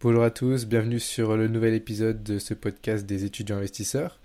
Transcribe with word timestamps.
Bonjour 0.00 0.22
à 0.22 0.30
tous, 0.30 0.64
bienvenue 0.64 1.00
sur 1.00 1.36
le 1.36 1.48
nouvel 1.48 1.74
épisode 1.74 2.22
de 2.22 2.38
ce 2.38 2.54
podcast 2.54 3.04
des 3.04 3.24
étudiants 3.24 3.56
investisseurs. 3.56 4.20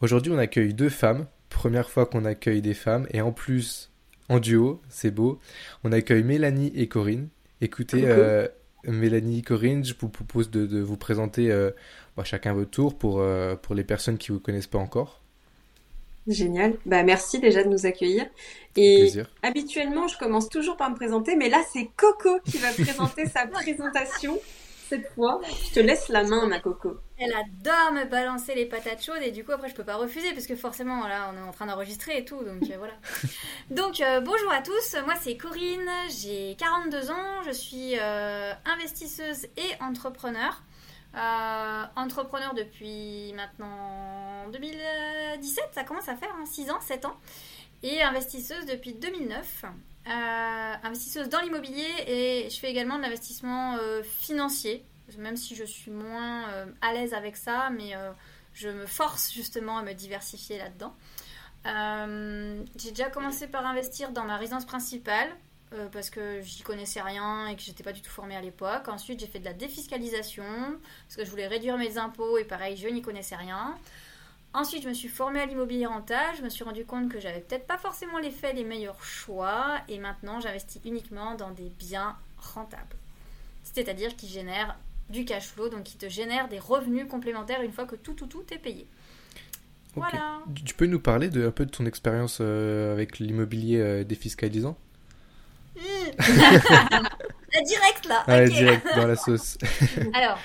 Aujourd'hui, 0.00 0.32
on 0.32 0.38
accueille 0.38 0.72
deux 0.72 0.88
femmes. 0.88 1.26
Première 1.50 1.90
fois 1.90 2.06
qu'on 2.06 2.24
accueille 2.24 2.62
des 2.62 2.72
femmes 2.72 3.06
et 3.10 3.20
en 3.20 3.30
plus 3.30 3.90
en 4.30 4.40
duo, 4.40 4.80
c'est 4.88 5.10
beau. 5.10 5.38
On 5.84 5.92
accueille 5.92 6.22
Mélanie 6.22 6.72
et 6.74 6.88
Corinne. 6.88 7.28
Écoutez, 7.60 8.04
euh, 8.06 8.48
Mélanie, 8.84 9.42
Corinne, 9.42 9.84
je 9.84 9.92
vous 10.00 10.08
propose 10.08 10.50
de, 10.50 10.80
vous 10.80 10.96
présenter 10.96 11.52
euh, 11.52 11.72
bah, 12.16 12.24
chacun 12.24 12.54
votre 12.54 12.70
tour 12.70 12.96
pour, 12.96 13.20
euh, 13.20 13.54
pour 13.54 13.74
les 13.74 13.84
personnes 13.84 14.16
qui 14.16 14.32
ne 14.32 14.38
vous 14.38 14.42
connaissent 14.42 14.66
pas 14.66 14.78
encore. 14.78 15.20
Génial. 16.26 16.72
Bah, 16.86 17.02
merci 17.02 17.38
déjà 17.38 17.62
de 17.62 17.68
nous 17.68 17.84
accueillir. 17.84 18.24
Et 18.76 19.12
habituellement, 19.42 20.08
je 20.08 20.16
commence 20.16 20.48
toujours 20.48 20.78
par 20.78 20.88
me 20.90 20.96
présenter, 20.96 21.36
mais 21.36 21.50
là, 21.50 21.62
c'est 21.70 21.90
Coco 21.98 22.40
qui 22.46 22.56
va 22.56 22.72
présenter 22.72 23.26
sa 23.26 23.46
présentation 23.52 24.38
cette 24.88 25.08
fois. 25.14 25.40
Je 25.66 25.74
te 25.74 25.80
laisse 25.80 26.08
la 26.08 26.24
main, 26.24 26.46
ma 26.46 26.60
coco. 26.60 26.98
Elle 27.18 27.32
adore 27.32 27.92
me 27.92 28.04
balancer 28.04 28.54
les 28.54 28.66
patates 28.66 29.02
chaudes 29.02 29.22
et 29.22 29.32
du 29.32 29.44
coup 29.44 29.52
après 29.52 29.68
je 29.68 29.74
peux 29.74 29.84
pas 29.84 29.96
refuser 29.96 30.32
parce 30.32 30.46
que 30.46 30.54
forcément 30.54 31.06
là 31.08 31.32
on 31.32 31.36
est 31.36 31.42
en 31.42 31.50
train 31.50 31.66
d'enregistrer 31.66 32.18
et 32.18 32.24
tout 32.24 32.42
donc 32.44 32.62
euh, 32.70 32.76
voilà. 32.78 32.94
Donc 33.70 34.00
euh, 34.00 34.20
bonjour 34.20 34.52
à 34.52 34.62
tous, 34.62 34.96
moi 35.04 35.14
c'est 35.20 35.36
Corinne, 35.36 35.90
j'ai 36.08 36.56
42 36.58 37.10
ans, 37.10 37.42
je 37.44 37.50
suis 37.50 37.98
euh, 37.98 38.52
investisseuse 38.64 39.46
et 39.56 39.82
entrepreneur. 39.82 40.62
entrepreneur 41.96 42.54
depuis 42.54 43.32
maintenant 43.34 44.48
2017, 44.52 45.70
ça 45.72 45.84
commence 45.84 46.08
à 46.08 46.14
faire 46.14 46.30
6 46.44 46.70
hein, 46.70 46.74
ans, 46.74 46.80
7 46.80 47.04
ans. 47.04 47.16
Et 47.82 48.02
investisseuse 48.02 48.66
depuis 48.66 48.94
2009. 48.94 49.64
Euh, 50.08 50.74
investisseuse 50.84 51.28
dans 51.28 51.40
l'immobilier 51.40 51.86
et 52.06 52.48
je 52.48 52.58
fais 52.58 52.70
également 52.70 52.96
de 52.96 53.02
l'investissement 53.02 53.76
euh, 53.76 54.02
financier, 54.02 54.82
même 55.18 55.36
si 55.36 55.54
je 55.54 55.64
suis 55.64 55.90
moins 55.90 56.48
euh, 56.48 56.66
à 56.80 56.94
l'aise 56.94 57.12
avec 57.12 57.36
ça, 57.36 57.68
mais 57.70 57.92
je 58.54 58.70
me 58.70 58.86
force 58.86 59.30
justement 59.32 59.76
à 59.76 59.82
me 59.82 59.92
diversifier 59.92 60.56
là-dedans. 60.56 60.94
j'ai 62.76 62.90
déjà 62.90 63.10
commencé 63.10 63.48
par 63.48 63.66
investir 63.66 64.10
dans 64.10 64.24
ma 64.24 64.38
résidence 64.38 64.64
principale 64.64 65.28
parce 65.92 66.08
que 66.08 66.40
j'y 66.40 66.62
connaissais 66.62 67.02
rien 67.02 67.46
et 67.48 67.56
que 67.56 67.60
j'étais 67.60 67.84
pas 67.84 67.92
du 67.92 68.00
tout 68.00 68.10
formée 68.10 68.36
à 68.36 68.40
l'époque. 68.40 68.88
Ensuite, 68.88 69.20
j'ai 69.20 69.26
fait 69.26 69.40
de 69.40 69.44
la 69.44 69.52
défiscalisation 69.52 70.44
parce 71.06 71.16
que 71.16 71.24
je 71.26 71.30
voulais 71.30 71.46
réduire 71.46 71.76
mes 71.76 71.98
impôts 71.98 72.38
et 72.38 72.44
pareil, 72.44 72.78
je 72.78 72.88
n'y 72.88 73.02
connaissais 73.02 73.36
rien. 73.36 73.76
Ensuite, 74.54 74.82
je 74.82 74.88
me 74.88 74.94
suis 74.94 75.08
formée 75.08 75.40
à 75.40 75.46
l'immobilier 75.46 75.86
rentable. 75.86 76.36
Je 76.38 76.42
me 76.42 76.48
suis 76.48 76.64
rendu 76.64 76.84
compte 76.84 77.10
que 77.10 77.20
j'avais 77.20 77.40
peut-être 77.40 77.66
pas 77.66 77.78
forcément 77.78 78.18
les 78.18 78.30
faits 78.30 78.56
les 78.56 78.64
meilleurs 78.64 79.02
choix. 79.02 79.78
Et 79.88 79.98
maintenant, 79.98 80.40
j'investis 80.40 80.80
uniquement 80.84 81.34
dans 81.34 81.50
des 81.50 81.70
biens 81.78 82.16
rentables. 82.38 82.96
C'est-à-dire 83.62 84.16
qui 84.16 84.28
génèrent 84.28 84.76
du 85.10 85.24
cash 85.24 85.46
flow, 85.48 85.68
donc 85.68 85.84
qui 85.84 85.96
te 85.96 86.08
génèrent 86.08 86.48
des 86.48 86.58
revenus 86.58 87.06
complémentaires 87.08 87.62
une 87.62 87.72
fois 87.72 87.84
que 87.84 87.96
tout, 87.96 88.14
tout, 88.14 88.26
tout 88.26 88.44
est 88.50 88.58
payé. 88.58 88.86
Voilà. 89.94 90.40
Tu 90.64 90.74
peux 90.74 90.86
nous 90.86 91.00
parler 91.00 91.28
de, 91.28 91.46
un 91.46 91.50
peu 91.50 91.66
de 91.66 91.70
ton 91.70 91.86
expérience 91.86 92.38
euh, 92.40 92.92
avec 92.92 93.18
l'immobilier 93.18 93.80
euh, 93.80 94.04
défiscalisant? 94.04 94.76
La 97.54 97.62
direct 97.62 98.06
là. 98.06 98.24
Ah, 98.26 98.44
direct 98.44 98.86
dans 98.96 99.06
la 99.06 99.16
sauce. 99.24 99.56
Alors, 100.12 100.38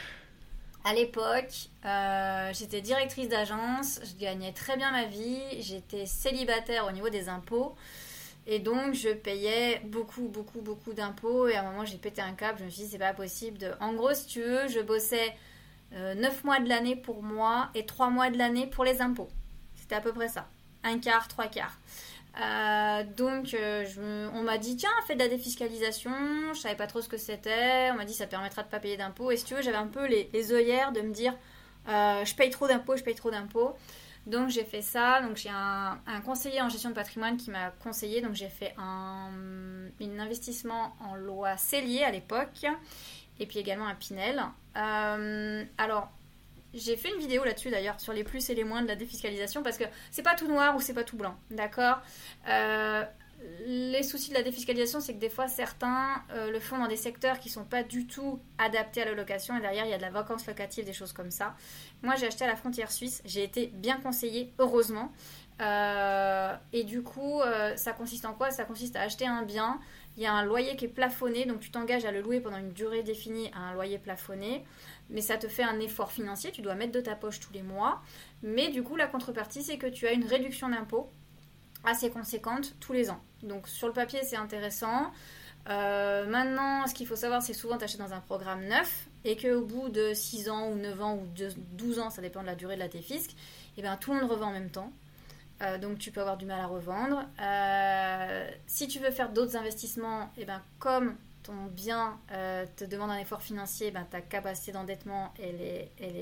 à 0.84 0.94
l'époque, 0.94 1.70
euh, 1.86 2.52
j'étais 2.54 2.82
directrice 2.82 3.30
d'agence, 3.30 4.00
je 4.04 4.20
gagnais 4.20 4.52
très 4.52 4.76
bien 4.76 4.92
ma 4.92 5.06
vie, 5.06 5.40
j'étais 5.60 6.06
célibataire 6.06 6.86
au 6.88 6.92
niveau 6.92 7.10
des 7.10 7.30
impôts. 7.30 7.76
Et 8.46 8.60
donc, 8.60 8.94
je 8.94 9.10
payais 9.10 9.82
beaucoup, 9.86 10.28
beaucoup, 10.28 10.60
beaucoup 10.60 10.92
d'impôts. 10.92 11.48
Et 11.48 11.56
à 11.56 11.62
un 11.62 11.72
moment, 11.72 11.86
j'ai 11.86 11.98
pété 11.98 12.22
un 12.22 12.34
câble. 12.34 12.60
Je 12.60 12.66
me 12.66 12.70
suis 12.70 12.84
dit, 12.84 12.90
c'est 12.90 12.98
pas 12.98 13.14
possible. 13.14 13.58
De... 13.58 13.72
En 13.80 13.94
gros, 13.94 14.14
si 14.14 14.28
tu 14.28 14.42
veux, 14.42 14.68
je 14.68 14.82
bossais 14.82 15.34
euh, 15.94 16.14
9 16.16 16.44
mois 16.44 16.60
de 16.60 16.68
l'année 16.68 16.98
pour 16.98 17.24
moi 17.24 17.70
et 17.74 17.86
3 17.86 18.10
mois 18.10 18.30
de 18.30 18.38
l'année 18.38 18.68
pour 18.68 18.84
les 18.84 19.02
impôts. 19.02 19.30
C'était 19.76 19.96
à 19.96 20.02
peu 20.02 20.12
près 20.12 20.28
ça. 20.28 20.48
Un 20.84 21.00
quart, 21.00 21.30
trois 21.30 21.48
quarts. 21.48 21.78
Euh, 22.42 23.04
donc, 23.16 23.54
euh, 23.54 23.86
on 24.34 24.42
m'a 24.42 24.58
dit, 24.58 24.76
tiens, 24.76 24.90
fais 25.06 25.16
de 25.16 25.20
la 25.20 25.28
défiscalisation. 25.28 26.12
Je 26.54 26.60
savais 26.60 26.76
pas 26.76 26.88
trop 26.88 27.02
ce 27.02 27.10
que 27.10 27.18
c'était. 27.18 27.90
On 27.92 27.96
m'a 27.96 28.06
dit, 28.06 28.14
ça 28.14 28.28
permettra 28.28 28.64
de 28.64 28.70
pas 28.70 28.80
payer 28.80 28.98
d'impôts. 28.98 29.32
Et 29.32 29.38
si 29.38 29.46
tu 29.46 29.56
veux, 29.56 29.62
j'avais 29.62 29.78
un 29.78 29.88
peu 29.88 30.06
les, 30.08 30.54
œillères 30.54 30.92
de 30.92 31.02
me 31.02 31.14
dire, 31.14 31.36
euh, 31.90 32.26
je 32.26 32.36
paye 32.36 32.50
trop 32.50 32.68
d'impôts, 32.68 32.96
je 32.96 33.04
paye 33.04 33.16
trop 33.16 33.30
d'impôts. 33.30 33.76
Donc, 34.26 34.50
j'ai 34.50 34.64
fait 34.64 34.82
ça. 34.82 35.22
Donc, 35.22 35.38
j'ai 35.38 35.50
un, 35.50 36.00
conseiller 36.26 36.62
en 36.62 36.70
gestion 36.70 36.90
de 36.90 36.96
patrimoine 36.96 37.38
qui 37.38 37.52
m'a 37.52 37.70
conseillé. 37.84 38.22
Donc, 38.22 38.34
j'ai 38.34 38.50
fait 38.50 38.74
un, 38.78 39.30
investissement 40.20 40.96
en 41.02 41.16
loi 41.16 41.58
Cellier 41.58 42.04
à 42.04 42.12
l'époque. 42.12 42.66
Et 43.40 43.48
puis 43.48 43.60
également 43.60 43.88
un 43.88 43.96
Pinel. 43.96 44.44
alors, 44.76 46.10
j'ai 46.74 46.98
fait 46.98 47.10
une 47.10 47.20
vidéo 47.20 47.44
là-dessus 47.44 47.70
d'ailleurs 47.70 48.00
sur 48.00 48.14
les 48.14 48.24
plus 48.24 48.50
et 48.50 48.56
les 48.56 48.64
moins 48.64 48.82
de 48.82 48.88
la 48.88 48.96
défiscalisation 48.96 49.64
parce 49.64 49.78
que 49.78 49.86
c'est 50.12 50.24
pas 50.24 50.36
tout 50.36 50.48
noir 50.48 50.76
ou 50.76 50.82
c'est 50.82 50.94
pas 50.94 51.04
tout 51.04 51.18
blanc, 51.18 51.36
d'accord? 51.52 52.00
Euh, 52.48 53.04
Les 53.68 54.04
soucis 54.04 54.30
de 54.30 54.36
la 54.36 54.42
défiscalisation, 54.42 55.02
c'est 55.02 55.14
que 55.14 55.20
des 55.20 55.30
fois 55.30 55.50
certains 55.50 56.24
euh, 56.32 56.50
le 56.50 56.60
font 56.62 56.78
dans 56.78 56.88
des 56.88 56.96
secteurs 56.96 57.40
qui 57.40 57.50
sont 57.50 57.66
pas 57.66 57.84
du 57.84 58.08
tout 58.08 58.40
adaptés 58.58 59.02
à 59.02 59.06
la 59.06 59.14
location 59.14 59.58
et 59.58 59.62
derrière 59.62 59.86
il 59.86 59.92
y 59.92 59.94
a 59.94 59.98
de 59.98 60.02
la 60.02 60.12
vacance 60.12 60.48
locative, 60.48 60.86
des 60.86 60.94
choses 60.94 61.12
comme 61.12 61.30
ça. 61.30 61.56
Moi 62.04 62.16
j'ai 62.16 62.28
acheté 62.28 62.46
à 62.46 62.48
la 62.48 62.56
frontière 62.56 62.90
suisse, 62.92 63.22
j'ai 63.26 63.44
été 63.44 63.68
bien 63.68 63.98
conseillée, 64.00 64.54
heureusement. 64.60 65.12
Euh, 65.62 66.56
et 66.72 66.84
du 66.84 67.04
coup, 67.04 67.42
ça 67.76 67.92
consiste 67.94 68.26
en 68.26 68.34
quoi? 68.34 68.50
Ça 68.50 68.64
consiste 68.64 68.96
à 68.96 69.02
acheter 69.02 69.28
un 69.28 69.44
bien. 69.44 69.80
Il 70.16 70.24
y 70.24 70.26
a 70.26 70.34
un 70.34 70.46
loyer 70.46 70.76
qui 70.76 70.86
est 70.86 70.96
plafonné, 71.02 71.46
donc 71.46 71.60
tu 71.60 71.70
t'engages 71.70 72.06
à 72.06 72.12
le 72.12 72.22
louer 72.22 72.40
pendant 72.40 72.58
une 72.58 72.72
durée 72.74 73.04
définie 73.04 73.52
à 73.54 73.60
un 73.60 73.74
loyer 73.74 73.98
plafonné 73.98 74.64
mais 75.10 75.22
ça 75.22 75.38
te 75.38 75.48
fait 75.48 75.64
un 75.64 75.80
effort 75.80 76.12
financier, 76.12 76.52
tu 76.52 76.62
dois 76.62 76.76
mettre 76.76 76.92
de 76.92 77.02
ta 77.02 77.16
poche 77.16 77.40
tous 77.40 77.54
les 77.54 77.64
mois. 77.64 78.02
Mais 78.42 78.70
du 78.70 78.84
coup, 78.84 78.96
la 78.96 79.08
contrepartie, 79.08 79.64
c'est 79.64 79.78
que 79.78 79.88
tu 79.88 80.08
as 80.08 80.14
une 80.14 80.26
réduction 80.26 80.70
d'impôt 80.70 81.10
assez 81.84 82.10
conséquente 82.10 82.76
tous 82.80 82.94
les 82.94 83.10
ans. 83.10 83.22
Donc 83.42 83.68
sur 83.68 83.88
le 83.88 83.94
papier, 83.94 84.22
c'est 84.24 84.38
intéressant. 84.38 85.12
Euh, 85.70 86.26
maintenant, 86.26 86.88
ce 86.88 86.94
qu'il 86.94 87.08
faut 87.08 87.16
savoir, 87.16 87.42
c'est 87.42 87.54
souvent 87.54 87.78
tu 87.78 87.84
achètes 87.84 88.00
dans 88.00 88.14
un 88.14 88.20
programme 88.20 88.66
neuf 88.66 89.08
et 89.24 89.38
qu'au 89.38 89.62
bout 89.62 89.90
de 89.90 90.14
6 90.14 90.50
ans 90.50 90.70
ou 90.70 90.76
9 90.76 91.02
ans 91.02 91.16
ou 91.16 91.28
de 91.28 91.50
12 91.74 92.00
ans, 92.00 92.10
ça 92.10 92.22
dépend 92.22 92.42
de 92.42 92.48
la 92.48 92.56
durée 92.56 92.76
de 92.76 92.82
la 92.82 92.90
TFISC, 92.90 93.32
et 93.32 93.36
eh 93.78 93.82
bien 93.82 93.96
tout 93.96 94.14
le 94.14 94.20
monde 94.20 94.30
revend 94.30 94.48
en 94.48 94.52
même 94.52 94.70
temps. 94.70 94.92
Euh, 95.62 95.78
donc 95.78 96.00
tu 96.00 96.12
peux 96.12 96.20
avoir 96.20 96.38
du 96.38 96.46
mal 96.46 96.60
à 96.60 96.68
revendre. 96.68 97.24
Euh, 97.42 98.50
si 98.68 98.88
tu 98.88 99.00
veux 99.00 99.12
faire 99.12 99.32
d'autres 99.32 99.56
investissements, 99.56 100.24
et 100.38 100.42
eh 100.42 100.46
ben, 100.46 100.62
comme 100.80 101.16
ton 101.44 101.66
bien 101.66 102.20
euh, 102.32 102.66
te 102.76 102.86
demande 102.86 103.12
un 103.12 103.18
effort 103.18 103.42
financier, 103.42 103.92
ben, 103.92 104.06
ta 104.10 104.22
capacité 104.22 104.72
d'endettement, 104.72 105.34
elle 105.38 105.62
est, 105.62 105.92
elle, 106.00 106.16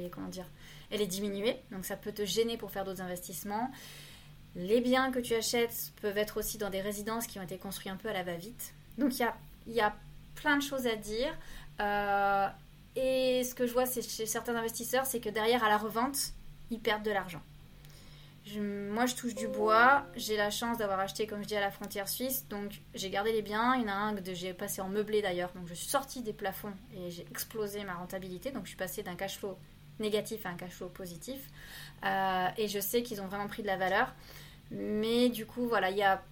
est, 0.00 0.10
comment 0.10 0.28
dire, 0.28 0.46
elle 0.90 1.00
est 1.00 1.06
diminuée. 1.06 1.60
Donc 1.70 1.84
ça 1.84 1.96
peut 1.96 2.12
te 2.12 2.24
gêner 2.24 2.56
pour 2.56 2.70
faire 2.70 2.84
d'autres 2.84 3.02
investissements. 3.02 3.70
Les 4.56 4.80
biens 4.80 5.12
que 5.12 5.18
tu 5.18 5.34
achètes 5.34 5.92
peuvent 6.00 6.18
être 6.18 6.38
aussi 6.38 6.58
dans 6.58 6.70
des 6.70 6.80
résidences 6.80 7.26
qui 7.26 7.38
ont 7.38 7.42
été 7.42 7.58
construites 7.58 7.92
un 7.92 7.96
peu 7.96 8.08
à 8.08 8.12
la 8.12 8.22
va-vite. 8.22 8.74
Donc 8.96 9.14
il 9.16 9.20
y 9.20 9.24
a, 9.24 9.36
y 9.66 9.80
a 9.80 9.94
plein 10.34 10.56
de 10.56 10.62
choses 10.62 10.86
à 10.86 10.96
dire. 10.96 11.32
Euh, 11.80 12.48
et 12.96 13.44
ce 13.44 13.54
que 13.54 13.66
je 13.66 13.72
vois 13.72 13.84
chez 13.84 14.26
certains 14.26 14.56
investisseurs, 14.56 15.06
c'est 15.06 15.20
que 15.20 15.28
derrière, 15.28 15.62
à 15.62 15.68
la 15.68 15.78
revente, 15.78 16.32
ils 16.70 16.80
perdent 16.80 17.04
de 17.04 17.12
l'argent 17.12 17.42
moi, 18.56 19.06
je 19.06 19.14
touche 19.14 19.34
du 19.34 19.48
bois. 19.48 20.06
J'ai 20.16 20.36
la 20.36 20.50
chance 20.50 20.78
d'avoir 20.78 21.00
acheté, 21.00 21.26
comme 21.26 21.42
je 21.42 21.48
dis, 21.48 21.56
à 21.56 21.60
la 21.60 21.70
frontière 21.70 22.08
suisse. 22.08 22.46
Donc, 22.48 22.80
j'ai 22.94 23.10
gardé 23.10 23.32
les 23.32 23.42
biens. 23.42 23.74
Il 23.76 23.82
y 23.82 23.84
en 23.84 23.88
a 23.88 23.94
un 23.94 24.14
que 24.14 24.34
j'ai 24.34 24.54
passé 24.54 24.80
en 24.80 24.88
meublé 24.88 25.22
d'ailleurs. 25.22 25.52
Donc, 25.54 25.66
je 25.66 25.74
suis 25.74 25.88
sortie 25.88 26.22
des 26.22 26.32
plafonds 26.32 26.72
et 26.96 27.10
j'ai 27.10 27.26
explosé 27.30 27.84
ma 27.84 27.94
rentabilité. 27.94 28.50
Donc, 28.50 28.64
je 28.64 28.68
suis 28.68 28.76
passée 28.76 29.02
d'un 29.02 29.16
cash 29.16 29.38
flow 29.38 29.58
négatif 30.00 30.46
à 30.46 30.50
un 30.50 30.54
cash 30.54 30.72
flow 30.72 30.88
positif. 30.88 31.40
Euh, 32.04 32.48
et 32.56 32.68
je 32.68 32.80
sais 32.80 33.02
qu'ils 33.02 33.20
ont 33.20 33.26
vraiment 33.26 33.48
pris 33.48 33.62
de 33.62 33.66
la 33.66 33.76
valeur. 33.76 34.14
Mais 34.70 35.28
du 35.28 35.46
coup, 35.46 35.66
voilà, 35.66 35.90
il 35.90 35.96
y 35.96 36.02
a. 36.02 36.22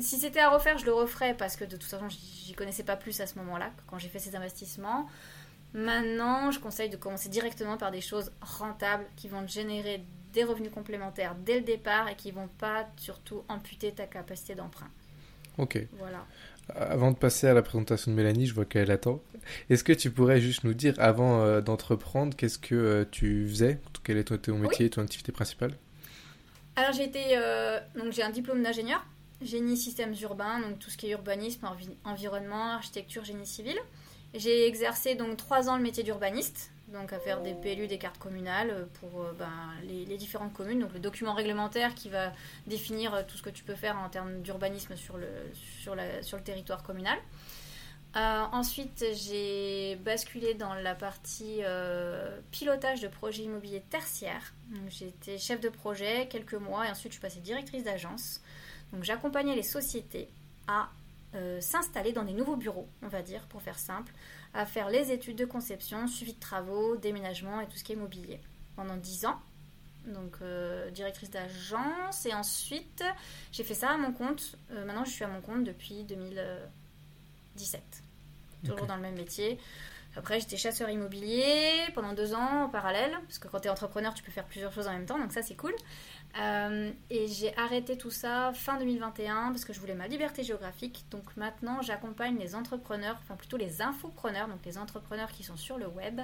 Si 0.00 0.18
c'était 0.18 0.40
à 0.40 0.50
refaire, 0.50 0.76
je 0.76 0.84
le 0.84 0.92
referais 0.92 1.34
parce 1.34 1.56
que 1.56 1.64
de 1.64 1.76
toute 1.76 1.88
façon, 1.88 2.08
j'y 2.10 2.52
connaissais 2.52 2.82
pas 2.84 2.96
plus 2.96 3.20
à 3.20 3.26
ce 3.26 3.38
moment-là, 3.38 3.70
quand 3.86 3.98
j'ai 3.98 4.08
fait 4.08 4.18
ces 4.18 4.36
investissements. 4.36 5.08
Maintenant, 5.72 6.50
je 6.50 6.60
conseille 6.60 6.90
de 6.90 6.96
commencer 6.96 7.28
directement 7.28 7.76
par 7.76 7.90
des 7.90 8.00
choses 8.00 8.32
rentables 8.40 9.06
qui 9.16 9.28
vont 9.28 9.46
générer 9.46 10.04
des 10.32 10.44
revenus 10.44 10.70
complémentaires 10.70 11.34
dès 11.44 11.58
le 11.58 11.64
départ 11.64 12.08
et 12.08 12.16
qui 12.16 12.30
vont 12.30 12.48
pas 12.58 12.88
surtout 12.96 13.42
amputer 13.48 13.92
ta 13.92 14.06
capacité 14.06 14.54
d'emprunt. 14.54 14.90
Ok. 15.58 15.78
Voilà. 15.98 16.24
Avant 16.74 17.10
de 17.12 17.16
passer 17.16 17.46
à 17.46 17.54
la 17.54 17.62
présentation 17.62 18.10
de 18.10 18.16
Mélanie, 18.16 18.46
je 18.46 18.54
vois 18.54 18.66
qu'elle 18.66 18.90
attend. 18.90 19.22
Est-ce 19.70 19.82
que 19.82 19.92
tu 19.92 20.10
pourrais 20.10 20.40
juste 20.40 20.64
nous 20.64 20.74
dire, 20.74 20.94
avant 20.98 21.40
euh, 21.40 21.60
d'entreprendre, 21.60 22.36
qu'est-ce 22.36 22.58
que 22.58 22.74
euh, 22.74 23.04
tu 23.10 23.46
faisais? 23.48 23.80
Quel 24.04 24.18
était 24.18 24.36
ton 24.36 24.58
métier, 24.58 24.90
ton 24.90 25.02
activité 25.02 25.32
principale? 25.32 25.72
Alors 26.76 26.92
j'ai 26.92 27.04
été, 27.04 27.24
euh, 27.32 27.80
donc 27.96 28.12
j'ai 28.12 28.22
un 28.22 28.30
diplôme 28.30 28.62
d'ingénieur, 28.62 29.04
génie 29.40 29.76
systèmes 29.76 30.14
urbains, 30.20 30.60
donc 30.60 30.78
tout 30.78 30.90
ce 30.90 30.96
qui 30.96 31.06
est 31.08 31.10
urbanisme, 31.10 31.66
environnement, 32.04 32.74
architecture, 32.74 33.24
génie 33.24 33.46
civil. 33.46 33.76
J'ai 34.34 34.66
exercé 34.66 35.14
donc 35.14 35.38
trois 35.38 35.68
ans 35.68 35.76
le 35.76 35.82
métier 35.82 36.04
d'urbaniste, 36.04 36.70
donc 36.92 37.12
à 37.12 37.18
faire 37.18 37.42
des 37.42 37.54
PLU, 37.54 37.86
des 37.86 37.98
cartes 37.98 38.18
communales 38.18 38.88
pour 39.00 39.22
euh, 39.22 39.32
ben, 39.38 39.50
les, 39.84 40.16
différentes 40.16 40.52
communes. 40.52 40.80
Donc 40.80 40.92
le 40.92 41.00
document 41.00 41.34
réglementaire 41.34 41.94
qui 41.94 42.08
va 42.08 42.32
définir 42.66 43.14
euh, 43.14 43.22
tout 43.26 43.36
ce 43.36 43.42
que 43.42 43.50
tu 43.50 43.64
peux 43.64 43.74
faire 43.74 43.98
en 43.98 44.08
termes 44.08 44.42
d'urbanisme 44.42 44.96
sur 44.96 45.16
le, 45.16 46.40
territoire 46.44 46.82
communal. 46.82 47.18
Euh, 48.16 48.44
ensuite, 48.52 49.04
j'ai 49.12 49.96
basculé 49.96 50.54
dans 50.54 50.74
la 50.74 50.94
partie 50.94 51.58
euh, 51.60 52.40
pilotage 52.50 53.00
de 53.00 53.08
projets 53.08 53.42
immobiliers 53.42 53.82
tertiaires. 53.90 54.54
J'étais 54.88 55.38
chef 55.38 55.60
de 55.60 55.68
projet 55.68 56.26
quelques 56.28 56.54
mois 56.54 56.86
et 56.86 56.90
ensuite 56.90 57.12
je 57.12 57.18
suis 57.18 57.22
passée 57.22 57.40
directrice 57.40 57.84
d'agence. 57.84 58.40
Donc 58.92 59.04
j'accompagnais 59.04 59.54
les 59.54 59.62
sociétés 59.62 60.28
à 60.66 60.88
euh, 61.34 61.60
s'installer 61.60 62.12
dans 62.12 62.24
des 62.24 62.32
nouveaux 62.32 62.56
bureaux, 62.56 62.88
on 63.02 63.08
va 63.08 63.20
dire, 63.20 63.42
pour 63.48 63.60
faire 63.60 63.78
simple, 63.78 64.12
à 64.58 64.66
faire 64.66 64.90
les 64.90 65.10
études 65.12 65.38
de 65.38 65.46
conception, 65.46 66.06
suivi 66.06 66.34
de 66.34 66.40
travaux, 66.40 66.96
déménagement 66.96 67.60
et 67.62 67.66
tout 67.66 67.78
ce 67.78 67.84
qui 67.84 67.92
est 67.92 67.94
immobilier 67.94 68.40
pendant 68.76 68.96
10 68.96 69.24
ans. 69.24 69.40
Donc 70.06 70.38
directrice 70.92 71.30
d'agence 71.30 72.26
et 72.26 72.34
ensuite 72.34 73.04
j'ai 73.52 73.64
fait 73.64 73.74
ça 73.74 73.90
à 73.90 73.96
mon 73.96 74.12
compte. 74.12 74.56
maintenant 74.70 75.04
je 75.04 75.10
suis 75.10 75.24
à 75.24 75.28
mon 75.28 75.40
compte 75.40 75.64
depuis 75.64 76.04
2000. 76.04 76.42
17. 77.58 77.82
Toujours 78.64 78.86
dans 78.86 78.96
le 78.96 79.02
même 79.02 79.16
métier. 79.16 79.58
Après, 80.16 80.40
j'étais 80.40 80.56
chasseur 80.56 80.88
immobilier 80.88 81.84
pendant 81.94 82.12
deux 82.12 82.34
ans 82.34 82.64
en 82.64 82.68
parallèle, 82.68 83.12
parce 83.26 83.38
que 83.38 83.46
quand 83.46 83.60
tu 83.60 83.68
es 83.68 83.70
entrepreneur, 83.70 84.14
tu 84.14 84.22
peux 84.22 84.32
faire 84.32 84.46
plusieurs 84.46 84.72
choses 84.72 84.88
en 84.88 84.92
même 84.92 85.06
temps, 85.06 85.18
donc 85.18 85.32
ça 85.32 85.42
c'est 85.42 85.54
cool. 85.54 85.74
Euh, 86.38 86.92
et 87.10 87.26
j'ai 87.26 87.56
arrêté 87.56 87.96
tout 87.96 88.10
ça 88.10 88.52
fin 88.54 88.78
2021 88.78 89.50
parce 89.50 89.64
que 89.64 89.72
je 89.72 89.80
voulais 89.80 89.94
ma 89.94 90.06
liberté 90.06 90.42
géographique. 90.42 91.04
Donc 91.10 91.36
maintenant, 91.36 91.82
j'accompagne 91.82 92.38
les 92.38 92.54
entrepreneurs, 92.54 93.16
enfin 93.22 93.34
plutôt 93.34 93.56
les 93.56 93.82
infopreneurs, 93.82 94.48
donc 94.48 94.64
les 94.64 94.78
entrepreneurs 94.78 95.32
qui 95.32 95.42
sont 95.42 95.56
sur 95.56 95.78
le 95.78 95.88
web, 95.88 96.20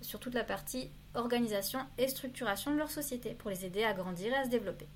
sur 0.00 0.18
toute 0.18 0.34
la 0.34 0.44
partie 0.44 0.90
organisation 1.14 1.80
et 1.98 2.08
structuration 2.08 2.72
de 2.72 2.78
leur 2.78 2.90
société 2.90 3.34
pour 3.34 3.50
les 3.50 3.64
aider 3.64 3.84
à 3.84 3.92
grandir 3.92 4.32
et 4.32 4.36
à 4.36 4.44
se 4.44 4.50
développer. 4.50 4.86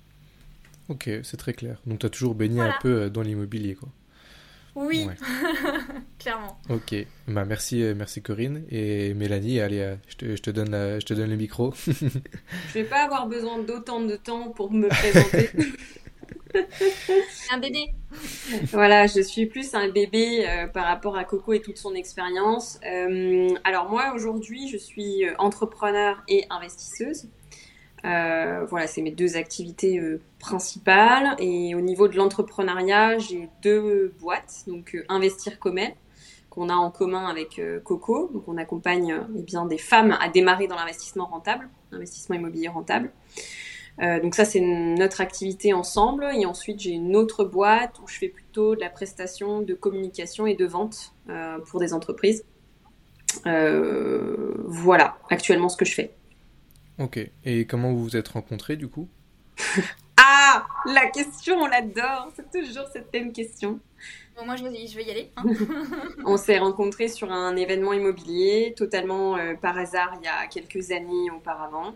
Ok, 0.89 1.09
c'est 1.23 1.37
très 1.37 1.53
clair. 1.53 1.79
Donc 1.85 1.99
tu 1.99 2.05
as 2.05 2.09
toujours 2.09 2.35
baigné 2.35 2.61
un 2.61 2.73
peu 2.81 3.03
euh, 3.03 3.09
dans 3.09 3.21
l'immobilier, 3.21 3.75
quoi. 3.75 3.89
Oui, 4.75 5.07
clairement. 6.19 6.59
Ok, 6.69 6.95
bah, 7.27 7.45
merci, 7.45 7.83
euh, 7.83 7.93
merci 7.95 8.21
Corinne. 8.21 8.63
Et 8.69 9.13
Mélanie, 9.13 9.59
allez, 9.59 9.79
euh, 9.79 9.95
je 10.07 10.15
te, 10.15 10.35
je 10.35 10.41
te 10.41 10.49
donne, 10.49 10.99
je 10.99 11.05
te 11.05 11.13
donne 11.13 11.29
le 11.29 11.35
micro. 11.35 11.73
je 11.87 12.73
vais 12.73 12.83
pas 12.83 13.03
avoir 13.03 13.27
besoin 13.27 13.59
d'autant 13.59 14.01
de 14.01 14.15
temps 14.15 14.49
pour 14.49 14.71
me 14.71 14.87
présenter. 14.87 15.49
un 17.51 17.59
bébé. 17.59 17.93
Voilà, 18.71 19.05
je 19.07 19.21
suis 19.21 19.45
plus 19.45 19.75
un 19.75 19.89
bébé 19.89 20.47
euh, 20.47 20.67
par 20.67 20.85
rapport 20.85 21.15
à 21.15 21.23
Coco 21.23 21.53
et 21.53 21.61
toute 21.61 21.77
son 21.77 21.93
expérience. 21.93 22.79
alors 23.63 23.89
moi, 23.89 24.13
aujourd'hui, 24.15 24.67
je 24.67 24.77
suis 24.77 25.23
entrepreneur 25.37 26.23
et 26.27 26.45
investisseuse. 26.49 27.27
Euh, 28.05 28.65
voilà, 28.69 28.87
c'est 28.87 29.01
mes 29.01 29.11
deux 29.11 29.35
activités 29.35 29.99
euh, 29.99 30.21
principales. 30.39 31.35
Et 31.39 31.75
au 31.75 31.81
niveau 31.81 32.07
de 32.07 32.15
l'entrepreneuriat, 32.15 33.17
j'ai 33.17 33.49
deux 33.61 34.13
boîtes. 34.19 34.63
Donc 34.67 34.95
euh, 34.95 35.03
Investir 35.09 35.59
Commet, 35.59 35.95
qu'on 36.49 36.69
a 36.69 36.75
en 36.75 36.91
commun 36.91 37.25
avec 37.25 37.61
Coco. 37.83 38.29
Donc 38.33 38.47
on 38.47 38.57
accompagne 38.57 39.21
eh 39.37 39.41
bien, 39.41 39.65
des 39.65 39.77
femmes 39.77 40.17
à 40.19 40.29
démarrer 40.29 40.67
dans 40.67 40.75
l'investissement 40.75 41.25
rentable, 41.25 41.69
l'investissement 41.91 42.35
immobilier 42.35 42.69
rentable. 42.69 43.11
donc 43.99 44.33
ça, 44.33 44.45
c'est 44.45 44.61
notre 44.61 45.21
activité 45.21 45.73
ensemble. 45.73 46.27
Et 46.35 46.45
ensuite, 46.45 46.79
j'ai 46.79 46.91
une 46.91 47.15
autre 47.15 47.43
boîte 47.43 47.99
où 48.03 48.07
je 48.07 48.17
fais 48.17 48.29
plutôt 48.29 48.75
de 48.75 48.79
la 48.79 48.89
prestation 48.89 49.61
de 49.61 49.73
communication 49.75 50.47
et 50.47 50.55
de 50.55 50.65
vente 50.65 51.13
pour 51.67 51.79
des 51.79 51.93
entreprises. 51.93 52.43
voilà, 53.45 55.17
actuellement 55.29 55.69
ce 55.69 55.77
que 55.77 55.85
je 55.85 55.93
fais. 55.93 56.18
Ok. 56.99 57.17
Et 57.45 57.65
comment 57.65 57.93
vous 57.93 58.03
vous 58.03 58.17
êtes 58.17 58.27
rencontrés 58.27 58.75
du 58.75 58.87
coup? 58.87 59.07
Ah 60.21 60.65
La 60.85 61.07
question, 61.07 61.55
on 61.55 61.67
l'adore. 61.67 62.29
C'est 62.35 62.51
toujours 62.51 62.85
cette 62.91 63.11
même 63.13 63.31
question. 63.31 63.79
Bon, 64.37 64.45
moi, 64.45 64.57
je 64.57 64.63
vais, 64.63 64.85
je 64.85 64.95
vais 64.95 65.05
y 65.05 65.11
aller. 65.11 65.31
Hein. 65.37 65.43
on 66.25 66.35
s'est 66.35 66.57
rencontrés 66.57 67.07
sur 67.07 67.31
un 67.31 67.55
événement 67.55 67.93
immobilier, 67.93 68.73
totalement 68.75 69.37
euh, 69.37 69.53
par 69.55 69.77
hasard, 69.77 70.11
il 70.19 70.25
y 70.25 70.27
a 70.27 70.47
quelques 70.47 70.91
années 70.91 71.31
auparavant. 71.31 71.95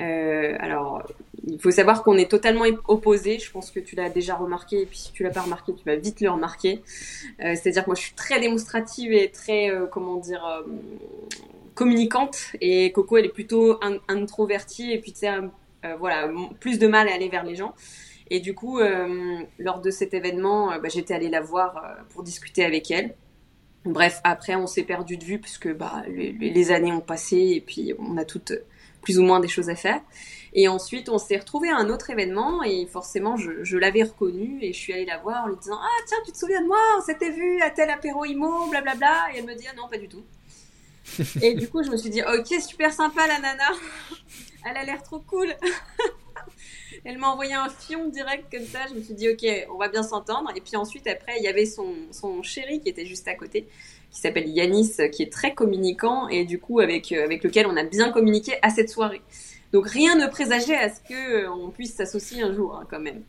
Euh, 0.00 0.54
alors, 0.60 1.02
il 1.46 1.58
faut 1.58 1.70
savoir 1.70 2.02
qu'on 2.02 2.18
est 2.18 2.30
totalement 2.30 2.64
opposés. 2.88 3.38
Je 3.38 3.50
pense 3.50 3.70
que 3.70 3.80
tu 3.80 3.96
l'as 3.96 4.10
déjà 4.10 4.34
remarqué, 4.34 4.82
et 4.82 4.86
puis 4.86 4.98
si 4.98 5.12
tu 5.12 5.22
l'as 5.22 5.30
pas 5.30 5.42
remarqué, 5.42 5.74
tu 5.74 5.84
vas 5.84 5.96
vite 5.96 6.20
le 6.20 6.28
remarquer. 6.28 6.82
Euh, 7.40 7.54
c'est-à-dire 7.54 7.84
que 7.84 7.88
moi, 7.88 7.96
je 7.96 8.02
suis 8.02 8.14
très 8.14 8.38
démonstrative 8.38 9.12
et 9.12 9.30
très, 9.30 9.72
comment 9.90 10.16
dire, 10.16 10.44
communicante. 11.76 12.38
Et 12.60 12.90
Coco 12.90 13.18
elle 13.18 13.26
est 13.26 13.32
plutôt 13.32 13.78
introvertie 14.08 14.90
et 14.92 15.00
puis 15.00 15.12
tu 15.12 15.20
sais 15.20 15.28
euh, 15.28 15.94
voilà 15.98 16.28
plus 16.58 16.80
de 16.80 16.88
mal 16.88 17.06
à 17.08 17.14
aller 17.14 17.28
vers 17.28 17.44
les 17.44 17.54
gens. 17.54 17.74
Et 18.28 18.40
du 18.40 18.54
coup 18.54 18.80
euh, 18.80 19.38
lors 19.58 19.80
de 19.80 19.90
cet 19.90 20.12
événement 20.14 20.72
euh, 20.72 20.78
bah, 20.78 20.88
j'étais 20.88 21.14
allée 21.14 21.28
la 21.28 21.40
voir 21.40 21.80
pour 22.10 22.24
discuter 22.24 22.64
avec 22.64 22.90
elle. 22.90 23.14
Bref 23.84 24.20
après 24.24 24.56
on 24.56 24.66
s'est 24.66 24.82
perdu 24.82 25.16
de 25.16 25.24
vue 25.24 25.38
puisque 25.38 25.72
bah 25.72 26.02
les, 26.08 26.72
années 26.72 26.92
ont 26.92 27.00
passé 27.00 27.36
et 27.36 27.60
puis 27.60 27.94
on 28.00 28.16
a 28.16 28.24
toutes 28.24 28.52
plus 29.02 29.20
ou 29.20 29.22
moins 29.22 29.38
des 29.38 29.46
choses 29.46 29.68
à 29.68 29.76
faire. 29.76 30.00
Et 30.54 30.66
ensuite 30.66 31.08
on 31.08 31.18
s'est 31.18 31.36
retrouvé 31.36 31.68
à 31.68 31.76
un 31.76 31.88
autre 31.90 32.10
événement 32.10 32.64
et 32.64 32.86
forcément 32.86 33.36
je, 33.36 33.62
je 33.62 33.76
l'avais 33.76 34.02
reconnue 34.02 34.58
et 34.62 34.72
je 34.72 34.78
suis 34.78 34.92
allée 34.92 35.04
la 35.04 35.18
voir 35.18 35.44
en 35.44 35.48
lui 35.48 35.56
disant 35.56 35.78
ah 35.80 36.02
tiens 36.08 36.18
tu 36.24 36.32
te 36.32 36.38
souviens 36.38 36.62
de 36.62 36.66
moi? 36.66 36.80
On 36.98 37.02
s'était 37.02 37.30
vu 37.30 37.60
à 37.60 37.70
tel 37.70 37.90
apéro 37.90 38.24
IMO 38.24 38.70
blablabla 38.70 39.26
et 39.34 39.38
elle 39.38 39.44
me 39.44 39.54
dit 39.54 39.66
ah 39.70 39.76
non 39.76 39.88
pas 39.88 39.98
du 39.98 40.08
tout 40.08 40.24
et 41.42 41.54
du 41.54 41.68
coup, 41.68 41.82
je 41.82 41.90
me 41.90 41.96
suis 41.96 42.10
dit, 42.10 42.22
ok, 42.22 42.60
super 42.60 42.92
sympa 42.92 43.26
la 43.26 43.38
nana. 43.38 43.70
Elle 44.68 44.76
a 44.76 44.84
l'air 44.84 45.02
trop 45.02 45.20
cool. 45.20 45.54
Elle 47.04 47.18
m'a 47.18 47.28
envoyé 47.28 47.54
un 47.54 47.68
fion 47.68 48.08
direct 48.08 48.46
comme 48.50 48.66
ça. 48.66 48.80
Je 48.88 48.94
me 48.94 49.02
suis 49.02 49.14
dit, 49.14 49.28
ok, 49.28 49.46
on 49.72 49.78
va 49.78 49.88
bien 49.88 50.02
s'entendre. 50.02 50.50
Et 50.56 50.60
puis 50.60 50.76
ensuite, 50.76 51.06
après, 51.06 51.36
il 51.38 51.44
y 51.44 51.48
avait 51.48 51.66
son, 51.66 51.94
son 52.10 52.42
chéri 52.42 52.80
qui 52.80 52.88
était 52.88 53.06
juste 53.06 53.28
à 53.28 53.34
côté, 53.34 53.68
qui 54.10 54.20
s'appelle 54.20 54.48
Yanis, 54.48 54.96
qui 55.12 55.22
est 55.22 55.32
très 55.32 55.54
communicant 55.54 56.28
et 56.28 56.44
du 56.44 56.58
coup, 56.58 56.80
avec, 56.80 57.12
euh, 57.12 57.24
avec 57.24 57.44
lequel 57.44 57.66
on 57.66 57.76
a 57.76 57.84
bien 57.84 58.10
communiqué 58.10 58.54
à 58.62 58.70
cette 58.70 58.90
soirée. 58.90 59.22
Donc 59.72 59.88
rien 59.88 60.16
ne 60.16 60.26
présageait 60.26 60.76
à 60.76 60.88
ce 60.88 61.00
qu'on 61.06 61.68
euh, 61.68 61.70
puisse 61.70 61.94
s'associer 61.94 62.42
un 62.42 62.52
jour, 62.52 62.74
hein, 62.74 62.86
quand 62.90 63.00
même. 63.00 63.22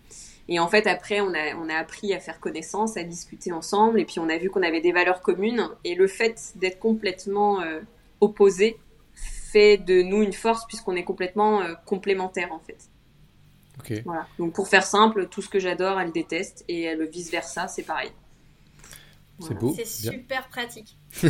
Et 0.50 0.60
en 0.60 0.68
fait, 0.68 0.88
après, 0.88 1.20
on 1.20 1.34
a, 1.34 1.56
on 1.56 1.70
a 1.70 1.76
appris 1.76 2.14
à 2.14 2.20
faire 2.20 2.40
connaissance, 2.40 2.96
à 2.96 3.04
discuter 3.04 3.52
ensemble, 3.52 4.00
et 4.00 4.06
puis 4.06 4.20
on 4.20 4.30
a 4.30 4.38
vu 4.38 4.50
qu'on 4.50 4.64
avait 4.64 4.82
des 4.82 4.94
valeurs 4.94 5.22
communes. 5.22 5.70
Et 5.84 5.96
le 5.96 6.08
fait 6.08 6.54
d'être 6.56 6.80
complètement 6.80 7.62
euh, 7.62 7.82
opposés 8.22 8.78
fait 9.14 9.78
de 9.78 10.02
nous 10.02 10.24
une 10.24 10.34
force, 10.34 10.66
puisqu'on 10.66 10.96
est 10.96 11.04
complètement 11.04 11.62
euh, 11.62 11.74
complémentaires, 11.86 12.54
en 12.54 12.60
fait. 12.60 12.90
Ok. 13.80 14.02
Voilà. 14.06 14.28
Donc 14.40 14.54
pour 14.54 14.68
faire 14.70 14.86
simple, 14.86 15.28
tout 15.28 15.42
ce 15.42 15.50
que 15.50 15.60
j'adore, 15.60 16.00
elle 16.00 16.12
déteste, 16.12 16.64
et 16.68 16.96
le 16.96 17.06
vice 17.06 17.30
versa, 17.30 17.68
c'est 17.68 17.84
pareil. 17.84 18.12
C'est 19.40 19.54
beau. 19.54 19.74
C'est 19.76 19.86
super 19.86 20.48
pratique. 20.48 20.98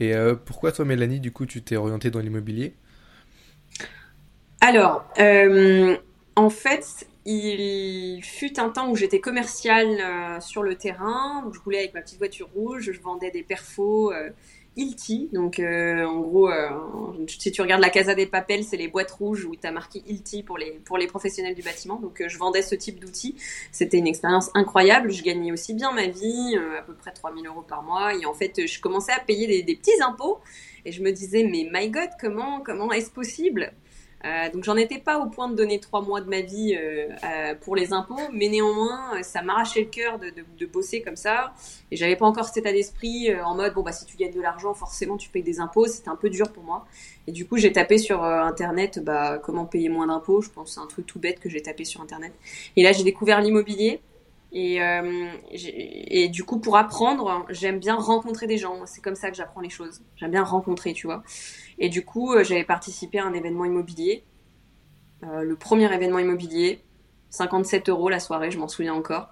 et 0.00 0.14
euh, 0.14 0.36
pourquoi 0.36 0.70
toi, 0.70 0.84
Mélanie, 0.84 1.18
du 1.18 1.32
coup, 1.32 1.46
tu 1.46 1.62
t'es 1.62 1.76
orientée 1.76 2.10
dans 2.10 2.20
l'immobilier? 2.20 2.76
Alors, 4.60 5.04
en 6.36 6.50
fait, 6.50 7.09
il 7.26 8.22
fut 8.24 8.58
un 8.58 8.70
temps 8.70 8.90
où 8.90 8.96
j'étais 8.96 9.20
commerciale 9.20 9.98
euh, 10.00 10.40
sur 10.40 10.62
le 10.62 10.74
terrain, 10.76 11.44
où 11.46 11.52
je 11.52 11.60
roulais 11.60 11.80
avec 11.80 11.94
ma 11.94 12.00
petite 12.00 12.18
voiture 12.18 12.48
rouge, 12.54 12.90
je 12.92 13.00
vendais 13.00 13.30
des 13.30 13.42
perfos 13.42 14.10
euh, 14.12 14.30
Ilti. 14.76 15.28
Donc, 15.32 15.58
euh, 15.58 16.04
en 16.06 16.20
gros, 16.20 16.48
euh, 16.48 16.70
si 17.26 17.52
tu 17.52 17.60
regardes 17.60 17.82
la 17.82 17.90
Casa 17.90 18.14
des 18.14 18.24
Papels, 18.26 18.64
c'est 18.64 18.78
les 18.78 18.88
boîtes 18.88 19.10
rouges 19.10 19.44
où 19.44 19.54
tu 19.54 19.66
as 19.66 19.72
marqué 19.72 20.02
Ilti 20.06 20.42
pour 20.42 20.56
les, 20.56 20.80
pour 20.84 20.96
les 20.96 21.06
professionnels 21.06 21.54
du 21.54 21.62
bâtiment. 21.62 21.96
Donc, 21.96 22.22
je 22.26 22.38
vendais 22.38 22.62
ce 22.62 22.74
type 22.74 22.98
d'outils. 23.00 23.36
C'était 23.70 23.98
une 23.98 24.06
expérience 24.06 24.50
incroyable. 24.54 25.12
Je 25.12 25.22
gagnais 25.22 25.52
aussi 25.52 25.74
bien 25.74 25.92
ma 25.92 26.06
vie, 26.06 26.56
à 26.78 26.82
peu 26.82 26.94
près 26.94 27.10
3000 27.10 27.46
euros 27.46 27.62
par 27.62 27.82
mois. 27.82 28.14
Et 28.14 28.24
en 28.24 28.32
fait, 28.32 28.66
je 28.66 28.80
commençais 28.80 29.12
à 29.12 29.20
payer 29.20 29.46
des, 29.46 29.62
des 29.62 29.76
petits 29.76 30.00
impôts. 30.02 30.38
Et 30.86 30.92
je 30.92 31.02
me 31.02 31.12
disais, 31.12 31.44
mais 31.44 31.68
my 31.70 31.90
God, 31.90 32.08
comment, 32.18 32.60
comment 32.60 32.90
est-ce 32.92 33.10
possible? 33.10 33.74
Euh, 34.24 34.50
donc 34.50 34.64
j'en 34.64 34.76
étais 34.76 34.98
pas 34.98 35.18
au 35.18 35.30
point 35.30 35.48
de 35.48 35.54
donner 35.54 35.80
trois 35.80 36.02
mois 36.02 36.20
de 36.20 36.28
ma 36.28 36.42
vie 36.42 36.76
euh, 36.78 37.08
euh, 37.24 37.54
pour 37.54 37.74
les 37.74 37.92
impôts, 37.92 38.20
mais 38.32 38.48
néanmoins 38.48 39.22
ça 39.22 39.40
m'arrachait 39.40 39.80
le 39.80 39.86
cœur 39.86 40.18
de, 40.18 40.26
de, 40.26 40.44
de, 40.58 40.66
bosser 40.66 41.00
comme 41.00 41.16
ça. 41.16 41.54
Et 41.90 41.96
j'avais 41.96 42.16
pas 42.16 42.26
encore 42.26 42.44
cet 42.44 42.58
état 42.58 42.72
d'esprit 42.72 43.34
en 43.42 43.54
mode 43.54 43.72
bon 43.72 43.82
bah 43.82 43.92
si 43.92 44.04
tu 44.04 44.16
gagnes 44.18 44.34
de 44.34 44.40
l'argent 44.40 44.74
forcément 44.74 45.16
tu 45.16 45.30
payes 45.30 45.42
des 45.42 45.60
impôts. 45.60 45.86
C'était 45.86 46.10
un 46.10 46.16
peu 46.16 46.28
dur 46.28 46.52
pour 46.52 46.62
moi. 46.62 46.84
Et 47.26 47.32
du 47.32 47.46
coup 47.46 47.56
j'ai 47.56 47.72
tapé 47.72 47.96
sur 47.96 48.22
internet 48.22 49.02
bah 49.02 49.38
comment 49.38 49.64
payer 49.64 49.88
moins 49.88 50.06
d'impôts. 50.06 50.42
Je 50.42 50.50
pense 50.50 50.74
c'est 50.74 50.80
un 50.80 50.86
truc 50.86 51.06
tout 51.06 51.18
bête 51.18 51.40
que 51.40 51.48
j'ai 51.48 51.62
tapé 51.62 51.84
sur 51.84 52.02
internet. 52.02 52.32
Et 52.76 52.82
là 52.82 52.92
j'ai 52.92 53.04
découvert 53.04 53.40
l'immobilier. 53.40 54.00
Et, 54.52 54.80
et 55.52 56.28
du 56.28 56.42
coup, 56.42 56.58
pour 56.58 56.76
apprendre, 56.76 57.46
j'aime 57.50 57.78
bien 57.78 57.94
rencontrer 57.94 58.48
des 58.48 58.58
gens. 58.58 58.84
C'est 58.84 59.00
comme 59.00 59.14
ça 59.14 59.30
que 59.30 59.36
j'apprends 59.36 59.60
les 59.60 59.70
choses. 59.70 60.02
J'aime 60.16 60.32
bien 60.32 60.42
rencontrer, 60.42 60.92
tu 60.92 61.06
vois. 61.06 61.22
Et 61.80 61.88
du 61.88 62.04
coup, 62.04 62.34
euh, 62.34 62.44
j'avais 62.44 62.64
participé 62.64 63.18
à 63.18 63.24
un 63.24 63.32
événement 63.32 63.64
immobilier. 63.64 64.22
Euh, 65.24 65.42
le 65.42 65.56
premier 65.56 65.92
événement 65.92 66.18
immobilier, 66.18 66.80
57 67.30 67.88
euros 67.88 68.10
la 68.10 68.20
soirée, 68.20 68.50
je 68.50 68.58
m'en 68.58 68.68
souviens 68.68 68.94
encore. 68.94 69.30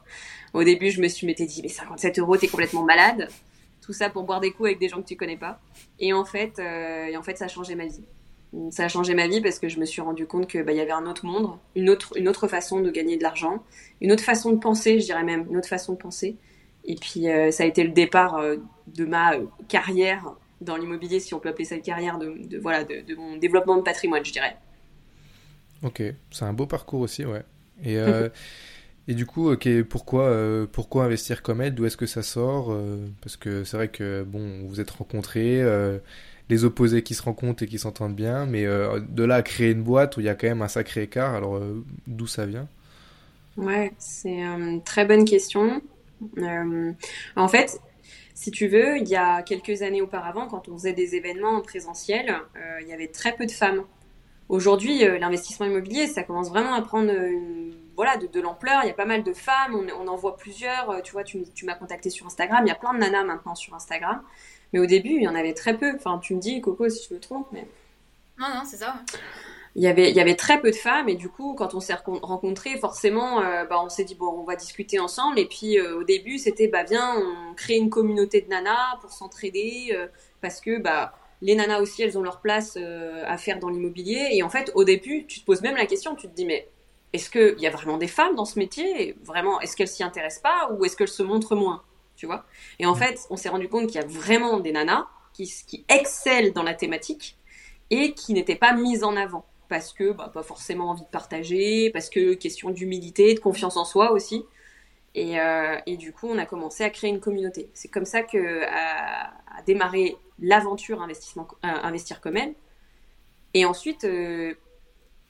Au 0.55 0.65
début, 0.65 0.91
je 0.91 1.01
me 1.01 1.09
suis 1.09 1.27
m'étais 1.27 1.45
dit, 1.45 1.61
mais 1.63 1.69
57 1.69 2.19
euros, 2.19 2.37
t'es 2.39 2.49
complètement 2.49 2.83
malade. 2.83 3.29
Tout 3.83 3.93
ça 3.93 4.09
pour 4.09 4.25
boire 4.25 4.41
des 4.41 4.51
coups 4.51 4.69
avec 4.69 4.79
des 4.79 4.89
gens 4.89 5.03
que 5.03 5.07
tu 5.07 5.17
connais 5.17 5.37
pas. 5.37 5.61
Et 5.99 6.15
en 6.15 6.25
fait, 6.25 6.59
euh, 6.59 7.07
et 7.07 7.17
en 7.19 7.23
fait, 7.23 7.37
ça 7.37 7.45
a 7.45 7.49
changé 7.49 7.75
ma 7.75 7.87
vie. 7.87 8.05
Ça 8.71 8.85
a 8.85 8.89
changé 8.89 9.15
ma 9.15 9.29
vie 9.29 9.43
parce 9.43 9.59
que 9.59 9.69
je 9.69 9.79
me 9.79 9.85
suis 9.85 10.01
rendu 10.01 10.27
compte 10.27 10.47
que 10.47 10.63
bah, 10.63 10.73
y 10.73 10.81
avait 10.81 10.91
un 10.91 11.05
autre 11.05 11.27
monde, 11.27 11.51
une 11.75 11.91
autre, 11.91 12.17
une 12.17 12.29
autre 12.29 12.49
façon 12.49 12.81
de 12.81 12.91
gagner 12.91 13.19
de 13.19 13.23
l'argent, 13.23 13.63
une 14.01 14.11
autre 14.11 14.25
façon 14.25 14.53
de 14.53 14.57
penser, 14.57 15.01
je 15.01 15.05
dirais 15.05 15.23
même, 15.23 15.47
une 15.51 15.59
autre 15.59 15.69
façon 15.69 15.93
de 15.93 15.99
penser. 15.99 16.37
Et 16.87 16.95
puis 16.95 17.25
ça 17.51 17.65
a 17.65 17.67
été 17.67 17.85
le 17.85 17.91
départ 17.91 18.43
de 18.87 19.05
ma 19.05 19.33
carrière 19.69 20.35
dans 20.61 20.77
l'immobilier, 20.77 21.21
si 21.21 21.35
on 21.35 21.41
peut 21.41 21.49
appeler 21.49 21.65
ça 21.65 21.77
une 21.77 21.83
carrière, 21.83 22.19
de, 22.19 22.59
voilà, 22.61 22.85
de, 22.85 23.15
mon 23.15 23.37
développement 23.37 23.77
de 23.77 23.83
patrimoine, 23.83 24.25
je 24.25 24.33
dirais. 24.33 24.57
Ok, 25.83 26.03
c'est 26.31 26.45
un 26.45 26.53
beau 26.53 26.67
parcours 26.67 27.01
aussi, 27.01 27.25
ouais. 27.25 27.43
Et, 27.85 27.97
et 29.09 29.15
du 29.15 29.27
coup, 29.27 29.55
pourquoi, 29.89 30.67
pourquoi 30.73 31.05
investir 31.05 31.43
comme 31.43 31.61
elle 31.61 31.75
D'où 31.75 31.85
est-ce 31.87 31.97
que 31.97 32.07
ça 32.07 32.23
sort 32.23 32.77
Parce 33.21 33.37
que 33.37 33.63
c'est 33.65 33.77
vrai 33.77 33.89
que 33.89 34.25
bon, 34.25 34.67
vous 34.67 34.81
êtes 34.81 34.91
rencontrés, 34.91 35.63
les 36.49 36.65
opposés 36.65 37.03
qui 37.03 37.15
se 37.15 37.23
rencontrent 37.23 37.63
et 37.63 37.67
qui 37.67 37.79
s'entendent 37.79 38.15
bien, 38.15 38.47
mais 38.47 38.67
euh, 38.67 39.01
de 39.01 39.25
là 39.25 39.37
à 39.37 39.43
créer 39.43 39.73
une 39.73 39.83
boîte 39.83 40.17
où 40.17 40.21
il 40.21 40.27
y 40.27 40.29
a 40.29 40.35
quand 40.35 40.47
même 40.47 40.63
un 40.63 40.69
sacré 40.69 41.03
écart, 41.03 41.35
alors 41.35 41.57
euh, 41.57 41.85
d'où 42.07 42.27
ça 42.27 42.47
vient? 42.47 42.69
Ouais, 43.57 43.93
c'est 43.99 44.41
une 44.41 44.83
très 44.83 45.05
bonne 45.05 45.25
question. 45.25 45.83
Euh, 46.39 46.93
en 47.37 47.49
fait, 47.49 47.81
si 48.39 48.53
tu 48.53 48.69
veux, 48.69 48.99
il 48.99 49.09
y 49.09 49.17
a 49.17 49.43
quelques 49.43 49.83
années 49.83 50.01
auparavant, 50.01 50.47
quand 50.47 50.69
on 50.69 50.75
faisait 50.75 50.93
des 50.93 51.17
événements 51.17 51.57
en 51.57 51.61
présentiel, 51.61 52.41
il 52.81 52.87
y 52.87 52.93
avait 52.93 53.09
très 53.09 53.33
peu 53.35 53.47
de 53.47 53.51
femmes. 53.51 53.83
Aujourd'hui, 54.49 55.01
l'investissement 55.19 55.67
immobilier, 55.67 56.07
ça 56.07 56.23
commence 56.23 56.49
vraiment 56.49 56.75
à 56.75 56.83
prendre 56.83 57.13
voilà, 57.97 58.17
de, 58.17 58.41
l'ampleur. 58.41 58.83
Il 58.85 58.87
y 58.87 58.91
a 58.93 58.95
pas 58.95 59.07
mal 59.07 59.25
de 59.25 59.33
femmes, 59.33 59.75
on, 59.75 60.07
en 60.07 60.15
voit 60.15 60.37
plusieurs. 60.37 61.03
Tu 61.03 61.11
vois, 61.11 61.25
tu, 61.25 61.43
tu 61.53 61.65
m'as 61.65 61.75
contacté 61.75 62.11
sur 62.11 62.27
Instagram, 62.27 62.61
il 62.65 62.69
y 62.69 62.71
a 62.71 62.77
plein 62.77 62.95
de 62.95 63.01
nanas 63.01 63.25
maintenant 63.25 63.57
sur 63.57 63.75
Instagram. 63.75 64.23
Mais 64.73 64.79
au 64.79 64.87
début, 64.87 65.17
il 65.17 65.23
y 65.23 65.29
en 65.29 65.35
avait 65.35 65.55
très 65.55 65.77
peu. 65.77 65.97
Enfin, 65.97 66.21
tu 66.23 66.37
me 66.37 66.41
dis, 66.41 66.61
Coco, 66.61 66.89
si 66.89 67.09
je 67.09 67.15
me 67.15 67.19
trompe, 67.19 67.49
mais. 67.51 67.67
Non, 68.39 68.47
non, 68.55 68.63
c'est 68.65 68.77
ça. 68.77 69.03
Il 69.79 69.85
y, 69.85 69.87
avait, 69.87 70.11
il 70.11 70.17
y 70.17 70.21
avait 70.21 70.35
très 70.35 70.61
peu 70.61 70.73
de 70.73 70.77
femmes 70.77 71.09
et 71.09 71.15
du 71.15 71.29
coup 71.29 71.55
quand 71.55 71.73
on 71.73 71.79
s'est 71.79 71.95
rencontrés 71.95 72.77
forcément 72.79 73.41
euh, 73.41 73.65
bah, 73.65 73.81
on 73.81 73.89
s'est 73.89 74.03
dit 74.03 74.17
bon 74.17 74.27
on 74.27 74.43
va 74.43 74.57
discuter 74.57 74.99
ensemble. 74.99 75.39
Et 75.39 75.47
puis 75.47 75.79
euh, 75.79 76.01
au 76.01 76.03
début 76.03 76.39
c'était 76.39 76.67
bah 76.67 76.83
viens 76.83 77.15
on 77.17 77.55
crée 77.55 77.77
une 77.77 77.89
communauté 77.89 78.41
de 78.41 78.49
nanas 78.49 78.97
pour 79.01 79.13
s'entraider 79.13 79.91
euh, 79.93 80.09
parce 80.41 80.61
que 80.61 80.81
bah 80.81 81.15
les 81.43 81.55
nanas 81.55 81.79
aussi 81.79 82.03
elles 82.03 82.19
ont 82.19 82.23
leur 82.23 82.41
place 82.41 82.77
à 83.25 83.39
faire 83.39 83.61
dans 83.61 83.69
l'immobilier. 83.69 84.31
Et 84.33 84.43
en 84.43 84.49
fait 84.49 84.73
au 84.75 84.83
début 84.83 85.27
tu 85.27 85.39
te 85.39 85.47
poses 85.47 85.63
même 85.63 85.77
la 85.77 85.87
question 85.87 86.17
tu 86.17 86.27
te 86.27 86.35
dis 86.35 86.45
mais 86.45 86.69
est-ce 87.13 87.31
qu'il 87.31 87.61
y 87.61 87.67
a 87.69 87.71
vraiment 87.71 87.99
des 87.99 88.09
femmes 88.09 88.35
dans 88.35 88.47
ce 88.47 88.59
métier? 88.59 89.17
Vraiment 89.23 89.61
est-ce 89.61 89.77
qu'elles 89.77 89.87
s'y 89.87 90.03
intéressent 90.03 90.43
pas? 90.43 90.73
Ou 90.73 90.87
est-ce 90.87 90.97
qu'elles 90.97 91.07
se 91.07 91.23
montrent 91.23 91.55
moins? 91.55 91.85
Tu 92.17 92.27
vois? 92.27 92.45
Et 92.81 92.87
en 92.87 92.97
mm. 92.97 92.99
fait, 92.99 93.21
on 93.31 93.37
s'est 93.37 93.49
rendu 93.49 93.69
compte 93.69 93.87
qu'il 93.87 94.01
y 94.01 94.03
a 94.03 94.07
vraiment 94.09 94.59
des 94.59 94.73
nanas 94.73 95.07
qui, 95.33 95.49
qui 95.69 95.85
excellent 95.89 96.51
dans 96.53 96.65
la 96.65 96.75
thématique 96.75 97.39
et 97.91 98.13
qui 98.13 98.33
n'étaient 98.33 98.57
pas 98.57 98.73
mises 98.73 99.05
en 99.05 99.15
avant 99.15 99.45
parce 99.69 99.93
que 99.93 100.13
bah, 100.13 100.31
pas 100.33 100.43
forcément 100.43 100.91
envie 100.91 101.03
de 101.03 101.09
partager, 101.09 101.91
parce 101.91 102.11
que 102.11 102.35
question 102.35 102.71
d'humilité, 102.71 103.35
de 103.35 103.41
confiance 103.41 103.77
en 103.77 103.85
soi 103.85 104.13
aussi. 104.13 104.45
Et, 105.15 105.41
euh, 105.41 105.77
du 105.87 106.13
coup, 106.13 106.29
on 106.29 106.39
a 106.39 106.47
commencé 106.47 106.85
à 106.85 106.91
créer 106.91 107.11
une 107.11 107.21
communauté. 107.21 107.71
C'est 107.75 107.89
comme 107.89 108.05
ça 108.05 108.23
que 108.23 108.65
a, 108.67 109.33
démarré 109.67 110.17
l'aventure 110.39 111.03
euh, 111.03 111.47
investir 111.63 112.21
comme 112.21 112.37
elle. 112.37 112.55
Et 113.55 113.65
ensuite, 113.65 114.05
euh, 114.05 114.55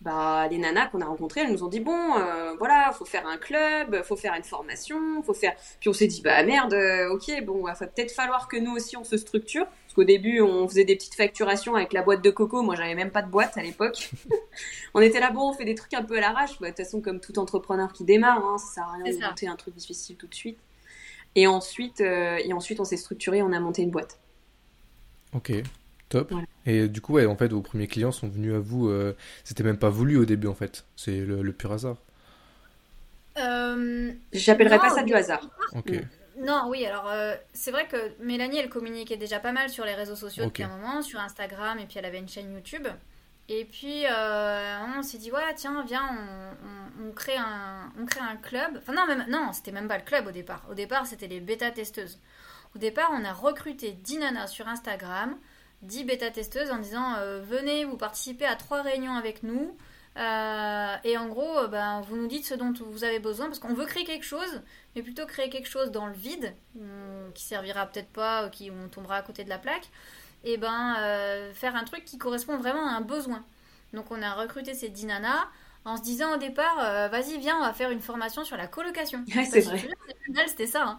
bah, 0.02 0.46
les 0.50 0.58
nanas 0.58 0.88
qu'on 0.88 1.00
a 1.00 1.06
rencontrées, 1.06 1.40
elles 1.40 1.52
nous 1.52 1.64
ont 1.64 1.68
dit 1.68 1.80
bon, 1.80 2.14
voilà, 2.58 2.92
faut 2.92 3.06
faire 3.06 3.26
un 3.26 3.38
club, 3.38 4.02
faut 4.02 4.16
faire 4.16 4.34
une 4.34 4.44
formation, 4.44 5.22
faut 5.22 5.34
faire. 5.34 5.54
Puis 5.80 5.88
on 5.88 5.92
s'est 5.92 6.06
dit 6.06 6.20
bah 6.22 6.42
merde, 6.44 6.76
ok, 7.10 7.42
bon, 7.44 7.64
va 7.64 7.74
peut-être 7.74 8.12
falloir 8.12 8.48
que 8.48 8.56
nous 8.56 8.72
aussi 8.72 8.96
on 8.96 9.04
se 9.04 9.16
structure, 9.16 9.66
parce 9.98 10.06
qu'au 10.06 10.12
début 10.12 10.40
on 10.40 10.68
faisait 10.68 10.84
des 10.84 10.96
petites 10.96 11.14
facturations 11.14 11.74
avec 11.74 11.92
la 11.92 12.02
boîte 12.02 12.22
de 12.22 12.30
coco. 12.30 12.62
Moi, 12.62 12.74
j'avais 12.76 12.94
même 12.94 13.10
pas 13.10 13.22
de 13.22 13.30
boîte 13.30 13.56
à 13.56 13.62
l'époque. 13.62 14.10
on 14.94 15.00
était 15.00 15.20
là 15.20 15.30
bon, 15.30 15.50
on 15.50 15.52
fait 15.52 15.64
des 15.64 15.74
trucs 15.74 15.94
un 15.94 16.02
peu 16.02 16.18
à 16.18 16.20
l'arrache. 16.20 16.58
Bah, 16.60 16.70
de 16.70 16.74
toute 16.74 16.84
façon, 16.84 17.00
comme 17.00 17.20
tout 17.20 17.38
entrepreneur 17.38 17.92
qui 17.92 18.04
démarre, 18.04 18.44
hein, 18.44 18.58
ça 18.58 18.74
sert 18.74 18.84
à 18.84 18.92
rien 18.92 19.12
de 19.12 19.26
monter 19.26 19.48
un 19.48 19.56
truc 19.56 19.74
difficile 19.74 20.16
tout 20.16 20.26
de 20.26 20.34
suite. 20.34 20.58
Et 21.34 21.46
ensuite, 21.46 22.00
euh, 22.00 22.38
et 22.44 22.52
ensuite, 22.52 22.80
on 22.80 22.84
s'est 22.84 22.96
structuré, 22.96 23.42
on 23.42 23.52
a 23.52 23.60
monté 23.60 23.82
une 23.82 23.90
boîte. 23.90 24.18
Ok. 25.34 25.52
Top. 26.08 26.32
Et 26.64 26.88
du 26.88 27.00
coup, 27.00 27.14
ouais, 27.14 27.26
en 27.26 27.36
fait, 27.36 27.52
vos 27.52 27.60
premiers 27.60 27.86
clients 27.86 28.12
sont 28.12 28.28
venus 28.28 28.54
à 28.54 28.60
vous. 28.60 28.88
Euh, 28.88 29.14
c'était 29.44 29.62
même 29.62 29.78
pas 29.78 29.90
voulu 29.90 30.16
au 30.16 30.24
début, 30.24 30.46
en 30.46 30.54
fait. 30.54 30.84
C'est 30.96 31.20
le, 31.20 31.52
pur 31.52 31.72
hasard. 31.72 31.96
Euh, 33.38 34.12
J'appellerais 34.32 34.78
pas 34.78 34.90
ça 34.90 35.02
du 35.02 35.12
hasard. 35.12 35.48
Ok. 35.74 35.92
Non, 36.38 36.64
oui, 36.68 36.86
alors 36.86 37.08
euh, 37.08 37.34
c'est 37.52 37.70
vrai 37.70 37.86
que 37.86 38.12
Mélanie, 38.20 38.58
elle 38.58 38.68
communiquait 38.68 39.16
déjà 39.16 39.40
pas 39.40 39.52
mal 39.52 39.70
sur 39.70 39.84
les 39.84 39.94
réseaux 39.94 40.16
sociaux 40.16 40.44
depuis 40.44 40.62
un 40.62 40.68
moment, 40.68 41.02
sur 41.02 41.20
Instagram, 41.20 41.78
et 41.78 41.86
puis 41.86 41.98
elle 41.98 42.04
avait 42.04 42.18
une 42.18 42.28
chaîne 42.28 42.52
YouTube. 42.52 42.86
Et 43.50 43.64
puis 43.64 44.04
on 44.08 45.02
s'est 45.02 45.18
dit, 45.18 45.32
ouais, 45.32 45.54
tiens, 45.56 45.82
viens, 45.86 46.06
on, 47.02 47.12
crée 47.12 47.36
un, 47.36 47.92
on 47.98 48.04
crée 48.04 48.20
un 48.20 48.36
club. 48.36 48.76
Enfin, 48.76 48.92
non, 48.92 49.06
même, 49.06 49.24
non 49.28 49.52
c'était 49.52 49.72
même 49.72 49.88
pas 49.88 49.98
le 49.98 50.04
club 50.04 50.26
au 50.26 50.32
départ. 50.32 50.62
Au 50.70 50.74
départ, 50.74 51.06
c'était 51.06 51.28
les 51.28 51.40
bêta-testeuses. 51.40 52.18
Au 52.76 52.78
départ, 52.78 53.10
on 53.12 53.24
a 53.24 53.32
recruté 53.32 53.92
10 53.92 54.18
nanas 54.18 54.48
sur 54.48 54.68
Instagram 54.68 55.34
10 55.82 56.04
bêta-testeuses 56.04 56.70
en 56.70 56.78
disant 56.78 57.14
euh, 57.18 57.40
venez 57.40 57.84
vous 57.84 57.96
participez 57.96 58.44
à 58.44 58.56
trois 58.56 58.82
réunions 58.82 59.14
avec 59.14 59.42
nous. 59.42 59.76
Euh, 60.16 60.96
et 61.04 61.16
en 61.16 61.28
gros, 61.28 61.58
euh, 61.58 61.68
ben, 61.68 62.00
vous 62.00 62.16
nous 62.16 62.26
dites 62.26 62.44
ce 62.44 62.54
dont 62.54 62.72
vous 62.72 63.04
avez 63.04 63.20
besoin 63.20 63.46
parce 63.46 63.60
qu'on 63.60 63.74
veut 63.74 63.86
créer 63.86 64.04
quelque 64.04 64.24
chose, 64.24 64.62
mais 64.98 65.04
plutôt 65.04 65.26
créer 65.26 65.48
quelque 65.48 65.68
chose 65.68 65.92
dans 65.92 66.06
le 66.06 66.12
vide, 66.12 66.54
qui 67.34 67.44
servira 67.44 67.86
peut-être 67.86 68.08
pas, 68.08 68.48
qui 68.48 68.70
on 68.70 68.88
tombera 68.88 69.16
à 69.16 69.22
côté 69.22 69.44
de 69.44 69.48
la 69.48 69.58
plaque, 69.58 69.88
et 70.42 70.56
ben 70.56 70.96
faire 71.54 71.76
un 71.76 71.84
truc 71.84 72.04
qui 72.04 72.18
correspond 72.18 72.56
vraiment 72.56 72.84
à 72.84 72.90
un 72.90 73.00
besoin. 73.00 73.44
Donc 73.92 74.10
on 74.10 74.20
a 74.22 74.34
recruté 74.34 74.74
ces 74.74 74.88
10 74.88 75.06
nanas 75.06 75.46
en 75.84 75.96
se 75.96 76.02
disant 76.02 76.34
au 76.34 76.36
départ, 76.36 76.76
vas-y 77.10 77.38
viens, 77.38 77.56
on 77.58 77.62
va 77.62 77.72
faire 77.72 77.90
une 77.90 78.00
formation 78.00 78.44
sur 78.44 78.56
la 78.56 78.66
colocation. 78.66 79.24
c'est 79.28 79.60
vrai. 79.60 79.88
C'était 80.46 80.66
ça. 80.66 80.84
Hein. 80.84 80.98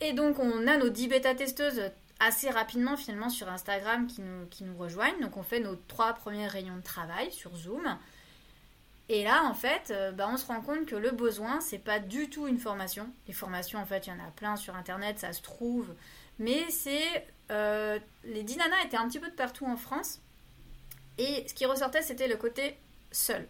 Et 0.00 0.12
donc 0.12 0.38
on 0.38 0.66
a 0.66 0.76
nos 0.76 0.90
10 0.90 1.08
bêta-testeuses 1.08 1.90
assez 2.20 2.50
rapidement 2.50 2.96
finalement 2.96 3.30
sur 3.30 3.48
Instagram 3.48 4.06
qui 4.06 4.20
nous, 4.20 4.46
qui 4.46 4.64
nous 4.64 4.76
rejoignent. 4.76 5.20
Donc 5.20 5.36
on 5.36 5.42
fait 5.42 5.60
nos 5.60 5.76
trois 5.76 6.12
premières 6.12 6.50
réunions 6.50 6.76
de 6.76 6.82
travail 6.82 7.32
sur 7.32 7.56
Zoom. 7.56 7.96
Et 9.08 9.22
là, 9.22 9.44
en 9.44 9.54
fait, 9.54 9.90
euh, 9.90 10.12
bah, 10.12 10.28
on 10.30 10.36
se 10.36 10.46
rend 10.46 10.62
compte 10.62 10.86
que 10.86 10.96
le 10.96 11.10
besoin, 11.10 11.60
c'est 11.60 11.78
pas 11.78 11.98
du 11.98 12.30
tout 12.30 12.46
une 12.46 12.58
formation. 12.58 13.08
Les 13.28 13.34
formations, 13.34 13.78
en 13.78 13.84
fait, 13.84 14.06
il 14.06 14.10
y 14.10 14.12
en 14.12 14.18
a 14.18 14.30
plein 14.30 14.56
sur 14.56 14.74
Internet, 14.76 15.18
ça 15.18 15.32
se 15.32 15.42
trouve. 15.42 15.94
Mais 16.38 16.70
c'est... 16.70 17.26
Euh, 17.50 17.98
les 18.24 18.42
dinanas 18.42 18.82
étaient 18.84 18.96
un 18.96 19.06
petit 19.06 19.20
peu 19.20 19.28
de 19.28 19.34
partout 19.34 19.66
en 19.66 19.76
France. 19.76 20.20
Et 21.18 21.46
ce 21.46 21.52
qui 21.52 21.66
ressortait, 21.66 22.02
c'était 22.02 22.28
le 22.28 22.36
côté 22.36 22.78
seul. 23.12 23.46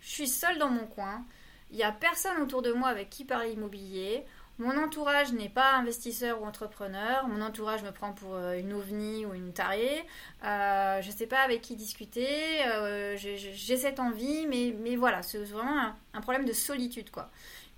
Je 0.00 0.08
suis 0.08 0.28
seule 0.28 0.58
dans 0.58 0.70
mon 0.70 0.86
coin. 0.86 1.24
Il 1.70 1.76
n'y 1.76 1.82
a 1.82 1.92
personne 1.92 2.40
autour 2.40 2.62
de 2.62 2.72
moi 2.72 2.88
avec 2.88 3.10
qui 3.10 3.24
parler 3.24 3.52
immobilier. 3.52 4.24
Mon 4.60 4.76
entourage 4.76 5.32
n'est 5.32 5.48
pas 5.48 5.72
investisseur 5.76 6.42
ou 6.42 6.44
entrepreneur. 6.44 7.26
Mon 7.28 7.40
entourage 7.40 7.82
me 7.82 7.92
prend 7.92 8.12
pour 8.12 8.34
euh, 8.34 8.58
une 8.58 8.74
ovni 8.74 9.24
ou 9.24 9.32
une 9.32 9.54
tarée. 9.54 10.04
Euh, 10.44 11.00
je 11.00 11.06
ne 11.06 11.12
sais 11.12 11.26
pas 11.26 11.40
avec 11.40 11.62
qui 11.62 11.76
discuter. 11.76 12.28
Euh, 12.66 13.16
j'ai 13.16 13.76
cette 13.78 13.98
envie, 13.98 14.46
mais, 14.46 14.96
voilà, 14.96 15.22
c'est 15.22 15.38
vraiment 15.38 15.94
un, 16.12 16.20
problème 16.20 16.44
de 16.44 16.52
solitude, 16.52 17.10
quoi. 17.10 17.30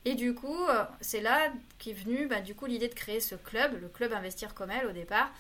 Et 0.05 0.17
du 0.17 0.35
coup, 0.35 0.59
c'est 1.01 1.21
là 1.21 1.53
qu'est 1.79 1.93
venue 1.93 2.27
bah, 2.27 2.41
du 2.41 2.57
coup 2.57 2.67
l'idée 2.67 2.89
de 2.89 2.95
créer 2.95 3.21
ce 3.21 3.37
club, 3.37 3.81
le 3.81 3.87
club 3.87 4.13
Investir 4.13 4.53
comme 4.53 4.73
elle 4.73 4.87
au 4.87 4.91
départ, 4.91 5.31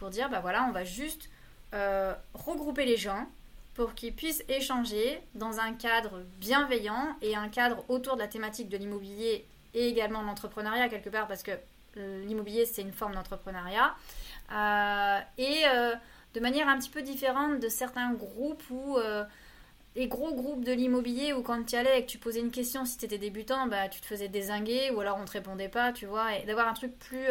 pour 0.00 0.10
dire 0.10 0.28
bah 0.28 0.40
voilà, 0.40 0.64
on 0.64 0.72
va 0.72 0.82
juste 0.82 1.30
regrouper 1.72 2.84
les 2.84 2.96
gens 2.96 3.28
pour 3.74 3.94
qu'ils 3.94 4.12
puissent 4.12 4.42
échanger 4.48 5.20
dans 5.36 5.60
un 5.60 5.74
cadre 5.74 6.24
bienveillant 6.40 7.16
et 7.22 7.36
un 7.36 7.48
cadre 7.48 7.84
autour 7.88 8.16
de 8.16 8.22
la 8.22 8.26
thématique 8.26 8.68
de 8.68 8.76
l'immobilier 8.76 9.46
et 9.74 9.88
également 9.88 10.22
l'entrepreneuriat 10.22 10.88
quelque 10.88 11.10
part 11.10 11.26
parce 11.26 11.42
que 11.42 11.52
euh, 11.96 12.24
l'immobilier 12.24 12.66
c'est 12.66 12.82
une 12.82 12.92
forme 12.92 13.14
d'entrepreneuriat. 13.14 13.94
Euh, 14.52 15.20
et 15.38 15.62
euh, 15.66 15.94
de 16.34 16.40
manière 16.40 16.68
un 16.68 16.78
petit 16.78 16.90
peu 16.90 17.02
différente 17.02 17.60
de 17.60 17.68
certains 17.68 18.12
groupes 18.12 18.62
où 18.70 18.98
les 19.96 20.08
gros 20.08 20.34
groupes 20.34 20.64
de 20.64 20.72
l'immobilier 20.72 21.32
où 21.32 21.42
quand 21.42 21.62
tu 21.64 21.76
allais 21.76 22.00
et 22.00 22.04
que 22.04 22.10
tu 22.10 22.18
posais 22.18 22.40
une 22.40 22.50
question 22.50 22.84
si 22.84 22.98
tu 22.98 23.04
étais 23.04 23.18
débutant 23.18 23.68
bah 23.68 23.88
tu 23.88 24.00
te 24.00 24.06
faisais 24.06 24.26
désinguer 24.26 24.90
ou 24.90 25.00
alors 25.00 25.18
on 25.20 25.24
te 25.24 25.30
répondait 25.30 25.68
pas 25.68 25.92
tu 25.92 26.06
vois. 26.06 26.36
Et 26.36 26.44
d'avoir 26.46 26.66
un 26.66 26.72
truc 26.72 26.98
plus 26.98 27.26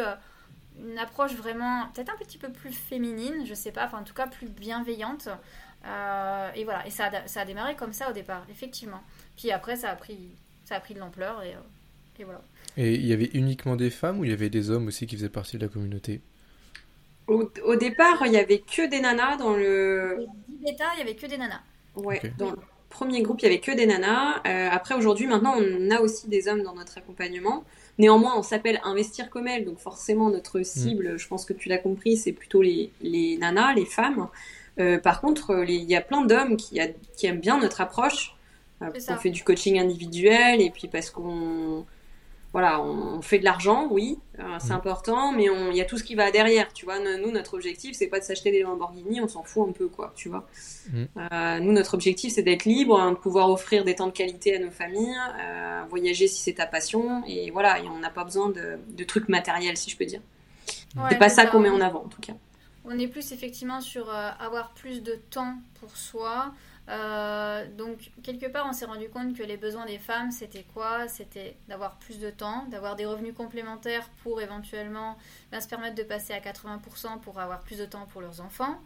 une 0.79 0.97
approche 0.97 1.33
vraiment 1.33 1.89
peut-être 1.93 2.13
un 2.13 2.17
petit 2.17 2.37
peu 2.37 2.49
plus 2.49 2.71
féminine 2.71 3.45
je 3.45 3.53
sais 3.53 3.73
pas 3.73 3.85
enfin 3.85 3.99
en 3.99 4.03
tout 4.03 4.13
cas 4.13 4.27
plus 4.27 4.47
bienveillante. 4.47 5.27
Et 6.55 6.63
voilà. 6.63 6.87
Et 6.87 6.89
ça 6.89 7.07
a, 7.07 7.27
ça 7.27 7.41
a 7.41 7.45
démarré 7.45 7.75
comme 7.75 7.91
ça 7.91 8.09
au 8.09 8.13
départ 8.13 8.45
effectivement. 8.49 9.03
Puis 9.35 9.51
après 9.51 9.75
ça 9.75 9.89
a 9.89 9.95
pris 9.97 10.29
ça 10.63 10.75
a 10.75 10.79
pris 10.79 10.93
de 10.93 10.99
l'ampleur 10.99 11.43
et 11.43 11.57
et 12.19 12.23
voilà. 12.23 12.41
Et 12.77 12.95
il 12.95 13.05
y 13.05 13.13
avait 13.13 13.29
uniquement 13.33 13.75
des 13.75 13.89
femmes 13.89 14.19
ou 14.19 14.23
il 14.23 14.31
y 14.31 14.33
avait 14.33 14.49
des 14.49 14.69
hommes 14.69 14.87
aussi 14.87 15.05
qui 15.07 15.15
faisaient 15.15 15.29
partie 15.29 15.57
de 15.57 15.61
la 15.61 15.67
communauté? 15.67 16.21
Au, 17.27 17.75
départ, 17.75 18.23
il 18.25 18.33
y 18.33 18.37
avait 18.37 18.59
que 18.59 18.89
des 18.89 18.99
nanas 18.99 19.37
dans 19.37 19.55
le. 19.55 20.25
Bêta, 20.61 20.85
il 20.95 20.99
y 20.99 21.01
avait 21.01 21.15
que 21.15 21.25
des 21.25 21.37
nanas. 21.37 21.61
Ouais, 21.95 22.21
dans 22.37 22.51
le 22.51 22.57
premier 22.89 23.21
groupe, 23.21 23.41
il 23.41 23.43
y 23.43 23.47
avait 23.47 23.59
que 23.59 23.71
des 23.71 23.85
nanas. 23.85 24.41
Euh, 24.45 24.67
après, 24.69 24.95
aujourd'hui, 24.95 25.27
maintenant, 25.27 25.55
on 25.57 25.91
a 25.91 26.01
aussi 26.01 26.27
des 26.27 26.49
hommes 26.49 26.63
dans 26.63 26.75
notre 26.75 26.97
accompagnement. 26.97 27.63
Néanmoins, 27.97 28.33
on 28.37 28.43
s'appelle 28.43 28.81
Investir 28.83 29.29
comme 29.29 29.47
elle, 29.47 29.63
donc 29.63 29.79
forcément, 29.79 30.29
notre 30.29 30.59
mm. 30.59 30.63
cible, 30.63 31.17
je 31.17 31.27
pense 31.27 31.45
que 31.45 31.53
tu 31.53 31.69
l'as 31.69 31.77
compris, 31.77 32.17
c'est 32.17 32.33
plutôt 32.33 32.61
les, 32.61 32.91
les, 33.01 33.37
nanas, 33.37 33.73
les 33.73 33.85
femmes. 33.85 34.27
Euh, 34.79 34.97
par 34.97 35.21
contre, 35.21 35.63
il 35.67 35.83
y 35.83 35.95
a 35.95 36.01
plein 36.01 36.25
d'hommes 36.25 36.57
qui, 36.57 36.79
qui, 37.15 37.27
aiment 37.27 37.39
bien 37.39 37.59
notre 37.59 37.79
approche. 37.79 38.35
Euh, 38.81 38.89
on 39.09 39.15
fait 39.15 39.29
du 39.29 39.43
coaching 39.43 39.79
individuel 39.79 40.61
et 40.61 40.71
puis 40.71 40.87
parce 40.87 41.09
qu'on 41.09 41.85
voilà, 42.53 42.79
on, 42.83 43.19
fait 43.23 43.39
de 43.39 43.43
l'argent, 43.43 43.87
oui, 43.89 44.19
euh, 44.37 44.43
c'est 44.59 44.69
mm. 44.69 44.77
important, 44.77 45.31
mais 45.31 45.47
il 45.71 45.75
y 45.75 45.81
a 45.81 45.85
tout 45.85 45.97
ce 45.97 46.03
qui 46.03 46.13
va 46.13 46.29
derrière, 46.29 46.71
tu 46.71 46.85
vois. 46.85 46.99
Nous, 46.99 47.31
notre 47.31 47.55
objectif, 47.55 47.95
c'est 47.95 48.05
pas 48.05 48.19
de 48.19 48.23
s'acheter 48.23 48.51
des 48.51 48.61
Lamborghini, 48.61 49.19
on 49.21 49.27
s'en 49.27 49.41
fout 49.41 49.67
un 49.67 49.71
peu, 49.71 49.87
quoi, 49.87 50.13
tu 50.15 50.29
vois. 50.29 50.47
Mm. 50.91 51.03
Euh, 51.17 51.59
nous, 51.59 51.71
notre 51.71 51.95
objectif, 51.95 52.31
c'est 52.31 52.43
d'être 52.43 52.65
libre, 52.65 52.99
hein, 52.99 53.13
de 53.13 53.17
pouvoir 53.17 53.49
offrir 53.49 53.83
des 53.83 53.95
temps 53.95 54.05
de 54.05 54.11
qualité 54.11 54.55
à 54.55 54.59
nos 54.59 54.69
familles, 54.69 55.17
euh, 55.41 55.81
voyager 55.89 56.27
si 56.27 56.43
c'est 56.43 56.53
ta 56.53 56.67
passion, 56.67 57.23
et 57.25 57.49
voilà, 57.49 57.79
et 57.79 57.87
on 57.87 57.97
n'a 57.97 58.11
pas 58.11 58.23
besoin 58.23 58.49
de, 58.49 59.03
trucs 59.03 59.29
matériels, 59.29 59.75
si 59.75 59.89
je 59.89 59.97
peux 59.97 60.05
dire. 60.05 60.21
c'est 61.09 61.17
pas 61.17 61.29
ça 61.29 61.47
qu'on 61.47 61.59
met 61.59 61.69
en 61.69 61.81
avant, 61.81 62.03
en 62.05 62.07
tout 62.07 62.21
cas. 62.21 62.33
On 62.85 62.99
est 62.99 63.07
plus 63.07 63.31
effectivement 63.31 63.81
sur 63.81 64.11
avoir 64.11 64.73
plus 64.75 65.01
de 65.01 65.17
temps 65.31 65.55
pour 65.79 65.97
soi, 65.97 66.53
euh, 66.89 67.65
donc, 67.77 68.11
quelque 68.23 68.47
part, 68.47 68.65
on 68.67 68.73
s'est 68.73 68.85
rendu 68.85 69.09
compte 69.09 69.35
que 69.37 69.43
les 69.43 69.55
besoins 69.55 69.85
des 69.85 69.99
femmes, 69.99 70.31
c'était 70.31 70.63
quoi? 70.73 71.07
C'était 71.07 71.55
d'avoir 71.69 71.95
plus 71.95 72.19
de 72.19 72.29
temps, 72.29 72.65
d'avoir 72.65 72.95
des 72.95 73.05
revenus 73.05 73.33
complémentaires 73.33 74.09
pour 74.21 74.41
éventuellement 74.41 75.17
ben, 75.51 75.61
se 75.61 75.67
permettre 75.67 75.95
de 75.95 76.03
passer 76.03 76.33
à 76.33 76.39
80% 76.39 77.21
pour 77.21 77.39
avoir 77.39 77.61
plus 77.61 77.77
de 77.77 77.85
temps 77.85 78.05
pour 78.07 78.21
leurs 78.21 78.41
enfants, 78.41 78.81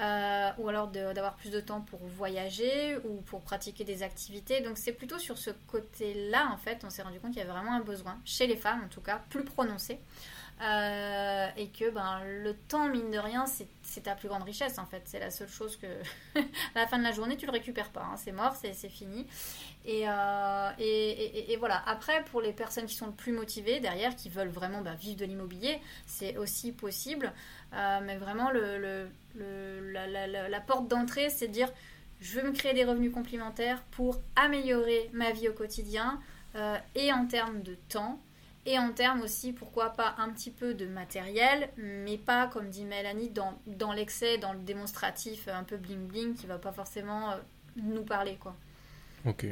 euh, 0.00 0.50
ou 0.58 0.68
alors 0.68 0.88
d'avoir 0.88 1.34
plus 1.34 1.50
de 1.50 1.60
temps 1.60 1.82
pour 1.82 2.00
voyager 2.06 2.96
ou 3.04 3.20
pour 3.22 3.42
pratiquer 3.42 3.84
des 3.84 4.02
activités. 4.02 4.62
Donc, 4.62 4.78
c'est 4.78 4.92
plutôt 4.92 5.18
sur 5.18 5.36
ce 5.36 5.50
côté-là, 5.68 6.48
en 6.50 6.56
fait, 6.56 6.82
on 6.84 6.90
s'est 6.90 7.02
rendu 7.02 7.20
compte 7.20 7.32
qu'il 7.32 7.40
y 7.40 7.44
avait 7.44 7.52
vraiment 7.52 7.74
un 7.74 7.80
besoin, 7.80 8.18
chez 8.24 8.46
les 8.46 8.56
femmes 8.56 8.82
en 8.84 8.88
tout 8.88 9.02
cas, 9.02 9.20
plus 9.28 9.44
prononcé. 9.44 10.00
Euh, 10.62 11.48
et 11.56 11.68
que 11.68 11.90
ben, 11.90 12.20
le 12.24 12.54
temps, 12.54 12.88
mine 12.88 13.10
de 13.10 13.18
rien, 13.18 13.44
c'est 13.46 14.00
ta 14.02 14.14
plus 14.14 14.28
grande 14.28 14.44
richesse 14.44 14.78
en 14.78 14.86
fait. 14.86 15.02
C'est 15.04 15.18
la 15.18 15.30
seule 15.30 15.48
chose 15.48 15.76
que 15.76 15.86
à 16.38 16.80
la 16.80 16.86
fin 16.86 16.98
de 16.98 17.02
la 17.02 17.12
journée, 17.12 17.36
tu 17.36 17.46
le 17.46 17.52
récupères 17.52 17.90
pas. 17.90 18.02
Hein. 18.02 18.16
C'est 18.16 18.32
mort, 18.32 18.54
c'est 18.54 18.72
fini. 18.88 19.26
Euh, 19.86 20.70
et, 20.78 21.52
et, 21.52 21.56
voilà. 21.56 21.82
Après, 21.86 22.24
pour 22.24 22.40
les 22.40 22.52
personnes 22.52 22.86
qui 22.86 22.94
sont 22.94 23.06
le 23.06 23.12
plus 23.12 23.32
motivées 23.32 23.80
derrière, 23.80 24.14
qui 24.14 24.28
veulent 24.28 24.48
vraiment 24.48 24.80
ben, 24.80 24.94
vivre 24.94 25.18
de 25.18 25.24
l'immobilier, 25.24 25.80
c'est 26.06 26.36
aussi 26.36 26.72
possible. 26.72 27.32
Euh, 27.74 28.00
mais 28.04 28.16
vraiment, 28.16 28.50
le, 28.50 29.08
la, 29.36 30.60
porte 30.60 30.86
d'entrée, 30.88 31.30
c'est 31.30 31.48
de 31.48 31.52
dire 31.52 31.68
je 32.20 32.38
veux 32.38 32.46
me 32.46 32.52
créer 32.52 32.74
des 32.74 32.84
revenus 32.84 33.12
complémentaires 33.12 33.82
pour 33.90 34.20
améliorer 34.36 35.10
ma 35.12 35.32
vie 35.32 35.48
au 35.48 35.52
quotidien 35.52 36.20
et 36.94 37.12
en 37.12 37.26
termes 37.26 37.62
de 37.62 37.74
temps 37.88 38.20
et 38.66 38.78
en 38.78 38.92
termes 38.92 39.20
aussi, 39.20 39.52
pourquoi 39.52 39.90
pas, 39.90 40.14
un 40.18 40.30
petit 40.30 40.50
peu 40.50 40.74
de 40.74 40.86
matériel, 40.86 41.68
mais 41.76 42.16
pas, 42.16 42.46
comme 42.46 42.70
dit 42.70 42.84
Mélanie, 42.84 43.28
dans, 43.28 43.58
dans 43.66 43.92
l'excès, 43.92 44.38
dans 44.38 44.54
le 44.54 44.60
démonstratif 44.60 45.48
un 45.48 45.64
peu 45.64 45.76
bling-bling 45.76 46.34
qui 46.34 46.46
va 46.46 46.58
pas 46.58 46.72
forcément 46.72 47.32
euh, 47.32 47.36
nous 47.76 48.04
parler. 48.04 48.36
quoi. 48.40 48.56
Ok. 49.26 49.46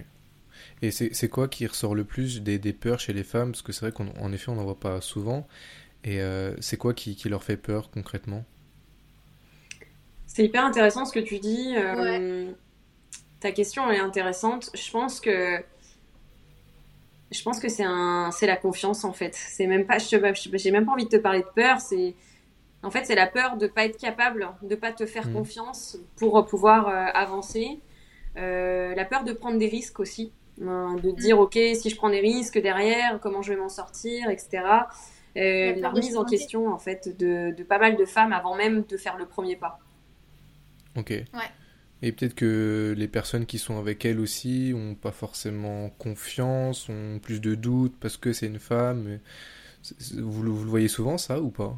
Et 0.81 0.91
c'est 0.91 1.29
quoi 1.29 1.49
qui 1.49 1.67
ressort 1.67 1.95
le 1.95 2.05
plus 2.05 2.43
des, 2.43 2.59
des, 2.59 2.73
peurs 2.73 3.01
chez 3.01 3.13
les 3.13 3.25
femmes? 3.25 3.53
Parce 3.53 3.63
que 3.63 3.73
c'est 3.73 3.91
vrai 3.91 3.93
qu'en 3.93 4.33
effet, 4.33 4.51
on 4.51 4.55
n'en 4.55 4.65
voit 4.65 4.79
pas 4.79 5.01
souvent. 5.01 5.47
Et 6.05 6.21
euh, 6.21 6.55
c'est 6.61 6.77
quoi 6.77 6.95
qui, 6.95 7.17
qui, 7.17 7.29
leur 7.29 7.43
fait 7.43 7.57
peur 7.57 7.91
concrètement? 7.91 8.45
C'est 10.27 10.45
hyper 10.45 10.65
intéressant 10.65 11.05
ce 11.05 11.13
que 11.13 11.21
tu 11.21 11.39
dis. 11.39 11.75
Euh, 11.77 12.51
ta 13.41 13.53
question 13.53 13.91
elle 13.91 13.97
est 13.97 14.01
intéressante. 14.01 14.71
Je 14.75 14.91
pense 14.91 15.21
que 15.21 15.63
je 17.33 17.43
pense 17.43 17.59
que 17.59 17.69
c'est 17.69 17.85
un, 17.85 18.31
c'est 18.31 18.47
la 18.47 18.57
confiance 18.57 19.05
en 19.05 19.13
fait. 19.13 19.35
C'est 19.35 19.67
même 19.67 19.87
pas, 19.87 19.99
j'ai 19.99 20.71
même 20.71 20.87
pas 20.87 20.93
envie 20.93 21.05
de 21.05 21.11
te 21.11 21.17
parler 21.17 21.41
de 21.41 21.49
peur. 21.55 21.81
C'est, 21.81 22.15
en 22.83 22.91
fait, 22.91 23.05
c'est 23.05 23.15
la 23.15 23.27
peur 23.27 23.57
de 23.57 23.67
pas 23.67 23.85
être 23.85 23.99
capable, 23.99 24.49
de 24.63 24.75
pas 24.75 24.93
te 24.93 25.07
faire 25.07 25.29
mm. 25.29 25.35
confiance 25.35 25.99
pour 26.17 26.45
pouvoir 26.47 26.89
euh, 26.89 27.07
avancer. 27.15 27.81
Euh, 28.37 28.95
la 28.95 29.05
peur 29.05 29.25
de 29.25 29.33
prendre 29.33 29.59
des 29.59 29.69
risques 29.69 30.01
aussi, 30.01 30.33
hein, 30.63 30.97
de 31.03 31.11
dire 31.11 31.39
ok, 31.39 31.59
si 31.75 31.91
je 31.91 31.97
prends 31.97 32.11
des 32.11 32.21
risques 32.21 32.59
derrière, 32.59 33.21
comment 33.21 33.43
je 33.43 33.53
vais 33.53 33.59
m'en 33.59 33.69
sortir, 33.69 34.31
etc. 34.31 34.63
Euh, 35.37 35.75
la 35.77 35.91
remise 35.91 36.17
en 36.17 36.25
question 36.25 36.69
en 36.69 36.79
fait 36.79 37.17
de, 37.19 37.55
de, 37.57 37.63
pas 37.63 37.79
mal 37.79 37.97
de 37.97 38.05
femmes 38.05 38.35
avant 38.35 38.55
même 38.55 38.85
de 38.85 38.97
faire 38.97 39.17
le 39.17 39.27
premier 39.27 39.57
pas. 39.57 39.79
Ok. 40.97 41.11
Ouais. 41.11 41.27
Et 42.03 42.11
peut-être 42.11 42.35
que 42.35 42.95
les 42.97 43.07
personnes 43.07 43.47
qui 43.47 43.59
sont 43.59 43.79
avec 43.79 44.05
elle 44.05 44.19
aussi 44.19 44.73
ont 44.75 44.97
pas 44.97 45.13
forcément 45.13 45.89
confiance, 45.91 46.89
ont 46.89 47.21
plus 47.21 47.41
de 47.41 47.55
doutes 47.55 47.95
parce 48.01 48.17
que 48.17 48.33
c'est 48.33 48.47
une 48.47 48.59
femme. 48.59 49.21
Vous, 50.19 50.43
le 50.43 50.51
voyez 50.51 50.89
souvent 50.89 51.17
ça 51.17 51.41
ou 51.41 51.51
pas? 51.51 51.77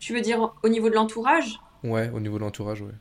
Tu 0.00 0.12
veux 0.12 0.22
dire 0.22 0.54
au 0.64 0.68
niveau 0.68 0.90
de 0.90 0.94
l'entourage? 0.94 1.60
Ouais, 1.84 2.10
au 2.12 2.18
niveau 2.18 2.38
de 2.38 2.42
l'entourage, 2.42 2.82
ouais. 2.82 2.94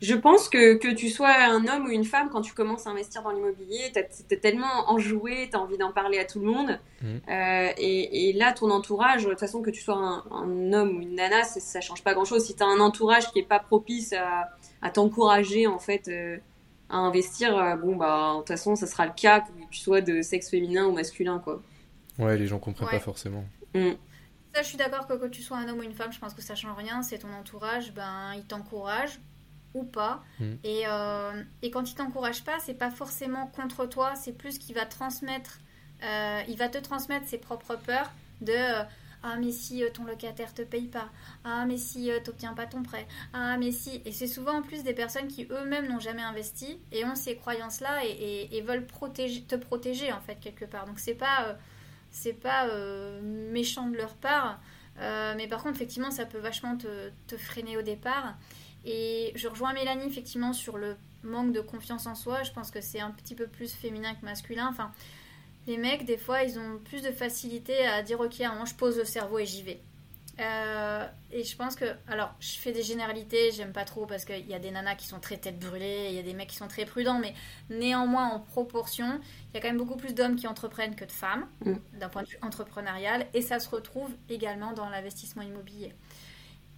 Je 0.00 0.14
pense 0.14 0.48
que, 0.48 0.76
que 0.76 0.88
tu 0.88 1.10
sois 1.10 1.28
un 1.28 1.66
homme 1.68 1.86
ou 1.86 1.90
une 1.90 2.04
femme, 2.04 2.30
quand 2.30 2.40
tu 2.40 2.54
commences 2.54 2.86
à 2.86 2.90
investir 2.90 3.22
dans 3.22 3.32
l'immobilier, 3.32 3.92
tu 3.92 4.34
es 4.34 4.38
tellement 4.38 4.90
enjoué, 4.90 5.48
tu 5.50 5.56
as 5.56 5.60
envie 5.60 5.76
d'en 5.76 5.92
parler 5.92 6.18
à 6.18 6.24
tout 6.24 6.40
le 6.40 6.46
monde. 6.46 6.80
Mmh. 7.02 7.06
Euh, 7.28 7.68
et, 7.76 8.30
et, 8.30 8.32
là, 8.32 8.54
ton 8.54 8.70
entourage, 8.70 9.24
de 9.24 9.28
toute 9.28 9.40
façon, 9.40 9.60
que 9.60 9.68
tu 9.68 9.82
sois 9.82 9.96
un, 9.96 10.24
un 10.30 10.72
homme 10.72 10.96
ou 10.96 11.00
une 11.02 11.16
nana, 11.16 11.44
ça 11.44 11.82
change 11.82 12.02
pas 12.02 12.14
grand-chose. 12.14 12.46
Si 12.46 12.54
tu 12.56 12.62
as 12.62 12.66
un 12.66 12.80
entourage 12.80 13.30
qui 13.30 13.40
est 13.40 13.46
pas 13.46 13.58
propice 13.58 14.14
à, 14.14 14.48
à 14.82 14.90
t'encourager 14.90 15.66
en 15.66 15.78
fait 15.78 16.08
euh, 16.08 16.38
à 16.88 16.96
investir, 16.96 17.56
euh, 17.56 17.76
bon 17.76 17.96
bah 17.96 18.32
de 18.34 18.38
toute 18.38 18.48
façon 18.48 18.76
ça 18.76 18.86
sera 18.86 19.06
le 19.06 19.12
cas 19.12 19.40
que 19.40 19.50
tu 19.70 19.80
sois 19.80 20.00
de 20.00 20.22
sexe 20.22 20.50
féminin 20.50 20.86
ou 20.86 20.92
masculin 20.92 21.38
quoi. 21.38 21.62
Ouais, 22.18 22.36
les 22.36 22.46
gens 22.46 22.58
comprennent 22.58 22.88
pas 22.88 22.98
forcément. 22.98 23.44
Mm. 23.74 23.92
Ça, 24.52 24.62
je 24.62 24.66
suis 24.66 24.76
d'accord 24.76 25.06
que 25.06 25.14
que 25.14 25.26
tu 25.26 25.42
sois 25.42 25.58
un 25.58 25.68
homme 25.68 25.78
ou 25.78 25.82
une 25.84 25.94
femme, 25.94 26.12
je 26.12 26.18
pense 26.18 26.34
que 26.34 26.42
ça 26.42 26.56
change 26.56 26.76
rien. 26.76 27.02
C'est 27.02 27.18
ton 27.18 27.32
entourage, 27.32 27.92
ben 27.94 28.34
il 28.34 28.44
t'encourage 28.44 29.20
ou 29.74 29.84
pas. 29.84 30.24
Mm. 30.40 30.52
Et, 30.64 30.82
euh, 30.86 31.42
et, 31.62 31.70
quand 31.70 31.88
il 31.88 31.94
t'encourage 31.94 32.42
pas, 32.42 32.58
c'est 32.58 32.74
pas 32.74 32.90
forcément 32.90 33.46
contre 33.46 33.86
toi, 33.86 34.14
c'est 34.16 34.32
plus 34.32 34.58
qu'il 34.58 34.74
va 34.74 34.86
transmettre, 34.86 35.60
il 36.02 36.56
va 36.56 36.68
te 36.68 36.78
transmettre 36.78 37.28
ses 37.28 37.38
propres 37.38 37.76
peurs 37.76 38.10
de 38.40 38.82
ah, 39.22 39.36
mais 39.38 39.50
si 39.50 39.84
euh, 39.84 39.90
ton 39.90 40.04
locataire 40.04 40.54
te 40.54 40.62
paye 40.62 40.86
pas. 40.86 41.10
Ah, 41.44 41.64
mais 41.66 41.76
si 41.76 42.10
euh, 42.10 42.20
tu 42.22 42.30
n'obtiens 42.30 42.54
pas 42.54 42.66
ton 42.66 42.82
prêt. 42.82 43.06
Ah, 43.32 43.56
mais 43.58 43.70
si. 43.70 44.00
Et 44.04 44.12
c'est 44.12 44.26
souvent 44.26 44.58
en 44.58 44.62
plus 44.62 44.82
des 44.82 44.94
personnes 44.94 45.28
qui 45.28 45.46
eux-mêmes 45.50 45.88
n'ont 45.88 46.00
jamais 46.00 46.22
investi 46.22 46.78
et 46.90 47.04
ont 47.04 47.14
ces 47.14 47.36
croyances-là 47.36 48.04
et, 48.04 48.60
veulent 48.62 48.86
te 48.86 49.56
protéger 49.56 50.12
en 50.12 50.20
fait 50.20 50.36
quelque 50.36 50.64
part. 50.64 50.86
Donc 50.86 50.98
c'est 50.98 51.14
pas, 51.14 51.56
euh, 52.24 52.32
pas 52.42 52.66
méchant 53.22 53.88
de 53.88 53.96
leur 53.96 54.14
part. 54.14 54.60
mais 54.98 55.46
par 55.48 55.62
contre, 55.62 55.76
effectivement, 55.76 56.10
ça 56.10 56.24
peut 56.24 56.38
vachement 56.38 56.76
te, 56.76 57.10
te, 57.26 57.36
freiner 57.36 57.76
au 57.76 57.82
départ. 57.82 58.36
Et 58.86 59.32
je 59.34 59.48
rejoins 59.48 59.74
Mélanie 59.74 60.06
effectivement 60.06 60.54
sur 60.54 60.78
le 60.78 60.96
manque 61.22 61.52
de 61.52 61.60
confiance 61.60 62.06
en 62.06 62.14
soi. 62.14 62.42
Je 62.42 62.52
pense 62.52 62.70
que 62.70 62.80
c'est 62.80 63.00
un 63.00 63.10
petit 63.10 63.34
peu 63.34 63.46
plus 63.46 63.74
féminin 63.74 64.14
que 64.14 64.24
masculin. 64.24 64.68
Enfin, 64.70 64.92
les 65.66 65.76
mecs, 65.76 66.04
des 66.04 66.16
fois, 66.16 66.42
ils 66.42 66.58
ont 66.58 66.78
plus 66.84 67.02
de 67.02 67.10
facilité 67.10 67.86
à 67.86 68.02
dire 68.02 68.20
ok, 68.20 68.40
à 68.40 68.48
un 68.48 68.52
moment, 68.52 68.66
je 68.66 68.74
pose 68.74 68.98
le 68.98 69.04
cerveau 69.04 69.38
et 69.38 69.46
j'y 69.46 69.62
vais. 69.62 69.80
Euh, 70.40 71.06
et 71.32 71.44
je 71.44 71.54
pense 71.54 71.76
que, 71.76 71.84
alors, 72.08 72.34
je 72.40 72.52
fais 72.52 72.72
des 72.72 72.82
généralités, 72.82 73.50
j'aime 73.52 73.72
pas 73.72 73.84
trop 73.84 74.06
parce 74.06 74.24
qu'il 74.24 74.46
y 74.46 74.54
a 74.54 74.58
des 74.58 74.70
nanas 74.70 74.94
qui 74.94 75.06
sont 75.06 75.20
très 75.20 75.36
tête 75.36 75.58
brûlée, 75.58 76.06
il 76.08 76.14
y 76.14 76.18
a 76.18 76.22
des 76.22 76.32
mecs 76.32 76.48
qui 76.48 76.56
sont 76.56 76.68
très 76.68 76.86
prudents, 76.86 77.18
mais 77.18 77.34
néanmoins, 77.68 78.28
en 78.28 78.40
proportion, 78.40 79.20
il 79.50 79.54
y 79.54 79.58
a 79.58 79.60
quand 79.60 79.68
même 79.68 79.76
beaucoup 79.76 79.96
plus 79.96 80.14
d'hommes 80.14 80.36
qui 80.36 80.46
entreprennent 80.46 80.94
que 80.94 81.04
de 81.04 81.12
femmes, 81.12 81.46
mm. 81.64 81.74
d'un 81.98 82.08
point 82.08 82.22
de 82.22 82.28
vue 82.28 82.38
entrepreneurial, 82.40 83.26
et 83.34 83.42
ça 83.42 83.60
se 83.60 83.68
retrouve 83.68 84.10
également 84.30 84.72
dans 84.72 84.88
l'investissement 84.88 85.42
immobilier. 85.42 85.92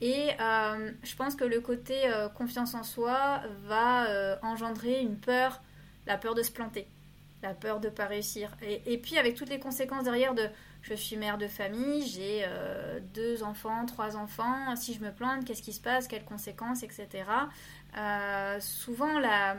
Et 0.00 0.30
euh, 0.40 0.90
je 1.04 1.14
pense 1.14 1.36
que 1.36 1.44
le 1.44 1.60
côté 1.60 2.08
euh, 2.08 2.28
confiance 2.28 2.74
en 2.74 2.82
soi 2.82 3.42
va 3.64 4.38
engendrer 4.42 5.00
une 5.00 5.16
peur, 5.16 5.62
la 6.08 6.18
peur 6.18 6.34
de 6.34 6.42
se 6.42 6.50
planter 6.50 6.88
la 7.42 7.54
peur 7.54 7.80
de 7.80 7.88
pas 7.88 8.06
réussir. 8.06 8.56
Et, 8.62 8.98
puis 8.98 9.18
avec 9.18 9.34
toutes 9.34 9.50
les 9.50 9.58
conséquences 9.58 10.04
derrière 10.04 10.34
de 10.34 10.48
je 10.82 10.94
suis 10.94 11.16
mère 11.16 11.38
de 11.38 11.46
famille, 11.46 12.06
j'ai 12.06 12.42
euh, 12.44 12.98
deux 13.14 13.44
enfants, 13.44 13.86
trois 13.86 14.16
enfants, 14.16 14.74
si 14.74 14.94
je 14.94 15.00
me 15.00 15.12
plante, 15.12 15.44
qu'est-ce 15.44 15.62
qui 15.62 15.72
se 15.72 15.80
passe, 15.80 16.08
quelles 16.08 16.24
conséquences, 16.24 16.82
etc. 16.82 17.08
Euh, 17.96 18.58
souvent 18.60 19.18
la, 19.18 19.56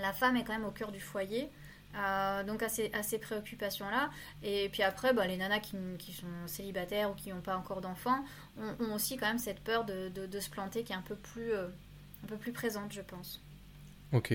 la 0.00 0.12
femme 0.12 0.36
est 0.36 0.44
quand 0.44 0.54
même 0.54 0.64
au 0.64 0.72
cœur 0.72 0.92
du 0.92 1.00
foyer. 1.00 1.50
Euh, 1.96 2.42
donc 2.42 2.64
à 2.64 2.68
ces, 2.68 2.90
ces 3.04 3.18
préoccupations-là. 3.18 4.10
Et 4.42 4.68
puis 4.70 4.82
après, 4.82 5.12
bah, 5.12 5.28
les 5.28 5.36
nanas 5.36 5.60
qui, 5.60 5.76
qui, 6.00 6.12
sont 6.12 6.26
célibataires 6.46 7.12
ou 7.12 7.14
qui 7.14 7.30
n'ont 7.30 7.40
pas 7.40 7.56
encore 7.56 7.80
d'enfants 7.80 8.24
ont, 8.58 8.92
aussi 8.92 9.16
quand 9.16 9.28
même 9.28 9.38
cette 9.38 9.60
peur 9.60 9.84
de, 9.84 10.08
de, 10.08 10.26
de, 10.26 10.40
se 10.40 10.50
planter 10.50 10.82
qui 10.82 10.92
est 10.92 10.96
un 10.96 11.02
peu 11.02 11.14
plus, 11.14 11.54
un 11.54 12.26
peu 12.26 12.36
plus 12.36 12.50
présente, 12.50 12.92
je 12.92 13.00
pense. 13.00 13.40
Ok. 14.12 14.34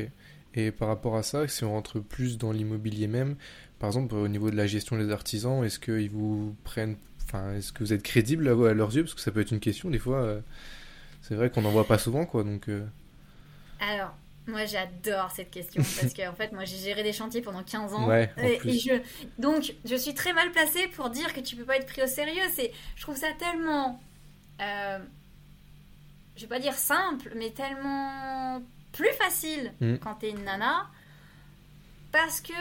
Et 0.56 0.72
par 0.72 0.88
rapport 0.88 1.16
à 1.16 1.24
ça, 1.24 1.48
si 1.48 1.64
on 1.64 1.72
rentre 1.72 2.00
plus 2.00 2.38
dans 2.38 2.52
l'immobilier 2.52 3.08
même, 3.08 3.36
par 3.78 3.90
exemple 3.90 4.16
au 4.16 4.28
niveau 4.28 4.50
de 4.50 4.56
la 4.56 4.68
gestion 4.68 4.98
des 4.98 5.12
artisans, 5.12 5.64
est-ce 5.64 5.80
qu'ils 5.80 6.10
vous 6.10 6.56
prennent, 6.64 6.98
enfin, 7.26 7.54
est-ce 7.54 7.72
que 7.72 7.84
vous 7.84 7.94
êtes 7.94 8.04
crédible 8.04 8.48
à, 8.48 8.74
leurs 8.74 8.96
yeux? 8.96 9.04
Parce 9.04 9.14
que 9.14 9.22
ça 9.22 9.32
peut 9.32 9.42
être 9.42 9.52
une 9.52 9.60
question 9.60 9.90
des 9.90 10.00
fois. 10.00 10.22
Euh, 10.22 10.42
c'est 11.22 11.36
vrai 11.36 11.50
qu'on 11.50 11.62
n'en 11.62 11.72
voit 11.72 11.88
pas 11.88 11.98
souvent, 11.98 12.26
quoi. 12.26 12.44
Donc. 12.44 12.70
Euh. 12.70 12.86
Alors, 13.80 14.16
moi, 14.48 14.66
j'adore 14.66 15.32
cette 15.32 15.52
question 15.52 15.84
parce 16.02 16.14
que 16.14 16.28
en 16.28 16.34
fait, 16.34 16.52
moi, 16.52 16.66
j'ai 16.66 16.78
géré 16.78 17.04
des 17.04 17.14
chantiers 17.14 17.42
pendant 17.42 17.64
15 17.64 17.94
ans. 17.94 18.08
Ouais, 18.08 18.32
et, 18.38 18.60
je, 18.80 19.00
donc, 19.38 19.76
je 19.86 19.96
suis 19.96 20.14
très 20.14 20.34
mal 20.34 20.52
placée 20.52 20.88
pour 20.88 21.10
dire 21.10 21.34
que 21.34 21.40
tu 21.40 21.56
peux 21.56 21.66
pas 21.66 21.78
être 21.78 21.86
pris 21.86 22.02
au 22.02 22.08
sérieux. 22.08 22.42
C'est, 22.54 22.72
je 22.96 23.02
trouve 23.04 23.16
ça 23.16 23.28
tellement, 23.38 24.02
euh, 24.62 25.00
je 26.36 26.42
vais 26.42 26.48
pas 26.48 26.60
dire 26.60 26.74
simple, 26.74 27.34
mais 27.36 27.52
tellement 27.52 28.62
plus 28.92 29.12
facile 29.14 29.74
mm. 29.82 29.98
quand 29.98 30.16
t'es 30.16 30.30
une 30.30 30.44
nana 30.44 30.88
parce 32.12 32.42
que 32.42 32.54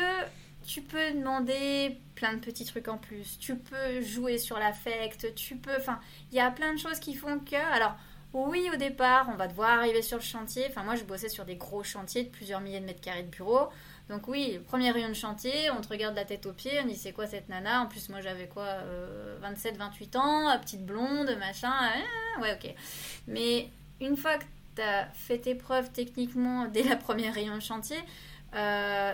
tu 0.67 0.83
peux 0.83 1.13
demander 1.13 1.99
plein 2.15 2.35
de 2.35 2.41
petits 2.41 2.67
trucs 2.67 2.89
en 2.89 2.99
plus. 2.99 3.39
Tu 3.39 3.57
peux 3.57 4.03
jouer 4.03 4.37
sur 4.37 4.59
l'affect. 4.59 5.35
Tu 5.35 5.57
peux. 5.57 5.77
Enfin, 5.79 5.99
il 6.31 6.37
y 6.37 6.41
a 6.41 6.51
plein 6.51 6.75
de 6.75 6.79
choses 6.79 6.99
qui 6.99 7.15
font 7.15 7.39
que. 7.39 7.57
Alors, 7.57 7.97
oui, 8.35 8.69
au 8.73 8.77
départ, 8.77 9.29
on 9.33 9.37
va 9.37 9.49
devoir 9.49 9.79
arriver 9.79 10.03
sur 10.03 10.19
le 10.19 10.23
chantier. 10.23 10.67
Enfin, 10.69 10.83
moi, 10.83 10.95
je 10.95 11.05
bossais 11.05 11.31
sur 11.31 11.47
des 11.47 11.57
gros 11.57 11.83
chantiers 11.83 12.25
de 12.25 12.29
plusieurs 12.29 12.61
milliers 12.61 12.81
de 12.81 12.85
mètres 12.85 13.01
carrés 13.01 13.23
de 13.23 13.31
bureau. 13.31 13.71
Donc 14.09 14.27
oui, 14.27 14.59
premier 14.67 14.91
rayon 14.91 15.09
de 15.09 15.15
chantier, 15.15 15.71
on 15.71 15.83
te 15.83 15.89
regarde 15.89 16.17
la 16.17 16.25
tête 16.25 16.47
aux 16.47 16.55
pieds, 16.55 16.81
on 16.83 16.87
dit 16.87 16.97
c'est 16.97 17.13
quoi 17.13 17.27
cette 17.27 17.51
nana? 17.51 17.83
En 17.83 17.87
plus 17.87 18.09
moi 18.09 18.23
j'avais 18.23 18.47
quoi 18.47 18.79
27, 19.43 19.75
euh, 19.75 19.79
28 19.79 20.17
ans, 20.17 20.59
petite 20.61 20.87
blonde, 20.87 21.37
machin. 21.39 21.73
Euh, 22.39 22.41
ouais 22.41 22.55
ok. 22.55 22.75
Mais 23.27 23.69
une 24.01 24.17
fois 24.17 24.39
que 24.39 24.45
tu 24.79 25.19
fait 25.19 25.39
tes 25.39 25.55
preuves 25.55 25.91
techniquement 25.91 26.67
dès 26.67 26.83
la 26.83 26.97
première 26.97 27.35
rayon 27.35 27.55
de 27.55 27.63
chantier, 27.63 27.99
euh, 28.55 29.13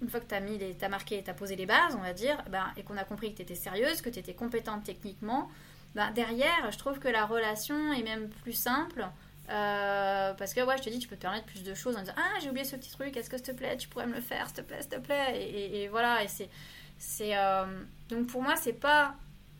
une 0.00 0.08
fois 0.08 0.20
que 0.20 0.28
tu 0.28 0.34
as, 0.34 0.40
mis 0.40 0.58
as 0.80 0.88
marqué, 0.88 1.22
tu 1.22 1.30
as 1.30 1.34
posé 1.34 1.56
les 1.56 1.66
bases, 1.66 1.96
on 1.96 2.02
va 2.02 2.12
dire, 2.12 2.42
ben, 2.50 2.66
et 2.76 2.82
qu'on 2.82 2.96
a 2.96 3.04
compris 3.04 3.32
que 3.32 3.36
tu 3.36 3.42
étais 3.42 3.54
sérieuse, 3.54 4.00
que 4.00 4.10
tu 4.10 4.18
étais 4.18 4.34
compétente 4.34 4.84
techniquement, 4.84 5.50
ben, 5.94 6.10
derrière, 6.12 6.70
je 6.70 6.78
trouve 6.78 6.98
que 6.98 7.08
la 7.08 7.26
relation 7.26 7.92
est 7.92 8.02
même 8.02 8.28
plus 8.28 8.52
simple. 8.52 9.06
Euh, 9.50 10.34
parce 10.34 10.52
que 10.52 10.60
ouais, 10.60 10.76
je 10.76 10.82
te 10.82 10.90
dis, 10.90 10.98
tu 10.98 11.08
peux 11.08 11.16
te 11.16 11.22
permettre 11.22 11.46
plus 11.46 11.62
de 11.62 11.74
choses 11.74 11.96
en 11.96 12.00
disant 12.00 12.12
Ah, 12.16 12.38
j'ai 12.40 12.50
oublié 12.50 12.64
ce 12.64 12.76
petit 12.76 12.90
truc, 12.90 13.16
est-ce 13.16 13.30
que 13.30 13.38
s'il 13.38 13.46
te 13.46 13.52
plaît, 13.52 13.76
tu 13.78 13.88
pourrais 13.88 14.06
me 14.06 14.14
le 14.14 14.20
faire, 14.20 14.46
s'il 14.46 14.56
te 14.56 14.60
plaît, 14.60 14.82
s'il 14.82 14.90
te 14.90 14.96
plaît. 14.96 15.50
Et, 15.50 15.88
voilà, 15.88 16.22
et 16.22 16.28
c'est. 16.28 16.50
c'est 16.98 17.36
euh, 17.36 17.64
Donc 18.10 18.26
pour 18.26 18.42
moi, 18.42 18.56
c'est 18.56 18.74
pas 18.74 19.14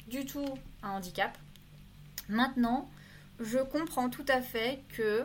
du 0.06 0.26
tout 0.26 0.46
un 0.82 0.90
handicap. 0.90 1.36
Maintenant, 2.28 2.90
je 3.40 3.58
comprends 3.58 4.10
tout 4.10 4.24
à 4.28 4.40
fait 4.40 4.82
que, 4.88 5.24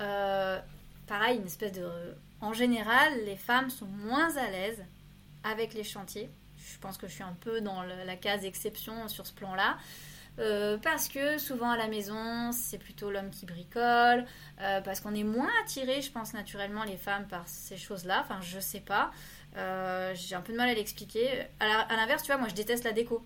euh, 0.00 0.60
pareil, 1.06 1.38
une 1.38 1.46
espèce 1.46 1.72
de 1.72 1.88
en 2.40 2.54
général, 2.54 3.24
les 3.26 3.36
femmes 3.36 3.68
sont 3.68 3.86
moins 3.86 4.34
à 4.36 4.50
l'aise 4.50 4.82
avec 5.44 5.74
les 5.74 5.84
chantiers. 5.84 6.30
Je 6.56 6.78
pense 6.78 6.96
que 6.96 7.06
je 7.06 7.12
suis 7.12 7.22
un 7.22 7.36
peu 7.38 7.60
dans 7.60 7.82
la 7.82 8.16
case 8.16 8.44
exception 8.46 9.08
sur 9.08 9.26
ce 9.26 9.34
plan-là. 9.34 9.76
Euh, 10.38 10.78
parce 10.78 11.08
que 11.08 11.36
souvent 11.36 11.68
à 11.68 11.76
la 11.76 11.88
maison, 11.88 12.50
c'est 12.52 12.78
plutôt 12.78 13.10
l'homme 13.10 13.28
qui 13.30 13.44
bricole, 13.44 14.24
euh, 14.60 14.80
parce 14.80 15.00
qu'on 15.00 15.14
est 15.14 15.24
moins 15.24 15.50
attiré, 15.62 16.00
je 16.00 16.10
pense 16.10 16.32
naturellement, 16.32 16.84
les 16.84 16.96
femmes 16.96 17.26
par 17.26 17.46
ces 17.46 17.76
choses-là. 17.76 18.22
Enfin, 18.24 18.40
je 18.40 18.58
sais 18.58 18.80
pas. 18.80 19.10
J'ai 20.14 20.34
un 20.34 20.40
peu 20.40 20.52
de 20.52 20.56
mal 20.56 20.70
à 20.70 20.74
l'expliquer. 20.74 21.46
À 21.58 21.94
l'inverse, 21.94 22.22
tu 22.22 22.28
vois, 22.28 22.38
moi 22.38 22.48
je 22.48 22.54
déteste 22.54 22.84
la 22.84 22.92
déco. 22.92 23.22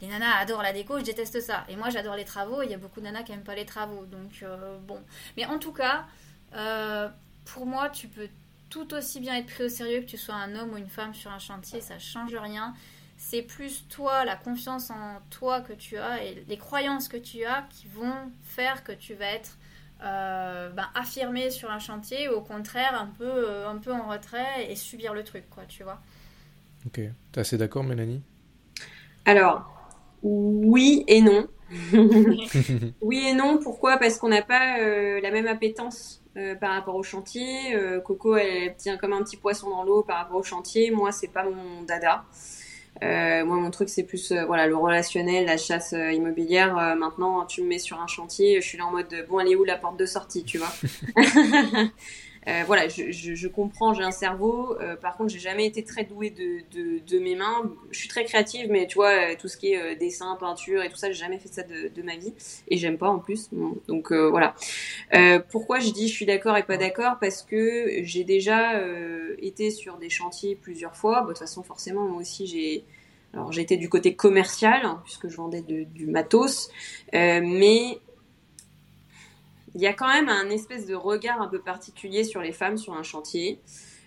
Les 0.00 0.08
nanas 0.08 0.36
adorent 0.38 0.62
la 0.62 0.72
déco, 0.72 0.98
je 0.98 1.04
déteste 1.04 1.40
ça. 1.40 1.64
Et 1.68 1.76
moi 1.76 1.90
j'adore 1.90 2.16
les 2.16 2.24
travaux, 2.24 2.62
il 2.62 2.70
y 2.70 2.74
a 2.74 2.78
beaucoup 2.78 3.00
de 3.00 3.06
nanas 3.06 3.22
qui 3.22 3.32
n'aiment 3.32 3.42
pas 3.42 3.54
les 3.54 3.66
travaux. 3.66 4.06
Donc 4.06 4.44
bon. 4.86 5.00
Mais 5.36 5.46
en 5.46 5.58
tout 5.58 5.72
cas, 5.72 6.06
pour 7.44 7.66
moi, 7.66 7.88
tu 7.90 8.08
peux 8.08 8.28
tout 8.70 8.94
aussi 8.94 9.20
bien 9.20 9.36
être 9.36 9.46
pris 9.46 9.64
au 9.64 9.68
sérieux 9.68 10.00
que 10.00 10.06
tu 10.06 10.16
sois 10.16 10.34
un 10.34 10.54
homme 10.54 10.72
ou 10.72 10.76
une 10.76 10.88
femme 10.88 11.14
sur 11.14 11.30
un 11.30 11.38
chantier, 11.38 11.80
ça 11.80 11.98
change 11.98 12.34
rien. 12.34 12.74
C'est 13.16 13.42
plus 13.42 13.88
toi, 13.88 14.24
la 14.24 14.36
confiance 14.36 14.90
en 14.90 15.20
toi 15.30 15.60
que 15.60 15.72
tu 15.72 15.98
as 15.98 16.22
et 16.22 16.44
les 16.46 16.56
croyances 16.56 17.08
que 17.08 17.16
tu 17.16 17.44
as 17.44 17.66
qui 17.70 17.88
vont 17.88 18.14
faire 18.42 18.84
que 18.84 18.92
tu 18.92 19.14
vas 19.14 19.26
être 19.26 19.58
euh, 20.02 20.70
ben, 20.70 20.88
affirmé 20.94 21.50
sur 21.50 21.70
un 21.70 21.80
chantier 21.80 22.28
ou 22.28 22.34
au 22.34 22.40
contraire 22.40 22.94
un 22.94 23.06
peu, 23.06 23.24
euh, 23.24 23.68
un 23.68 23.78
peu 23.78 23.92
en 23.92 24.08
retrait 24.08 24.70
et 24.70 24.76
subir 24.76 25.14
le 25.14 25.24
truc, 25.24 25.50
quoi, 25.50 25.64
tu 25.66 25.82
vois. 25.82 26.00
Ok. 26.86 27.00
T'es 27.32 27.40
assez 27.40 27.58
d'accord, 27.58 27.82
Mélanie? 27.82 28.22
Alors, 29.24 29.77
oui 30.22 31.04
et 31.06 31.20
non. 31.20 31.46
oui 33.02 33.26
et 33.26 33.34
non, 33.34 33.58
pourquoi? 33.58 33.98
Parce 33.98 34.18
qu'on 34.18 34.28
n'a 34.28 34.42
pas 34.42 34.78
euh, 34.80 35.20
la 35.20 35.30
même 35.30 35.46
appétence 35.46 36.22
euh, 36.36 36.54
par 36.54 36.70
rapport 36.70 36.94
au 36.94 37.02
chantier. 37.02 37.74
Euh, 37.74 38.00
Coco, 38.00 38.36
elle 38.36 38.76
tient 38.76 38.96
comme 38.96 39.12
un 39.12 39.22
petit 39.22 39.36
poisson 39.36 39.70
dans 39.70 39.82
l'eau 39.82 40.02
par 40.02 40.18
rapport 40.18 40.36
au 40.36 40.42
chantier. 40.42 40.90
Moi, 40.90 41.12
c'est 41.12 41.28
pas 41.28 41.44
mon 41.44 41.82
dada. 41.82 42.24
Euh, 43.02 43.44
moi, 43.44 43.56
mon 43.56 43.70
truc, 43.70 43.88
c'est 43.88 44.02
plus 44.02 44.32
voilà 44.46 44.66
le 44.66 44.76
relationnel, 44.76 45.46
la 45.46 45.56
chasse 45.56 45.92
immobilière. 45.92 46.96
maintenant, 46.96 47.44
tu 47.44 47.62
me 47.62 47.68
mets 47.68 47.78
sur 47.78 48.00
un 48.00 48.08
chantier, 48.08 48.60
je 48.60 48.66
suis 48.66 48.78
là 48.78 48.86
en 48.86 48.90
mode 48.90 49.26
bon, 49.28 49.38
elle 49.38 49.48
est 49.48 49.56
où 49.56 49.62
la 49.62 49.76
porte 49.76 49.96
de 49.96 50.06
sortie, 50.06 50.44
tu 50.44 50.58
vois? 50.58 50.72
Euh, 52.46 52.62
voilà, 52.66 52.88
je, 52.88 53.10
je, 53.10 53.48
comprends, 53.48 53.92
j'ai 53.94 54.02
un 54.02 54.10
cerveau. 54.10 54.76
Euh, 54.80 54.96
par 54.96 55.16
contre, 55.16 55.30
j'ai 55.30 55.38
jamais 55.38 55.66
été 55.66 55.82
très 55.82 56.04
douée 56.04 56.30
de, 56.30 56.60
de, 56.70 56.98
de, 57.00 57.18
mes 57.18 57.34
mains. 57.34 57.70
Je 57.90 57.98
suis 57.98 58.08
très 58.08 58.24
créative, 58.24 58.68
mais 58.70 58.86
tu 58.86 58.94
vois, 58.94 59.32
euh, 59.32 59.34
tout 59.38 59.48
ce 59.48 59.56
qui 59.56 59.72
est 59.72 59.96
dessin, 59.96 60.36
peinture 60.38 60.82
et 60.82 60.88
tout 60.88 60.96
ça, 60.96 61.08
j'ai 61.08 61.18
jamais 61.18 61.38
fait 61.38 61.48
ça 61.48 61.62
de, 61.62 61.88
de 61.88 62.02
ma 62.02 62.16
vie. 62.16 62.32
Et 62.68 62.76
j'aime 62.76 62.98
pas 62.98 63.08
en 63.08 63.18
plus. 63.18 63.50
Donc 63.88 64.12
voilà. 64.12 64.54
pourquoi 65.50 65.80
je 65.80 65.90
dis 65.90 66.08
je 66.08 66.12
suis 66.12 66.26
d'accord 66.26 66.56
et 66.56 66.62
pas 66.62 66.76
d'accord? 66.76 67.16
Parce 67.20 67.42
que 67.42 68.02
j'ai 68.02 68.24
déjà 68.24 68.80
été 69.38 69.70
sur 69.70 69.98
des 69.98 70.10
chantiers 70.10 70.54
plusieurs 70.54 70.96
fois. 70.96 71.22
de 71.22 71.28
toute 71.28 71.38
façon, 71.38 71.62
forcément, 71.62 72.06
moi 72.06 72.20
aussi, 72.20 72.46
j'ai... 72.46 72.84
Alors 73.34 73.52
j'étais 73.52 73.76
du 73.76 73.90
côté 73.90 74.14
commercial, 74.14 74.80
puisque 75.04 75.28
je 75.28 75.36
vendais 75.36 75.60
du 75.62 76.06
matos. 76.06 76.70
mais 77.12 77.98
il 79.74 79.80
y 79.80 79.86
a 79.86 79.92
quand 79.92 80.08
même 80.08 80.28
un 80.28 80.48
espèce 80.50 80.86
de 80.86 80.94
regard 80.94 81.40
un 81.40 81.48
peu 81.48 81.60
particulier 81.60 82.24
sur 82.24 82.40
les 82.40 82.52
femmes 82.52 82.78
sur 82.78 82.94
un 82.94 83.02
chantier. 83.02 83.60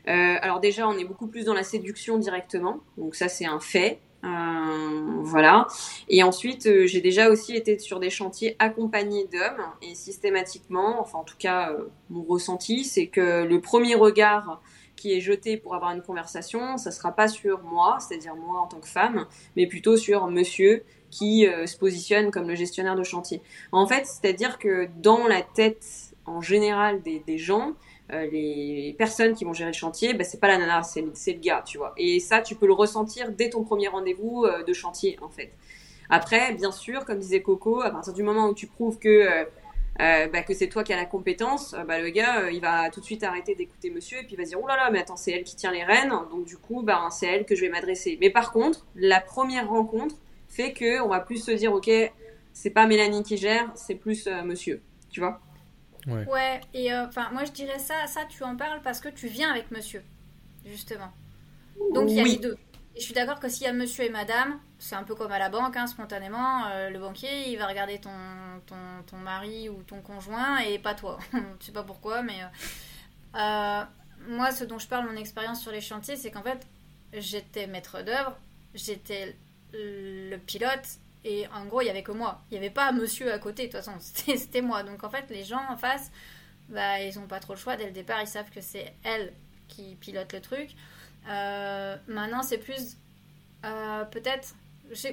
Euh, 0.08 0.36
alors 0.42 0.60
déjà, 0.60 0.88
on 0.88 0.98
est 0.98 1.06
beaucoup 1.06 1.28
plus 1.28 1.46
dans 1.46 1.54
la 1.54 1.64
séduction 1.64 2.18
directement, 2.18 2.80
donc 2.98 3.16
ça 3.16 3.28
c'est 3.28 3.46
un 3.46 3.60
fait. 3.60 4.00
Euh, 4.24 5.22
voilà. 5.24 5.68
Et 6.08 6.22
ensuite, 6.22 6.68
euh, 6.68 6.86
j'ai 6.86 7.02
déjà 7.02 7.30
aussi 7.30 7.56
été 7.56 7.80
sur 7.80 8.00
des 8.00 8.12
chantiers 8.12 8.56
accompagnés 8.60 9.28
d'hommes 9.32 9.66
et 9.82 9.96
systématiquement, 9.96 11.00
enfin 11.02 11.20
en 11.20 11.24
tout 11.24 11.38
cas, 11.38 11.76
mon 12.10 12.24
ressenti, 12.24 12.84
c'est 12.84 13.08
que 13.08 13.44
le 13.44 13.62
premier 13.62 13.96
regard 13.96 14.62
qui 14.96 15.14
est 15.14 15.22
jeté 15.22 15.58
pour 15.58 15.74
avoir 15.74 15.92
une 15.92 16.04
conversation, 16.04 16.78
ça 16.78 16.92
sera 16.92 17.12
pas 17.12 17.28
sur 17.28 17.64
moi, 17.64 17.98
c'est-à-dire 18.00 18.36
moi 18.36 18.60
en 18.60 18.68
tant 18.68 18.80
que 18.80 18.88
femme, 18.88 19.26
mais 19.56 19.66
plutôt 19.66 19.98
sur 19.98 20.28
monsieur 20.28 20.84
qui 21.12 21.46
euh, 21.46 21.68
se 21.68 21.78
positionne 21.78 22.32
comme 22.32 22.48
le 22.48 22.56
gestionnaire 22.56 22.96
de 22.96 23.04
chantier. 23.04 23.42
En 23.72 23.86
fait, 23.86 24.08
c'est-à-dire 24.08 24.58
que 24.58 24.88
dans 24.98 25.28
la 25.28 25.42
tête 25.42 25.86
en 26.26 26.42
général 26.42 27.02
des, 27.02 27.38
gens, 27.38 27.74
euh, 28.14 28.28
les 28.32 28.96
personnes 28.98 29.36
qui 29.36 29.44
vont 29.44 29.54
gérer 29.54 29.72
le 29.72 29.76
chantier, 29.76 30.14
bah, 30.14 30.24
c'est 30.24 30.40
pas 30.40 30.48
la 30.48 30.58
nana, 30.58 30.82
c'est 30.84 31.02
le 31.02 31.40
gars, 31.40 31.64
tu 31.66 31.78
vois. 31.78 31.94
Et 31.98 32.20
ça, 32.20 32.42
tu 32.42 32.56
peux 32.56 32.66
le 32.66 32.74
ressentir 32.74 33.32
dès 33.32 33.50
ton 33.50 33.64
premier 33.64 33.90
rendez-vous 33.90 34.46
euh, 34.46 34.64
de 34.64 34.74
chantier, 34.74 35.20
en 35.22 35.30
fait. 35.30 35.52
Après, 36.10 36.54
bien 36.54 36.72
sûr, 36.72 37.06
comme 37.06 37.20
disait 37.20 37.42
Coco, 37.42 37.82
à 37.82 37.92
partir 37.92 38.14
du 38.14 38.24
moment 38.24 38.48
où 38.48 38.54
tu 38.54 38.68
prouves 38.68 38.98
que 38.98 39.46
bah, 39.98 40.42
que 40.42 40.54
c'est 40.54 40.68
toi 40.68 40.84
qui 40.84 40.92
as 40.94 40.96
la 40.96 41.06
compétence, 41.06 41.76
bah, 41.88 42.00
le 42.00 42.10
gars, 42.10 42.50
il 42.50 42.60
va 42.60 42.90
tout 42.90 43.00
de 43.00 43.06
suite 43.06 43.24
arrêter 43.24 43.56
d'écouter 43.56 43.92
monsieur 43.92 44.18
et 44.18 44.24
puis 44.24 44.34
il 44.34 44.38
va 44.38 44.44
dire 44.44 44.60
oh 44.62 44.68
là 44.68 44.76
là, 44.76 44.90
mais 44.92 45.00
attends, 45.00 45.16
c'est 45.16 45.32
elle 45.32 45.44
qui 45.44 45.56
tient 45.56 45.72
les 45.72 45.84
rênes, 45.84 46.10
donc 46.32 46.44
du 46.44 46.58
coup, 46.58 46.82
bah, 46.82 47.08
c'est 47.12 47.28
elle 47.28 47.46
que 47.46 47.56
je 47.56 47.62
vais 47.62 47.70
m'adresser. 47.70 48.18
Mais 48.20 48.30
par 48.30 48.52
contre, 48.52 48.86
la 48.96 49.22
première 49.22 49.70
rencontre, 49.70 50.16
fait 50.62 50.74
que 50.74 51.02
on 51.02 51.08
va 51.08 51.20
plus 51.20 51.44
se 51.44 51.52
dire 51.52 51.74
ok 51.74 51.90
c'est 52.54 52.70
pas 52.70 52.88
Mélanie 52.88 53.24
qui 53.24 53.38
gère 53.38 53.72
c'est 53.76 53.96
plus 53.96 54.28
euh, 54.28 54.44
monsieur 54.44 54.82
tu 55.10 55.20
vois? 55.20 55.42
Ouais, 56.08 56.62
et 56.74 56.92
euh, 56.92 57.06
enfin 57.06 57.30
moi 57.32 57.44
je 57.46 57.52
dirais 57.52 57.78
ça 57.78 58.08
ça 58.08 58.22
tu 58.26 58.44
en 58.44 58.56
parles 58.56 58.82
parce 58.82 59.00
que 59.00 59.10
tu 59.10 59.28
viens 59.28 59.52
avec 59.52 59.72
monsieur 59.72 60.04
justement. 60.66 61.12
Donc 61.94 62.10
il 62.10 62.16
y 62.16 62.20
a 62.20 62.24
les 62.24 62.38
deux. 62.38 62.58
Et 62.96 63.00
je 63.00 63.06
suis 63.06 63.14
d'accord 63.14 63.40
que 63.40 63.48
s'il 63.48 63.64
y 63.64 63.70
a 63.70 63.74
monsieur 63.74 64.04
et 64.06 64.10
madame 64.10 64.60
c'est 64.80 64.96
un 64.96 65.04
peu 65.04 65.16
comme 65.16 65.32
à 65.32 65.40
la 65.40 65.50
banque 65.50 65.78
hein, 65.78 65.88
spontanément 65.88 66.66
euh, 66.68 66.90
le 66.90 67.00
banquier 67.00 67.50
il 67.50 67.58
va 67.58 67.68
regarder 67.68 68.00
ton, 68.00 68.10
ton, 68.66 68.76
ton, 69.06 69.18
mari 69.18 69.70
ou 69.70 69.84
ton 69.84 70.02
conjoint 70.02 70.58
et 70.60 70.80
pas 70.80 70.96
toi. 70.96 71.20
Je 71.60 71.66
sais 71.68 71.72
pas 71.72 71.84
pourquoi 71.84 72.24
mais 72.24 72.40
moi 74.28 74.52
ce 74.52 74.64
dont 74.66 74.78
je 74.78 74.88
parle 74.88 75.08
mon 75.10 75.16
expérience 75.16 75.62
sur 75.62 75.72
les 75.72 75.82
chantiers 75.82 76.16
c'est 76.16 76.32
qu'en 76.32 76.44
fait 76.44 76.68
j'étais 77.14 77.66
maître 77.66 78.04
d'œuvre 78.04 78.38
j'étais 78.74 79.36
le 79.74 80.38
pilote 80.38 81.00
et 81.24 81.48
en 81.48 81.66
gros 81.66 81.82
il 81.82 81.86
y 81.86 81.90
avait 81.90 82.04
que 82.04 82.12
moi. 82.12 82.42
Il 82.50 82.54
n'y 82.54 82.58
avait 82.58 82.74
pas 82.74 82.92
monsieur 82.92 83.32
à 83.32 83.40
côté 83.40 83.68
de 83.68 83.72
toute 83.72 83.84
façon 83.84 83.94
c'était 84.00 84.62
moi. 84.62 84.84
Donc 84.84 85.04
en 85.04 85.10
fait 85.10 85.26
les 85.30 85.44
gens 85.44 85.62
en 85.70 85.78
face 85.78 86.12
bah 86.70 87.02
ils 87.02 87.18
ont 87.20 87.28
pas 87.28 87.40
trop 87.40 87.54
le 87.54 87.60
choix. 87.60 87.76
Dès 87.78 87.86
le 87.86 87.92
départ 87.92 88.22
ils 88.22 88.28
savent 88.28 88.50
que 88.50 88.62
c'est 88.62 88.94
elle 89.04 89.34
qui 89.68 89.96
pilote 89.96 90.34
le 90.34 90.42
truc. 90.42 90.70
Euh, 91.30 91.96
maintenant 92.08 92.44
c'est 92.44 92.58
plus 92.58 92.98
euh, 93.66 94.04
peut-être 94.06 94.56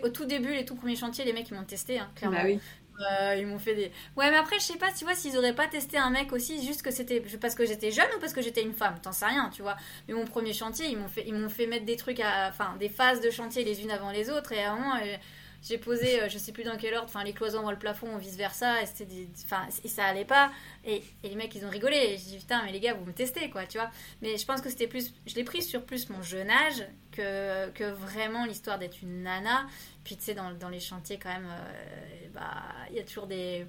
au 0.03 0.09
tout 0.09 0.25
début 0.25 0.53
les 0.55 0.65
tout 0.65 0.75
premiers 0.75 0.97
chantiers 0.97 1.25
les 1.25 1.33
mecs 1.33 1.49
ils 1.51 1.55
m'ont 1.55 1.65
testé 1.65 1.99
hein, 1.99 2.11
clairement. 2.15 2.43
Bah 2.43 2.61
euh, 3.01 3.37
ils 3.39 3.47
m'ont 3.47 3.59
fait 3.59 3.75
des. 3.75 3.93
Ouais, 4.17 4.31
mais 4.31 4.37
après, 4.37 4.59
je 4.59 4.65
sais 4.65 4.77
pas, 4.79 4.93
tu 4.93 5.05
vois, 5.05 5.15
s'ils 5.15 5.37
auraient 5.37 5.55
pas 5.55 5.67
testé 5.67 5.97
un 5.97 6.11
mec 6.11 6.33
aussi, 6.33 6.65
juste 6.67 6.83
que 6.83 6.91
c'était 6.91 7.21
parce 7.41 7.55
que 7.55 7.67
j'étais 7.67 7.91
jeune 7.91 8.09
ou 8.17 8.21
parce 8.21 8.33
que 8.33 8.43
j'étais 8.43 8.63
une 8.63 8.73
femme, 8.73 8.99
t'en 9.01 9.13
sais 9.13 9.27
rien, 9.27 9.51
tu 9.55 9.63
vois. 9.63 9.77
Mais 10.07 10.15
mon 10.15 10.25
premier 10.25 10.53
chantier, 10.53 10.87
ils 10.89 10.99
m'ont 10.99 11.09
fait, 11.09 11.25
ils 11.27 11.35
m'ont 11.35 11.49
fait 11.49 11.67
mettre 11.67 11.85
des 11.85 11.97
trucs 11.97 12.21
à. 12.21 12.49
Enfin, 12.49 12.77
des 12.79 12.89
phases 12.89 13.21
de 13.21 13.31
chantier 13.31 13.65
les 13.65 13.83
unes 13.83 13.91
avant 13.91 14.11
les 14.11 14.31
autres, 14.31 14.53
et 14.53 14.63
à 14.63 14.73
un 14.73 14.77
moment, 14.77 14.97
euh, 14.97 15.17
j'ai 15.63 15.79
posé, 15.79 16.23
euh, 16.23 16.29
je 16.29 16.39
sais 16.39 16.53
plus 16.53 16.65
dans 16.65 16.77
quel 16.77 16.95
ordre, 16.95 17.09
enfin, 17.09 17.25
les 17.25 17.33
cloisons 17.33 17.63
dans 17.63 17.71
le 17.71 17.79
plafond 17.79 18.17
vice 18.17 18.37
versa, 18.37 18.83
et, 18.83 18.87
c'était 18.87 19.29
enfin, 19.45 19.67
et 19.85 19.89
ça 19.89 20.05
allait 20.05 20.25
pas. 20.25 20.51
Et, 20.85 21.03
et, 21.25 21.29
les 21.29 21.35
mecs, 21.35 21.55
ils 21.55 21.65
ont 21.67 21.71
rigolé. 21.71 21.97
Et 21.97 22.19
j'ai 22.19 22.31
dit, 22.31 22.39
putain, 22.39 22.63
mais 22.65 22.73
les 22.73 22.81
gars, 22.81 22.95
vous 22.95 23.05
me 23.05 23.13
testez, 23.13 23.51
quoi, 23.51 23.67
tu 23.67 23.79
vois. 23.79 23.91
Mais 24.23 24.37
je 24.37 24.47
pense 24.47 24.61
que 24.61 24.71
c'était 24.71 24.87
plus. 24.87 25.13
Je 25.27 25.35
l'ai 25.35 25.45
pris 25.45 25.63
sur 25.63 25.85
plus 25.85 26.09
mon 26.11 26.23
jeune 26.23 26.51
âge 26.51 26.85
que, 27.19 27.71
que 27.71 27.85
vraiment 27.85 28.45
l'histoire 28.45 28.79
d'être 28.79 29.03
une 29.03 29.23
nana. 29.23 29.67
Puis 30.05 30.17
tu 30.17 30.25
sais, 30.25 30.35
dans, 30.35 30.53
dans, 30.53 30.69
les 30.69 30.81
chantiers, 30.81 31.19
quand 31.19 31.29
même, 31.29 31.49
euh, 31.49 32.29
bah, 32.35 32.63
il 32.91 32.97
y 32.97 33.01
a 33.01 33.05
toujours 33.05 33.27
des. 33.27 33.67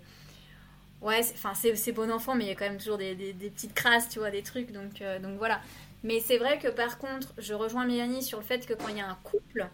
Ouais, 1.02 1.22
enfin 1.34 1.54
c'est 1.54 1.92
bon 1.94 2.12
enfant, 2.12 2.36
mais 2.36 2.46
il 2.46 2.48
y 2.50 2.52
a 2.52 2.56
quand 2.56 2.66
même 2.66 2.78
toujours 2.78 2.98
des, 2.98 3.16
petites 3.16 3.74
crasses, 3.74 4.10
tu 4.10 4.20
vois, 4.20 4.32
des 4.32 4.44
trucs. 4.44 4.72
Donc, 4.72 5.02
donc 5.22 5.38
voilà. 5.38 5.62
Mais 6.04 6.20
c'est 6.20 6.38
vrai 6.38 6.60
que 6.60 6.68
par 6.68 6.98
contre, 6.98 7.34
je 7.38 7.54
rejoins 7.54 7.86
Mélanie 7.86 8.24
sur 8.24 8.40
le 8.40 8.44
fait 8.44 8.66
que 8.66 8.74
quand 8.74 8.90
il 8.90 8.98
y 8.98 9.02
a 9.02 9.08
un 9.08 9.18
couple, 9.24 9.68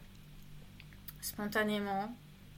spontanément, 1.22 2.16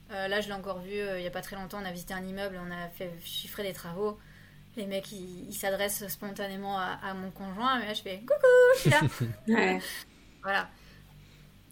là 0.10 0.42
je 0.42 0.48
l'ai 0.48 0.54
encore 0.54 0.80
vu 0.80 0.96
il 0.96 1.22
n'y 1.22 1.28
a 1.28 1.32
pas 1.32 1.42
très 1.42 1.56
longtemps, 1.56 1.80
on 1.82 1.86
a 1.86 1.92
visité 1.92 2.14
un 2.14 2.26
immeuble, 2.26 2.60
on 2.62 2.72
a 2.72 2.90
fait 2.90 3.12
chiffrer 3.24 3.64
des 3.64 3.74
travaux 3.74 4.18
les 4.78 4.86
mecs 4.86 5.12
ils 5.12 5.54
s'adressent 5.54 6.08
spontanément 6.08 6.80
à, 6.80 7.14
mon 7.14 7.32
conjoint, 7.32 7.80
mais 7.80 7.88
là 7.88 7.94
je 7.94 8.02
fais 8.02 8.20
coucou, 8.20 8.36
je 8.76 8.80
suis 8.82 8.90
là. 8.90 9.02
ouais. 9.48 9.80
Voilà. 10.44 10.70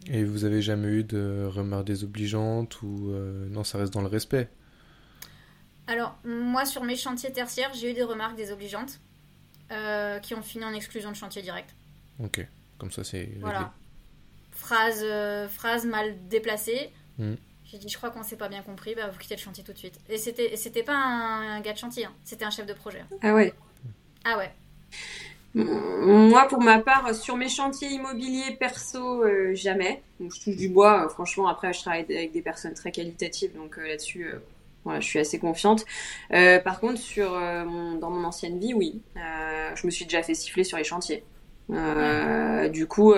Et 0.08 0.24
vous 0.24 0.46
avez 0.46 0.62
jamais 0.62 0.88
eu 0.88 1.04
de 1.04 1.48
remarques 1.50 1.86
désobligeantes 1.86 2.82
ou 2.82 3.12
euh, 3.12 3.48
non, 3.50 3.64
ça 3.64 3.78
reste 3.78 3.94
dans 3.94 4.02
le 4.02 4.08
respect? 4.08 4.50
Alors, 5.88 6.18
moi 6.24 6.66
sur 6.66 6.84
mes 6.84 6.96
chantiers 6.96 7.32
tertiaires, 7.32 7.72
j'ai 7.74 7.92
eu 7.92 7.94
des 7.94 8.04
remarques 8.04 8.36
désobligeantes 8.36 9.00
euh, 9.72 10.20
qui 10.20 10.34
ont 10.36 10.42
fini 10.42 10.64
en 10.64 10.74
exclusion 10.74 11.12
de 11.12 11.16
chantier 11.16 11.42
direct. 11.42 11.76
Ok, 12.20 12.46
comme 12.78 12.92
ça 12.92 13.04
c'est. 13.04 13.32
Voilà. 13.40 13.74
Phrase, 14.52 15.02
euh, 15.04 15.48
phrase 15.48 15.86
mal 15.86 16.16
déplacée. 16.28 16.92
Hmm. 17.18 17.36
J'ai 17.66 17.80
dit, 17.80 17.90
je 17.90 17.98
crois 17.98 18.12
qu'on 18.12 18.24
s'est 18.24 18.38
pas 18.38 18.48
bien 18.48 18.62
compris, 18.62 18.94
bah, 18.96 19.08
vous 19.10 19.18
quittez 19.18 19.36
le 19.36 19.42
chantier 19.42 19.64
tout 19.64 19.74
de 19.74 19.78
suite. 19.78 20.00
Et 20.08 20.18
c'était, 20.18 20.56
c'était 20.56 20.84
pas 20.84 20.96
un, 20.96 21.60
gars 21.62 21.74
de 21.74 21.78
chantier, 21.78 22.06
hein. 22.06 22.14
c'était 22.24 22.46
un 22.46 22.52
chef 22.52 22.68
de 22.68 22.74
projet. 22.74 23.04
Ah 23.22 23.34
ouais. 23.34 23.54
Ah 24.24 24.38
ouais. 24.38 24.52
Moi, 25.56 26.48
pour 26.50 26.62
ma 26.62 26.80
part, 26.80 27.16
sur 27.16 27.38
mes 27.38 27.48
chantiers 27.48 27.90
immobiliers 27.90 28.56
perso, 28.60 29.24
euh, 29.24 29.56
jamais. 29.56 30.04
Donc, 30.20 30.34
je 30.34 30.42
touche 30.42 30.58
du 30.58 30.68
bois. 30.68 31.06
Euh, 31.06 31.10
franchement, 31.10 31.48
après, 31.48 31.72
je 31.72 31.80
travaille 31.80 32.06
avec 32.10 32.34
des 32.34 32.42
personnes 32.42 32.74
très 32.74 32.92
qualitatives, 32.92 33.56
donc 33.56 33.78
euh, 33.78 33.88
là-dessus, 33.88 34.28
voilà, 34.84 35.00
je 35.00 35.08
suis 35.08 35.20
assez 35.20 35.40
confiante. 35.40 35.86
par 36.30 36.80
contre, 36.80 37.00
sur 37.00 37.32
dans 37.32 38.10
mon 38.12 38.24
ancienne 38.26 38.60
vie, 38.60 38.74
oui, 38.74 39.02
je 39.16 39.86
me 39.86 39.92
suis 39.92 40.06
déjà 40.06 40.22
fait 40.22 40.36
siffler 40.36 40.64
sur 40.64 40.78
les 40.78 40.84
chantiers. 40.84 41.24
du 41.70 42.86
coup, 42.88 43.16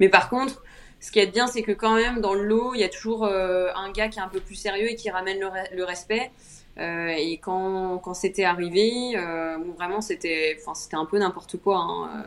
mais 0.00 0.08
par 0.08 0.30
contre, 0.30 0.62
ce 1.02 1.12
qui 1.12 1.18
est 1.18 1.26
bien, 1.26 1.46
c'est 1.46 1.62
que 1.62 1.72
quand 1.72 1.96
même, 1.96 2.22
dans 2.22 2.32
le 2.32 2.44
lot, 2.44 2.72
il 2.74 2.80
y 2.80 2.84
a 2.84 2.88
toujours 2.88 3.26
un 3.26 3.92
gars 3.92 4.08
qui 4.08 4.18
est 4.18 4.22
un 4.22 4.28
peu 4.28 4.40
plus 4.40 4.54
sérieux 4.54 4.88
et 4.88 4.94
qui 4.94 5.10
ramène 5.10 5.38
le 5.72 5.84
respect. 5.84 6.30
Euh, 6.78 7.08
et 7.08 7.38
quand, 7.38 7.98
quand 7.98 8.14
c'était 8.14 8.44
arrivé, 8.44 9.14
euh, 9.16 9.58
vraiment 9.76 10.00
c'était 10.00 10.58
un 10.92 11.04
peu 11.04 11.18
n'importe 11.18 11.58
quoi. 11.58 11.78
Hein. 11.78 12.24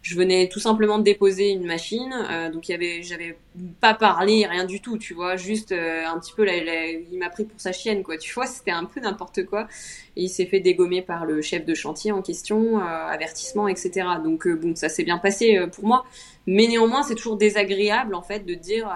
Euh, 0.00 0.10
je 0.10 0.16
venais 0.16 0.48
tout 0.48 0.60
simplement 0.60 0.98
de 0.98 1.04
déposer 1.04 1.50
une 1.50 1.66
machine, 1.66 2.12
euh, 2.30 2.50
donc 2.50 2.68
il 2.68 2.72
y 2.72 2.74
avait, 2.74 3.02
j'avais 3.02 3.38
pas 3.80 3.94
parlé, 3.94 4.46
rien 4.46 4.64
du 4.64 4.80
tout, 4.80 4.96
tu 4.98 5.14
vois, 5.14 5.36
juste 5.36 5.72
euh, 5.72 6.06
un 6.06 6.18
petit 6.18 6.32
peu, 6.32 6.46
il 6.48 7.18
m'a 7.18 7.28
pris 7.28 7.44
pour 7.44 7.60
sa 7.60 7.72
chienne, 7.72 8.02
quoi, 8.02 8.16
tu 8.16 8.32
vois, 8.32 8.46
c'était 8.46 8.70
un 8.70 8.84
peu 8.84 9.00
n'importe 9.00 9.44
quoi. 9.44 9.68
Et 10.16 10.24
il 10.24 10.28
s'est 10.28 10.46
fait 10.46 10.60
dégommer 10.60 11.02
par 11.02 11.26
le 11.26 11.42
chef 11.42 11.64
de 11.64 11.74
chantier 11.74 12.12
en 12.12 12.22
question, 12.22 12.78
avertissement, 12.80 13.68
etc. 13.68 14.06
Donc 14.24 14.48
bon, 14.48 14.74
ça 14.74 14.88
s'est 14.88 15.04
bien 15.04 15.18
passé 15.18 15.58
pour 15.72 15.84
moi, 15.84 16.04
mais 16.46 16.66
néanmoins 16.66 17.02
c'est 17.02 17.14
toujours 17.14 17.36
désagréable 17.36 18.14
en 18.14 18.22
fait 18.22 18.44
de 18.44 18.54
dire 18.54 18.88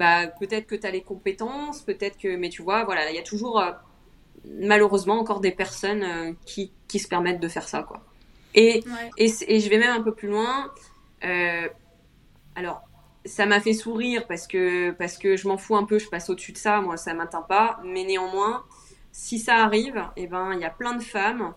bah, 0.00 0.28
peut-être 0.28 0.66
que 0.66 0.74
tu 0.74 0.86
as 0.86 0.90
les 0.90 1.02
compétences, 1.02 1.82
peut-être 1.82 2.16
que, 2.16 2.34
mais 2.34 2.48
tu 2.48 2.62
vois, 2.62 2.84
voilà, 2.84 3.10
il 3.10 3.14
y 3.14 3.18
a 3.18 3.22
toujours 3.22 3.60
euh, 3.60 3.70
malheureusement 4.46 5.20
encore 5.20 5.40
des 5.40 5.50
personnes 5.52 6.02
euh, 6.02 6.32
qui, 6.46 6.72
qui, 6.88 6.98
se 6.98 7.06
permettent 7.06 7.38
de 7.38 7.48
faire 7.48 7.68
ça, 7.68 7.82
quoi. 7.82 8.02
Et, 8.54 8.82
et, 9.16 9.30
et, 9.46 9.60
je 9.60 9.70
vais 9.70 9.78
même 9.78 10.00
un 10.00 10.02
peu 10.02 10.14
plus 10.14 10.28
loin. 10.28 10.70
Euh, 11.24 11.68
alors, 12.54 12.82
ça 13.24 13.46
m'a 13.46 13.60
fait 13.60 13.74
sourire 13.74 14.26
parce 14.26 14.46
que, 14.46 14.90
parce 14.92 15.18
que 15.18 15.36
je 15.36 15.46
m'en 15.46 15.56
fous 15.56 15.76
un 15.76 15.84
peu, 15.84 15.98
je 15.98 16.08
passe 16.08 16.30
au-dessus 16.30 16.52
de 16.52 16.58
ça, 16.58 16.80
moi 16.80 16.96
ça 16.96 17.14
m'atteint 17.14 17.42
pas, 17.42 17.80
mais 17.84 18.04
néanmoins, 18.04 18.64
si 19.12 19.38
ça 19.38 19.56
arrive, 19.56 20.02
eh 20.16 20.26
ben, 20.26 20.52
il 20.54 20.60
y 20.60 20.64
a 20.64 20.70
plein 20.70 20.94
de 20.94 21.02
femmes 21.02 21.54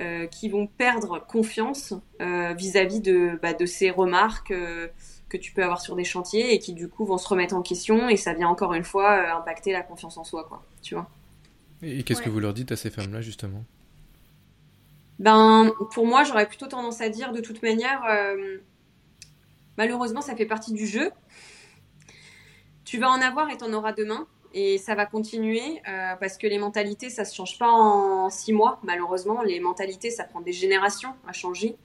euh, 0.00 0.26
qui 0.26 0.48
vont 0.48 0.66
perdre 0.66 1.24
confiance 1.24 1.94
vis-à-vis 2.20 3.00
de, 3.00 3.38
bah, 3.40 3.54
de 3.54 3.64
ces 3.64 3.90
remarques 3.90 4.52
que 5.34 5.36
tu 5.36 5.52
peux 5.52 5.64
avoir 5.64 5.80
sur 5.80 5.96
des 5.96 6.04
chantiers 6.04 6.54
et 6.54 6.58
qui 6.58 6.72
du 6.72 6.88
coup 6.88 7.04
vont 7.04 7.18
se 7.18 7.26
remettre 7.28 7.54
en 7.54 7.62
question 7.62 8.08
et 8.08 8.16
ça 8.16 8.34
vient 8.34 8.48
encore 8.48 8.72
une 8.74 8.84
fois 8.84 9.18
euh, 9.18 9.36
impacter 9.36 9.72
la 9.72 9.82
confiance 9.82 10.16
en 10.16 10.24
soi, 10.24 10.44
quoi. 10.44 10.62
Tu 10.80 10.94
vois? 10.94 11.08
Et 11.82 12.02
qu'est-ce 12.04 12.22
que 12.22 12.30
vous 12.30 12.40
leur 12.40 12.54
dites 12.54 12.70
à 12.72 12.76
ces 12.76 12.90
femmes-là 12.90 13.20
justement? 13.20 13.64
Ben, 15.18 15.72
pour 15.92 16.06
moi, 16.06 16.24
j'aurais 16.24 16.46
plutôt 16.46 16.66
tendance 16.66 17.00
à 17.00 17.08
dire 17.08 17.32
de 17.32 17.40
toute 17.40 17.62
manière, 17.62 18.02
euh, 18.08 18.58
malheureusement, 19.76 20.20
ça 20.20 20.34
fait 20.34 20.46
partie 20.46 20.72
du 20.72 20.86
jeu. 20.86 21.10
Tu 22.84 22.98
vas 22.98 23.10
en 23.10 23.20
avoir 23.20 23.50
et 23.50 23.56
t'en 23.56 23.72
auras 23.72 23.92
demain. 23.92 24.26
Et 24.56 24.78
ça 24.78 24.94
va 24.94 25.04
continuer 25.04 25.82
euh, 25.88 26.14
parce 26.20 26.38
que 26.38 26.46
les 26.46 26.58
mentalités, 26.58 27.10
ça 27.10 27.24
se 27.24 27.34
change 27.34 27.58
pas 27.58 27.70
en 27.70 28.30
six 28.30 28.52
mois, 28.52 28.78
malheureusement. 28.84 29.42
Les 29.42 29.58
mentalités, 29.58 30.10
ça 30.10 30.22
prend 30.22 30.40
des 30.40 30.52
générations 30.52 31.12
à 31.26 31.32
changer. 31.32 31.76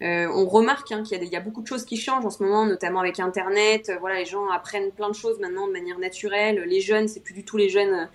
Euh, 0.00 0.28
on 0.32 0.46
remarque 0.46 0.92
hein, 0.92 1.02
qu'il 1.02 1.24
y, 1.24 1.36
a 1.36 1.40
beaucoup 1.40 1.62
de 1.62 1.66
choses 1.66 1.84
qui 1.84 1.96
changent 1.96 2.24
en 2.24 2.30
ce 2.30 2.42
moment, 2.42 2.66
notamment 2.66 3.00
avec 3.00 3.18
Internet. 3.18 3.90
Voilà, 3.98 4.18
les 4.18 4.26
gens 4.26 4.48
apprennent 4.48 4.92
plein 4.92 5.08
de 5.08 5.14
choses 5.14 5.40
maintenant 5.40 5.66
de 5.66 5.72
manière 5.72 5.98
naturelle. 5.98 6.62
Les 6.68 6.80
jeunes, 6.80 7.08
c'est 7.08 7.20
plus 7.20 7.34
du 7.34 7.44
tout 7.44 7.56
les 7.56 7.68
jeunes 7.68 8.08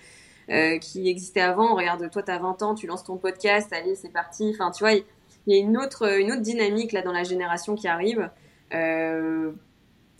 qui 0.81 1.09
existaient 1.09 1.41
avant. 1.41 1.75
Regarde, 1.75 2.09
toi, 2.09 2.23
tu 2.23 2.31
as 2.31 2.39
20 2.39 2.61
ans, 2.63 2.75
tu 2.75 2.87
lances 2.87 3.03
ton 3.03 3.17
podcast, 3.17 3.71
allez, 3.71 3.95
c'est 3.95 4.09
parti. 4.09 4.51
Enfin, 4.53 4.71
tu 4.71 4.83
vois, 4.83 4.93
il 4.93 5.03
y, 5.47 5.53
a 5.53 5.57
une 5.57 5.77
autre, 5.77 6.19
une 6.19 6.31
autre 6.31 6.41
dynamique 6.41 6.91
là 6.91 7.01
dans 7.01 7.11
la 7.11 7.23
génération 7.23 7.75
qui 7.75 7.87
arrive. 7.87 8.29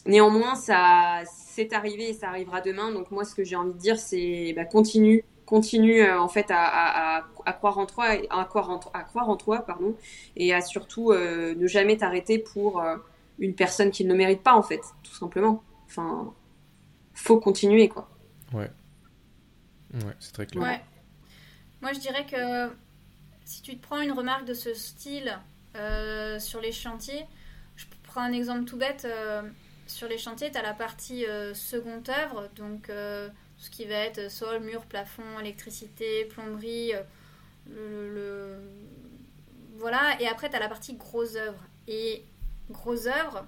néanmoins, 0.06 0.56
ça, 0.56 1.24
c'est 1.60 1.74
arrivé 1.74 2.10
et 2.10 2.13
ça 2.13 2.30
arrivera 2.30 2.62
demain. 2.62 2.92
Donc 2.92 3.12
moi, 3.12 3.26
ce 3.26 3.36
que 3.36 3.44
j'ai 3.44 3.56
envie 3.56 3.74
de 3.74 3.78
dire, 3.78 4.00
c'est 4.00 4.54
bah, 4.56 4.65
continue, 4.65 5.26
continue 5.50 6.04
euh, 6.04 6.22
en 6.22 6.28
fait 6.28 6.46
à, 6.50 7.26
croire 7.58 7.80
en 7.80 7.86
toi, 7.86 8.06
à 8.30 8.46
croire 8.46 8.80
à 8.94 9.04
croire 9.04 9.30
en 9.30 9.36
toi, 9.36 9.60
pardon, 9.65 9.96
et 10.38 10.54
à 10.54 10.62
surtout 10.62 11.12
euh, 11.12 11.56
ne 11.56 11.68
jamais 11.68 11.98
t'arrêter 11.98 12.38
pour 12.38 12.82
euh, 12.82 12.96
une 13.39 13.56
personne 13.56 13.89
qui 13.89 14.06
ne 14.06 14.12
le 14.12 14.15
mérite 14.15 14.42
pas 14.42 14.54
en 14.54 14.62
fait, 14.62 14.82
tout 15.04 15.13
simplement. 15.13 15.63
Enfin, 15.88 16.32
faut 17.13 17.39
continuer 17.39 17.89
quoi. 17.89 18.08
Ouais. 18.54 18.70
Ouais, 19.93 20.15
c'est 20.19 20.34
très 20.34 20.45
clair. 20.45 20.82
Moi, 21.82 21.93
je 21.93 21.99
dirais 21.99 22.25
que 22.25 22.73
si 23.45 23.62
tu 23.62 23.78
te 23.78 23.82
prends 23.82 24.02
une 24.02 24.12
remarque 24.12 24.45
de 24.45 24.54
ce 24.54 24.73
style 24.73 25.38
sur 26.39 26.62
les 26.62 26.71
chantiers, 26.71 27.25
je 27.75 27.86
prends 28.04 28.21
un 28.21 28.34
exemple 28.34 28.65
tout 28.65 28.78
bête. 28.78 29.08
sur 29.88 30.08
les 30.08 30.17
chantiers, 30.17 30.52
tu 30.52 30.58
as 30.58 30.62
la 30.62 30.73
partie 30.73 31.25
seconde 31.54 32.10
œuvre, 32.10 32.49
donc 32.56 32.89
ce 33.60 33.69
qui 33.69 33.86
va 33.86 33.95
être 33.95 34.32
sol, 34.32 34.62
mur, 34.62 34.86
plafond, 34.86 35.39
électricité, 35.39 36.25
plomberie, 36.25 36.93
euh, 36.93 38.58
le, 38.58 39.78
voilà. 39.78 40.19
Et 40.21 40.28
après, 40.28 40.49
tu 40.49 40.56
as 40.56 40.60
la 40.60 40.69
partie 40.69 40.93
gros 40.95 41.36
œuvres. 41.36 41.63
Et 41.88 42.23
gros 42.69 43.08
œuvres, 43.08 43.45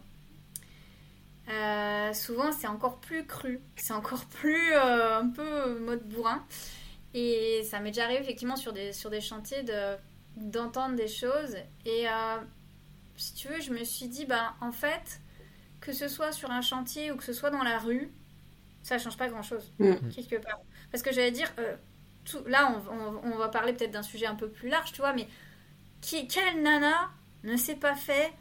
euh, 1.51 2.13
souvent, 2.13 2.51
c'est 2.51 2.67
encore 2.67 2.99
plus 2.99 3.25
cru. 3.25 3.59
C'est 3.75 3.93
encore 3.93 4.25
plus 4.25 4.73
euh, 4.73 5.19
un 5.19 5.29
peu 5.29 5.79
mode 5.79 6.07
bourrin. 6.07 6.45
Et 7.13 7.63
ça 7.63 7.79
m'est 7.79 7.91
déjà 7.91 8.05
arrivé 8.05 8.21
effectivement 8.21 8.55
sur 8.55 8.73
des, 8.73 8.93
sur 8.93 9.09
des 9.09 9.21
chantiers 9.21 9.63
de, 9.63 9.95
d'entendre 10.37 10.95
des 10.95 11.09
choses. 11.09 11.55
Et 11.85 12.05
si 13.17 13.33
tu 13.33 13.47
veux, 13.49 13.59
je 13.59 13.71
me 13.71 13.83
suis 13.83 14.07
dit, 14.07 14.25
bah, 14.25 14.55
en 14.61 14.71
fait, 14.71 15.19
que 15.81 15.91
ce 15.91 16.07
soit 16.07 16.31
sur 16.31 16.51
un 16.51 16.61
chantier 16.61 17.11
ou 17.11 17.17
que 17.17 17.23
ce 17.23 17.33
soit 17.33 17.49
dans 17.49 17.63
la 17.63 17.79
rue, 17.79 18.11
ça 18.83 18.97
change 18.97 19.17
pas 19.17 19.27
grand 19.27 19.43
chose, 19.43 19.71
mm. 19.79 20.09
quelque 20.15 20.37
part. 20.37 20.59
Parce 20.91 21.03
que 21.03 21.11
j'allais 21.11 21.31
dire, 21.31 21.51
euh, 21.59 21.75
tout, 22.25 22.43
là, 22.45 22.81
on, 22.89 23.31
on, 23.31 23.37
va 23.37 23.49
parler 23.49 23.73
peut-être 23.73 23.91
d'un 23.91 24.03
sujet 24.03 24.25
un 24.25 24.35
peu 24.35 24.49
plus 24.49 24.69
large, 24.69 24.91
tu 24.91 25.01
vois, 25.01 25.13
mais 25.13 25.27
qui, 26.01 26.27
quelle 26.27 26.61
nana 26.61 27.09
ne 27.43 27.55
s'est 27.57 27.75
pas 27.75 27.95
fait 27.95 28.31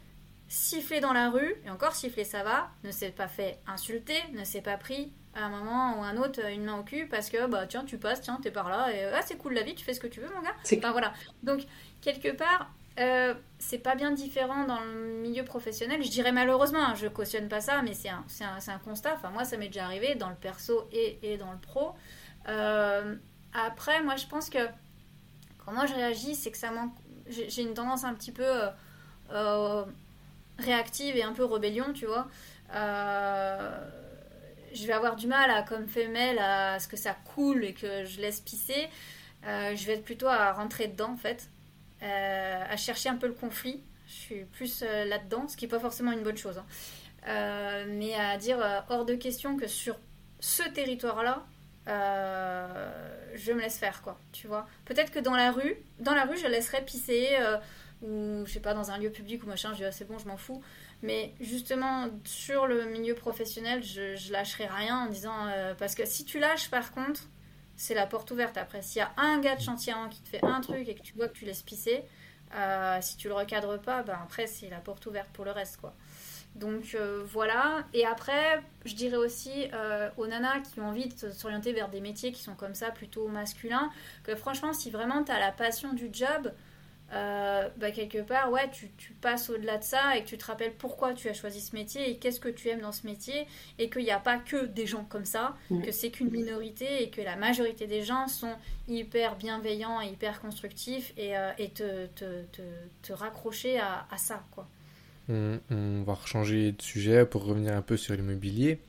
siffler 0.51 0.99
dans 0.99 1.13
la 1.13 1.29
rue, 1.29 1.55
et 1.65 1.69
encore 1.69 1.95
siffler 1.95 2.25
ça 2.25 2.43
va, 2.43 2.69
ne 2.83 2.91
s'est 2.91 3.11
pas 3.11 3.29
fait 3.29 3.59
insulter, 3.67 4.17
ne 4.33 4.43
s'est 4.43 4.61
pas 4.61 4.75
pris 4.75 5.13
à 5.33 5.45
un 5.45 5.49
moment 5.49 5.97
ou 5.97 6.03
à 6.03 6.07
un 6.07 6.17
autre 6.17 6.45
une 6.51 6.65
main 6.65 6.77
au 6.77 6.83
cul 6.83 7.07
parce 7.07 7.29
que 7.29 7.47
bah 7.47 7.65
tiens 7.67 7.85
tu 7.85 7.97
passes, 7.97 8.19
tiens 8.19 8.37
t'es 8.43 8.51
par 8.51 8.67
là 8.69 8.91
et 8.93 9.05
ah 9.05 9.21
c'est 9.25 9.37
cool 9.37 9.53
la 9.53 9.63
vie, 9.63 9.75
tu 9.75 9.85
fais 9.85 9.93
ce 9.93 10.01
que 10.01 10.07
tu 10.07 10.19
veux 10.19 10.27
mon 10.35 10.41
gars. 10.41 10.53
Enfin 10.77 10.91
voilà. 10.91 11.13
Donc 11.41 11.61
quelque 12.01 12.35
part 12.35 12.69
euh, 12.99 13.33
c'est 13.59 13.77
pas 13.77 13.95
bien 13.95 14.11
différent 14.11 14.65
dans 14.65 14.81
le 14.81 15.21
milieu 15.21 15.45
professionnel. 15.45 16.03
Je 16.03 16.09
dirais 16.09 16.33
malheureusement, 16.33 16.83
hein, 16.83 16.95
je 16.95 17.07
cautionne 17.07 17.47
pas 17.47 17.61
ça, 17.61 17.81
mais 17.81 17.93
c'est 17.93 18.09
un, 18.09 18.25
un, 18.41 18.73
un, 18.73 18.77
constat. 18.79 19.13
Enfin, 19.15 19.29
moi, 19.29 19.45
ça 19.45 19.55
m'est 19.55 19.67
déjà 19.67 19.85
arrivé 19.85 20.15
dans 20.15 20.29
le 20.29 20.35
perso 20.35 20.89
et, 20.91 21.17
et 21.23 21.37
dans 21.37 21.53
le 21.53 21.57
pro. 21.59 21.93
Euh, 22.49 23.15
après, 23.53 24.03
moi, 24.03 24.17
je 24.17 24.27
pense 24.27 24.49
que 24.49 24.59
comment 25.65 25.87
je 25.87 25.93
réagis, 25.93 26.35
c'est 26.35 26.51
que 26.51 26.57
ça 26.57 26.71
manque. 26.71 26.93
J'ai 27.27 27.61
une 27.61 27.73
tendance 27.73 28.03
un 28.03 28.13
petit 28.13 28.33
peu 28.33 28.69
euh, 29.31 29.85
réactive 30.61 31.17
et 31.17 31.23
un 31.23 31.33
peu 31.33 31.45
rébellion, 31.45 31.93
tu 31.93 32.05
vois. 32.05 32.27
je 34.73 34.87
vais 34.87 34.93
avoir 34.93 35.15
du 35.15 35.27
mal 35.27 35.51
à, 35.51 35.63
comme 35.63 35.87
femelle, 35.87 36.39
à 36.39 36.79
ce 36.79 36.87
que 36.87 36.97
ça 36.97 37.15
coule 37.35 37.65
et 37.65 37.73
que 37.73 38.05
je 38.05 38.21
laisse 38.21 38.39
pisser. 38.39 38.87
je 39.43 39.85
vais 39.85 39.93
être 39.93 40.05
plutôt 40.05 40.27
à 40.27 40.53
rentrer 40.53 40.87
dedans, 40.87 41.11
en 41.11 41.17
fait. 41.17 41.49
Euh, 42.03 42.63
à 42.67 42.77
chercher 42.77 43.09
un 43.09 43.15
peu 43.15 43.27
le 43.27 43.33
conflit. 43.33 43.83
Je 44.07 44.13
suis 44.13 44.45
plus 44.45 44.83
euh, 44.83 45.05
là-dedans, 45.05 45.47
ce 45.47 45.55
qui 45.55 45.65
n'est 45.65 45.69
pas 45.69 45.79
forcément 45.79 46.11
une 46.11 46.23
bonne 46.23 46.37
chose. 46.37 46.57
Hein. 46.57 46.65
Euh, 47.27 47.85
mais 47.87 48.15
à 48.15 48.37
dire 48.37 48.57
hors 48.89 49.05
de 49.05 49.13
question 49.13 49.55
que 49.55 49.67
sur 49.67 49.95
ce 50.39 50.63
territoire-là, 50.69 51.45
je 51.87 53.51
me 53.51 53.61
laisse 53.61 53.77
faire, 53.77 54.01
quoi, 54.01 54.19
tu 54.31 54.47
vois. 54.47 54.67
Peut-être 54.85 55.11
que 55.11 55.19
dans 55.19 55.35
la 55.35 55.51
rue, 55.51 55.77
dans 55.99 56.15
la 56.15 56.25
rue, 56.25 56.37
je 56.37 56.47
laisserais 56.47 56.83
pisser, 56.83 57.37
ou 58.01 58.43
je 58.45 58.51
sais 58.51 58.59
pas, 58.59 58.73
dans 58.73 58.91
un 58.91 58.97
lieu 58.97 59.09
public 59.09 59.43
ou 59.43 59.47
machin, 59.47 59.71
je 59.73 59.77
dis, 59.77 59.85
ah, 59.85 59.91
c'est 59.91 60.07
bon, 60.07 60.17
je 60.17 60.27
m'en 60.27 60.37
fous. 60.37 60.61
Mais 61.01 61.33
justement, 61.39 62.07
sur 62.25 62.67
le 62.67 62.85
milieu 62.85 63.15
professionnel, 63.15 63.83
je, 63.83 64.31
lâcherai 64.31 64.67
rien 64.67 65.05
en 65.05 65.05
disant. 65.07 65.47
parce 65.77 65.95
que 65.95 66.05
si 66.05 66.25
tu 66.25 66.39
lâches, 66.39 66.69
par 66.69 66.91
contre, 66.91 67.21
c'est 67.75 67.95
la 67.95 68.05
porte 68.05 68.29
ouverte 68.31 68.57
après. 68.57 68.81
S'il 68.83 68.99
y 68.99 69.01
a 69.01 69.11
un 69.17 69.39
gars 69.39 69.55
de 69.55 69.61
chantier 69.61 69.93
qui 70.11 70.21
te 70.21 70.29
fait 70.29 70.43
un 70.45 70.61
truc 70.61 70.87
et 70.87 70.95
que 70.95 71.01
tu 71.01 71.13
vois 71.13 71.27
que 71.27 71.33
tu 71.33 71.45
laisses 71.45 71.63
pisser, 71.63 72.03
euh, 72.55 72.97
si 73.01 73.17
tu 73.17 73.27
le 73.27 73.33
recadres 73.33 73.79
pas, 73.79 74.03
ben 74.03 74.17
après 74.23 74.45
c'est 74.45 74.69
la 74.69 74.79
porte 74.79 75.05
ouverte 75.05 75.29
pour 75.31 75.45
le 75.45 75.51
reste 75.51 75.77
quoi. 75.77 75.93
Donc 76.55 76.95
euh, 76.95 77.23
voilà. 77.25 77.85
Et 77.93 78.05
après, 78.05 78.61
je 78.85 78.93
dirais 78.93 79.17
aussi 79.17 79.69
euh, 79.73 80.09
aux 80.17 80.27
nanas 80.27 80.59
qui 80.59 80.79
ont 80.79 80.89
envie 80.89 81.07
de 81.07 81.31
s'orienter 81.31 81.71
vers 81.71 81.89
des 81.89 82.01
métiers 82.01 82.31
qui 82.31 82.43
sont 82.43 82.55
comme 82.55 82.75
ça, 82.75 82.91
plutôt 82.91 83.27
masculins, 83.27 83.89
que 84.23 84.35
franchement, 84.35 84.73
si 84.73 84.91
vraiment 84.91 85.23
tu 85.23 85.31
la 85.31 85.51
passion 85.51 85.93
du 85.93 86.09
job, 86.11 86.51
euh, 87.13 87.67
bah, 87.77 87.91
quelque 87.91 88.19
part, 88.19 88.51
ouais, 88.51 88.69
tu, 88.71 88.89
tu 88.97 89.11
passes 89.13 89.49
au-delà 89.49 89.77
de 89.77 89.83
ça 89.83 90.15
et 90.15 90.23
que 90.23 90.29
tu 90.29 90.37
te 90.37 90.45
rappelles 90.45 90.73
pourquoi 90.73 91.13
tu 91.13 91.27
as 91.27 91.33
choisi 91.33 91.59
ce 91.59 91.75
métier 91.75 92.09
et 92.09 92.17
qu'est-ce 92.17 92.39
que 92.39 92.47
tu 92.47 92.69
aimes 92.69 92.81
dans 92.81 92.93
ce 92.93 93.05
métier 93.05 93.47
et 93.79 93.89
qu'il 93.89 94.03
n'y 94.03 94.11
a 94.11 94.19
pas 94.19 94.37
que 94.37 94.65
des 94.65 94.85
gens 94.85 95.03
comme 95.03 95.25
ça, 95.25 95.55
mm. 95.69 95.81
que 95.81 95.91
c'est 95.91 96.09
qu'une 96.09 96.29
minorité 96.31 97.03
et 97.03 97.09
que 97.09 97.21
la 97.21 97.35
majorité 97.35 97.85
des 97.85 98.01
gens 98.01 98.27
sont 98.27 98.55
hyper 98.87 99.35
bienveillants 99.35 100.01
et 100.01 100.07
hyper 100.07 100.39
constructifs 100.39 101.13
et, 101.17 101.37
euh, 101.37 101.51
et 101.57 101.69
te, 101.69 102.05
te, 102.07 102.43
te, 102.53 102.61
te, 103.01 103.13
raccrocher 103.13 103.79
à, 103.79 104.05
à 104.09 104.17
ça, 104.17 104.43
quoi. 104.51 104.67
On, 105.29 105.59
on, 105.69 106.03
va 106.03 106.17
changer 106.25 106.71
de 106.71 106.81
sujet 106.81 107.25
pour 107.25 107.45
revenir 107.45 107.75
un 107.75 107.81
peu 107.81 107.97
sur 107.97 108.15
l'immobilier. 108.15 108.79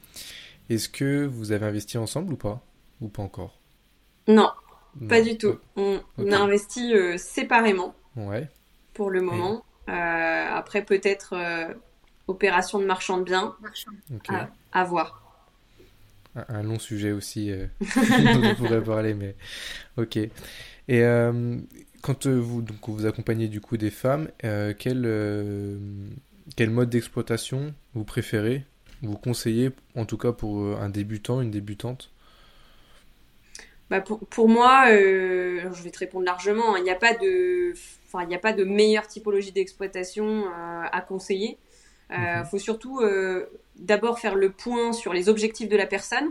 Est-ce 0.71 0.89
que 0.89 1.27
vous 1.27 1.53
avez 1.53 1.67
investi 1.67 1.99
ensemble 1.99 2.33
ou 2.33 2.37
pas? 2.37 2.65
Ou 3.01 3.09
pas 3.09 3.23
encore? 3.23 3.59
Non, 4.29 4.51
pas 5.09 5.21
du 5.21 5.37
tout. 5.37 5.59
On, 5.77 6.01
on 6.19 6.33
a 6.33 6.39
investi 6.39 6.95
euh, 6.95 7.19
séparément. 7.19 7.95
Ouais. 8.17 8.49
Pour 8.95 9.11
le 9.11 9.23
moment. 9.23 9.65
Euh, 9.89 9.93
après, 9.93 10.85
peut-être 10.85 11.35
euh, 11.35 11.73
opération 12.29 12.79
de 12.79 12.85
marchand 12.85 13.19
de 13.19 13.25
biens. 13.25 13.57
À, 14.73 14.85
voir. 14.85 15.47
Un, 16.35 16.63
long 16.63 16.79
sujet 16.79 17.13
aussi 17.13 17.51
euh, 17.51 17.67
dont 17.81 18.49
on 18.49 18.55
pourrait 18.55 18.83
parler, 18.83 19.15
mais 19.15 19.35
ok. 19.97 20.19
Et 20.89 21.03
quand 22.03 22.27
vous, 22.27 22.63
donc, 22.63 22.89
vous 22.89 23.07
accompagnez 23.07 23.49
du 23.49 23.61
coup 23.61 23.77
des 23.77 23.91
femmes, 23.91 24.29
quel, 24.41 25.79
quel 26.57 26.71
mode 26.71 26.91
d'exploitation 26.91 27.75
vous 27.95 28.05
préférez 28.05 28.65
Vous 29.03 29.17
conseillez, 29.17 29.71
en 29.95 30.05
tout 30.05 30.19
cas 30.19 30.33
pour 30.33 30.77
un 30.77 30.89
débutant, 30.89 31.41
une 31.41 31.51
débutante? 31.51 32.11
Bah 33.93 34.01
pour, 34.01 34.19
pour, 34.21 34.49
moi, 34.49 34.87
je 34.89 35.83
vais 35.83 35.91
te 35.91 35.99
répondre 35.99 36.25
largement, 36.25 36.75
hein. 36.75 36.79
il 36.79 36.85
n'y 36.85 36.91
a 36.91 36.95
pas 36.95 37.15
de 37.15 37.75
il 38.21 38.29
n'y 38.29 38.35
a 38.35 38.39
pas 38.39 38.53
de 38.53 38.65
meilleure 38.65 39.07
typologie 39.07 39.53
d'exploitation 39.53 40.45
euh, 40.47 40.83
à 40.91 41.01
conseiller. 41.01 41.59
Il 42.11 42.17
euh, 42.17 42.39
mhm. 42.39 42.45
faut 42.45 42.59
surtout 42.59 43.01
euh, 43.01 43.47
d'abord 43.77 44.19
faire 44.19 44.35
le 44.35 44.51
point 44.51 44.93
sur 44.93 45.13
les 45.13 45.29
objectifs 45.29 45.69
de 45.69 45.77
la 45.77 45.87
personne. 45.87 46.31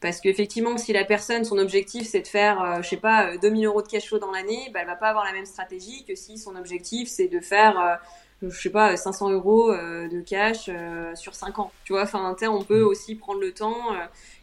Parce 0.00 0.20
qu'effectivement, 0.20 0.78
si 0.78 0.92
la 0.92 1.04
personne, 1.04 1.44
son 1.44 1.58
objectif, 1.58 2.08
c'est 2.08 2.22
de 2.22 2.26
faire, 2.26 2.82
je 2.82 2.88
sais 2.88 2.96
pas, 2.96 3.36
2000 3.36 3.66
euros 3.66 3.82
de 3.82 3.86
cash 3.86 4.08
flow 4.08 4.18
dans 4.18 4.32
l'année, 4.32 4.68
bah, 4.74 4.80
elle 4.82 4.88
va 4.88 4.96
pas 4.96 5.10
avoir 5.10 5.24
la 5.24 5.32
même 5.32 5.46
stratégie 5.46 6.04
que 6.04 6.16
si 6.16 6.38
son 6.38 6.56
objectif, 6.56 7.08
c'est 7.08 7.28
de 7.28 7.38
faire 7.38 8.00
je 8.48 8.60
sais 8.60 8.70
pas, 8.70 8.96
500 8.96 9.30
euros 9.30 9.70
euh, 9.70 10.08
de 10.08 10.20
cash 10.20 10.68
euh, 10.68 11.14
sur 11.14 11.34
5 11.34 11.58
ans. 11.58 11.72
Tu 11.84 11.92
vois, 11.92 12.02
enfin, 12.02 12.34
on 12.48 12.64
peut 12.64 12.80
mm. 12.80 12.86
aussi 12.86 13.14
prendre 13.14 13.40
le 13.40 13.52
temps. 13.52 13.92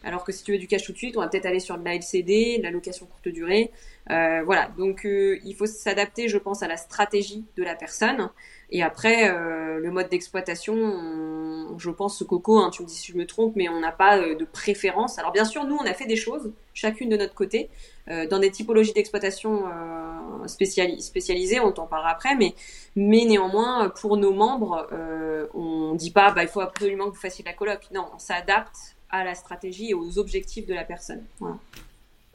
Euh, 0.04 0.08
alors 0.08 0.24
que 0.24 0.32
si 0.32 0.42
tu 0.42 0.52
veux 0.52 0.58
du 0.58 0.66
cash 0.66 0.84
tout 0.84 0.92
de 0.92 0.96
suite, 0.98 1.16
on 1.16 1.20
va 1.20 1.28
peut-être 1.28 1.46
aller 1.46 1.60
sur 1.60 1.78
de 1.78 1.84
la 1.84 1.94
LCD, 1.94 2.58
de 2.58 2.62
la 2.62 2.70
location 2.70 3.06
courte 3.06 3.28
durée. 3.28 3.70
voilà, 4.08 4.70
donc 4.76 5.02
il 5.04 5.54
faut 5.56 5.66
s'adapter, 5.66 6.28
je 6.28 6.38
pense, 6.38 6.62
à 6.62 6.68
la 6.68 6.76
stratégie 6.76 7.44
de 7.56 7.62
la 7.62 7.74
personne. 7.74 8.30
Et 8.70 8.82
après, 8.82 9.28
le 9.30 9.90
mode 9.90 10.08
d'exploitation, 10.08 11.76
je 11.78 11.90
pense, 11.90 12.22
Coco, 12.24 12.58
hein, 12.58 12.70
tu 12.70 12.82
me 12.82 12.88
dis 12.88 12.94
si 12.94 13.12
je 13.12 13.16
me 13.16 13.26
trompe, 13.26 13.54
mais 13.56 13.68
on 13.68 13.78
n'a 13.78 13.92
pas 13.92 14.18
de 14.18 14.44
préférence. 14.44 15.18
Alors 15.18 15.32
bien 15.32 15.44
sûr, 15.44 15.64
nous, 15.64 15.76
on 15.76 15.84
a 15.84 15.94
fait 15.94 16.06
des 16.06 16.16
choses, 16.16 16.52
chacune 16.74 17.08
de 17.08 17.16
notre 17.16 17.34
côté. 17.34 17.70
Euh, 18.10 18.26
dans 18.26 18.40
des 18.40 18.50
typologies 18.50 18.92
d'exploitation 18.92 19.64
euh, 19.66 20.46
spécialisées, 20.46 21.60
on 21.60 21.70
t'en 21.70 21.86
parlera 21.86 22.10
après, 22.10 22.34
mais, 22.34 22.54
mais 22.96 23.24
néanmoins, 23.24 23.90
pour 23.90 24.16
nos 24.16 24.32
membres, 24.32 24.88
euh, 24.92 25.46
on 25.54 25.92
ne 25.92 25.96
dit 25.96 26.10
pas 26.10 26.32
bah, 26.32 26.42
il 26.42 26.48
faut 26.48 26.60
absolument 26.60 27.04
que 27.06 27.14
vous 27.14 27.20
fassiez 27.20 27.44
la 27.44 27.52
coloc. 27.52 27.88
Non, 27.92 28.06
on 28.14 28.18
s'adapte 28.18 28.96
à 29.10 29.24
la 29.24 29.34
stratégie 29.34 29.90
et 29.90 29.94
aux 29.94 30.18
objectifs 30.18 30.66
de 30.66 30.74
la 30.74 30.84
personne. 30.84 31.24
Voilà. 31.38 31.58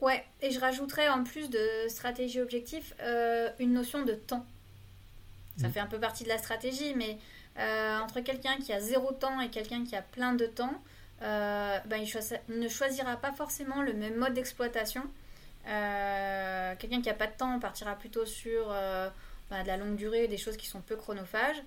Ouais, 0.00 0.24
et 0.42 0.50
je 0.50 0.60
rajouterais 0.60 1.08
en 1.08 1.24
plus 1.24 1.48
de 1.48 1.88
stratégie 1.88 2.40
objectif 2.40 2.94
une 3.58 3.72
notion 3.72 4.04
de 4.04 4.12
temps. 4.12 4.44
Ça 5.58 5.68
mmh. 5.68 5.72
fait 5.72 5.80
un 5.80 5.86
peu 5.86 5.98
partie 5.98 6.24
de 6.24 6.28
la 6.28 6.36
stratégie, 6.36 6.94
mais 6.94 7.16
entre 8.02 8.20
quelqu'un 8.20 8.58
qui 8.58 8.74
a 8.74 8.80
zéro 8.80 9.12
temps 9.12 9.40
et 9.40 9.48
quelqu'un 9.48 9.84
qui 9.84 9.96
a 9.96 10.02
plein 10.02 10.34
de 10.34 10.44
temps, 10.44 10.82
ben, 11.22 11.96
il, 11.96 12.54
ne 12.54 12.68
choisira 12.68 13.16
pas 13.16 13.32
forcément 13.32 13.80
le 13.80 13.94
même 13.94 14.16
mode 14.16 14.34
d'exploitation. 14.34 15.02
Euh, 15.68 16.74
quelqu'un 16.78 17.02
qui 17.02 17.08
n'a 17.08 17.14
pas 17.14 17.26
de 17.26 17.36
temps 17.36 17.58
partira 17.58 17.96
plutôt 17.96 18.24
sur 18.24 18.70
euh, 18.70 19.08
bah, 19.50 19.62
de 19.62 19.66
la 19.66 19.76
longue 19.76 19.96
durée, 19.96 20.28
des 20.28 20.36
choses 20.36 20.56
qui 20.56 20.66
sont 20.66 20.80
peu 20.80 20.96
chronophages. 20.96 21.60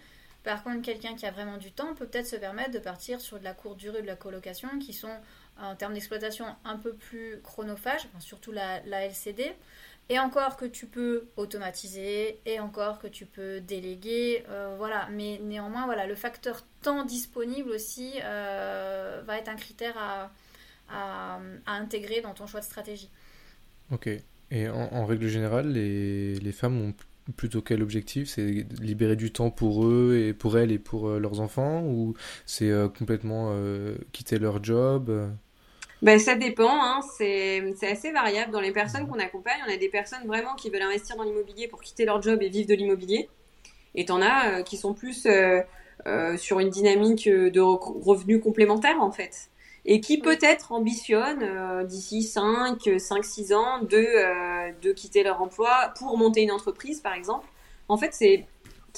Par 0.43 0.63
contre, 0.63 0.81
quelqu'un 0.81 1.15
qui 1.15 1.25
a 1.25 1.31
vraiment 1.31 1.57
du 1.57 1.71
temps 1.71 1.93
peut 1.95 2.07
peut-être 2.07 2.27
se 2.27 2.35
permettre 2.35 2.71
de 2.71 2.79
partir 2.79 3.19
sur 3.19 3.39
de 3.39 3.43
la 3.43 3.53
courte 3.53 3.77
durée 3.77 4.01
de 4.01 4.07
la 4.07 4.15
colocation, 4.15 4.69
qui 4.79 4.93
sont 4.93 5.15
en 5.57 5.75
termes 5.75 5.93
d'exploitation 5.93 6.45
un 6.63 6.77
peu 6.77 6.93
plus 6.93 7.41
chronophages, 7.43 8.07
surtout 8.19 8.51
la, 8.51 8.81
LCD. 8.85 9.51
Et 10.11 10.17
encore 10.17 10.57
que 10.57 10.65
tu 10.65 10.87
peux 10.87 11.27
automatiser, 11.37 12.39
et 12.45 12.59
encore 12.59 12.97
que 12.97 13.07
tu 13.07 13.25
peux 13.25 13.59
déléguer, 13.59 14.43
euh, 14.49 14.73
voilà. 14.77 15.07
Mais 15.11 15.39
néanmoins, 15.43 15.85
voilà, 15.85 16.07
le 16.07 16.15
facteur 16.15 16.65
temps 16.81 17.03
disponible 17.05 17.69
aussi 17.69 18.13
va 18.21 19.37
être 19.37 19.49
un 19.49 19.55
critère 19.55 19.97
à, 20.89 21.39
intégrer 21.67 22.21
dans 22.21 22.33
ton 22.33 22.47
choix 22.47 22.61
de 22.61 22.65
stratégie. 22.65 23.09
Ok. 23.91 24.09
Et 24.51 24.67
en, 24.67 25.05
règle 25.05 25.27
générale, 25.27 25.71
les, 25.71 26.51
femmes 26.51 26.81
ont 26.81 26.93
plutôt 27.35 27.61
quel 27.61 27.81
objectif? 27.81 28.29
C'est 28.29 28.65
libérer 28.81 29.15
du 29.15 29.31
temps 29.31 29.51
pour 29.51 29.85
eux 29.85 30.17
et 30.17 30.33
pour 30.33 30.57
elles 30.57 30.71
et 30.71 30.79
pour 30.79 31.07
euh, 31.07 31.19
leurs 31.19 31.39
enfants? 31.39 31.83
Ou 31.83 32.13
c'est 32.45 32.69
euh, 32.69 32.87
complètement 32.87 33.49
euh, 33.51 33.95
quitter 34.11 34.39
leur 34.39 34.63
job 34.63 35.31
ben, 36.01 36.17
ça 36.17 36.35
dépend, 36.35 36.81
hein. 36.81 37.01
c'est 37.17 37.61
assez 37.81 38.13
variable. 38.13 38.53
Dans 38.53 38.61
les 38.61 38.71
personnes 38.71 39.05
qu'on 39.05 39.19
accompagne, 39.19 39.59
on 39.67 39.69
a 39.69 39.75
des 39.75 39.89
personnes 39.89 40.25
vraiment 40.25 40.55
qui 40.55 40.69
veulent 40.69 40.81
investir 40.81 41.17
dans 41.17 41.23
l'immobilier 41.23 41.67
pour 41.67 41.81
quitter 41.81 42.05
leur 42.05 42.21
job 42.21 42.41
et 42.41 42.47
vivre 42.47 42.69
de 42.69 42.73
l'immobilier. 42.73 43.27
Et 43.95 44.05
t'en 44.05 44.21
as 44.21 44.63
qui 44.63 44.77
sont 44.77 44.93
plus 44.93 45.27
sur 46.37 46.59
une 46.61 46.69
dynamique 46.69 47.27
de 47.27 47.59
revenus 47.59 48.41
complémentaires 48.41 49.01
en 49.01 49.11
fait 49.11 49.49
et 49.85 50.01
qui 50.01 50.19
peut-être 50.19 50.71
ambitionnent 50.71 51.43
euh, 51.43 51.83
d'ici 51.83 52.23
5, 52.23 52.77
5, 52.97 53.23
6 53.23 53.53
ans 53.53 53.79
de, 53.81 53.97
euh, 53.97 54.71
de 54.81 54.91
quitter 54.91 55.23
leur 55.23 55.41
emploi 55.41 55.93
pour 55.97 56.17
monter 56.17 56.41
une 56.41 56.51
entreprise, 56.51 56.99
par 56.99 57.13
exemple. 57.13 57.47
En 57.87 57.97
fait, 57.97 58.13
c'est 58.13 58.45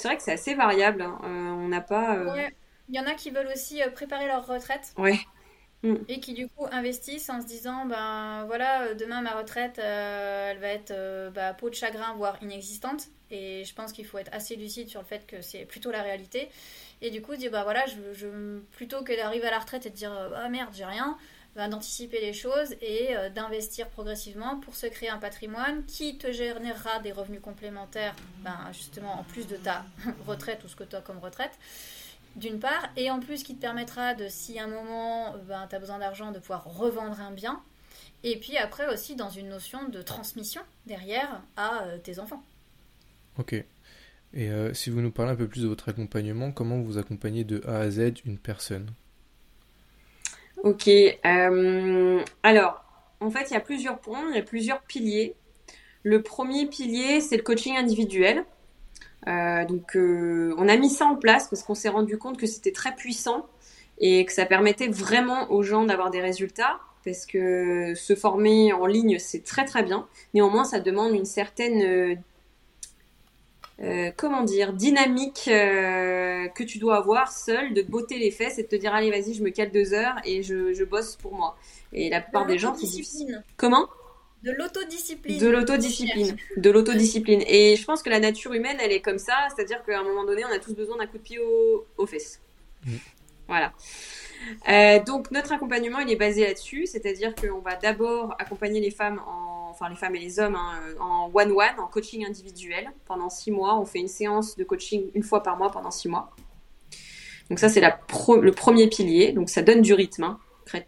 vrai 0.04 0.16
que 0.16 0.22
c'est 0.22 0.32
assez 0.32 0.54
variable. 0.54 1.02
Hein. 1.02 1.18
Euh, 1.24 1.26
on 1.26 1.68
n'a 1.68 1.80
pas. 1.80 2.16
Il 2.88 2.96
y 2.96 3.00
en 3.00 3.06
a 3.06 3.14
qui 3.14 3.30
veulent 3.30 3.50
aussi 3.52 3.80
préparer 3.94 4.26
leur 4.26 4.46
retraite. 4.46 4.92
Ouais. 4.98 5.18
Mm. 5.82 5.96
Et 6.08 6.20
qui 6.20 6.34
du 6.34 6.48
coup 6.48 6.66
investissent 6.70 7.28
en 7.28 7.40
se 7.40 7.46
disant 7.46 7.86
ben 7.86 8.44
voilà 8.46 8.94
demain 8.94 9.20
ma 9.20 9.34
retraite 9.34 9.78
elle 9.78 10.58
va 10.58 10.68
être 10.68 10.94
bah, 11.32 11.54
peau 11.54 11.70
de 11.70 11.74
chagrin 11.74 12.14
voire 12.14 12.38
inexistante. 12.42 13.08
Et 13.30 13.64
je 13.64 13.74
pense 13.74 13.92
qu'il 13.92 14.04
faut 14.04 14.18
être 14.18 14.32
assez 14.32 14.56
lucide 14.56 14.88
sur 14.88 15.00
le 15.00 15.06
fait 15.06 15.26
que 15.26 15.40
c'est 15.40 15.64
plutôt 15.64 15.90
la 15.90 16.02
réalité. 16.02 16.50
Et 17.00 17.10
du 17.10 17.22
coup, 17.22 17.34
dit 17.34 17.48
bah 17.48 17.64
voilà, 17.64 17.84
je, 17.86 18.58
plutôt 18.72 19.02
que 19.02 19.16
d'arriver 19.16 19.46
à 19.46 19.50
la 19.50 19.58
retraite 19.58 19.86
et 19.86 19.90
de 19.90 19.94
dire 19.94 20.12
ah 20.36 20.48
merde, 20.50 20.70
j'ai 20.74 20.84
rien, 20.84 21.16
bah, 21.54 21.68
d'anticiper 21.68 22.18
les 22.18 22.32
choses 22.32 22.74
et 22.80 23.14
euh, 23.14 23.28
d'investir 23.28 23.90
progressivement 23.90 24.58
pour 24.60 24.74
se 24.74 24.86
créer 24.86 25.10
un 25.10 25.18
patrimoine 25.18 25.84
qui 25.84 26.16
te 26.16 26.32
générera 26.32 26.98
des 27.00 27.12
revenus 27.12 27.42
complémentaires, 27.42 28.14
ben, 28.38 28.58
justement 28.72 29.20
en 29.20 29.22
plus 29.22 29.46
de 29.46 29.56
ta 29.56 29.84
retraite 30.26 30.64
ou 30.64 30.68
ce 30.68 30.76
que 30.76 30.84
tu 30.84 30.96
as 30.96 31.02
comme 31.02 31.18
retraite, 31.18 31.52
d'une 32.36 32.58
part, 32.58 32.88
et 32.96 33.10
en 33.10 33.20
plus 33.20 33.42
qui 33.42 33.54
te 33.54 33.60
permettra 33.60 34.14
de, 34.14 34.28
si 34.28 34.58
à 34.58 34.64
un 34.64 34.68
moment 34.68 35.34
ben, 35.48 35.66
tu 35.68 35.76
as 35.76 35.78
besoin 35.78 35.98
d'argent, 35.98 36.32
de 36.32 36.38
pouvoir 36.38 36.64
revendre 36.64 37.20
un 37.20 37.30
bien, 37.30 37.60
et 38.24 38.36
puis 38.38 38.56
après 38.56 38.92
aussi 38.92 39.16
dans 39.16 39.30
une 39.30 39.48
notion 39.48 39.88
de 39.88 40.02
transmission 40.02 40.62
derrière 40.86 41.42
à 41.56 41.84
euh, 41.84 41.98
tes 41.98 42.18
enfants. 42.18 42.42
Ok. 43.38 43.54
Et 44.34 44.50
euh, 44.50 44.72
si 44.72 44.90
vous 44.90 45.00
nous 45.00 45.10
parlez 45.10 45.32
un 45.32 45.36
peu 45.36 45.48
plus 45.48 45.62
de 45.62 45.68
votre 45.68 45.88
accompagnement, 45.88 46.52
comment 46.52 46.80
vous 46.80 46.98
accompagnez 46.98 47.44
de 47.44 47.62
A 47.66 47.80
à 47.80 47.90
Z 47.90 48.14
une 48.24 48.38
personne? 48.38 48.90
Ok. 50.62 50.88
Euh, 50.88 52.24
alors, 52.42 52.84
en 53.20 53.30
fait, 53.30 53.50
il 53.50 53.54
y 53.54 53.56
a 53.56 53.60
plusieurs 53.60 53.98
points, 53.98 54.30
il 54.30 54.36
y 54.36 54.38
a 54.38 54.42
plusieurs 54.42 54.80
piliers. 54.82 55.34
Le 56.02 56.22
premier 56.22 56.66
pilier, 56.66 57.20
c'est 57.20 57.36
le 57.36 57.42
coaching 57.42 57.76
individuel. 57.76 58.44
Euh, 59.28 59.64
donc, 59.64 59.96
on 59.96 60.68
a 60.68 60.76
mis 60.76 60.90
ça 60.90 61.06
en 61.06 61.16
place 61.16 61.48
parce 61.48 61.62
qu'on 61.62 61.74
s'est 61.74 61.88
rendu 61.88 62.18
compte 62.18 62.38
que 62.38 62.46
c'était 62.46 62.72
très 62.72 62.94
puissant 62.94 63.46
et 63.98 64.24
que 64.24 64.32
ça 64.32 64.46
permettait 64.46 64.88
vraiment 64.88 65.50
aux 65.50 65.62
gens 65.62 65.84
d'avoir 65.84 66.10
des 66.10 66.20
résultats. 66.20 66.80
parce 67.04 67.26
que 67.26 67.94
se 67.96 68.14
former 68.14 68.72
en 68.72 68.86
ligne, 68.86 69.18
c'est 69.18 69.42
très 69.42 69.64
très 69.64 69.82
bien. 69.82 70.06
Néanmoins, 70.34 70.64
ça 70.64 70.78
demande 70.78 71.14
une 71.14 71.24
certaine, 71.24 71.82
euh, 71.82 72.14
euh, 73.82 74.12
comment 74.16 74.42
dire, 74.44 74.72
dynamique 74.72 75.48
euh, 75.48 76.46
que 76.48 76.62
tu 76.62 76.78
dois 76.78 76.96
avoir 76.96 77.32
seul, 77.32 77.74
de 77.74 77.82
te 77.82 77.90
botter 77.90 78.18
les 78.18 78.30
fesses 78.30 78.58
et 78.58 78.62
de 78.62 78.68
te 78.68 78.76
dire 78.76 78.94
allez 78.94 79.10
vas-y, 79.10 79.34
je 79.34 79.42
me 79.42 79.50
cale 79.50 79.72
deux 79.72 79.94
heures 79.94 80.14
et 80.24 80.44
je, 80.44 80.72
je 80.72 80.84
bosse 80.84 81.16
pour 81.16 81.34
moi. 81.34 81.56
Et 81.92 82.08
la 82.08 82.20
plupart 82.20 82.46
des 82.46 82.58
gens, 82.58 82.74
c'est 82.74 82.86
difficile. 82.86 83.42
Comment? 83.56 83.88
De 84.42 84.50
l'autodiscipline. 84.50 85.38
De 85.38 85.48
l'autodiscipline. 85.48 86.36
De 86.56 86.70
l'autodiscipline. 86.70 87.42
Et 87.46 87.76
je 87.76 87.84
pense 87.84 88.02
que 88.02 88.10
la 88.10 88.18
nature 88.18 88.52
humaine, 88.52 88.76
elle 88.80 88.92
est 88.92 89.00
comme 89.00 89.18
ça, 89.18 89.34
c'est-à-dire 89.54 89.82
qu'à 89.84 90.00
un 90.00 90.02
moment 90.02 90.24
donné, 90.24 90.44
on 90.44 90.52
a 90.52 90.58
tous 90.58 90.74
besoin 90.74 90.96
d'un 90.96 91.06
coup 91.06 91.18
de 91.18 91.22
pied 91.22 91.38
aux, 91.38 92.06
fesses. 92.06 92.40
Mm. 92.84 92.96
Voilà. 93.48 93.72
Euh, 94.68 95.02
donc 95.04 95.30
notre 95.30 95.52
accompagnement 95.52 96.00
il 96.00 96.10
est 96.10 96.16
basé 96.16 96.44
là-dessus, 96.44 96.86
c'est-à-dire 96.86 97.32
qu'on 97.34 97.60
va 97.60 97.76
d'abord 97.76 98.34
accompagner 98.40 98.80
les 98.80 98.90
femmes, 98.90 99.20
en, 99.26 99.68
enfin 99.70 99.88
les 99.88 99.94
femmes 99.94 100.16
et 100.16 100.18
les 100.18 100.40
hommes 100.40 100.56
hein, 100.56 100.80
en 100.98 101.30
one-one, 101.32 101.78
en 101.78 101.86
coaching 101.86 102.24
individuel 102.26 102.90
pendant 103.04 103.30
six 103.30 103.52
mois. 103.52 103.78
On 103.78 103.84
fait 103.84 104.00
une 104.00 104.08
séance 104.08 104.56
de 104.56 104.64
coaching 104.64 105.10
une 105.14 105.22
fois 105.22 105.44
par 105.44 105.56
mois 105.56 105.70
pendant 105.70 105.92
six 105.92 106.08
mois. 106.08 106.30
Donc 107.50 107.60
ça 107.60 107.68
c'est 107.68 107.80
le 107.80 108.50
premier 108.50 108.88
pilier, 108.88 109.32
donc 109.32 109.48
ça 109.48 109.62
donne 109.62 109.82
du 109.82 109.94
rythme 109.94 110.24
hein, 110.24 110.40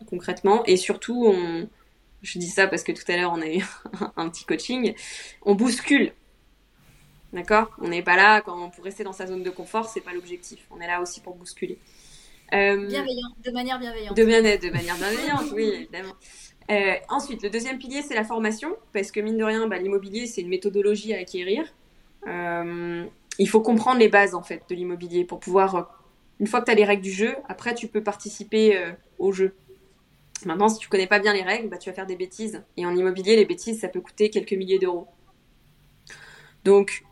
concrètement 0.08 0.64
et 0.64 0.76
surtout 0.76 1.24
on, 1.26 1.68
je 2.24 2.38
dis 2.38 2.48
ça 2.48 2.66
parce 2.66 2.82
que 2.82 2.92
tout 2.92 3.04
à 3.08 3.16
l'heure 3.16 3.32
on 3.32 3.40
a 3.40 3.48
eu 3.48 3.64
un 4.16 4.28
petit 4.28 4.44
coaching, 4.44 4.94
on 5.42 5.54
bouscule. 5.54 6.12
D'accord? 7.32 7.70
On 7.80 7.88
n'est 7.88 8.02
pas 8.02 8.16
là 8.16 8.40
quand 8.40 8.70
pour 8.70 8.84
rester 8.84 9.02
dans 9.02 9.12
sa 9.12 9.26
zone 9.26 9.42
de 9.42 9.50
confort, 9.50 9.88
c'est 9.88 10.00
pas 10.00 10.12
l'objectif. 10.12 10.60
On 10.70 10.80
est 10.80 10.86
là 10.86 11.00
aussi 11.00 11.20
pour 11.20 11.34
bousculer. 11.34 11.78
Euh, 12.52 12.86
bienveillant, 12.86 13.28
de 13.44 13.50
manière 13.50 13.78
bienveillante. 13.80 14.16
De, 14.16 14.24
bien, 14.24 14.40
de 14.40 14.70
manière 14.70 14.96
bienveillante, 14.96 15.50
oui, 15.52 15.64
évidemment. 15.74 16.14
Euh, 16.70 16.94
ensuite, 17.08 17.42
le 17.42 17.50
deuxième 17.50 17.78
pilier, 17.78 18.02
c'est 18.02 18.14
la 18.14 18.22
formation, 18.22 18.76
parce 18.92 19.10
que 19.10 19.20
mine 19.20 19.36
de 19.36 19.44
rien, 19.44 19.66
bah, 19.66 19.78
l'immobilier, 19.78 20.26
c'est 20.26 20.42
une 20.42 20.48
méthodologie 20.48 21.12
à 21.12 21.18
acquérir. 21.18 21.64
Euh, 22.28 23.04
il 23.38 23.48
faut 23.48 23.60
comprendre 23.60 23.98
les 23.98 24.08
bases, 24.08 24.34
en 24.34 24.42
fait, 24.42 24.62
de 24.68 24.74
l'immobilier 24.76 25.24
pour 25.24 25.40
pouvoir, 25.40 26.00
une 26.38 26.46
fois 26.46 26.60
que 26.60 26.66
tu 26.66 26.70
as 26.70 26.76
les 26.76 26.84
règles 26.84 27.02
du 27.02 27.10
jeu, 27.10 27.34
après, 27.48 27.74
tu 27.74 27.88
peux 27.88 28.02
participer 28.02 28.78
au 29.18 29.32
jeu. 29.32 29.54
Maintenant, 30.44 30.68
si 30.68 30.78
tu 30.78 30.88
connais 30.88 31.06
pas 31.06 31.18
bien 31.18 31.32
les 31.32 31.42
règles, 31.42 31.68
bah, 31.68 31.78
tu 31.78 31.88
vas 31.88 31.94
faire 31.94 32.06
des 32.06 32.16
bêtises. 32.16 32.62
Et 32.76 32.84
en 32.86 32.94
immobilier, 32.94 33.36
les 33.36 33.46
bêtises, 33.46 33.80
ça 33.80 33.88
peut 33.88 34.00
coûter 34.00 34.30
quelques 34.30 34.52
milliers 34.52 34.78
d'euros. 34.78 35.08
Donc, 36.64 37.04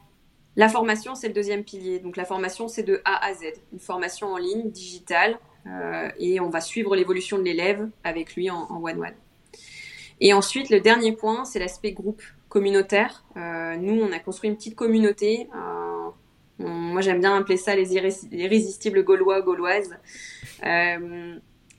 la 0.57 0.68
formation, 0.68 1.14
c'est 1.14 1.29
le 1.29 1.35
deuxième 1.35 1.64
pilier. 1.64 1.99
Donc 1.99 2.16
la 2.16 2.25
formation, 2.25 2.68
c'est 2.68 2.83
de 2.83 3.01
A 3.05 3.25
à 3.25 3.33
Z. 3.35 3.45
Une 3.73 3.79
formation 3.79 4.29
en 4.29 4.37
ligne, 4.37 4.70
digitale, 4.70 5.39
euh, 5.66 6.11
et 6.18 6.41
on 6.41 6.51
va 6.51 6.61
suivre 6.61 6.95
l'évolution 6.95 7.39
de 7.39 7.45
l'élève 7.45 7.89
avec 8.05 8.35
lui 8.35 8.51
en 8.51 8.68
one-one. 8.70 9.14
Et 10.20 10.35
ensuite, 10.35 10.70
le 10.70 10.81
dernier 10.81 11.12
point, 11.12 11.45
c'est 11.45 11.59
l'aspect 11.59 11.93
groupe 11.93 12.23
communautaire. 12.49 13.25
Euh, 13.37 13.77
nous, 13.77 14.01
on 14.03 14.12
a 14.12 14.18
construit 14.18 14.51
une 14.51 14.57
petite 14.57 14.77
communauté. 14.77 15.49
Euh, 15.55 16.11
moi, 16.59 17.01
j'aime 17.01 17.20
bien 17.20 17.35
appeler 17.37 17.57
ça 17.57 17.75
les 17.75 17.95
irrésistibles 17.95 19.03
gaulois, 19.05 19.41
gauloises. 19.41 19.97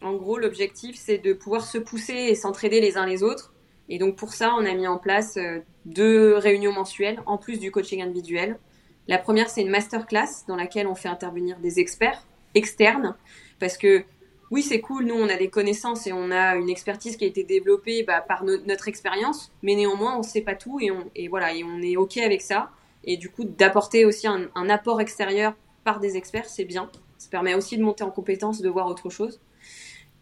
En 0.03 0.13
gros, 0.13 0.37
l'objectif, 0.37 0.95
c'est 0.97 1.17
de 1.17 1.33
pouvoir 1.33 1.65
se 1.65 1.77
pousser 1.77 2.13
et 2.13 2.35
s'entraider 2.35 2.81
les 2.81 2.97
uns 2.97 3.05
les 3.05 3.23
autres. 3.23 3.53
Et 3.89 3.97
donc, 3.97 4.15
pour 4.15 4.33
ça, 4.33 4.53
on 4.57 4.65
a 4.65 4.73
mis 4.73 4.87
en 4.87 4.97
place 4.97 5.37
deux 5.85 6.35
réunions 6.35 6.71
mensuelles 6.71 7.21
en 7.25 7.37
plus 7.37 7.59
du 7.59 7.71
coaching 7.71 8.01
individuel. 8.01 8.59
La 9.07 9.17
première, 9.17 9.49
c'est 9.49 9.61
une 9.61 9.69
masterclass 9.69 10.45
dans 10.47 10.55
laquelle 10.55 10.87
on 10.87 10.95
fait 10.95 11.09
intervenir 11.09 11.59
des 11.59 11.79
experts 11.79 12.25
externes 12.55 13.15
parce 13.59 13.77
que 13.77 14.03
oui, 14.51 14.61
c'est 14.61 14.81
cool, 14.81 15.05
nous 15.05 15.15
on 15.15 15.29
a 15.29 15.35
des 15.35 15.49
connaissances 15.49 16.05
et 16.05 16.13
on 16.13 16.29
a 16.29 16.55
une 16.55 16.69
expertise 16.69 17.17
qui 17.17 17.23
a 17.23 17.27
été 17.27 17.43
développée 17.43 18.03
bah, 18.03 18.21
par 18.21 18.43
notre 18.43 18.87
expérience, 18.87 19.51
mais 19.63 19.73
néanmoins 19.73 20.15
on 20.15 20.19
ne 20.19 20.23
sait 20.23 20.41
pas 20.41 20.53
tout 20.53 20.79
et, 20.79 20.91
on, 20.91 21.09
voilà, 21.29 21.55
et 21.55 21.63
on 21.63 21.81
est 21.81 21.97
OK 21.97 22.17
avec 22.17 22.41
ça. 22.41 22.69
Et 23.03 23.17
du 23.17 23.29
coup, 23.29 23.45
d'apporter 23.45 24.05
aussi 24.05 24.27
un, 24.27 24.47
un, 24.53 24.69
apport 24.69 25.01
extérieur 25.01 25.55
par 25.83 25.99
des 25.99 26.15
experts, 26.17 26.45
c'est 26.45 26.65
bien. 26.65 26.89
Ça 27.17 27.29
permet 27.29 27.55
aussi 27.55 27.77
de 27.77 27.83
monter 27.83 28.03
en 28.03 28.11
compétence, 28.11 28.61
de 28.61 28.69
voir 28.69 28.87
autre 28.87 29.09
chose. 29.09 29.41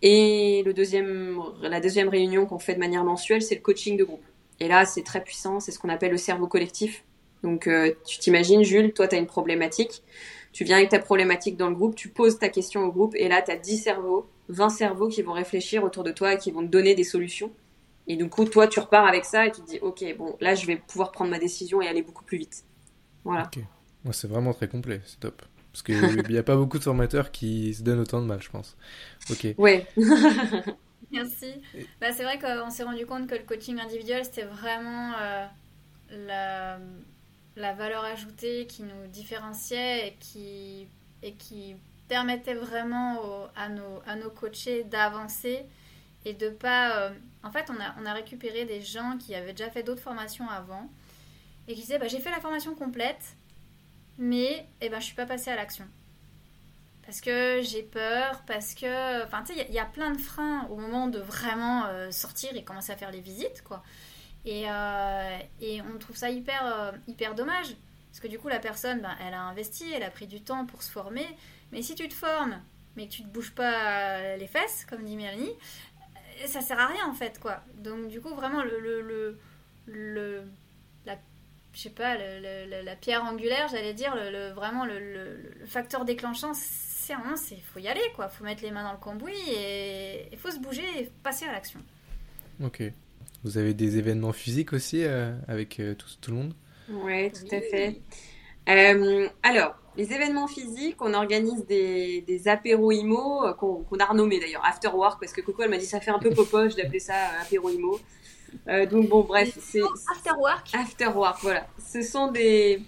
Et 0.02 0.64
le 0.66 0.74
deuxième, 0.74 1.40
la 1.62 1.80
deuxième 1.80 2.10
réunion 2.10 2.46
qu'on 2.46 2.60
fait 2.60 2.74
de 2.74 2.80
manière 2.80 3.04
mensuelle, 3.04 3.42
c'est 3.42 3.56
le 3.56 3.62
coaching 3.62 3.98
de 3.98 4.04
groupe. 4.04 4.24
Et 4.60 4.68
là, 4.68 4.86
c'est 4.86 5.04
très 5.04 5.24
puissant, 5.24 5.60
c'est 5.60 5.72
ce 5.72 5.80
qu'on 5.80 5.90
appelle 5.90 6.12
le 6.12 6.18
cerveau 6.18 6.48
collectif. 6.48 7.04
Donc, 7.44 7.68
euh, 7.68 7.94
tu 8.06 8.20
t'imagines, 8.20 8.64
Jules, 8.64 8.94
toi, 8.94 9.08
tu 9.08 9.16
as 9.16 9.18
une 9.18 9.28
problématique. 9.28 10.04
Tu 10.54 10.64
viens 10.64 10.78
avec 10.78 10.90
ta 10.90 11.00
problématique 11.00 11.58
dans 11.58 11.70
le 11.70 11.76
groupe, 11.76 11.96
tu 11.96 12.10
poses 12.10 12.38
ta 12.38 12.50
question 12.50 12.84
au 12.84 12.92
groupe, 12.92 13.16
et 13.16 13.30
là, 13.30 13.42
tu 13.42 13.52
as 13.52 13.56
10 13.56 13.78
cerveaux, 13.78 14.28
20 14.50 14.70
cerveaux 14.70 15.08
qui 15.08 15.22
vont 15.22 15.32
réfléchir 15.32 15.84
autour 15.84 16.04
de 16.04 16.12
toi 16.12 16.34
et 16.34 16.38
qui 16.38 16.52
vont 16.52 16.62
te 16.62 16.68
donner 16.68 16.94
des 16.94 17.06
solutions. 17.06 17.52
Et 18.08 18.18
du 18.18 18.28
coup, 18.28 18.46
toi, 18.46 18.68
tu 18.68 18.80
repars 18.80 19.06
avec 19.08 19.24
ça 19.26 19.46
et 19.46 19.52
tu 19.52 19.62
te 19.62 19.68
dis, 19.68 19.80
OK, 19.80 20.04
bon, 20.18 20.36
là, 20.42 20.56
je 20.56 20.66
vais 20.66 20.76
pouvoir 20.76 21.12
prendre 21.12 21.32
ma 21.32 21.40
décision 21.40 21.82
et 21.82 21.88
aller 21.88 22.02
beaucoup 22.02 22.26
plus 22.26 22.38
vite. 22.38 22.66
Voilà. 23.24 23.44
Ok. 23.44 23.64
Moi, 24.04 24.14
c'est 24.14 24.28
vraiment 24.28 24.54
très 24.54 24.68
complet, 24.68 25.00
c'est 25.06 25.20
top. 25.20 25.42
Parce 25.72 25.84
qu'il 25.84 26.24
n'y 26.30 26.38
a 26.38 26.44
pas 26.44 26.56
beaucoup 26.56 26.78
de 26.78 26.84
formateurs 26.84 27.32
qui 27.32 27.74
se 27.74 27.82
donnent 27.82 28.00
autant 28.02 28.22
de 28.22 28.26
mal, 28.26 28.42
je 28.42 28.50
pense. 28.50 28.76
Ok. 29.30 29.48
Ouais. 29.58 29.88
Merci. 31.12 31.54
Bah, 32.00 32.12
c'est 32.12 32.24
vrai 32.24 32.40
qu'on 32.40 32.70
s'est 32.70 32.84
rendu 32.84 33.06
compte 33.06 33.28
que 33.28 33.36
le 33.36 33.44
coaching 33.44 33.80
individuel, 33.80 34.24
c'était 34.26 34.44
vraiment 34.44 35.14
euh, 35.20 35.46
la, 36.28 36.80
la, 37.56 37.74
valeur 37.74 38.04
ajoutée 38.04 38.66
qui 38.68 38.84
nous 38.84 39.08
différenciait 39.12 40.08
et 40.08 40.18
qui, 40.20 40.88
et 41.22 41.34
qui 41.34 41.76
permettait 42.08 42.54
vraiment 42.54 43.50
à, 43.56 43.70
nos, 43.70 44.02
à 44.06 44.16
nos 44.16 44.30
coachés 44.30 44.84
d'avancer 44.84 45.66
et 46.26 46.34
de 46.34 46.50
pas... 46.50 46.98
Euh, 46.98 47.10
en 47.44 47.52
fait, 47.52 47.70
on 47.70 47.82
a, 47.82 47.96
on 48.02 48.06
a 48.06 48.14
récupéré 48.14 48.66
des 48.66 48.82
gens 48.82 49.18
qui 49.18 49.36
avaient 49.36 49.54
déjà 49.54 49.70
fait 49.70 49.84
d'autres 49.84 50.02
formations 50.02 50.50
avant 50.50 50.90
et 51.68 51.74
qui 51.74 51.82
disaient, 51.82 52.00
bah, 52.00 52.08
j'ai 52.08 52.20
fait 52.20 52.32
la 52.32 52.40
formation 52.40 52.76
complète, 52.76 53.36
mais 54.18 54.68
eh 54.82 54.90
ben, 54.90 55.00
je 55.00 55.06
suis 55.06 55.16
pas 55.16 55.26
passé 55.26 55.50
à 55.52 55.56
l'action 55.56 55.88
parce 57.12 57.20
que 57.20 57.62
j'ai 57.62 57.84
peur, 57.84 58.42
parce 58.48 58.74
que. 58.74 59.26
Enfin, 59.26 59.44
tu 59.44 59.54
sais, 59.54 59.66
il 59.68 59.76
y, 59.76 59.80
a 59.80 59.86
plein 59.86 60.12
de 60.12 60.18
freins 60.18 60.66
au 60.70 60.78
moment 60.78 61.08
de 61.08 61.20
vraiment 61.20 61.86
euh, 61.88 62.10
sortir 62.10 62.56
et 62.56 62.64
commencer 62.64 62.94
à 62.94 62.96
faire 62.96 63.12
les 63.12 63.20
visites, 63.20 63.64
quoi. 63.64 63.84
Et, 64.46 64.64
euh, 64.70 65.38
et 65.60 65.82
on 65.82 65.98
trouve 65.98 66.16
ça 66.16 66.30
hyper, 66.30 66.66
euh, 66.66 66.92
hyper 67.08 67.36
dommage. 67.36 67.76
Parce 68.10 68.22
que 68.22 68.28
du 68.28 68.40
coup, 68.40 68.48
la 68.48 68.60
personne, 68.60 69.02
ben, 69.02 69.14
elle 69.26 69.34
a 69.34 69.42
investi, 69.42 69.92
elle 69.92 70.04
a 70.04 70.10
pris 70.10 70.26
du 70.26 70.42
temps 70.42 70.66
pour 70.66 70.84
se 70.84 70.90
former. 70.92 71.28
Mais 71.74 71.82
si 71.82 71.96
tu 71.96 72.08
te 72.08 72.14
formes, 72.14 72.62
mais 72.96 73.08
que 73.08 73.12
tu 73.12 73.24
te 73.24 73.28
bouges 73.28 73.54
pas 73.54 74.38
les 74.38 74.48
fesses, 74.48 74.86
comme 74.86 75.04
dit 75.04 75.18
Mélanie, 75.18 75.54
ça 76.46 76.62
sert 76.62 76.80
à 76.80 76.88
rien, 76.88 77.06
en 77.08 77.14
fait, 77.14 77.40
quoi. 77.40 77.62
Donc, 77.76 78.08
du 78.08 78.22
coup, 78.22 78.34
vraiment, 78.34 78.64
le. 78.64 79.38
le, 79.86 80.44
je 81.74 81.80
sais 81.82 81.90
pas, 81.90 82.16
la 82.18 82.96
pierre 82.96 83.24
angulaire, 83.24 83.68
j'allais 83.70 83.94
dire, 83.94 84.16
le, 84.16 84.52
vraiment 84.52 84.86
le, 84.86 85.66
facteur 85.66 86.06
déclenchant, 86.06 86.54
c'est 86.54 87.14
il 87.52 87.62
faut 87.62 87.80
y 87.80 87.90
aller, 87.90 88.02
quoi. 88.16 88.30
faut 88.30 88.46
mettre 88.46 88.64
les 88.64 88.72
mains 88.72 88.84
dans 88.84 88.94
le 88.94 88.98
cambouis 88.98 89.34
et 89.50 90.30
il 90.32 90.38
faut 90.38 90.52
se 90.52 90.60
bouger 90.60 90.84
et 90.98 91.12
passer 91.24 91.46
à 91.46 91.52
l'action. 91.52 91.82
Ok. 92.64 92.84
Vous 93.44 93.58
avez 93.58 93.74
des 93.74 93.98
événements 93.98 94.34
physiques 94.34 94.72
aussi 94.72 95.04
euh, 95.04 95.34
avec 95.48 95.80
euh, 95.80 95.96
tout, 95.96 96.08
tout, 96.22 96.32
le 96.32 96.38
monde? 96.38 96.54
Ouais, 96.90 97.32
tout 97.32 97.54
à 97.54 97.60
fait. 97.60 98.00
Euh, 98.70 99.28
alors, 99.42 99.76
les 99.98 100.14
événements 100.14 100.48
physiques, 100.48 101.02
on 101.02 101.14
organise 101.14 101.66
des, 101.66 102.22
des 102.22 102.48
apéros 102.48 102.92
IMO 102.92 103.54
qu'on 103.58 103.98
a 104.00 104.06
renommés 104.06 104.40
d'ailleurs 104.40 104.64
After 104.66 104.90
Work 104.90 105.20
parce 105.20 105.34
que 105.34 105.42
Coco 105.42 105.64
elle 105.64 105.72
m'a 105.72 105.78
dit 105.78 105.86
ça 105.86 106.00
fait 106.00 106.12
un 106.12 106.20
peu 106.20 106.30
popoche 106.30 106.76
d'appeler 106.76 107.00
ça 107.00 107.16
apéro 107.42 107.70
IMO. 107.70 108.00
Donc 108.90 109.10
bon, 109.10 109.22
bref, 109.22 109.58
c'est 109.60 109.82
After 110.12 110.32
Work. 110.38 110.70
After 110.74 111.08
Work, 111.08 111.40
voilà. 111.42 111.68
Ce 111.80 112.02
sont 112.02 112.32
des 112.32 112.82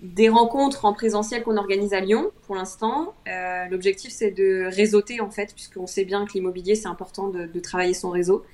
des 0.00 0.28
rencontres 0.28 0.84
en 0.84 0.92
présentiel 0.92 1.42
qu'on 1.42 1.56
organise 1.56 1.92
à 1.92 2.00
Lyon 2.00 2.30
pour 2.46 2.54
l'instant. 2.54 3.14
Euh, 3.26 3.66
l'objectif 3.66 4.12
c'est 4.12 4.30
de 4.30 4.68
réseauter 4.72 5.20
en 5.20 5.30
fait, 5.30 5.52
puisqu'on 5.54 5.86
sait 5.86 6.04
bien 6.04 6.24
que 6.24 6.32
l'immobilier 6.34 6.74
c'est 6.74 6.86
important 6.86 7.28
de, 7.28 7.60
travailler 7.60 7.94
son 7.94 8.10
réseau. 8.10 8.44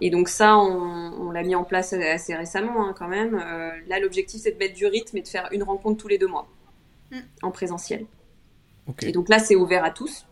Et 0.00 0.10
donc 0.10 0.28
ça, 0.28 0.56
on, 0.58 1.30
l'a 1.30 1.42
mis 1.42 1.54
en 1.54 1.64
place 1.64 1.92
assez 1.92 2.34
récemment 2.34 2.86
hein, 2.86 2.94
quand 2.96 3.08
même. 3.08 3.34
Euh, 3.34 3.70
là, 3.86 4.00
l'objectif 4.00 4.42
c'est 4.42 4.52
de 4.52 4.58
mettre 4.58 4.74
du 4.74 4.86
rythme 4.86 5.16
et 5.16 5.22
de 5.22 5.28
faire 5.28 5.48
une 5.52 5.62
rencontre 5.62 6.00
tous 6.00 6.08
les 6.08 6.18
deux 6.18 6.26
mois 6.26 6.46
mm. 7.10 7.18
en 7.42 7.50
présentiel. 7.50 8.06
Et 9.02 9.12
donc 9.12 9.28
là, 9.28 9.38
c'est 9.38 9.56
ouvert 9.56 9.84
à 9.84 9.90
tous. 9.90 10.26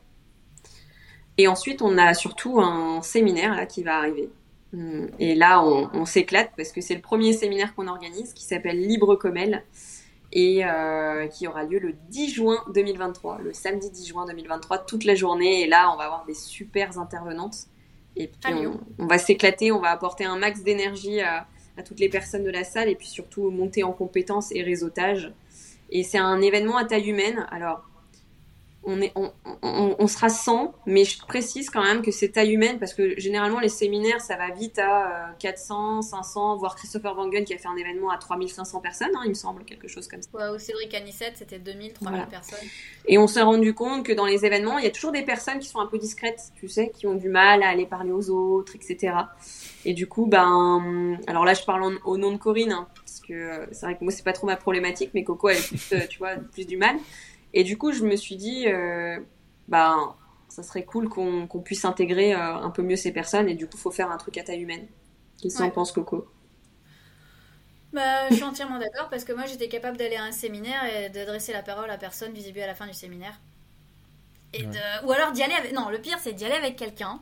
Et 1.39 1.47
ensuite, 1.47 1.83
on 1.83 1.97
a 1.97 2.13
surtout 2.15 2.61
un 2.61 3.01
séminaire 3.01 3.55
là 3.55 3.65
qui 3.65 3.83
va 3.83 3.97
arriver. 3.97 4.29
Mm. 4.73 5.07
Et 5.19 5.35
là, 5.35 5.65
on, 5.65 5.91
on 5.93 6.05
s'éclate 6.05 6.51
parce 6.57 6.73
que 6.73 6.81
c'est 6.81 6.95
le 6.95 7.01
premier 7.01 7.33
séminaire 7.33 7.75
qu'on 7.75 7.89
organise 7.89 8.33
qui 8.33 8.45
s'appelle 8.45 8.81
Libre 8.81 9.17
comme 9.17 9.37
elle 9.37 9.65
et 10.33 10.65
euh, 10.65 11.27
qui 11.27 11.47
aura 11.49 11.65
lieu 11.65 11.79
le 11.79 11.95
10 12.09 12.29
juin 12.33 12.65
2023, 12.73 13.41
le 13.43 13.53
samedi 13.53 13.91
10 13.91 14.07
juin 14.07 14.27
2023, 14.27 14.79
toute 14.79 15.05
la 15.05 15.15
journée. 15.15 15.63
Et 15.63 15.67
là, 15.67 15.93
on 15.93 15.97
va 15.97 16.05
avoir 16.05 16.25
des 16.25 16.35
super 16.35 16.99
intervenantes. 16.99 17.67
Et 18.17 18.29
puis, 18.29 18.55
on, 18.99 19.07
va 19.07 19.19
s'éclater, 19.19 19.73
on 19.73 19.81
va 19.81 19.91
apporter 19.91 20.25
un 20.25 20.37
max 20.37 20.63
d'énergie 20.63 21.21
à, 21.21 21.47
toutes 21.85 22.01
les 22.01 22.11
personnes 22.11 22.45
de 22.45 22.51
la 22.51 22.63
salle 22.63 22.91
et 22.91 22.95
puis 22.95 23.07
surtout 23.07 23.51
monter 23.51 23.85
en 23.85 23.93
compétences 23.93 24.53
et 24.53 24.63
réseautage. 24.63 25.33
Et 25.89 26.03
c'est 26.03 26.19
un 26.19 26.41
événement 26.43 26.77
à 26.77 26.85
taille 26.85 27.09
humaine. 27.09 27.47
Alors, 27.51 27.89
on 28.85 29.01
est, 29.03 29.13
on, 29.63 30.07
sera 30.07 30.31
100, 30.31 30.75
mais 30.87 31.05
je 31.05 31.21
précise 31.21 31.69
quand 31.69 31.83
même 31.83 32.01
que 32.01 32.11
c'est 32.11 32.31
taille 32.31 32.53
humaine 32.53 32.79
parce 32.79 32.95
que 32.95 33.19
généralement 33.21 33.61
les 33.61 33.69
séminaires 33.69 34.23
ça 34.23 34.37
va 34.37 34.51
vite 34.51 34.79
à 34.79 35.35
400, 35.39 36.01
500, 36.01 36.57
voire 36.57 36.77
Christopher 36.77 37.17
Wangen 37.17 37.45
qui 37.45 37.53
a 37.53 37.59
fait 37.59 37.69
un 37.69 37.77
événement 37.77 38.11
à 38.11 38.17
3500 38.17 38.81
personnes, 38.81 39.11
hein, 39.15 39.23
il 39.25 39.31
me 39.31 39.35
semble, 39.35 39.65
quelque 39.65 39.87
chose 39.87 40.09
comme 40.09 40.23
ça. 40.23 40.31
Ouais, 40.33 40.49
ou 40.55 40.59
Cédric 40.59 40.95
Anissette, 40.95 41.35
c'était 41.37 41.59
2000, 41.59 41.93
3000 41.93 42.27
personnes. 42.31 42.69
Et 43.07 43.19
on 43.19 43.27
s'est 43.27 43.43
rendu 43.43 43.75
compte 43.75 44.05
que 44.05 44.13
dans 44.13 44.27
les 44.27 44.47
événements, 44.47 44.79
il 44.79 44.85
y 44.85 44.89
a 44.89 44.91
toujours 44.91 45.13
des 45.13 45.23
personnes 45.23 45.59
qui 45.59 45.69
sont 45.69 45.81
un 45.81 45.87
peu 45.87 45.99
discrètes, 45.99 46.41
tu 46.57 46.69
sais, 46.69 46.91
qui 46.91 47.07
ont 47.07 47.15
du 47.15 47.29
mal 47.29 47.63
à 47.63 47.69
aller 47.69 47.87
parler 47.87 48.13
aux 48.13 48.31
autres, 48.31 48.75
etc. 48.77 49.15
Et 49.85 49.93
du 49.93 50.07
coup, 50.07 50.27
ben, 50.27 51.19
alors 51.27 51.45
là 51.45 51.53
je 51.53 51.65
parle 51.65 51.99
au 52.05 52.17
nom 52.17 52.33
de 52.33 52.39
Corinne, 52.39 52.73
hein, 52.73 52.89
parce 52.95 53.21
que 53.21 53.69
c'est 53.73 53.85
vrai 53.85 53.97
que 53.97 54.05
moi 54.05 54.13
c'est 54.13 54.25
pas 54.25 54.33
trop 54.33 54.47
ma 54.47 54.57
problématique, 54.57 55.11
mais 55.13 55.23
Coco 55.23 55.51
elle 55.51 55.59
a 55.59 55.61
plus, 55.61 56.09
tu 56.09 56.19
vois, 56.19 56.37
plus 56.37 56.67
du 56.67 56.79
mal. 56.79 56.97
Et 57.53 57.65
du 57.65 57.77
coup, 57.79 57.93
je 57.93 58.05
me 58.05 58.17
suis 58.17 58.37
dit, 58.37 58.69
euh, 58.69 59.19
bah, 59.69 60.17
ça 60.49 60.63
serait 60.63 60.85
cool 60.85 61.09
qu'on 61.09 61.47
puisse 61.65 61.85
intégrer 61.85 62.35
euh, 62.35 62.57
un 62.57 62.71
peu 62.71 62.83
mieux 62.83 62.97
ces 62.97 63.13
personnes. 63.13 63.49
Et 63.49 63.55
du 63.55 63.67
coup, 63.67 63.77
il 63.77 63.81
faut 63.81 63.91
faire 63.91 64.11
un 64.11 64.17
truc 64.17 64.39
à 64.39 64.45
taille 64.45 64.61
humaine. 64.61 64.87
Qu'est-ce 65.41 65.59
que 65.59 65.63
ouais. 65.63 65.71
pense, 65.71 65.93
Coco? 65.93 66.27
Bah, 67.93 68.29
je 68.31 68.35
suis 68.37 68.45
entièrement 68.45 68.79
d'accord 68.79 69.09
parce 69.09 69.25
que 69.25 69.33
moi 69.33 69.47
j'étais 69.47 69.69
capable 69.69 69.97
d'aller 69.97 70.15
à 70.15 70.23
un 70.23 70.31
séminaire 70.31 70.85
et 70.85 71.09
d'adresser 71.09 71.53
la 71.53 71.63
parole 71.63 71.91
à 71.91 71.99
personne 71.99 72.33
du 72.33 72.41
début 72.41 72.61
à 72.61 72.69
la 72.69 72.75
fin 72.77 72.87
du 72.87 72.95
séminaire. 72.95 73.41
Et 74.53 74.63
de... 74.63 75.07
Ou 75.07 75.11
alors 75.11 75.33
d'y 75.33 75.43
aller 75.43 75.55
avec. 75.55 75.73
Non, 75.73 75.89
le 75.89 75.99
pire 75.99 76.19
c'est 76.21 76.33
d'y 76.33 76.45
aller 76.45 76.55
avec 76.55 76.77
quelqu'un 76.77 77.21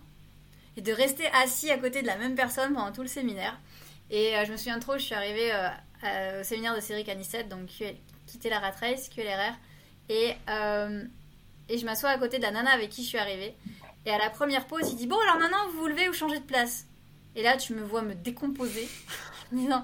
et 0.77 0.83
de 0.83 0.93
rester 0.93 1.25
assis 1.43 1.71
à 1.71 1.79
côté 1.79 2.03
de 2.03 2.07
la 2.07 2.19
même 2.19 2.35
personne 2.35 2.75
pendant 2.75 2.93
tout 2.93 3.01
le 3.01 3.09
séminaire. 3.09 3.59
Et 4.11 4.37
euh, 4.37 4.45
je 4.45 4.53
me 4.53 4.59
souviens 4.59 4.79
trop, 4.79 4.99
je 4.99 5.05
suis 5.05 5.15
arrivée 5.15 5.51
au 6.39 6.43
séminaire 6.45 6.75
de 6.75 6.81
Cédric 6.81 7.09
Anissette, 7.09 7.49
donc 7.49 7.71
quitter 8.27 8.51
la 8.51 8.59
rat 8.59 8.73
race, 8.73 9.09
QLRR. 9.09 9.55
Et, 10.09 10.35
euh, 10.49 11.05
et 11.69 11.79
je 11.79 11.85
m'assois 11.85 12.11
à 12.11 12.19
côté 12.19 12.39
de 12.39 12.43
la 12.43 12.51
nana 12.51 12.71
avec 12.71 12.91
qui 12.91 13.03
je 13.03 13.09
suis 13.09 13.19
arrivée. 13.19 13.55
Et 14.07 14.11
à 14.11 14.19
la 14.19 14.31
première 14.31 14.67
pause, 14.67 14.89
il 14.91 14.97
dit 14.97 15.07
Bon, 15.07 15.19
alors 15.21 15.39
maintenant, 15.39 15.69
vous 15.73 15.81
vous 15.81 15.89
levez 15.89 16.09
ou 16.09 16.13
changez 16.13 16.39
de 16.39 16.45
place 16.45 16.87
Et 17.37 17.43
là, 17.43 17.57
tu 17.57 17.75
me 17.75 17.83
vois 17.83 18.03
me 18.03 18.15
décomposer 18.15 18.89
en 19.53 19.57
disant 19.57 19.83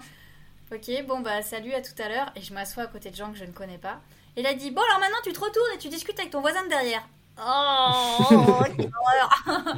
Ok, 0.72 0.90
bon, 1.06 1.20
bah 1.20 1.42
salut, 1.42 1.72
à 1.72 1.82
tout 1.82 2.02
à 2.02 2.08
l'heure. 2.08 2.32
Et 2.36 2.40
je 2.40 2.54
m'assois 2.54 2.84
à 2.84 2.86
côté 2.86 3.10
de 3.10 3.16
gens 3.16 3.30
que 3.30 3.38
je 3.38 3.44
ne 3.44 3.52
connais 3.52 3.78
pas. 3.78 4.00
Et 4.36 4.40
il 4.40 4.46
a 4.46 4.54
dit 4.54 4.70
Bon, 4.70 4.82
alors 4.82 5.00
maintenant, 5.00 5.18
tu 5.22 5.32
te 5.32 5.40
retournes 5.40 5.72
et 5.74 5.78
tu 5.78 5.88
discutes 5.88 6.18
avec 6.18 6.30
ton 6.30 6.40
voisin 6.40 6.64
de 6.64 6.68
derrière. 6.68 7.06
Oh, 7.38 7.40
horreur 8.30 9.76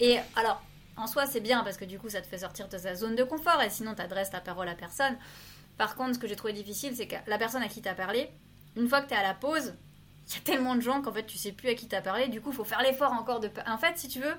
Et 0.00 0.18
alors, 0.36 0.62
en 0.96 1.06
soi, 1.06 1.26
c'est 1.26 1.40
bien 1.40 1.62
parce 1.62 1.76
que 1.76 1.84
du 1.84 1.98
coup, 1.98 2.08
ça 2.08 2.20
te 2.20 2.26
fait 2.26 2.38
sortir 2.38 2.68
de 2.68 2.76
ta 2.76 2.94
zone 2.94 3.14
de 3.14 3.24
confort 3.24 3.60
et 3.62 3.70
sinon, 3.70 3.94
tu 3.94 4.02
adresses 4.02 4.30
ta 4.30 4.40
parole 4.40 4.68
à 4.68 4.74
personne. 4.74 5.16
Par 5.76 5.96
contre, 5.96 6.14
ce 6.14 6.18
que 6.18 6.28
j'ai 6.28 6.36
trouvé 6.36 6.52
difficile, 6.52 6.94
c'est 6.96 7.06
que 7.06 7.16
la 7.26 7.38
personne 7.38 7.62
à 7.62 7.68
qui 7.68 7.82
tu 7.82 7.88
as 7.88 7.94
parlé, 7.94 8.30
une 8.76 8.88
fois 8.88 9.00
que 9.00 9.08
tu 9.08 9.14
es 9.14 9.16
à 9.16 9.22
la 9.22 9.34
pause, 9.34 9.74
il 10.28 10.34
y 10.34 10.38
a 10.38 10.40
tellement 10.40 10.74
de 10.74 10.80
gens 10.80 11.02
qu'en 11.02 11.12
fait 11.12 11.26
tu 11.26 11.38
sais 11.38 11.52
plus 11.52 11.68
à 11.68 11.74
qui 11.74 11.88
t'as 11.88 12.00
parlé. 12.00 12.28
Du 12.28 12.40
coup, 12.40 12.50
il 12.50 12.56
faut 12.56 12.64
faire 12.64 12.82
l'effort 12.82 13.12
encore 13.12 13.40
de. 13.40 13.50
En 13.66 13.78
fait, 13.78 13.98
si 13.98 14.08
tu 14.08 14.20
veux, 14.20 14.34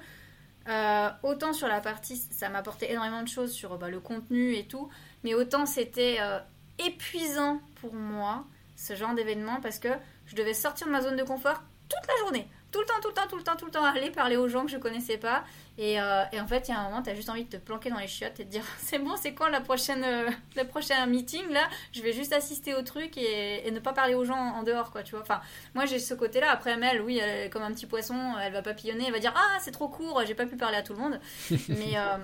euh, 0.67 1.09
autant 1.23 1.53
sur 1.53 1.67
la 1.67 1.81
partie, 1.81 2.17
ça 2.17 2.49
m'a 2.49 2.59
apporté 2.59 2.91
énormément 2.91 3.23
de 3.23 3.27
choses 3.27 3.51
sur 3.51 3.77
bah, 3.77 3.89
le 3.89 3.99
contenu 3.99 4.55
et 4.55 4.67
tout, 4.67 4.89
mais 5.23 5.33
autant 5.33 5.65
c'était 5.65 6.17
euh, 6.19 6.39
épuisant 6.79 7.61
pour 7.81 7.93
moi 7.93 8.45
ce 8.75 8.95
genre 8.95 9.13
d'événement 9.13 9.61
parce 9.61 9.79
que 9.79 9.89
je 10.25 10.35
devais 10.35 10.53
sortir 10.53 10.87
de 10.87 10.91
ma 10.91 11.01
zone 11.01 11.15
de 11.15 11.23
confort 11.23 11.61
toute 11.87 12.07
la 12.07 12.17
journée 12.19 12.47
tout 12.75 12.81
le 12.81 12.87
temps, 12.87 12.99
tout 13.01 13.07
le 13.07 13.13
temps, 13.13 13.27
tout 13.29 13.37
le 13.37 13.43
temps, 13.43 13.55
tout 13.55 13.65
le 13.65 13.71
temps 13.71 13.83
aller 13.85 14.11
parler 14.11 14.35
aux 14.35 14.49
gens 14.49 14.65
que 14.65 14.71
je 14.71 14.77
connaissais 14.77 15.17
pas. 15.17 15.45
Et, 15.77 15.99
euh, 15.99 16.23
et 16.31 16.39
en 16.39 16.47
fait, 16.47 16.67
il 16.67 16.71
y 16.71 16.73
a 16.73 16.79
un 16.79 16.83
moment, 16.89 17.01
tu 17.01 17.09
as 17.09 17.15
juste 17.15 17.29
envie 17.29 17.43
de 17.43 17.49
te 17.49 17.57
planquer 17.57 17.89
dans 17.89 17.99
les 17.99 18.07
chiottes 18.07 18.39
et 18.39 18.45
de 18.45 18.49
dire 18.49 18.63
c'est 18.79 18.99
bon, 18.99 19.15
c'est 19.21 19.33
quand 19.33 19.47
la 19.47 19.61
prochaine, 19.61 20.03
euh, 20.03 20.29
le 20.55 20.63
prochain 20.63 21.05
meeting 21.05 21.49
là? 21.49 21.67
Je 21.91 22.01
vais 22.01 22.13
juste 22.13 22.33
assister 22.33 22.73
au 22.73 22.81
truc 22.81 23.17
et, 23.17 23.67
et, 23.67 23.71
ne 23.71 23.79
pas 23.79 23.93
parler 23.93 24.15
aux 24.15 24.25
gens 24.25 24.37
en 24.37 24.63
dehors, 24.63 24.91
quoi, 24.91 25.03
tu 25.03 25.11
vois? 25.11 25.21
Enfin, 25.21 25.41
moi 25.73 25.85
j'ai 25.85 25.99
ce 25.99 26.13
côté-là. 26.13 26.49
Après, 26.51 26.77
Mel, 26.77 27.01
oui, 27.01 27.17
elle 27.17 27.47
est 27.47 27.49
comme 27.49 27.63
un 27.63 27.71
petit 27.71 27.87
poisson, 27.87 28.15
elle 28.41 28.53
va 28.53 28.61
papillonner, 28.61 29.05
elle 29.07 29.13
va 29.13 29.19
dire 29.19 29.33
ah, 29.35 29.57
c'est 29.59 29.71
trop 29.71 29.89
court, 29.89 30.23
j'ai 30.25 30.35
pas 30.35 30.45
pu 30.45 30.55
parler 30.55 30.77
à 30.77 30.83
tout 30.83 30.93
le 30.93 30.99
monde. 30.99 31.19
Mais. 31.69 31.97
Euh, 31.97 32.17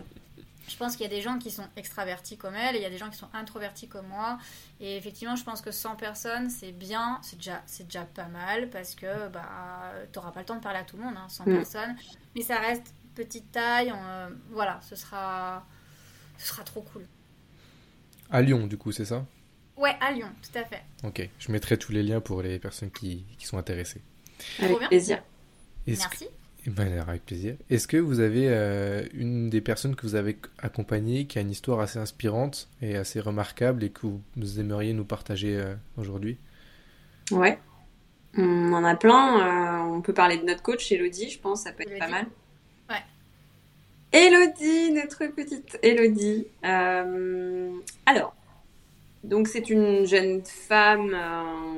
je 0.72 0.78
pense 0.78 0.96
qu'il 0.96 1.04
y 1.04 1.06
a 1.06 1.14
des 1.14 1.22
gens 1.22 1.38
qui 1.38 1.52
sont 1.52 1.68
extravertis 1.76 2.38
comme 2.38 2.56
elle 2.56 2.76
et 2.76 2.80
il 2.80 2.82
y 2.82 2.86
a 2.86 2.90
des 2.90 2.98
gens 2.98 3.10
qui 3.10 3.18
sont 3.18 3.28
introvertis 3.34 3.90
comme 3.90 4.08
moi. 4.08 4.38
Et 4.80 4.96
effectivement, 4.96 5.36
je 5.36 5.44
pense 5.44 5.62
que 5.62 5.72
100 5.72 5.98
personnes, 5.98 6.50
c'est 6.50 6.72
bien, 6.72 7.20
c'est 7.24 7.36
déjà, 7.36 7.62
c'est 7.66 7.84
déjà 7.86 8.06
pas 8.06 8.28
mal 8.28 8.70
parce 8.70 8.96
que 8.96 9.28
bah, 9.28 9.92
tu 10.14 10.18
n'auras 10.18 10.32
pas 10.32 10.40
le 10.40 10.46
temps 10.46 10.56
de 10.56 10.62
parler 10.62 10.80
à 10.80 10.84
tout 10.84 10.96
le 10.96 11.04
monde, 11.04 11.16
100 11.28 11.44
hein, 11.44 11.50
mm. 11.50 11.56
personnes. 11.56 11.96
Mais 12.36 12.42
ça 12.42 12.58
reste 12.58 12.94
petite 13.16 13.52
taille. 13.52 13.94
Euh, 13.96 14.30
voilà, 14.50 14.80
ce 14.82 14.96
sera, 14.96 15.66
ce 16.38 16.48
sera 16.48 16.64
trop 16.64 16.82
cool. 16.82 17.06
À 18.30 18.42
Lyon, 18.42 18.68
du 18.68 18.78
coup, 18.78 18.92
c'est 18.92 19.06
ça? 19.06 19.26
Ouais, 19.78 19.96
à 20.00 20.12
Lyon, 20.12 20.30
tout 20.42 20.58
à 20.58 20.64
fait. 20.64 20.84
Ok, 21.04 21.28
je 21.40 21.52
mettrai 21.52 21.78
tous 21.78 21.92
les 21.92 22.04
liens 22.04 22.22
pour 22.22 22.42
les 22.42 22.60
personnes 22.60 22.92
qui, 22.92 23.26
qui 23.38 23.46
sont 23.48 23.58
intéressées. 23.58 24.02
Avec 24.60 24.78
plaisir. 24.88 25.24
Merci. 25.88 26.28
Ben, 26.68 27.00
avec 27.00 27.26
plaisir. 27.26 27.56
Est-ce 27.72 27.88
que 27.88 27.98
vous 27.98 28.20
avez 28.20 28.48
euh, 28.48 29.04
une 29.14 29.50
des 29.50 29.62
personnes 29.62 29.96
que 29.96 30.06
vous 30.06 30.14
avez 30.14 30.38
accompagnées 30.60 31.26
qui 31.26 31.40
a 31.40 31.42
une 31.42 31.50
histoire 31.50 31.80
assez 31.80 31.98
inspirante 31.98 32.70
et 32.84 32.96
assez 32.96 33.20
remarquable 33.20 33.84
et 33.84 33.90
que 33.90 34.06
vous 34.06 34.60
aimeriez 34.60 34.94
nous 34.94 35.06
partager 35.06 35.58
euh, 35.58 35.74
aujourd'hui? 35.98 36.38
Ouais. 37.32 37.60
On 38.38 38.74
en 38.74 38.84
a 38.84 38.96
plein. 38.96 39.40
Euh, 39.40 39.96
on 39.96 40.02
peut 40.02 40.14
parler 40.14 40.38
de 40.38 40.44
notre 40.44 40.62
coach, 40.62 40.92
Elodie, 40.92 41.32
je 41.32 41.40
pense, 41.40 41.64
ça 41.64 41.72
peut 41.72 41.84
être 41.84 41.98
pas 41.98 42.08
mal. 42.08 42.28
Elodie, 44.12 44.92
notre 44.92 45.26
petite 45.28 45.80
Elodie. 45.82 46.48
alors, 46.64 48.36
donc 49.24 49.48
c'est 49.48 49.70
une 49.70 50.06
jeune 50.06 50.44
femme 50.44 51.16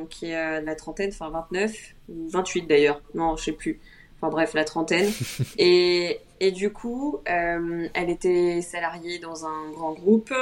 qui 0.10 0.34
a 0.34 0.62
la 0.62 0.76
trentaine, 0.76 1.12
enfin 1.12 1.30
29, 1.30 1.72
ou 2.10 2.30
28 2.30 2.64
d'ailleurs, 2.64 3.02
non, 3.14 3.36
je 3.38 3.46
sais 3.46 3.52
plus 3.52 3.80
enfin 4.24 4.32
bref, 4.32 4.54
la 4.54 4.64
trentaine. 4.64 5.12
et, 5.58 6.20
et 6.40 6.52
du 6.52 6.72
coup, 6.72 7.20
euh, 7.30 7.88
elle 7.94 8.10
était 8.10 8.62
salariée 8.62 9.20
dans 9.20 9.46
un 9.46 9.72
grand 9.72 9.94
groupe, 9.94 10.34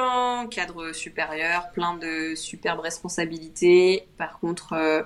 cadre 0.52 0.92
supérieur, 0.94 1.72
plein 1.72 1.98
de 1.98 2.36
superbes 2.36 2.82
responsabilités. 2.82 4.08
Par 4.18 4.40
contre, 4.40 4.74
euh, 4.74 5.02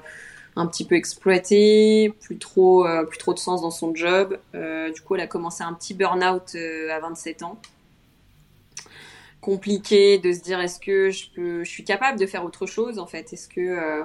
un 0.55 0.67
petit 0.67 0.85
peu 0.85 0.95
exploitée, 0.95 2.13
plus 2.21 2.37
trop, 2.37 2.87
euh, 2.87 3.03
plus 3.03 3.17
trop 3.17 3.33
de 3.33 3.39
sens 3.39 3.61
dans 3.61 3.71
son 3.71 3.93
job. 3.93 4.37
du 4.53 5.01
coup, 5.01 5.15
elle 5.15 5.21
a 5.21 5.27
commencé 5.27 5.63
un 5.63 5.73
petit 5.73 5.93
burn-out 5.93 6.55
à 6.55 6.99
27 6.99 7.43
ans. 7.43 7.59
Compliqué 9.41 10.17
de 10.17 10.31
se 10.31 10.39
dire 10.39 10.59
est-ce 10.59 10.79
que 10.79 11.11
je, 11.11 11.29
peux, 11.35 11.63
je 11.63 11.69
suis 11.69 11.83
capable 11.83 12.19
de 12.19 12.25
faire 12.25 12.43
autre 12.43 12.65
chose 12.65 12.97
en 12.97 13.05
fait? 13.05 13.31
Est-ce 13.31 13.47
que, 13.47 14.03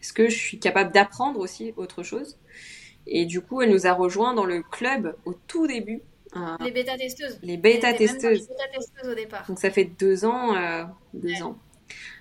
est-ce 0.00 0.12
que 0.12 0.28
je 0.28 0.36
suis 0.36 0.58
capable 0.58 0.92
d'apprendre 0.92 1.40
aussi 1.40 1.72
autre 1.76 2.02
chose? 2.02 2.36
Et 3.06 3.24
du 3.24 3.40
coup, 3.40 3.62
elle 3.62 3.70
nous 3.70 3.86
a 3.86 3.92
rejoint 3.92 4.34
dans 4.34 4.44
le 4.44 4.62
club 4.62 5.16
au 5.24 5.34
tout 5.46 5.66
début. 5.66 6.02
Euh, 6.36 6.56
les 6.60 6.70
bêta-testeuses. 6.70 7.38
Les 7.42 7.56
bêta-testeuses. 7.56 8.48
au 9.04 9.14
départ. 9.14 9.44
Donc 9.48 9.58
ça 9.58 9.70
fait 9.70 9.84
deux 9.84 10.24
ans. 10.24 10.56
Euh, 10.56 10.84
deux 11.12 11.42
ans. 11.42 11.58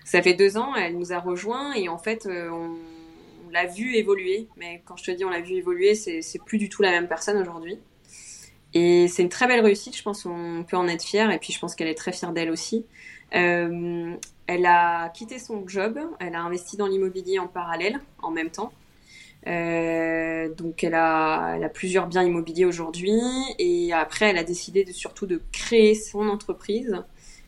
Ça 0.04 0.22
fait 0.22 0.34
deux 0.34 0.58
ans, 0.58 0.76
elle 0.76 0.98
nous 0.98 1.14
a 1.14 1.20
rejoint 1.20 1.74
et 1.74 1.88
en 1.88 1.98
fait, 1.98 2.26
euh, 2.26 2.50
on, 2.50 2.76
l'a 3.52 3.66
vu 3.66 3.95
évoluer. 3.95 4.47
Mais 4.58 4.82
quand 4.86 4.97
je 4.97 5.04
te 5.04 5.12
dis 5.12 5.26
on 5.26 5.30
l'a 5.30 5.41
vu 5.41 5.56
évoluer, 5.56 5.95
c'est 5.95 6.22
plus 6.45 6.58
du 6.58 6.70
tout 6.70 6.82
la 6.82 6.91
même 6.91 7.08
personne 7.08 7.38
aujourd'hui. 7.38 7.78
Et 8.74 9.08
c'est 9.10 9.22
une 9.22 9.30
très 9.30 9.47
belle 9.47 9.60
réussite, 9.62 9.97
je 9.97 10.04
pense 10.04 10.24
qu'on 10.24 10.66
peut 10.68 10.78
en 10.78 10.88
être 10.88 11.04
fier. 11.04 11.30
Et 11.32 11.39
puis 11.39 11.54
je 11.54 11.60
pense 11.60 11.76
qu'elle 11.76 11.89
est 11.89 11.95
très 11.95 12.12
fière 12.12 12.32
d'elle 12.32 12.52
aussi. 12.52 12.86
elle 13.32 14.20
a 14.66 15.10
quitté 15.10 15.39
son 15.39 15.68
job, 15.68 15.99
elle 16.20 16.36
a 16.36 16.41
investi 16.41 16.78
dans 16.78 16.88
l'immobilier 16.88 17.39
en 17.39 17.47
parallèle, 17.47 17.99
en 18.22 18.32
même 18.32 18.49
temps. 18.49 18.72
Euh, 19.47 20.54
donc 20.54 20.84
elle 20.84 20.93
a, 20.93 21.58
plusieurs 21.74 22.08
biens 22.08 22.24
immobiliers 22.24 22.66
aujourd'hui 22.66 23.20
et 23.58 23.91
après 23.91 24.28
elle 24.28 24.38
a 24.38 24.43
décidé 24.43 24.86
surtout 24.91 25.26
de 25.26 25.41
créer 25.52 25.95
son 25.95 26.28
entreprise. 26.30 27.04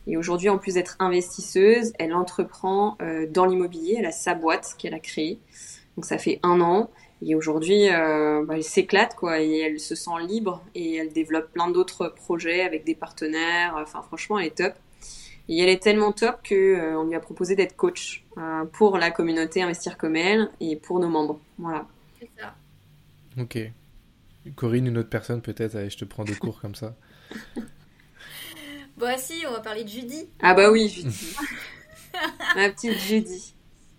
Et 0.06 0.18
aujourd'hui, 0.18 0.50
en 0.50 0.58
plus 0.58 0.74
d'être 0.74 0.96
investisseuse, 0.98 1.94
elle 1.98 2.12
entreprend 2.12 2.98
euh, 3.00 3.26
dans 3.26 3.46
l'immobilier. 3.46 3.96
Elle 3.98 4.06
a 4.06 4.12
sa 4.12 4.34
boîte 4.34 4.74
qu'elle 4.76 4.92
a 4.92 4.98
créée. 4.98 5.38
Donc 5.96 6.04
ça 6.04 6.18
fait 6.18 6.40
un 6.42 6.60
an. 6.60 6.90
Et 7.22 7.34
aujourd'hui, 7.34 7.88
euh, 7.88 8.44
bah, 8.44 8.54
elle 8.56 8.64
s'éclate 8.64 9.14
quoi. 9.14 9.40
Et 9.40 9.58
elle 9.58 9.80
se 9.80 9.94
sent 9.94 10.10
libre 10.26 10.62
et 10.74 10.96
elle 10.96 11.12
développe 11.12 11.52
plein 11.52 11.70
d'autres 11.70 12.08
projets 12.08 12.62
avec 12.62 12.84
des 12.84 12.94
partenaires. 12.94 13.74
Enfin, 13.76 14.02
franchement, 14.02 14.38
elle 14.38 14.46
est 14.46 14.56
top. 14.56 14.74
Et 15.48 15.58
elle 15.58 15.68
est 15.68 15.82
tellement 15.82 16.12
top 16.12 16.40
que 16.42 16.54
euh, 16.54 16.98
on 16.98 17.04
lui 17.04 17.14
a 17.14 17.20
proposé 17.20 17.54
d'être 17.54 17.76
coach 17.76 18.24
euh, 18.38 18.64
pour 18.64 18.96
la 18.96 19.10
communauté 19.10 19.62
Investir 19.62 19.98
comme 19.98 20.16
elle 20.16 20.50
et 20.60 20.76
pour 20.76 21.00
nos 21.00 21.08
membres. 21.08 21.38
Voilà. 21.58 21.86
C'est 22.18 22.30
ça. 22.38 22.54
Ok. 23.38 23.58
Corinne, 24.56 24.86
une 24.86 24.98
autre 24.98 25.08
personne 25.08 25.40
peut-être, 25.40 25.88
je 25.88 25.96
te 25.96 26.04
prends 26.04 26.24
des 26.24 26.34
cours 26.34 26.60
comme 26.60 26.74
ça. 26.74 26.94
Bon, 27.56 27.62
bah, 28.98 29.16
si, 29.16 29.44
on 29.48 29.52
va 29.52 29.60
parler 29.60 29.84
de 29.84 29.88
Judy. 29.88 30.28
Ah 30.40 30.52
bah 30.52 30.70
oui, 30.70 30.88
Judy. 30.88 31.34
Ma 32.56 32.68
petite 32.68 32.98
Judy. 32.98 33.54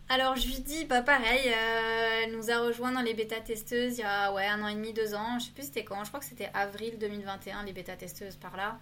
Alors 0.08 0.36
Judy, 0.36 0.86
bah 0.86 1.02
pareil, 1.02 1.48
euh, 1.48 2.24
elle 2.24 2.32
nous 2.32 2.52
a 2.52 2.60
rejoint 2.60 2.92
dans 2.92 3.02
les 3.02 3.16
bêta-testeuses 3.16 3.98
il 3.98 4.02
y 4.02 4.04
a 4.04 4.32
ouais, 4.34 4.46
un 4.46 4.62
an 4.62 4.68
et 4.68 4.76
demi, 4.76 4.94
deux 4.94 5.16
ans. 5.16 5.40
Je 5.40 5.46
sais 5.46 5.52
plus 5.52 5.64
c'était 5.64 5.84
quand, 5.84 6.04
je 6.04 6.10
crois 6.10 6.20
que 6.20 6.28
c'était 6.28 6.52
avril 6.54 7.00
2021, 7.00 7.64
les 7.64 7.74
bêta-testeuses 7.74 8.36
par 8.36 8.56
là. 8.56 8.78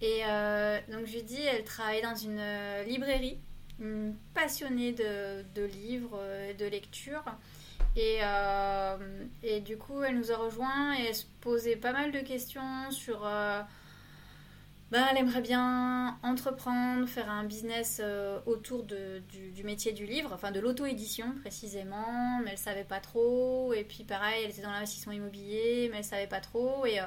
Et 0.00 0.22
euh, 0.26 0.80
donc 0.90 1.06
Judy, 1.06 1.40
elle 1.40 1.62
travaille 1.62 2.02
dans 2.02 2.16
une 2.16 2.38
euh, 2.40 2.82
librairie, 2.84 3.38
passionnée 4.34 4.92
de, 4.92 5.64
livres, 5.64 6.18
euh, 6.20 6.52
de 6.54 6.64
lecture. 6.66 7.24
Et, 7.96 8.18
et 9.42 9.60
du 9.60 9.76
coup, 9.76 10.02
elle 10.02 10.16
nous 10.16 10.30
a 10.30 10.36
rejoint 10.36 10.96
et 10.96 11.06
elle 11.08 11.14
se 11.14 11.26
posait 11.40 11.76
pas 11.76 11.92
mal 11.92 12.12
de 12.12 12.20
questions 12.20 12.90
sur. 12.90 13.28
Euh, 14.92 14.98
bah, 14.98 15.06
elle 15.10 15.18
aimerait 15.18 15.40
bien 15.40 16.18
entreprendre, 16.22 17.06
faire 17.08 17.30
un 17.30 17.44
business 17.44 18.00
euh, 18.02 18.40
autour 18.46 18.84
de, 18.84 19.22
du, 19.54 19.62
métier 19.64 19.92
du 19.92 20.06
livre, 20.06 20.32
enfin 20.32 20.50
de 20.50 20.60
l'auto-édition 20.60 21.34
précisément, 21.40 22.40
mais 22.44 22.52
elle 22.52 22.58
savait 22.58 22.84
pas 22.84 23.00
trop. 23.00 23.72
Et 23.72 23.84
puis 23.84 24.04
pareil, 24.04 24.44
elle 24.44 24.50
était 24.50 24.62
dans 24.62 24.72
l'investissement 24.72 25.12
immobilier, 25.12 25.88
mais 25.90 25.98
elle 25.98 26.04
savait 26.04 26.26
pas 26.26 26.40
trop. 26.40 26.86
Et, 26.86 27.00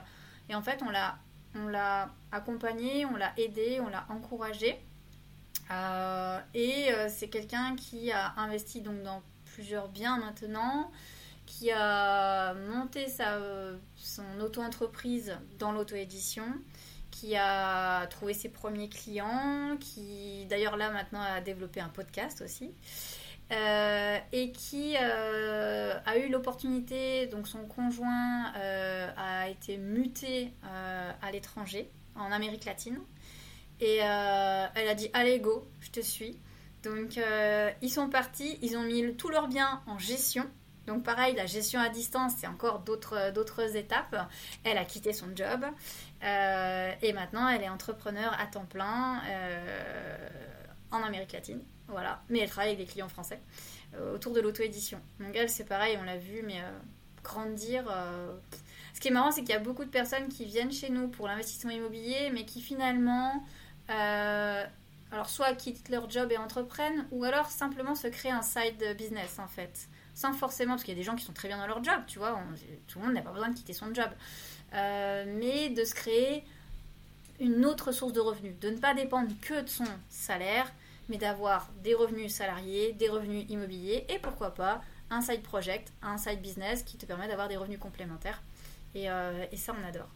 et 0.49 0.55
en 0.55 0.61
fait, 0.61 0.81
on 0.83 0.89
l'a, 0.89 2.09
accompagnée, 2.31 3.05
on 3.05 3.15
l'a 3.15 3.33
aidée, 3.37 3.79
on 3.81 3.89
l'a 3.89 4.05
encouragée. 4.09 4.79
et 6.53 6.89
c'est 7.09 7.29
quelqu'un 7.29 7.75
qui 7.75 8.11
a 8.11 8.33
investi 8.37 8.81
donc 8.81 9.03
dans 9.03 9.21
plusieurs 9.45 9.89
biens 9.89 10.17
maintenant, 10.17 10.91
qui 11.45 11.71
a 11.71 12.53
monté 12.53 13.07
sa, 13.07 13.39
son 13.95 14.39
auto-entreprise 14.39 15.37
dans 15.59 15.71
l'auto-édition, 15.71 16.45
qui 17.23 17.37
a 17.37 18.05
trouvé 18.07 18.33
ses 18.33 18.49
premiers 18.49 18.89
clients, 18.89 19.77
qui 19.79 20.45
d'ailleurs 20.49 20.75
là 20.75 20.91
maintenant 20.91 21.21
a 21.21 21.39
développé 21.39 21.79
un 21.79 21.87
podcast 21.87 22.41
aussi. 22.41 22.71
Euh, 23.51 24.17
et 24.33 24.51
qui 24.51 24.95
euh, 24.99 25.93
a 26.05 26.17
eu 26.17 26.27
l'opportunité, 26.29 27.27
donc 27.27 27.47
son 27.47 27.65
conjoint 27.65 28.51
euh, 28.57 29.09
a 29.15 29.47
été 29.47 29.77
muté 29.77 30.51
à 31.21 31.31
l'étranger, 31.31 31.89
en 32.15 32.29
Amérique 32.33 32.65
latine. 32.65 32.99
Et 33.79 33.97
elle 33.97 34.87
a 34.89 34.93
dit 34.93 35.09
Allez, 35.13 35.39
go, 35.39 35.65
je 35.79 35.91
te 35.91 36.01
suis. 36.01 36.37
Donc 36.83 37.17
ils 37.81 37.89
sont 37.89 38.09
partis, 38.09 38.59
ils 38.61 38.75
ont 38.75 38.83
mis 38.83 39.15
tous 39.15 39.29
leurs 39.29 39.47
biens 39.47 39.81
en 39.87 39.97
gestion. 39.97 40.45
Donc 40.87 41.03
pareil, 41.03 41.33
la 41.35 41.45
gestion 41.45 41.79
à 41.79 41.87
distance, 41.87 42.33
c'est 42.37 42.47
encore 42.47 42.79
d'autres 42.79 43.77
étapes. 43.77 44.29
Elle 44.65 44.77
a 44.77 44.83
quitté 44.83 45.13
son 45.13 45.27
job 45.33 45.65
euh, 46.23 46.91
et 47.01 47.13
maintenant 47.13 47.47
elle 47.49 47.61
est 47.63 47.69
entrepreneur 47.69 48.33
à 48.39 48.45
temps 48.47 48.65
plein 48.65 49.21
euh, 49.27 50.29
en 50.91 51.03
Amérique 51.03 51.33
latine. 51.33 51.61
Voilà, 51.87 52.21
mais 52.29 52.39
elle 52.39 52.49
travaille 52.49 52.71
avec 52.71 52.85
des 52.85 52.91
clients 52.91 53.09
français 53.09 53.39
autour 54.15 54.33
de 54.33 54.41
l'auto-édition. 54.41 54.99
Donc 55.19 55.35
elle, 55.35 55.49
c'est 55.49 55.65
pareil, 55.65 55.97
on 56.01 56.03
l'a 56.03 56.17
vu, 56.17 56.41
mais 56.43 56.59
grandir. 57.23 57.83
Ce 58.95 58.99
qui 58.99 59.09
est 59.09 59.11
marrant, 59.11 59.31
c'est 59.31 59.41
qu'il 59.41 59.51
y 59.51 59.53
a 59.53 59.59
beaucoup 59.59 59.83
de 59.83 59.89
personnes 59.89 60.29
qui 60.29 60.45
viennent 60.45 60.71
chez 60.71 60.89
nous 60.89 61.09
pour 61.09 61.27
l'investissement 61.27 61.69
immobilier, 61.69 62.31
mais 62.33 62.45
qui 62.45 62.61
finalement 62.61 63.43
alors 63.89 65.29
soit 65.29 65.53
quittent 65.53 65.89
leur 65.89 66.09
job 66.09 66.31
et 66.31 66.37
entreprennent, 66.37 67.05
ou 67.11 67.23
alors 67.23 67.51
simplement 67.51 67.93
se 67.93 68.07
créent 68.07 68.31
un 68.31 68.41
side 68.41 68.95
business 68.97 69.37
en 69.37 69.47
fait. 69.47 69.87
Sans 70.15 70.33
forcément, 70.33 70.73
parce 70.73 70.83
qu'il 70.83 70.93
y 70.93 70.97
a 70.97 70.99
des 70.99 71.05
gens 71.05 71.15
qui 71.15 71.25
sont 71.25 71.33
très 71.33 71.47
bien 71.47 71.57
dans 71.57 71.67
leur 71.67 71.83
job, 71.83 72.01
tu 72.07 72.19
vois, 72.19 72.39
tout 72.87 72.99
le 72.99 73.05
monde 73.05 73.13
n'a 73.13 73.21
pas 73.21 73.31
besoin 73.31 73.49
de 73.49 73.55
quitter 73.55 73.73
son 73.73 73.93
job. 73.93 74.09
Euh, 74.73 75.25
mais 75.39 75.69
de 75.69 75.83
se 75.83 75.93
créer 75.93 76.43
une 77.39 77.65
autre 77.65 77.91
source 77.91 78.13
de 78.13 78.19
revenus, 78.19 78.53
de 78.59 78.69
ne 78.69 78.77
pas 78.77 78.93
dépendre 78.93 79.29
que 79.41 79.61
de 79.61 79.69
son 79.69 79.85
salaire, 80.09 80.71
mais 81.09 81.17
d'avoir 81.17 81.69
des 81.83 81.93
revenus 81.93 82.33
salariés, 82.33 82.93
des 82.93 83.09
revenus 83.09 83.45
immobiliers, 83.49 84.05
et 84.09 84.19
pourquoi 84.19 84.53
pas 84.53 84.81
un 85.09 85.21
side 85.21 85.41
project, 85.41 85.91
un 86.01 86.17
side 86.17 86.41
business 86.41 86.83
qui 86.83 86.97
te 86.97 87.05
permet 87.05 87.27
d'avoir 87.27 87.47
des 87.47 87.57
revenus 87.57 87.79
complémentaires. 87.79 88.41
et 88.95 89.09
euh, 89.09 89.45
ça, 89.55 89.75
on 89.79 89.87
adore. 89.87 90.09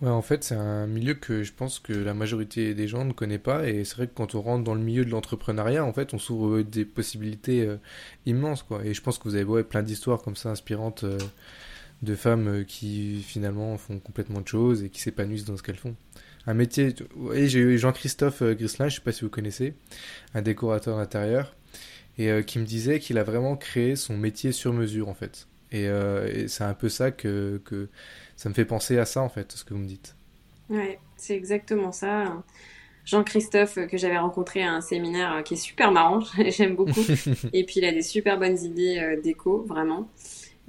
Ouais, 0.00 0.10
en 0.10 0.22
fait, 0.22 0.44
c'est 0.44 0.54
un 0.54 0.86
milieu 0.86 1.14
que 1.14 1.42
je 1.42 1.52
pense 1.52 1.80
que 1.80 1.92
la 1.92 2.14
majorité 2.14 2.72
des 2.72 2.86
gens 2.86 3.04
ne 3.04 3.12
connaît 3.12 3.38
pas. 3.38 3.66
Et 3.68 3.84
c'est 3.84 3.96
vrai 3.96 4.06
que 4.06 4.14
quand 4.14 4.36
on 4.36 4.40
rentre 4.40 4.62
dans 4.62 4.74
le 4.74 4.80
milieu 4.80 5.04
de 5.04 5.10
l'entrepreneuriat, 5.10 5.84
en 5.84 5.92
fait, 5.92 6.14
on 6.14 6.18
s'ouvre 6.18 6.62
des 6.62 6.84
possibilités 6.84 7.66
euh, 7.66 7.78
immenses, 8.24 8.62
quoi. 8.62 8.84
Et 8.84 8.94
je 8.94 9.02
pense 9.02 9.18
que 9.18 9.24
vous 9.24 9.34
avez 9.34 9.64
plein 9.64 9.82
d'histoires 9.82 10.22
comme 10.22 10.36
ça 10.36 10.50
inspirantes 10.50 11.04
de 12.02 12.14
femmes 12.14 12.48
euh, 12.48 12.64
qui 12.64 13.22
finalement 13.22 13.76
font 13.76 13.98
complètement 13.98 14.40
de 14.40 14.48
choses 14.48 14.84
et 14.84 14.90
qui 14.90 15.00
s'épanouissent 15.00 15.44
dans 15.44 15.56
ce 15.56 15.62
qu'elles 15.62 15.76
font. 15.76 15.96
Un 16.46 16.54
métier. 16.54 16.94
Et 17.34 17.48
j'ai 17.48 17.60
eu 17.60 17.78
Jean-Christophe 17.78 18.42
Grislin, 18.42 18.88
je 18.88 18.96
sais 18.96 19.00
pas 19.02 19.12
si 19.12 19.22
vous 19.22 19.30
connaissez, 19.30 19.74
un 20.34 20.42
décorateur 20.42 20.96
d'intérieur, 20.96 21.54
et 22.16 22.42
qui 22.46 22.58
me 22.58 22.64
disait 22.64 23.00
qu'il 23.00 23.18
a 23.18 23.22
vraiment 23.22 23.54
créé 23.54 23.96
son 23.96 24.16
métier 24.16 24.52
sur 24.52 24.72
mesure, 24.72 25.10
en 25.10 25.14
fait. 25.14 25.46
Et, 25.72 25.84
et 25.84 26.48
c'est 26.48 26.64
un 26.64 26.72
peu 26.72 26.88
ça 26.88 27.10
que, 27.10 27.60
que 27.66 27.90
ça 28.36 28.48
me 28.48 28.54
fait 28.54 28.64
penser 28.64 28.96
à 28.96 29.04
ça 29.04 29.20
en 29.20 29.28
fait, 29.28 29.52
ce 29.52 29.64
que 29.64 29.74
vous 29.74 29.80
me 29.80 29.86
dites. 29.86 30.16
Ouais, 30.70 30.98
c'est 31.16 31.34
exactement 31.34 31.92
ça. 31.92 32.42
Jean-Christophe, 33.08 33.78
que 33.86 33.96
j'avais 33.96 34.18
rencontré 34.18 34.62
à 34.62 34.74
un 34.74 34.82
séminaire 34.82 35.32
euh, 35.32 35.42
qui 35.42 35.54
est 35.54 35.58
super 35.58 35.92
marrant, 35.92 36.20
j'aime 36.48 36.76
beaucoup. 36.76 37.00
et 37.54 37.64
puis 37.64 37.76
il 37.76 37.84
a 37.86 37.92
des 37.92 38.02
super 38.02 38.38
bonnes 38.38 38.58
idées 38.58 38.98
euh, 38.98 39.20
d'éco, 39.20 39.64
vraiment. 39.66 40.10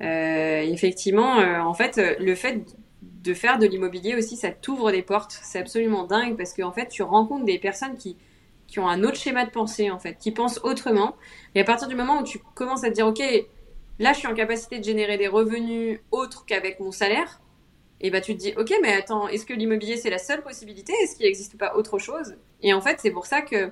Euh, 0.02 0.62
effectivement, 0.62 1.38
en 1.38 1.74
fait, 1.74 2.00
le 2.20 2.36
fait 2.36 2.64
de 3.02 3.34
faire 3.34 3.60
de 3.60 3.66
l'immobilier 3.66 4.16
aussi, 4.16 4.38
ça 4.38 4.52
t'ouvre 4.52 4.91
des 4.91 5.02
portes. 5.02 5.38
C'est 5.43 5.60
absolument 5.60 6.06
dingue 6.06 6.38
parce 6.38 6.54
qu'en 6.54 6.72
fait, 6.72 6.88
tu 6.88 7.04
rencontres 7.04 7.45
des 7.45 7.60
personnes 7.60 7.97
qui, 7.97 8.18
qui 8.68 8.80
ont 8.80 8.88
un 8.88 9.04
autre 9.04 9.18
schéma 9.18 9.45
de 9.45 9.52
pensée, 9.52 9.91
en 9.91 10.00
fait, 10.00 10.18
qui 10.18 10.32
pensent 10.32 10.60
autrement. 10.64 11.16
Et 11.56 11.62
à 11.62 11.64
partir 11.64 11.88
du 11.88 11.95
moment 11.95 12.20
où 12.20 12.24
tu 12.24 12.39
commences 12.56 12.84
à 12.84 12.89
te 12.89 12.95
dire, 12.95 13.08
OK, 13.08 13.22
là, 14.00 14.14
je 14.14 14.20
suis 14.20 14.28
en 14.28 14.34
capacité 14.34 14.80
de 14.80 14.84
générer 14.84 15.18
des 15.18 15.28
revenus 15.28 16.00
autres 16.12 16.45
qu'avec 16.45 16.80
mon 16.80 16.91
salaire, 16.91 17.41
et 18.02 18.12
bah 18.12 18.22
tu 18.22 18.34
te 18.34 18.39
dis 18.39 18.54
ok 18.58 18.74
mais 18.82 18.93
attends 18.93 19.28
est-ce 19.28 19.45
que 19.45 19.54
l'immobilier 19.54 19.97
c'est 19.97 20.10
la 20.10 20.18
seule 20.18 20.41
possibilité? 20.41 20.93
Est-ce 21.04 21.16
qu'il 21.16 21.26
n'existe 21.26 21.58
pas 21.58 21.76
autre 21.76 22.00
chose? 22.00 22.36
Et 22.62 22.74
en 22.74 22.82
fait 22.82 23.00
c'est 23.02 23.12
pour 23.12 23.26
ça 23.26 23.41
que 23.41 23.72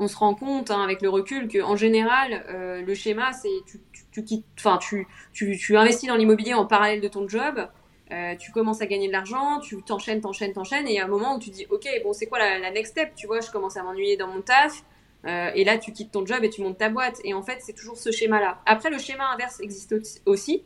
on 0.00 0.08
se 0.08 0.16
rend 0.16 0.34
compte 0.34 0.70
hein, 0.70 0.82
avec 0.82 1.02
le 1.02 1.08
recul 1.08 1.46
que 1.46 1.62
en 1.62 1.76
général 1.76 2.44
euh, 2.48 2.82
le 2.82 2.94
schéma 2.94 3.32
c'est 3.32 3.48
tu, 3.66 3.80
tu, 4.12 4.24
tu 4.24 4.42
enfin 4.58 4.78
tu, 4.78 5.06
tu, 5.32 5.56
tu 5.56 5.76
investis 5.76 6.08
dans 6.08 6.16
l'immobilier 6.16 6.54
en 6.54 6.66
parallèle 6.66 7.00
de 7.00 7.08
ton 7.08 7.28
job 7.28 7.68
euh, 8.10 8.34
tu 8.36 8.50
commences 8.50 8.80
à 8.80 8.86
gagner 8.86 9.06
de 9.06 9.12
l'argent 9.12 9.60
tu 9.60 9.80
t'enchaînes 9.82 10.20
t'enchaînes 10.20 10.52
t'enchaînes 10.52 10.88
et 10.88 10.92
il 10.92 10.96
y 10.96 10.98
a 10.98 11.04
un 11.04 11.08
moment 11.08 11.36
où 11.36 11.38
tu 11.38 11.50
dis 11.50 11.66
ok 11.70 11.86
bon 12.02 12.12
c'est 12.12 12.26
quoi 12.26 12.38
la, 12.38 12.58
la, 12.58 12.70
next 12.70 12.92
step? 12.92 13.14
Tu 13.14 13.26
vois 13.26 13.40
je 13.40 13.50
commence 13.50 13.76
à 13.76 13.82
m'ennuyer 13.82 14.16
dans 14.16 14.26
mon 14.26 14.40
taf 14.40 14.82
euh, 15.26 15.50
et 15.54 15.64
là 15.64 15.76
tu 15.76 15.92
quittes 15.92 16.10
ton 16.10 16.24
job 16.24 16.42
et 16.42 16.50
tu 16.50 16.62
montes 16.62 16.78
ta 16.78 16.88
boîte. 16.88 17.20
Et 17.24 17.34
en 17.34 17.42
fait 17.42 17.58
c'est 17.60 17.74
toujours 17.74 17.98
ce 17.98 18.10
schéma 18.10 18.40
là 18.40 18.62
après 18.64 18.90
le 18.90 18.98
schéma 18.98 19.30
inverse 19.32 19.60
existe 19.60 19.94
aussi. 20.24 20.64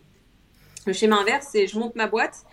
Le 0.87 0.93
schéma 0.93 1.17
inverse, 1.17 1.49
c'est 1.51 1.67
je 1.67 1.79
monte 1.79 1.97
ma 1.97 2.07
boîte 2.07 2.45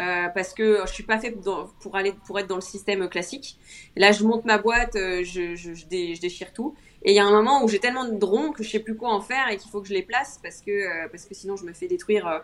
euh, 0.00 0.28
parce 0.34 0.54
que 0.54 0.80
je 0.86 0.92
suis 0.92 1.02
pas 1.02 1.18
fait 1.18 1.36
pour 1.80 1.96
aller 1.96 2.14
pour 2.26 2.38
être 2.38 2.46
dans 2.46 2.54
le 2.54 2.62
système 2.62 3.06
classique. 3.08 3.58
là, 3.96 4.12
je 4.12 4.24
monte 4.24 4.44
ma 4.46 4.56
boîte, 4.56 4.96
euh, 4.96 5.22
je, 5.24 5.86
déchire 5.88 6.52
tout. 6.54 6.74
Et 7.02 7.12
il 7.12 7.14
y 7.14 7.18
a 7.18 7.24
un 7.24 7.30
moment 7.30 7.64
où 7.64 7.68
j'ai 7.68 7.80
tellement 7.80 8.04
de 8.04 8.16
drons 8.16 8.52
que 8.52 8.62
je 8.62 8.70
sais 8.70 8.78
plus 8.78 8.94
quoi 8.94 9.10
en 9.10 9.20
faire 9.20 9.48
et 9.50 9.56
qu'il 9.56 9.70
faut 9.70 9.80
que 9.80 9.88
je 9.88 9.94
les 9.94 10.02
place 10.02 10.38
parce 10.42 10.60
que 10.60 10.70
euh, 10.70 11.08
parce 11.10 11.24
que 11.24 11.34
sinon 11.34 11.56
je 11.56 11.64
me 11.64 11.72
fais 11.72 11.86
détruire 11.86 12.42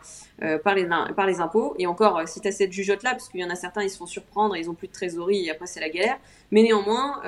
par 0.65 0.75
les 0.75 0.87
par 1.15 1.27
les 1.27 1.41
impôts. 1.41 1.75
Et 1.79 1.87
encore, 1.87 2.27
si 2.29 2.41
tu 2.41 2.49
as 2.49 2.53
cette 2.53 2.73
jugeote 2.73 3.03
là, 3.03 3.13
parce 3.13 3.29
qu'il 3.29 3.41
y 3.41 3.45
en 3.45 3.51
a 3.51 3.55
certains, 3.55 3.83
ils 3.83 3.91
se 3.91 3.99
font 3.99 4.07
surprendre, 4.07 4.57
ils 4.57 4.69
ont 4.69 4.75
plus 4.75 4.89
de 4.89 4.93
trésorerie 4.93 5.47
et 5.47 5.51
après 5.51 5.67
c'est 5.67 5.81
la 5.81 5.91
galère. 5.91 6.19
Mais 6.51 6.63
néanmoins, 6.63 7.23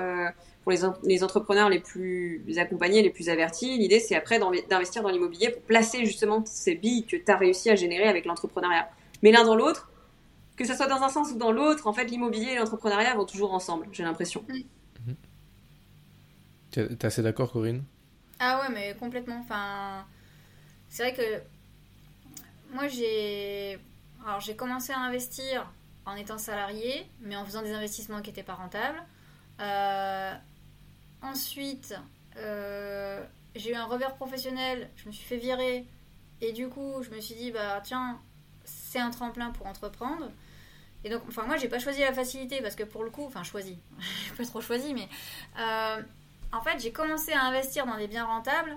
pour 0.63 0.73
les, 0.73 0.81
les 1.05 1.25
entrepreneurs 1.25 1.71
les 1.71 1.81
plus 1.81 2.43
accompagnés, 2.59 3.03
les 3.03 3.11
plus 3.11 3.29
avertis, 3.31 3.79
l'idée 3.79 4.01
c'est 4.01 4.15
après 4.15 4.39
d'investir 4.69 5.03
dans 5.03 5.11
l'immobilier 5.11 5.51
pour 5.51 5.63
placer 5.63 6.05
justement 6.05 6.43
ces 6.47 6.75
billes 6.75 7.07
que 7.07 7.17
tu 7.17 7.31
as 7.31 7.37
réussi 7.37 7.71
à 7.71 7.77
générer 7.77 8.09
avec 8.09 8.25
l'entrepreneuriat. 8.25 8.89
Mais 9.23 9.33
l'un 9.33 9.45
dans 9.45 9.57
l'autre, 9.57 9.91
que 10.59 10.67
ce 10.67 10.75
soit 10.75 10.89
dans 10.89 11.03
un 11.03 11.09
sens 11.09 11.31
ou 11.31 11.39
dans 11.39 11.53
l'autre, 11.53 11.87
en 11.87 11.93
fait, 11.93 12.07
l'immobilier 12.07 12.51
et 12.53 12.57
l'entrepreneuriat 12.57 13.15
vont 13.15 13.25
toujours 13.25 13.55
ensemble, 13.55 13.87
j'ai 13.93 14.03
l'impression. 14.03 14.45
Mhm. 14.49 15.17
Tu 16.73 16.81
es 16.81 17.07
assez 17.07 17.23
d'accord, 17.23 17.53
Corinne? 17.53 17.85
Ah 18.41 18.61
ouais, 18.61 18.75
mais 18.75 18.97
complètement. 18.99 19.39
Enfin, 19.39 20.05
c'est 20.89 21.05
vrai 21.05 21.15
que 21.15 22.75
moi, 22.75 22.89
j'ai. 22.89 23.79
Alors, 24.27 24.41
j'ai 24.41 24.57
commencé 24.57 24.93
à 24.93 24.99
investir 24.99 25.73
en 26.05 26.17
étant 26.17 26.39
salarié, 26.39 27.07
mais 27.21 27.37
en 27.37 27.45
faisant 27.45 27.63
des 27.63 27.73
investissements 27.73 28.21
qui 28.21 28.31
n'étaient 28.31 28.43
pas 28.43 28.55
rentables. 28.55 29.01
Euh, 29.61 30.35
ensuite, 31.23 31.95
euh, 32.37 33.25
j'ai 33.55 33.71
eu 33.71 33.75
un 33.75 33.85
revers 33.85 34.17
professionnel, 34.17 34.91
je 34.97 35.07
me 35.07 35.13
suis 35.13 35.25
fait 35.25 35.37
virer, 35.37 35.87
et 36.41 36.53
du 36.53 36.69
coup, 36.69 37.03
je 37.03 37.11
me 37.11 37.21
suis 37.21 37.37
dit, 37.37 37.53
bah 37.53 37.81
tiens, 37.83 38.21
c'est 38.65 38.99
un 38.99 39.11
tremplin 39.11 39.51
pour 39.51 39.67
entreprendre. 39.67 40.31
Et 41.05 41.11
donc, 41.11 41.23
enfin, 41.29 41.45
moi, 41.45 41.57
j'ai 41.57 41.69
pas 41.69 41.79
choisi 41.79 42.01
la 42.01 42.13
facilité 42.13 42.61
parce 42.61 42.75
que 42.75 42.83
pour 42.83 43.05
le 43.05 43.11
coup, 43.11 43.25
enfin, 43.25 43.45
choisi, 43.45 43.79
j'ai 44.27 44.35
pas 44.35 44.45
trop 44.45 44.61
choisi, 44.61 44.95
mais 44.95 45.09
euh, 45.59 46.03
en 46.53 46.61
fait, 46.61 46.81
j'ai 46.81 46.93
commencé 46.93 47.33
à 47.33 47.43
investir 47.43 47.87
dans 47.87 47.97
des 47.97 48.09
biens 48.09 48.25
rentables 48.25 48.77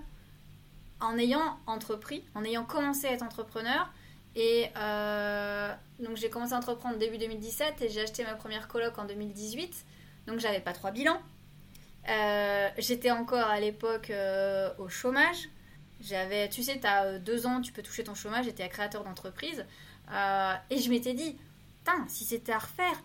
en 0.99 1.17
ayant 1.17 1.59
entrepris, 1.65 2.23
en 2.35 2.43
ayant 2.43 2.63
commencé 2.63 3.07
à 3.07 3.11
être 3.11 3.23
entrepreneur. 3.23 3.91
Et 4.35 4.69
euh, 4.77 5.73
donc, 5.99 6.15
j'ai 6.15 6.29
commencé 6.29 6.53
à 6.53 6.57
entreprendre 6.57 6.97
début 6.97 7.17
2017 7.17 7.81
et 7.81 7.89
j'ai 7.89 8.01
acheté 8.01 8.23
ma 8.23 8.35
première 8.35 8.67
coloc 8.67 8.97
en 8.99 9.05
2018. 9.05 9.85
Donc, 10.27 10.39
j'avais 10.39 10.61
pas 10.61 10.73
trois 10.73 10.91
bilans. 10.91 11.19
Euh, 12.07 12.69
j'étais 12.77 13.11
encore 13.11 13.47
à 13.47 13.59
l'époque 13.59 14.11
au 14.77 14.89
chômage. 14.89 15.49
J'avais, 16.01 16.49
tu 16.49 16.63
sais, 16.63 16.79
tu 16.79 16.87
as 16.87 17.19
deux 17.19 17.45
ans, 17.45 17.61
tu 17.61 17.71
peux 17.73 17.81
toucher 17.81 18.03
ton 18.03 18.13
chômage. 18.13 18.45
J'étais 18.45 18.67
créateur 18.69 19.03
d'entreprise. 19.03 19.65
et 20.69 20.77
je 20.77 20.89
m'étais 20.89 21.13
dit, 21.13 21.35
si 22.07 22.25
c'était 22.25 22.51
à 22.51 22.59
refaire, 22.59 23.01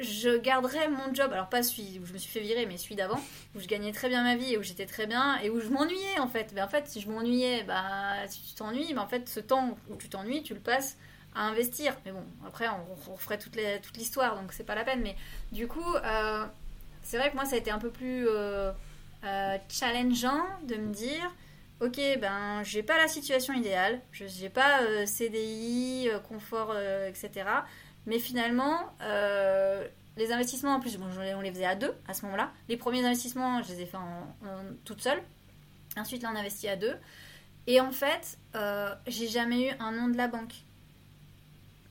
je 0.00 0.36
garderais 0.36 0.88
mon 0.88 1.14
job, 1.14 1.32
alors 1.32 1.48
pas 1.48 1.62
celui 1.62 1.98
où 1.98 2.06
je 2.06 2.12
me 2.12 2.18
suis 2.18 2.30
fait 2.30 2.40
virer, 2.40 2.66
mais 2.66 2.76
celui 2.76 2.94
d'avant, 2.94 3.20
où 3.54 3.60
je 3.60 3.66
gagnais 3.66 3.92
très 3.92 4.08
bien 4.08 4.22
ma 4.22 4.36
vie 4.36 4.54
et 4.54 4.58
où 4.58 4.62
j'étais 4.62 4.86
très 4.86 5.06
bien 5.06 5.38
et 5.38 5.50
où 5.50 5.60
je 5.60 5.68
m'ennuyais 5.68 6.18
en 6.20 6.28
fait. 6.28 6.52
Mais 6.54 6.62
en 6.62 6.68
fait, 6.68 6.86
si 6.86 7.00
je 7.00 7.08
m'ennuyais, 7.10 7.64
bah, 7.64 8.26
si 8.28 8.42
tu 8.42 8.54
t'ennuies, 8.54 8.94
bah, 8.94 9.02
en 9.02 9.08
fait, 9.08 9.28
ce 9.28 9.40
temps 9.40 9.76
où 9.88 9.96
tu 9.96 10.08
t'ennuies, 10.08 10.42
tu 10.42 10.54
le 10.54 10.60
passes 10.60 10.96
à 11.34 11.42
investir. 11.42 11.96
Mais 12.04 12.12
bon, 12.12 12.24
après, 12.46 12.66
on, 12.68 13.12
referait 13.12 13.38
toute, 13.38 13.56
l'histoire, 13.96 14.36
donc 14.40 14.52
c'est 14.52 14.64
pas 14.64 14.74
la 14.74 14.84
peine. 14.84 15.00
Mais 15.00 15.16
du 15.52 15.66
coup, 15.66 15.94
euh, 15.94 16.44
c'est 17.02 17.18
vrai 17.18 17.30
que 17.30 17.36
moi, 17.36 17.44
ça 17.44 17.56
a 17.56 17.58
été 17.58 17.70
un 17.70 17.78
peu 17.78 17.90
plus 17.90 18.28
euh, 18.28 18.72
euh, 19.24 19.56
challengeant 19.68 20.44
de 20.64 20.76
me 20.76 20.92
dire. 20.92 21.32
Ok, 21.80 22.00
ben 22.20 22.60
j'ai 22.64 22.82
pas 22.82 22.96
la 22.96 23.06
situation 23.06 23.54
idéale, 23.54 24.00
je 24.10 24.24
j'ai 24.26 24.48
pas 24.48 24.80
CDI, 25.06 26.08
confort, 26.28 26.76
etc. 27.06 27.44
Mais 28.08 28.18
finalement, 28.18 28.80
euh, 29.02 29.86
les 30.16 30.32
investissements, 30.32 30.76
en 30.76 30.80
plus, 30.80 30.96
bon, 30.96 31.04
on 31.36 31.40
les 31.42 31.52
faisait 31.52 31.66
à 31.66 31.74
deux 31.74 31.94
à 32.08 32.14
ce 32.14 32.24
moment-là. 32.24 32.50
Les 32.70 32.78
premiers 32.78 33.04
investissements, 33.04 33.62
je 33.62 33.68
les 33.68 33.82
ai 33.82 33.86
faits 33.86 34.00
en, 34.00 34.34
toute 34.86 35.02
seule. 35.02 35.22
Ensuite, 35.94 36.22
là, 36.22 36.30
on 36.32 36.36
investit 36.36 36.68
à 36.68 36.76
deux. 36.76 36.96
Et 37.66 37.82
en 37.82 37.90
fait, 37.90 38.38
euh, 38.54 38.94
j'ai 39.06 39.28
jamais 39.28 39.68
eu 39.68 39.72
un 39.78 39.92
nom 39.92 40.08
de 40.08 40.16
la 40.16 40.26
banque. 40.26 40.54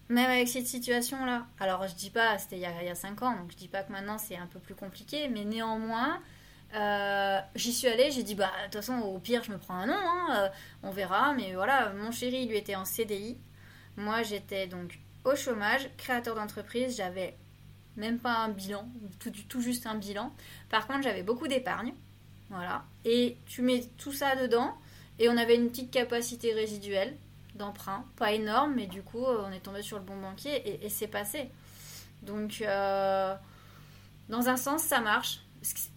Même 0.09 0.31
avec 0.31 0.47
cette 0.47 0.65
situation-là. 0.65 1.45
Alors, 1.59 1.87
je 1.87 1.93
dis 1.93 2.09
pas, 2.09 2.39
c'était 2.39 2.57
il, 2.57 2.61
y 2.61 2.65
a 2.65 2.95
5 2.95 3.21
ans, 3.21 3.35
donc 3.35 3.51
je 3.51 3.57
dis 3.57 3.67
pas 3.67 3.83
que 3.83 3.91
maintenant 3.91 4.17
c'est 4.17 4.37
un 4.37 4.47
peu 4.47 4.57
plus 4.57 4.73
compliqué, 4.73 5.27
mais 5.27 5.43
néanmoins, 5.45 6.19
euh, 6.73 7.39
j'y 7.53 7.73
suis 7.73 7.87
allée, 7.89 8.09
j'ai 8.09 8.23
dit, 8.23 8.33
bah, 8.33 8.49
de 8.59 8.63
toute 8.63 8.75
façon, 8.75 8.99
au 9.01 9.19
pire, 9.19 9.43
je 9.43 9.51
me 9.51 9.59
prends 9.59 9.75
un 9.75 9.85
nom, 9.85 9.93
hein, 9.93 10.49
on 10.81 10.89
verra, 10.89 11.33
mais 11.33 11.53
voilà, 11.53 11.93
mon 11.93 12.11
chéri, 12.11 12.47
lui, 12.47 12.57
était 12.57 12.75
en 12.75 12.85
CDI. 12.85 13.37
Moi, 13.97 14.23
j'étais 14.23 14.65
donc 14.65 14.97
au 15.27 15.35
chômage, 15.35 15.89
créateur 15.97 16.35
d'entreprise, 16.35 16.97
j'avais 16.97 17.35
même 17.95 18.19
pas 18.19 18.35
un 18.35 18.49
bilan, 18.49 18.87
tout, 19.19 19.31
tout 19.49 19.61
juste 19.61 19.87
un 19.87 19.95
bilan. 19.95 20.33
Par 20.69 20.87
contre, 20.87 21.03
j'avais 21.03 21.23
beaucoup 21.23 21.47
d'épargne. 21.47 21.93
Voilà. 22.49 22.85
Et 23.03 23.37
tu 23.45 23.61
mets 23.61 23.83
tout 23.97 24.13
ça 24.13 24.35
dedans, 24.35 24.75
et 25.19 25.29
on 25.29 25.37
avait 25.37 25.55
une 25.55 25.69
petite 25.69 25.91
capacité 25.91 26.53
résiduelle 26.53 27.17
d'emprunt. 27.55 28.05
Pas 28.15 28.31
énorme, 28.31 28.75
mais 28.75 28.87
du 28.87 29.01
coup, 29.01 29.23
on 29.23 29.51
est 29.51 29.59
tombé 29.59 29.81
sur 29.81 29.97
le 29.97 30.03
bon 30.03 30.19
banquier 30.19 30.83
et, 30.85 30.89
c'est 30.89 31.07
passé. 31.07 31.49
Donc, 32.21 32.61
euh, 32.61 33.35
dans 34.29 34.47
un 34.47 34.57
sens, 34.57 34.83
ça 34.83 35.01
marche. 35.01 35.41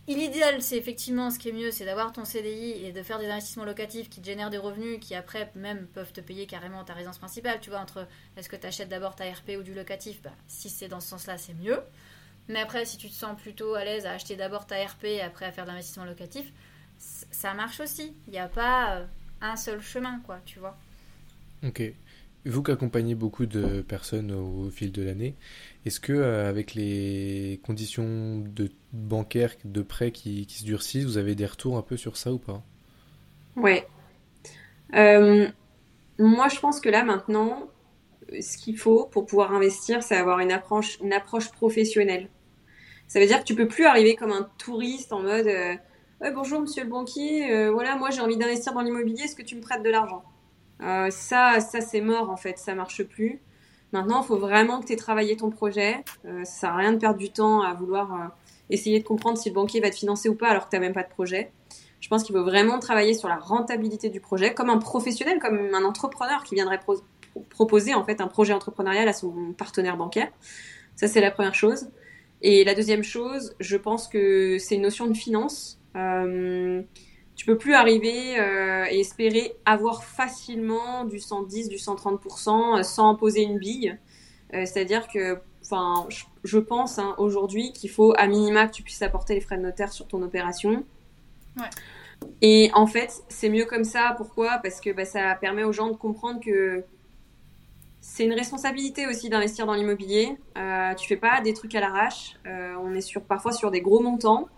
L'idéal, 0.09 0.61
c'est 0.63 0.77
effectivement 0.77 1.31
ce 1.31 1.39
qui 1.39 1.51
est 1.51 1.53
mieux, 1.53 1.71
c'est 1.71 1.85
d'avoir 1.85 2.13
ton 2.13 2.25
CDI 2.25 2.85
et 2.85 2.93
de 2.93 3.03
faire 3.03 3.19
des 3.19 3.29
investissements 3.29 3.65
locatifs 3.65 4.09
qui 4.09 4.21
te 4.21 4.27
génèrent 4.27 4.51
des 4.51 4.59
revenus 4.59 4.99
qui 5.01 5.15
après 5.15 5.51
même 5.55 5.87
peuvent 5.87 6.13
te 6.13 6.21
payer 6.21 6.47
carrément 6.47 6.83
ta 6.85 6.95
résidence 6.95 7.19
principale. 7.19 7.61
Tu 7.61 7.71
vois, 7.71 7.79
entre 7.79 8.09
est-ce 8.37 8.49
que 8.49 8.57
tu 8.57 8.67
achètes 8.67 8.89
d'abord 8.89 9.15
ta 9.15 9.25
RP 9.25 9.53
ou 9.59 9.63
du 9.63 9.75
locatif, 9.75 10.21
bah, 10.23 10.33
si 10.49 10.69
c'est 10.69 10.89
dans 10.89 11.01
ce 11.01 11.09
sens-là, 11.09 11.39
c'est 11.39 11.55
mieux. 11.55 11.79
Mais 12.49 12.61
après, 12.61 12.85
si 12.85 12.97
tu 12.97 13.09
te 13.09 13.15
sens 13.15 13.41
plutôt 13.41 13.75
à 13.75 13.85
l'aise 13.85 14.07
à 14.07 14.13
acheter 14.13 14.35
d'abord 14.35 14.67
ta 14.67 14.85
RP 14.85 15.05
et 15.05 15.21
après 15.21 15.47
à 15.47 15.53
faire 15.53 15.65
de 15.65 15.71
l'investissement 15.71 16.05
locatif, 16.05 16.53
ça 16.99 17.55
marche 17.55 17.81
aussi. 17.81 18.13
Il 18.27 18.33
n'y 18.33 18.39
a 18.39 18.49
pas 18.49 18.97
euh, 18.97 19.07
un 19.41 19.57
seul 19.57 19.81
chemin, 19.81 20.21
quoi, 20.27 20.41
tu 20.45 20.59
vois. 20.59 20.77
Ok. 21.65 21.83
Vous 22.47 22.63
qui 22.63 22.71
accompagnez 22.71 23.15
beaucoup 23.15 23.47
de 23.47 23.83
personnes 23.83 24.33
au 24.33 24.71
fil 24.71 24.93
de 24.93 25.03
l'année, 25.03 25.37
est-ce 25.85 26.01
que 26.01 26.13
euh, 26.13 26.49
avec 26.49 26.75
les 26.75 27.61
conditions 27.63 28.39
de 28.41 28.71
bancaires 28.93 29.55
de 29.65 29.83
prêt 29.83 30.11
qui, 30.11 30.47
se 30.49 30.65
durcissent, 30.65 31.05
vous 31.05 31.19
avez 31.19 31.35
des 31.35 31.47
retours 31.47 31.77
un 31.77 31.83
peu 31.83 31.97
sur 31.97 32.17
ça 32.17 32.33
ou 32.33 32.39
pas? 32.39 32.63
Ouais. 33.57 33.87
Euh, 34.95 35.49
moi, 36.19 36.49
je 36.49 36.59
pense 36.61 36.81
que 36.81 36.89
là 36.89 37.05
maintenant, 37.05 37.69
ce 38.41 38.59
qu'il 38.59 38.79
faut 38.79 39.07
pour 39.07 39.27
pouvoir 39.27 39.53
investir, 39.53 40.03
c'est 40.03 40.17
avoir 40.17 40.41
une 40.41 40.53
approche, 40.53 40.99
une 41.01 41.13
approche 41.13 41.51
professionnelle. 41.51 42.29
Ça 43.09 43.21
veut 43.21 43.27
dire 43.27 43.41
que 43.41 43.45
tu 43.45 43.55
peux 43.55 43.69
plus 43.69 43.87
arriver 43.87 44.15
comme 44.15 44.33
un 44.33 44.49
touriste 44.59 45.13
en 45.13 45.23
mode 45.23 45.47
euh, 45.47 45.77
bonjour 46.35 46.61
monsieur 46.61 46.85
le 46.85 46.91
banquier, 46.91 47.71
voilà 47.71 47.97
moi 47.97 48.11
j'ai 48.11 48.21
envie 48.21 48.37
d'investir 48.37 48.73
dans 48.73 48.83
l'immobilier, 48.83 49.23
est-ce 49.25 49.35
que 49.35 49.43
tu 49.43 49.57
me 49.57 49.63
prêtes 49.63 49.83
de 49.83 49.91
l'argent? 49.91 50.23
Euh, 50.83 51.11
ça, 51.11 51.61
ça 51.61 51.81
c'est 51.81 52.01
mort 52.01 52.31
en 52.31 52.37
fait, 52.37 52.59
ça 52.59 52.75
marche 52.75 53.03
plus. 53.05 53.41
Maintenant, 53.93 54.23
il 54.23 54.27
faut 54.27 54.39
vraiment 54.39 54.81
que 54.81 54.87
tu 54.87 54.93
aies 54.93 54.97
travaillé 54.97 55.37
ton 55.37 55.51
projet. 55.51 56.05
Euh, 56.25 56.45
ça 56.45 56.53
sert 56.53 56.71
à 56.71 56.77
rien 56.77 56.93
de 56.93 56.99
perdre 56.99 57.19
du 57.19 57.31
temps 57.31 57.61
à 57.63 57.75
vouloir 57.75 58.15
euh, 58.15 58.27
essayer 58.71 58.99
de 58.99 59.05
comprendre 59.05 59.39
si 59.39 59.49
le 59.49 59.55
banquier 59.55 59.81
va 59.81 59.91
te 59.91 59.97
financer 59.97 60.29
ou 60.29 60.35
pas 60.35 60.49
alors 60.49 60.67
que 60.67 60.71
tu 60.71 60.77
n'as 60.77 60.81
même 60.81 60.93
pas 60.93 61.03
de 61.03 61.09
projet. 61.09 61.53
Je 62.01 62.09
pense 62.09 62.23
qu'il 62.23 62.35
faut 62.35 62.45
vraiment 62.45 62.79
travailler 62.79 63.15
sur 63.15 63.29
la 63.29 63.37
rentabilité 63.37 64.09
du 64.09 64.21
projet 64.21 64.55
comme 64.55 64.71
un 64.71 64.79
professionnel, 64.79 65.39
comme 65.39 65.75
un 65.75 65.85
entrepreneur 65.85 66.45
qui 66.45 66.55
viendrait 66.55 66.81
proposer 67.51 67.95
en 67.95 68.05
fait 68.05 68.21
un 68.21 68.27
projet 68.27 68.53
entrepreneurial 68.53 69.07
à 69.09 69.13
son 69.13 69.53
partenaire 69.53 69.97
bancaire. 69.97 70.29
Ça, 70.97 71.09
c'est 71.09 71.21
la 71.21 71.31
première 71.31 71.55
chose. 71.55 71.91
Et 72.43 72.65
la 72.65 72.75
deuxième 72.75 73.05
chose, 73.05 73.55
je 73.61 73.77
pense 73.77 74.09
que 74.09 74.57
c'est 74.59 74.77
une 74.77 74.83
notion 74.83 75.07
de 75.07 75.15
finance. 75.15 75.79
Euh, 75.95 76.83
tu 77.41 77.47
peux 77.47 77.57
plus 77.57 77.73
arriver 77.73 78.39
euh, 78.39 78.85
et 78.91 79.01
espérer 79.01 79.55
avoir 79.65 80.05
facilement 80.05 81.07
du 81.07 81.19
110, 81.19 81.71
du 81.71 81.77
130% 81.77 82.81
euh, 82.81 82.83
sans 82.83 83.15
poser 83.15 83.41
une 83.41 83.59
bille. 83.59 83.99
Euh, 84.53 84.67
c'est-à-dire 84.67 85.09
que, 85.09 85.39
enfin, 85.71 86.07
je, 86.45 86.59
pense 86.59 86.99
hein, 86.99 87.15
aujourd'hui 87.19 87.73
qu'il 87.73 87.91
faut 87.91 88.15
à 88.17 88.27
minima 88.27 88.67
que 88.67 88.73
tu 88.73 88.83
puisses 88.83 89.03
apporter 89.03 89.35
les 89.35 89.41
frais 89.41 89.57
de 89.57 89.63
notaire 89.63 89.93
sur 89.93 90.07
ton 90.07 90.23
opération. 90.23 90.85
Ouais. 91.57 91.71
Et 92.43 92.71
en 92.75 92.87
fait, 92.87 93.23
c'est 93.29 93.49
mieux 93.49 93.65
comme 93.65 93.85
ça. 93.85 94.15
Pourquoi? 94.17 94.59
Parce 94.63 94.81
que 94.81 94.91
bah, 94.91 95.05
ça 95.05 95.35
permet 95.35 95.65
aux 95.65 95.73
gens 95.73 95.89
de 95.89 95.97
comprendre 95.97 96.41
que 96.41 96.85
c'est 98.01 98.25
une 98.25 98.35
responsabilité 98.35 99.07
aussi 99.07 99.29
d'investir 99.29 99.67
dans 99.67 99.75
l'immobilier. 99.75 100.37
Euh, 100.57 100.95
tu 100.95 101.07
fais 101.07 101.17
pas 101.17 101.41
des 101.41 101.55
trucs 101.55 101.75
à 101.75 101.81
l'arrache. 101.81 102.37
on 102.47 102.95
est 102.95 103.01
sur, 103.01 103.23
parfois 103.23 103.53
sur 103.53 103.71
des 103.71 103.81
gros 103.81 104.01
montants. 104.01 104.49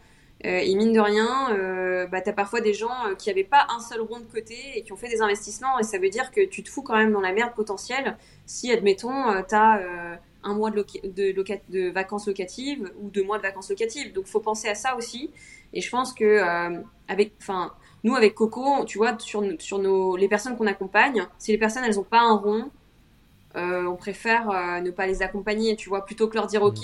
Euh, 0.44 0.58
et 0.58 0.74
mine 0.74 0.92
de 0.92 0.98
rien, 0.98 1.52
euh, 1.52 2.06
bah, 2.06 2.20
tu 2.20 2.28
as 2.28 2.32
parfois 2.32 2.60
des 2.60 2.74
gens 2.74 3.06
euh, 3.06 3.14
qui 3.14 3.28
n'avaient 3.28 3.44
pas 3.44 3.66
un 3.70 3.80
seul 3.80 4.00
rond 4.00 4.18
de 4.18 4.24
côté 4.24 4.56
et 4.74 4.82
qui 4.82 4.92
ont 4.92 4.96
fait 4.96 5.08
des 5.08 5.22
investissements. 5.22 5.78
Et 5.78 5.84
ça 5.84 5.98
veut 5.98 6.08
dire 6.08 6.32
que 6.32 6.44
tu 6.44 6.62
te 6.62 6.68
fous 6.68 6.82
quand 6.82 6.96
même 6.96 7.12
dans 7.12 7.20
la 7.20 7.32
merde 7.32 7.54
potentielle 7.54 8.16
si, 8.46 8.72
admettons, 8.72 9.42
tu 9.48 9.54
as 9.54 10.18
un 10.44 10.54
mois 10.54 10.70
de, 10.70 10.84
de, 11.04 11.32
de, 11.68 11.90
vacances 11.90 12.26
locatives 12.26 12.90
ou 13.00 13.10
deux 13.10 13.22
mois 13.22 13.38
de 13.38 13.42
vacances 13.42 13.70
locatives. 13.70 14.12
Donc, 14.12 14.26
faut 14.26 14.40
penser 14.40 14.68
à 14.68 14.74
ça 14.74 14.96
aussi. 14.96 15.30
Et 15.72 15.80
je 15.80 15.90
pense 15.90 16.12
que, 16.12 16.42
avec, 17.08 17.32
enfin, 17.40 17.72
nous, 18.04 18.14
avec 18.14 18.34
Coco, 18.34 18.84
tu 18.84 18.98
vois, 18.98 19.18
sur, 19.18 19.42
sur 19.58 19.78
nos, 19.78 20.16
les 20.16 20.28
personnes 20.28 20.56
qu'on 20.56 20.66
accompagne, 20.66 21.26
si 21.38 21.52
les 21.52 21.58
personnes, 21.58 21.84
elles 21.84 21.96
n'ont 21.96 22.02
pas 22.02 22.20
un 22.20 22.36
rond, 22.36 22.70
on 23.54 23.96
préfère 23.96 24.82
ne 24.82 24.90
pas 24.90 25.06
les 25.06 25.22
accompagner, 25.22 25.76
tu 25.76 25.88
vois, 25.88 26.04
plutôt 26.04 26.28
que 26.28 26.34
leur 26.34 26.46
dire, 26.46 26.62
mmh. 26.62 26.66
OK, 26.66 26.80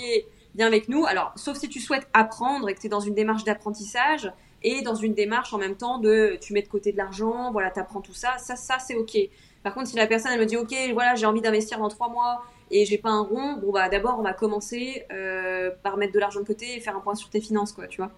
viens 0.55 0.67
avec 0.67 0.89
nous. 0.89 1.05
Alors, 1.05 1.31
sauf 1.35 1.57
si 1.57 1.69
tu 1.69 1.79
souhaites 1.79 2.07
apprendre 2.13 2.69
et 2.69 2.73
que 2.73 2.79
tu 2.79 2.87
es 2.87 2.89
dans 2.89 2.99
une 2.99 3.15
démarche 3.15 3.43
d'apprentissage 3.43 4.31
et 4.61 4.81
dans 4.81 4.95
une 4.95 5.13
démarche 5.13 5.53
en 5.53 5.57
même 5.57 5.75
temps 5.75 5.99
de 5.99 6.37
tu 6.41 6.53
mets 6.53 6.61
de 6.61 6.67
côté 6.67 6.91
de 6.91 6.97
l'argent, 6.97 7.51
voilà, 7.51 7.71
tu 7.71 7.79
apprends 7.79 8.01
tout 8.01 8.13
ça, 8.13 8.37
ça, 8.37 8.55
ça 8.55 8.77
c'est 8.79 8.95
ok. 8.95 9.17
Par 9.63 9.73
contre, 9.73 9.87
si 9.87 9.95
la 9.95 10.07
personne 10.07 10.31
elle 10.33 10.39
me 10.39 10.45
dit 10.45 10.57
ok, 10.57 10.73
voilà, 10.93 11.15
j'ai 11.15 11.25
envie 11.25 11.41
d'investir 11.41 11.79
dans 11.79 11.89
trois 11.89 12.09
mois 12.09 12.43
et 12.71 12.85
j'ai 12.85 12.97
pas 12.97 13.09
un 13.09 13.21
rond, 13.21 13.53
bon 13.57 13.71
bah 13.71 13.89
d'abord 13.89 14.17
on 14.19 14.23
va 14.23 14.33
commencer 14.33 15.05
euh, 15.11 15.71
par 15.83 15.97
mettre 15.97 16.13
de 16.13 16.19
l'argent 16.19 16.39
de 16.39 16.45
côté 16.45 16.75
et 16.75 16.79
faire 16.79 16.95
un 16.95 16.99
point 16.99 17.15
sur 17.15 17.29
tes 17.29 17.41
finances, 17.41 17.71
quoi, 17.71 17.87
tu 17.87 18.01
vois. 18.01 18.11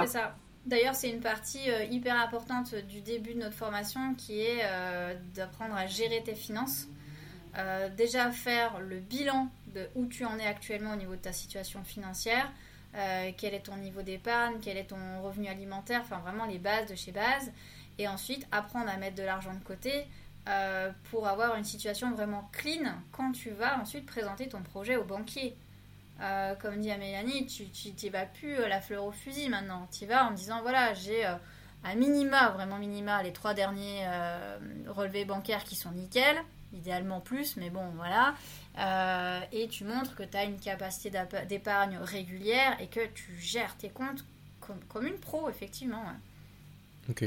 C'est 0.00 0.18
ça. 0.18 0.36
D'ailleurs, 0.64 0.94
c'est 0.94 1.10
une 1.10 1.20
partie 1.20 1.68
euh, 1.68 1.82
hyper 1.84 2.16
importante 2.16 2.76
du 2.76 3.00
début 3.00 3.34
de 3.34 3.40
notre 3.40 3.56
formation 3.56 4.14
qui 4.14 4.42
est 4.42 4.60
euh, 4.62 5.14
d'apprendre 5.34 5.74
à 5.74 5.86
gérer 5.86 6.22
tes 6.22 6.36
finances. 6.36 6.86
déjà 7.96 8.30
faire 8.30 8.80
le 8.80 8.98
bilan 9.00 9.48
de 9.74 9.88
où 9.96 10.06
tu 10.06 10.24
en 10.24 10.38
es 10.38 10.46
actuellement 10.46 10.92
au 10.92 10.96
niveau 10.96 11.16
de 11.16 11.20
ta 11.20 11.32
situation 11.32 11.82
financière, 11.82 12.50
quel 13.36 13.54
est 13.54 13.64
ton 13.64 13.76
niveau 13.76 14.02
d'épargne, 14.02 14.56
quel 14.62 14.76
est 14.76 14.84
ton 14.84 15.22
revenu 15.22 15.48
alimentaire, 15.48 16.02
enfin 16.04 16.18
vraiment 16.20 16.46
les 16.46 16.58
bases 16.58 16.88
de 16.90 16.94
chez 16.94 17.10
base. 17.12 17.50
Et 17.98 18.08
ensuite, 18.08 18.46
apprendre 18.52 18.88
à 18.88 18.96
mettre 18.96 19.16
de 19.16 19.22
l'argent 19.22 19.52
de 19.52 19.64
côté 19.64 20.06
euh, 20.48 20.90
pour 21.10 21.28
avoir 21.28 21.56
une 21.56 21.64
situation 21.64 22.12
vraiment 22.12 22.48
clean 22.52 22.92
quand 23.12 23.32
tu 23.32 23.50
vas 23.50 23.78
ensuite 23.80 24.06
présenter 24.06 24.48
ton 24.48 24.62
projet 24.62 24.96
au 24.96 25.04
banquier. 25.04 25.56
Euh, 26.20 26.54
comme 26.56 26.80
dit 26.80 26.90
Amélie, 26.90 27.46
tu 27.46 27.64
n'y 27.64 28.10
vas 28.10 28.26
plus 28.26 28.56
la 28.68 28.80
fleur 28.80 29.04
au 29.04 29.12
fusil 29.12 29.48
maintenant. 29.48 29.88
Tu 29.96 30.06
vas 30.06 30.26
en 30.26 30.30
disant 30.32 30.60
voilà, 30.62 30.94
j'ai 30.94 31.24
à 31.24 31.94
minima, 31.96 32.50
vraiment 32.50 32.78
minima, 32.78 33.22
les 33.22 33.32
trois 33.32 33.54
derniers 33.54 34.06
relevés 34.86 35.24
bancaires 35.24 35.64
qui 35.64 35.74
sont 35.74 35.90
nickel, 35.90 36.36
idéalement 36.72 37.20
plus, 37.20 37.56
mais 37.56 37.70
bon 37.70 37.86
voilà. 37.96 38.34
Euh, 38.78 39.40
et 39.52 39.68
tu 39.68 39.84
montres 39.84 40.14
que 40.14 40.22
tu 40.22 40.36
as 40.36 40.44
une 40.44 40.58
capacité 40.58 41.10
d'épargne 41.48 41.98
régulière 41.98 42.76
et 42.80 42.86
que 42.86 43.06
tu 43.14 43.38
gères 43.38 43.76
tes 43.76 43.90
comptes 43.90 44.24
comme, 44.60 45.06
une 45.06 45.18
pro, 45.18 45.48
effectivement. 45.50 46.04
Ok. 47.10 47.24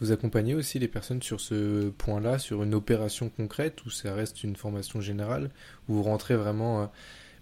Vous 0.00 0.12
accompagnez 0.12 0.54
aussi 0.54 0.78
les 0.78 0.88
personnes 0.88 1.22
sur 1.22 1.40
ce 1.40 1.88
point-là, 1.90 2.38
sur 2.38 2.62
une 2.62 2.74
opération 2.74 3.28
concrète, 3.28 3.84
ou 3.84 3.90
ça 3.90 4.14
reste 4.14 4.44
une 4.44 4.56
formation 4.56 5.00
générale, 5.00 5.50
où 5.88 5.94
vous 5.94 6.02
rentrez 6.02 6.36
vraiment... 6.36 6.82
Euh, 6.82 6.86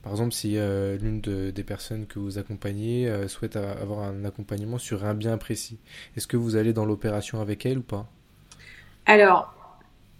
par 0.03 0.13
exemple, 0.13 0.33
si 0.33 0.57
euh, 0.57 0.97
l'une 0.99 1.21
des 1.21 1.63
personnes 1.63 2.07
que 2.07 2.19
vous 2.19 2.37
accompagnez 2.37 3.09
souhaite 3.29 3.55
avoir 3.55 4.01
un 4.01 4.25
accompagnement 4.25 4.79
sur 4.79 5.05
un 5.05 5.15
bien 5.15 5.39
précis, 5.39 5.79
est-ce 6.17 6.27
que 6.27 6.37
vous 6.37 6.57
allez 6.57 6.73
dans 6.73 6.85
l'opération 6.85 7.41
avec 7.41 7.65
elle 7.67 7.79
ou 7.79 7.83
pas? 7.83 8.11
Alors, 9.07 9.55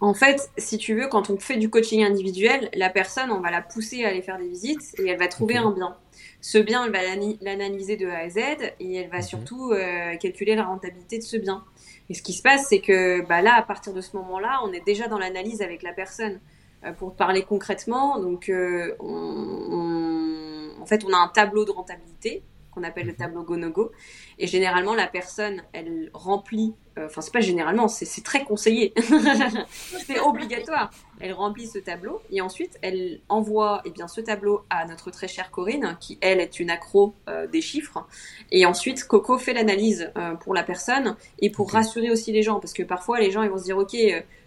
En 0.03 0.13
fait, 0.13 0.51
si 0.57 0.77
tu 0.77 0.95
veux, 0.95 1.07
quand 1.07 1.29
on 1.29 1.37
fait 1.37 1.55
du 1.55 1.69
coaching 1.69 2.03
individuel, 2.03 2.69
la 2.73 2.89
personne, 2.89 3.31
on 3.31 3.39
va 3.39 3.51
la 3.51 3.61
pousser 3.61 4.03
à 4.03 4.09
aller 4.09 4.21
faire 4.21 4.37
des 4.37 4.49
visites 4.49 4.93
et 4.99 5.07
elle 5.07 5.17
va 5.17 5.29
trouver 5.29 5.55
un 5.55 5.71
bien. 5.71 5.95
Ce 6.41 6.57
bien, 6.57 6.83
elle 6.83 6.91
va 6.91 6.99
l'analyser 7.41 7.95
de 7.95 8.07
A 8.07 8.17
à 8.17 8.29
Z 8.29 8.37
et 8.81 8.95
elle 8.95 9.09
va 9.09 9.19
mhm. 9.19 9.23
surtout 9.23 9.71
euh, 9.71 10.17
calculer 10.17 10.55
la 10.55 10.65
rentabilité 10.65 11.19
de 11.19 11.23
ce 11.23 11.37
bien. 11.37 11.63
Et 12.09 12.13
ce 12.13 12.21
qui 12.21 12.33
se 12.33 12.41
passe, 12.41 12.67
c'est 12.69 12.81
que 12.81 13.25
bah 13.27 13.41
là, 13.41 13.55
à 13.55 13.61
partir 13.61 13.93
de 13.93 14.01
ce 14.01 14.15
moment-là, 14.17 14.59
on 14.63 14.73
est 14.73 14.85
déjà 14.85 15.07
dans 15.07 15.17
l'analyse 15.17 15.61
avec 15.61 15.83
la 15.83 15.93
personne. 15.93 16.39
Euh, 16.85 16.91
pour 16.91 17.15
parler 17.15 17.43
concrètement, 17.43 18.19
donc 18.19 18.49
euh, 18.49 18.93
en 18.99 20.85
fait, 20.85 21.05
on 21.05 21.13
a 21.13 21.17
un 21.17 21.29
tableau 21.29 21.63
de 21.63 21.71
rentabilité 21.71 22.43
qu'on 22.73 22.83
appelle 22.83 23.05
le 23.05 23.13
mhm. 23.13 23.17
tableau 23.17 23.43
go-no-go. 23.43 23.91
Et 24.39 24.47
généralement, 24.47 24.95
la 24.95 25.07
personne, 25.07 25.63
elle 25.73 26.09
remplit, 26.13 26.73
euh, 26.97 27.05
enfin, 27.05 27.21
c'est 27.21 27.33
pas 27.33 27.39
généralement, 27.39 27.87
c'est 27.87 28.23
très 28.23 28.43
conseillé. 28.43 28.93
c'est 30.05 30.19
obligatoire. 30.19 30.91
Elle 31.19 31.33
remplit 31.33 31.67
ce 31.67 31.79
tableau 31.79 32.21
et 32.31 32.41
ensuite, 32.41 32.77
elle 32.81 33.21
envoie 33.29 33.81
eh 33.85 33.91
bien, 33.91 34.07
ce 34.07 34.21
tableau 34.21 34.63
à 34.69 34.85
notre 34.85 35.11
très 35.11 35.27
chère 35.27 35.51
Corinne, 35.51 35.97
qui, 35.99 36.17
elle, 36.21 36.39
est 36.39 36.59
une 36.59 36.69
accro 36.69 37.13
euh, 37.29 37.47
des 37.47 37.61
chiffres. 37.61 38.05
Et 38.51 38.65
ensuite, 38.65 39.05
Coco 39.05 39.37
fait 39.37 39.53
l'analyse 39.53 40.11
euh, 40.17 40.35
pour 40.35 40.53
la 40.53 40.63
personne 40.63 41.15
et 41.39 41.49
pour 41.49 41.71
rassurer 41.71 42.11
aussi 42.11 42.31
les 42.31 42.43
gens. 42.43 42.59
Parce 42.59 42.73
que 42.73 42.83
parfois, 42.83 43.19
les 43.19 43.31
gens, 43.31 43.43
ils 43.43 43.49
vont 43.49 43.57
se 43.57 43.63
dire, 43.63 43.77
OK, 43.77 43.95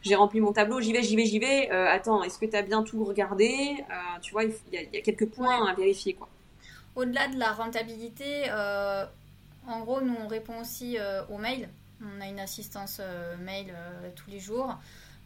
j'ai 0.02 0.14
rempli 0.14 0.40
mon 0.40 0.52
tableau, 0.52 0.80
j'y 0.80 0.92
vais, 0.92 1.02
j'y 1.02 1.16
vais, 1.16 1.24
j'y 1.24 1.38
vais. 1.38 1.70
attends, 1.70 2.22
est-ce 2.22 2.38
que 2.38 2.46
tu 2.46 2.56
as 2.56 2.62
bien 2.62 2.82
tout 2.82 3.04
regardé? 3.04 3.76
Tu 4.22 4.32
vois, 4.32 4.44
il 4.44 4.52
y, 4.72 4.76
y, 4.76 4.98
a 4.98 5.00
quelques 5.00 5.26
points 5.26 5.66
à 5.66 5.74
vérifier, 5.74 6.14
quoi. 6.14 6.28
Au-delà 6.96 7.28
de 7.28 7.38
la 7.38 7.52
rentabilité, 7.52 8.46
euh, 8.48 9.04
en 9.68 9.80
gros, 9.80 10.00
nous, 10.00 10.16
on 10.18 10.26
répond 10.26 10.58
aussi 10.60 10.98
euh, 10.98 11.22
aux 11.26 11.36
mails. 11.36 11.68
On 12.02 12.22
a 12.22 12.26
une 12.26 12.40
assistance 12.40 12.98
euh, 13.00 13.36
mail 13.36 13.74
tous 14.16 14.30
les 14.30 14.40
jours 14.40 14.78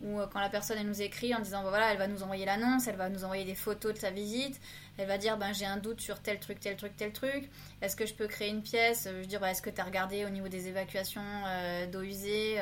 où 0.03 0.19
quand 0.33 0.41
la 0.41 0.49
personne 0.49 0.83
nous 0.87 1.03
écrit 1.03 1.35
en 1.35 1.41
disant 1.41 1.63
bah, 1.63 1.71
voilà 1.71 1.93
elle 1.93 1.99
va 1.99 2.07
nous 2.07 2.23
envoyer 2.23 2.45
l'annonce, 2.45 2.87
elle 2.89 2.97
va 2.97 3.09
nous 3.09 3.25
envoyer 3.25 3.45
des 3.45 3.55
photos 3.55 3.95
de 3.95 3.99
sa 3.99 4.11
visite, 4.11 4.61
elle 4.97 5.07
va 5.07 5.19
dire 5.19 5.37
ben 5.37 5.53
j'ai 5.53 5.67
un 5.67 5.77
doute 5.77 6.01
sur 6.01 6.21
tel 6.21 6.39
truc, 6.41 6.61
tel 6.61 6.77
truc, 6.77 6.97
tel 6.97 7.13
truc, 7.13 7.51
est-ce 7.83 7.97
que 7.97 8.07
je 8.07 8.15
peux 8.15 8.27
créer 8.27 8.49
une 8.49 8.63
pièce, 8.63 9.09
je 9.11 9.17
veux 9.17 9.27
dire 9.27 9.41
bah, 9.41 9.51
est-ce 9.51 9.63
que 9.63 9.71
tu 9.71 9.81
as 9.81 9.85
regardé 9.85 10.25
au 10.25 10.31
niveau 10.31 10.49
des 10.49 10.69
évacuations 10.69 11.23
d'eau 11.93 12.03
usée 12.03 12.61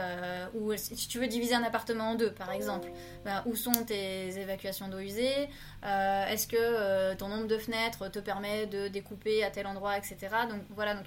ou 0.54 0.76
si 0.76 1.08
tu 1.08 1.18
veux 1.18 1.28
diviser 1.28 1.54
un 1.54 1.62
appartement 1.62 2.10
en 2.10 2.14
deux 2.14 2.32
par 2.32 2.50
exemple, 2.50 2.90
ben, 3.24 3.42
où 3.46 3.54
sont 3.54 3.84
tes 3.86 4.38
évacuations 4.38 4.88
d'eau 4.88 4.98
usée, 4.98 5.48
est-ce 5.82 6.46
que 6.48 7.14
ton 7.14 7.28
nombre 7.28 7.46
de 7.46 7.58
fenêtres 7.58 8.08
te 8.10 8.18
permet 8.18 8.66
de 8.66 8.88
découper 8.88 9.44
à 9.44 9.50
tel 9.50 9.66
endroit, 9.66 9.96
etc. 9.96 10.16
Donc 10.48 10.62
voilà 10.70 10.94
donc 10.94 11.06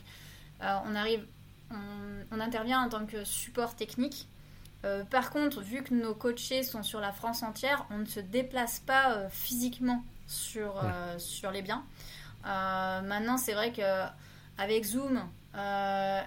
on 0.62 0.96
arrive, 0.96 1.26
on, 2.32 2.40
intervient 2.40 2.82
en 2.82 2.90
tant 2.90 3.06
que 3.06 3.24
support 3.24 3.76
technique. 3.76 4.28
Euh, 4.84 5.04
par 5.04 5.30
contre, 5.30 5.62
vu 5.62 5.84
que 5.84 5.94
nos 5.94 6.16
coachés 6.16 6.64
sont 6.64 6.84
sur 6.84 7.00
la 7.00 7.12
France 7.12 7.44
entière, 7.44 7.86
on 7.92 8.00
ne 8.00 8.06
se 8.06 8.20
déplace 8.20 8.80
pas 8.80 9.14
euh, 9.14 9.30
physiquement 9.30 10.04
sur, 10.28 10.82
euh, 10.84 11.18
sur 11.20 11.52
les 11.52 11.62
biens. 11.62 11.84
maintenant, 12.44 13.38
c'est 13.38 13.54
vrai 13.54 13.72
que 13.72 13.82
avec 14.58 14.84
Zoom 14.84 15.22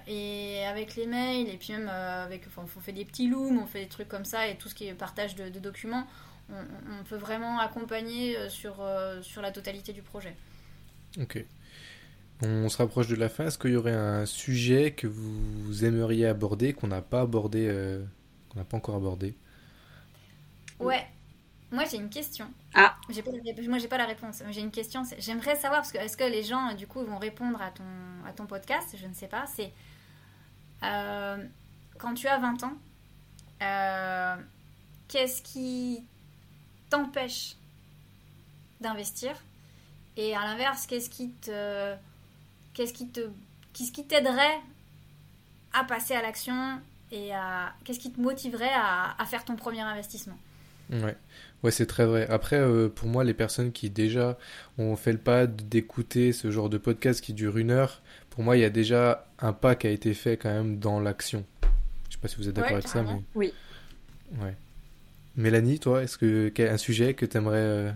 et 0.06 0.64
avec 0.66 0.96
les 0.96 1.06
mails, 1.06 1.48
et 1.48 1.56
puis 1.56 1.72
même 1.72 1.88
avec, 1.88 2.42
on 2.56 2.66
fait 2.66 2.92
des 2.92 3.04
petits 3.04 3.28
looms, 3.28 3.58
on 3.58 3.66
fait 3.66 3.80
des 3.80 3.88
trucs 3.88 4.08
comme 4.08 4.24
ça, 4.24 4.46
et 4.48 4.56
tout 4.56 4.68
ce 4.68 4.74
qui 4.74 4.86
est 4.86 4.94
partage 4.94 5.34
de, 5.34 5.48
documents, 5.58 6.06
on, 6.50 7.00
on, 7.00 7.04
peut 7.04 7.16
vraiment 7.16 7.58
accompagner 7.58 8.36
sur, 8.50 8.74
sur 9.22 9.40
la 9.42 9.50
totalité 9.50 9.92
du 9.92 10.02
projet. 10.02 10.36
Ok. 11.20 11.44
On 12.42 12.68
se 12.68 12.76
rapproche 12.76 13.08
de 13.08 13.16
la 13.16 13.28
fin. 13.28 13.46
Est-ce 13.46 13.58
qu'il 13.58 13.72
y 13.72 13.76
aurait 13.76 13.92
un 13.92 14.26
sujet 14.26 14.90
que 14.90 15.06
vous 15.06 15.84
aimeriez 15.84 16.26
aborder, 16.26 16.72
qu'on 16.72 16.88
n'a 16.88 17.02
pas 17.02 17.22
abordé, 17.22 17.66
euh, 17.68 18.02
qu'on 18.54 18.60
n'a 18.60 18.64
pas 18.64 18.76
encore 18.76 18.96
abordé 18.96 19.34
Ouais. 20.78 21.06
Moi, 21.70 21.84
j'ai 21.90 21.96
une 21.96 22.10
question. 22.10 22.48
Ah. 22.74 22.96
Pas 23.08 23.30
moi, 23.68 23.78
j'ai 23.78 23.88
pas 23.88 23.98
la 23.98 24.06
réponse. 24.06 24.42
J'ai 24.50 24.60
une 24.60 24.70
question. 24.70 25.02
J'aimerais 25.18 25.56
savoir 25.56 25.80
parce 25.80 25.92
que 25.92 25.98
est-ce 25.98 26.16
que 26.16 26.24
les 26.24 26.42
gens, 26.42 26.72
du 26.74 26.86
coup, 26.86 27.02
vont 27.04 27.18
répondre 27.18 27.60
à 27.60 27.70
ton 27.70 27.84
à 28.26 28.32
ton 28.32 28.46
podcast? 28.46 28.94
Je 28.96 29.06
ne 29.06 29.14
sais 29.14 29.26
pas. 29.26 29.44
C'est 29.46 29.72
euh, 30.82 31.44
quand 31.98 32.14
tu 32.14 32.28
as 32.28 32.38
20 32.38 32.62
ans, 32.64 32.74
euh, 33.62 34.36
qu'est-ce 35.08 35.42
qui 35.42 36.04
t'empêche 36.90 37.56
d'investir? 38.80 39.34
Et 40.16 40.36
à 40.36 40.40
l'inverse, 40.40 40.86
qu'est-ce 40.86 41.10
qui 41.10 41.32
te 41.32 41.96
Qu'est-ce 42.72 42.92
qui 42.92 43.08
te, 43.08 43.20
qu'est-ce 43.72 43.92
qui 43.92 44.06
t'aiderait 44.06 44.60
à 45.72 45.84
passer 45.84 46.14
à 46.14 46.22
l'action 46.22 46.80
et 47.14 47.32
à 47.32 47.72
qu'est-ce 47.84 48.00
qui 48.00 48.12
te 48.12 48.20
motiverait 48.20 48.72
à, 48.74 49.14
à 49.20 49.24
faire 49.24 49.44
ton 49.44 49.56
premier 49.56 49.80
investissement? 49.80 50.36
Ouais, 50.90 51.16
ouais 51.62 51.70
c'est 51.70 51.86
très 51.86 52.04
vrai. 52.04 52.26
Après, 52.28 52.56
euh, 52.56 52.88
pour 52.88 53.08
moi, 53.08 53.24
les 53.24 53.34
personnes 53.34 53.72
qui 53.72 53.90
déjà 53.90 54.36
ont 54.78 54.96
fait 54.96 55.12
le 55.12 55.18
pas 55.18 55.46
d'écouter 55.46 56.32
ce 56.32 56.50
genre 56.50 56.68
de 56.68 56.78
podcast 56.78 57.20
qui 57.20 57.32
dure 57.32 57.56
une 57.56 57.70
heure, 57.70 58.02
pour 58.30 58.42
moi, 58.42 58.56
il 58.56 58.60
y 58.60 58.64
a 58.64 58.70
déjà 58.70 59.26
un 59.38 59.52
pas 59.52 59.74
qui 59.74 59.86
a 59.86 59.90
été 59.90 60.12
fait 60.14 60.36
quand 60.36 60.50
même 60.50 60.78
dans 60.78 61.00
l'action. 61.00 61.44
Je 62.08 62.14
sais 62.14 62.20
pas 62.20 62.28
si 62.28 62.36
vous 62.36 62.48
êtes 62.48 62.54
d'accord 62.54 62.72
avec 62.72 62.88
ça, 62.88 63.02
mais 63.02 63.22
oui. 63.34 63.52
Ouais. 64.40 64.54
Mélanie, 65.36 65.78
toi, 65.78 66.02
est-ce 66.02 66.18
que 66.18 66.52
un 66.58 66.76
sujet 66.76 67.14
que 67.14 67.26
tu 67.26 67.36
aimerais 67.36 67.58
euh, 67.58 67.90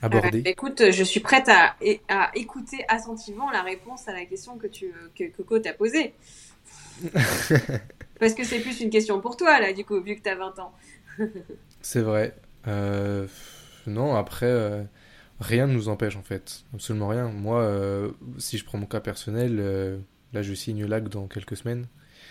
aborder? 0.00 0.42
Écoute, 0.46 0.90
je 0.90 1.04
suis 1.04 1.20
prête 1.20 1.48
à, 1.48 1.76
à, 2.08 2.30
écouter 2.34 2.84
attentivement 2.88 3.50
la 3.50 3.62
réponse 3.62 4.08
à 4.08 4.12
la 4.12 4.24
question 4.24 4.56
que, 4.56 4.66
tu, 4.66 4.92
que 5.14 5.24
Coco 5.36 5.58
t'a 5.58 5.74
posée. 5.74 6.14
Parce 8.20 8.34
que 8.34 8.44
c'est 8.44 8.60
plus 8.60 8.80
une 8.80 8.90
question 8.90 9.20
pour 9.20 9.36
toi, 9.36 9.60
là, 9.60 9.72
du 9.72 9.84
coup, 9.84 10.00
vu 10.00 10.16
que 10.16 10.22
tu 10.22 10.28
as 10.28 10.36
20 10.36 10.58
ans. 10.58 10.72
c'est 11.82 12.02
vrai. 12.02 12.36
Euh, 12.68 13.26
non, 13.86 14.14
après, 14.14 14.46
euh, 14.46 14.84
rien 15.40 15.66
ne 15.66 15.72
nous 15.72 15.88
empêche, 15.88 16.16
en 16.16 16.22
fait. 16.22 16.64
Absolument 16.74 17.08
rien. 17.08 17.28
Moi, 17.28 17.60
euh, 17.60 18.12
si 18.38 18.58
je 18.58 18.64
prends 18.64 18.78
mon 18.78 18.86
cas 18.86 19.00
personnel, 19.00 20.02
là, 20.32 20.42
je 20.42 20.54
signe 20.54 20.86
LAC 20.86 21.08
dans 21.08 21.26
quelques 21.26 21.56
semaines. 21.56 21.86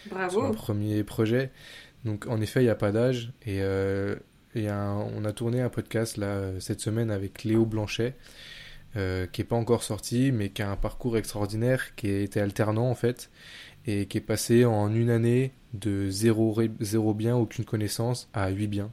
Bravo. 0.10 0.32
Sur 0.32 0.44
mon 0.44 0.54
premier 0.54 1.04
projet. 1.04 1.52
Donc, 2.06 2.26
en 2.28 2.40
effet, 2.40 2.62
il 2.62 2.66
n'y 2.66 2.70
a 2.70 2.76
pas 2.76 2.92
d'âge. 2.92 3.34
Et 3.46 3.62
et 4.54 4.70
on 4.70 5.24
a 5.24 5.32
tourné 5.32 5.62
un 5.62 5.70
podcast 5.70 6.18
là 6.18 6.60
cette 6.60 6.82
semaine 6.82 7.10
avec 7.10 7.46
Léo 7.46 7.66
Blanchet, 7.66 8.16
qui 8.94 9.00
n'est 9.00 9.48
pas 9.48 9.56
encore 9.56 9.84
sorti, 9.84 10.34
mais 10.34 10.50
qui 10.50 10.62
a 10.62 10.70
un 10.70 10.76
parcours 10.76 11.18
extraordinaire, 11.18 11.96
qui 11.96 12.10
a 12.10 12.20
été 12.20 12.42
alternant 12.42 12.90
en 12.90 12.96
fait, 12.96 13.30
et 13.86 14.06
qui 14.06 14.18
est 14.18 14.22
passé 14.22 14.66
en 14.66 14.94
une 14.94 15.10
année 15.10 15.52
de 15.74 16.10
zéro, 16.10 16.56
zéro 16.80 17.14
bien, 17.14 17.36
aucune 17.36 17.66
connaissance, 17.66 18.30
à 18.34 18.50
8 18.50 18.68
biens. 18.68 18.92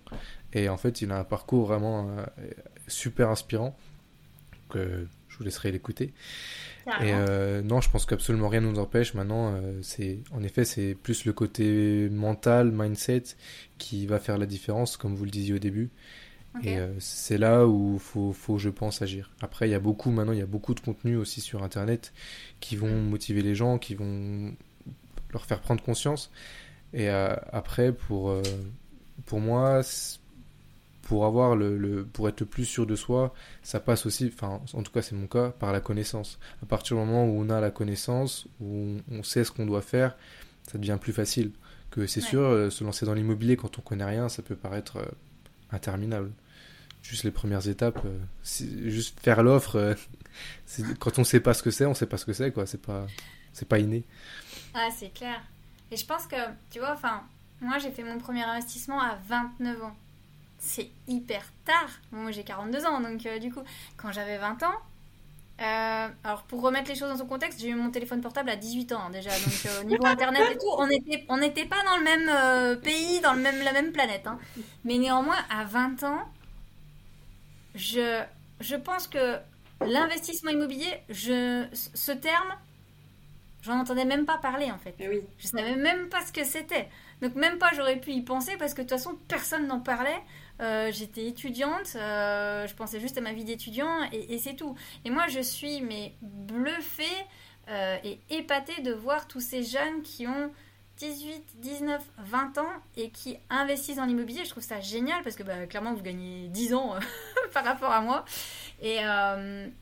Et 0.52 0.68
en 0.68 0.76
fait, 0.76 1.02
il 1.02 1.10
a 1.10 1.18
un 1.18 1.24
parcours 1.24 1.66
vraiment 1.66 2.08
euh, 2.08 2.24
super 2.86 3.28
inspirant, 3.28 3.76
que 4.70 5.06
je 5.28 5.38
vous 5.38 5.44
laisserai 5.44 5.72
l'écouter. 5.72 6.12
Et 7.02 7.12
euh, 7.12 7.60
non, 7.60 7.80
je 7.80 7.90
pense 7.90 8.06
qu'absolument 8.06 8.48
rien 8.48 8.62
ne 8.62 8.70
nous 8.70 8.78
empêche. 8.78 9.14
Maintenant, 9.14 9.52
euh, 9.52 9.78
c'est 9.82 10.20
en 10.32 10.42
effet, 10.42 10.64
c'est 10.64 10.94
plus 10.94 11.26
le 11.26 11.32
côté 11.32 12.08
mental, 12.10 12.72
mindset, 12.72 13.24
qui 13.76 14.06
va 14.06 14.18
faire 14.18 14.38
la 14.38 14.46
différence, 14.46 14.96
comme 14.96 15.14
vous 15.14 15.24
le 15.24 15.30
disiez 15.30 15.54
au 15.54 15.58
début. 15.58 15.90
Et 16.64 16.78
euh, 16.78 16.88
c'est 16.98 17.38
là 17.38 17.66
où 17.66 17.98
faut, 17.98 18.32
faut, 18.32 18.58
je 18.58 18.70
pense, 18.70 19.02
agir. 19.02 19.30
Après, 19.40 19.68
il 19.68 19.72
y 19.72 19.74
a 19.74 19.80
beaucoup, 19.80 20.10
maintenant, 20.10 20.32
il 20.32 20.38
y 20.38 20.42
a 20.42 20.46
beaucoup 20.46 20.74
de 20.74 20.80
contenu 20.80 21.16
aussi 21.16 21.40
sur 21.40 21.62
Internet 21.62 22.12
qui 22.58 22.74
vont 22.74 23.00
motiver 23.02 23.42
les 23.42 23.54
gens, 23.54 23.78
qui 23.78 23.94
vont 23.94 24.54
leur 25.32 25.44
faire 25.44 25.60
prendre 25.60 25.82
conscience. 25.82 26.30
Et 26.94 27.08
après, 27.08 27.92
pour, 27.92 28.34
pour 29.26 29.40
moi, 29.40 29.82
pour 31.08 31.24
avoir 31.24 31.56
le, 31.56 32.06
pour 32.12 32.28
être 32.28 32.40
le 32.40 32.46
plus 32.46 32.66
sûr 32.66 32.86
de 32.86 32.94
soi, 32.94 33.32
ça 33.62 33.80
passe 33.80 34.04
aussi, 34.04 34.30
enfin 34.32 34.60
en 34.74 34.82
tout 34.82 34.92
cas 34.92 35.00
c'est 35.00 35.14
mon 35.14 35.26
cas, 35.26 35.48
par 35.48 35.72
la 35.72 35.80
connaissance. 35.80 36.38
À 36.62 36.66
partir 36.66 36.98
du 36.98 37.02
moment 37.02 37.24
où 37.24 37.40
on 37.40 37.48
a 37.48 37.62
la 37.62 37.70
connaissance, 37.70 38.46
où 38.60 38.98
on, 39.10 39.22
sait 39.22 39.42
ce 39.42 39.50
qu'on 39.50 39.64
doit 39.64 39.80
faire, 39.80 40.16
ça 40.70 40.76
devient 40.76 40.98
plus 41.00 41.14
facile. 41.14 41.52
Que 41.90 42.06
c'est 42.06 42.20
sûr, 42.20 42.42
euh, 42.42 42.68
se 42.68 42.84
lancer 42.84 43.06
dans 43.06 43.14
l'immobilier 43.14 43.56
quand 43.56 43.78
on 43.78 43.80
connaît 43.80 44.04
rien, 44.04 44.28
ça 44.28 44.42
peut 44.42 44.54
paraître 44.54 44.98
euh, 44.98 45.06
interminable. 45.70 46.30
Juste 47.02 47.24
les 47.24 47.30
premières 47.30 47.66
étapes, 47.68 48.02
euh, 48.04 48.18
juste 48.86 49.18
faire 49.18 49.42
l'offre, 49.42 49.96
quand 50.98 51.18
on 51.18 51.24
sait 51.24 51.40
pas 51.40 51.54
ce 51.54 51.62
que 51.62 51.70
c'est, 51.70 51.86
on 51.86 51.94
sait 51.94 52.04
pas 52.04 52.18
ce 52.18 52.26
que 52.26 52.34
c'est 52.34 52.52
quoi. 52.52 52.66
C'est 52.66 52.82
pas, 52.82 53.06
c'est 53.54 53.66
pas 53.66 53.78
inné. 53.78 54.04
Ah 54.74 54.88
c'est 54.94 55.12
clair. 55.12 55.40
Et 55.90 55.96
je 55.96 56.04
pense 56.04 56.26
que, 56.26 56.36
tu 56.70 56.78
vois, 56.78 56.92
enfin, 56.92 57.22
moi 57.60 57.78
j'ai 57.78 57.90
fait 57.90 58.04
mon 58.04 58.18
premier 58.18 58.42
investissement 58.44 59.00
à 59.00 59.16
29 59.28 59.82
ans 59.82 59.96
c'est 60.58 60.90
hyper 61.06 61.42
tard. 61.64 61.88
moi 62.10 62.30
j'ai 62.30 62.42
42 62.42 62.84
ans, 62.84 63.00
donc 63.00 63.24
euh, 63.26 63.38
du 63.38 63.52
coup, 63.52 63.60
quand 63.96 64.12
j'avais 64.12 64.38
20 64.38 64.62
ans, 64.64 64.74
euh, 65.60 66.08
alors 66.24 66.42
pour 66.42 66.62
remettre 66.62 66.88
les 66.88 66.94
choses 66.94 67.08
dans 67.08 67.16
son 67.16 67.26
contexte, 67.26 67.60
j'ai 67.60 67.68
eu 67.68 67.74
mon 67.74 67.90
téléphone 67.90 68.20
portable 68.20 68.50
à 68.50 68.56
18 68.56 68.92
ans 68.92 69.02
hein, 69.06 69.10
déjà, 69.10 69.30
donc 69.30 69.66
euh, 69.66 69.80
au 69.80 69.84
niveau 69.84 70.04
internet 70.06 70.42
et 70.52 70.58
tout, 70.58 70.70
on 70.76 70.86
n'était 70.86 71.24
on 71.28 71.38
pas 71.68 71.82
dans 71.84 71.96
le 71.96 72.04
même 72.04 72.80
pays, 72.80 73.20
dans 73.20 73.34
le 73.34 73.40
même, 73.40 73.62
la 73.62 73.72
même 73.72 73.92
planète. 73.92 74.26
Hein. 74.26 74.38
Mais 74.84 74.98
néanmoins, 74.98 75.38
à 75.50 75.64
20 75.64 76.02
ans, 76.04 76.20
je, 77.74 78.22
je 78.60 78.76
pense 78.76 79.06
que 79.06 79.36
l'investissement 79.80 80.50
immobilier, 80.50 81.00
je, 81.08 81.66
ce 81.72 82.12
terme, 82.12 82.52
J'en 83.62 83.80
entendais 83.80 84.04
même 84.04 84.24
pas 84.24 84.38
parler 84.38 84.70
en 84.70 84.78
fait. 84.78 84.94
Eh 84.98 85.08
oui. 85.08 85.22
Je 85.38 85.48
savais 85.48 85.74
même 85.74 86.08
pas 86.08 86.24
ce 86.24 86.32
que 86.32 86.44
c'était. 86.44 86.88
Donc 87.20 87.34
même 87.34 87.58
pas 87.58 87.70
j'aurais 87.74 87.98
pu 87.98 88.12
y 88.12 88.22
penser 88.22 88.56
parce 88.58 88.72
que 88.72 88.82
de 88.82 88.88
toute 88.88 88.96
façon 88.96 89.18
personne 89.26 89.66
n'en 89.66 89.80
parlait. 89.80 90.22
Euh, 90.60 90.90
j'étais 90.92 91.26
étudiante, 91.26 91.94
euh, 91.94 92.66
je 92.66 92.74
pensais 92.74 92.98
juste 92.98 93.16
à 93.16 93.20
ma 93.20 93.32
vie 93.32 93.44
d'étudiant 93.44 94.02
et, 94.12 94.38
c'est 94.38 94.54
tout. 94.54 94.76
Et 95.04 95.10
moi 95.10 95.26
je 95.28 95.40
suis 95.40 95.80
mais 95.80 96.14
bluffée 96.20 97.04
euh, 97.68 97.96
et 98.04 98.20
épatée 98.30 98.82
de 98.82 98.92
voir 98.92 99.26
tous 99.28 99.40
ces 99.40 99.62
jeunes 99.62 100.02
qui 100.02 100.26
ont 100.26 100.52
18, 100.98 101.60
19, 101.60 102.02
20 102.18 102.58
ans 102.58 102.72
et 102.96 103.10
qui 103.10 103.38
investissent 103.50 103.96
dans 103.96 104.04
l'immobilier. 104.04 104.44
Je 104.44 104.50
trouve 104.50 104.64
ça 104.64 104.80
génial 104.80 105.22
parce 105.22 105.36
que 105.36 105.44
bah, 105.44 105.66
clairement 105.66 105.94
vous 105.94 106.02
gagnez 106.02 106.48
10 106.48 106.74
ans 106.74 106.94
par 107.52 107.64
rapport 107.64 107.92
à 107.92 108.00
moi. 108.00 108.24
Et, 108.80 108.98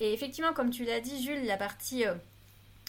et, 0.00 0.12
effectivement 0.14 0.54
comme 0.54 0.70
tu 0.70 0.84
l'as 0.84 1.00
dit 1.00 1.22
Jules, 1.22 1.44
la 1.44 1.58
partie 1.58 2.04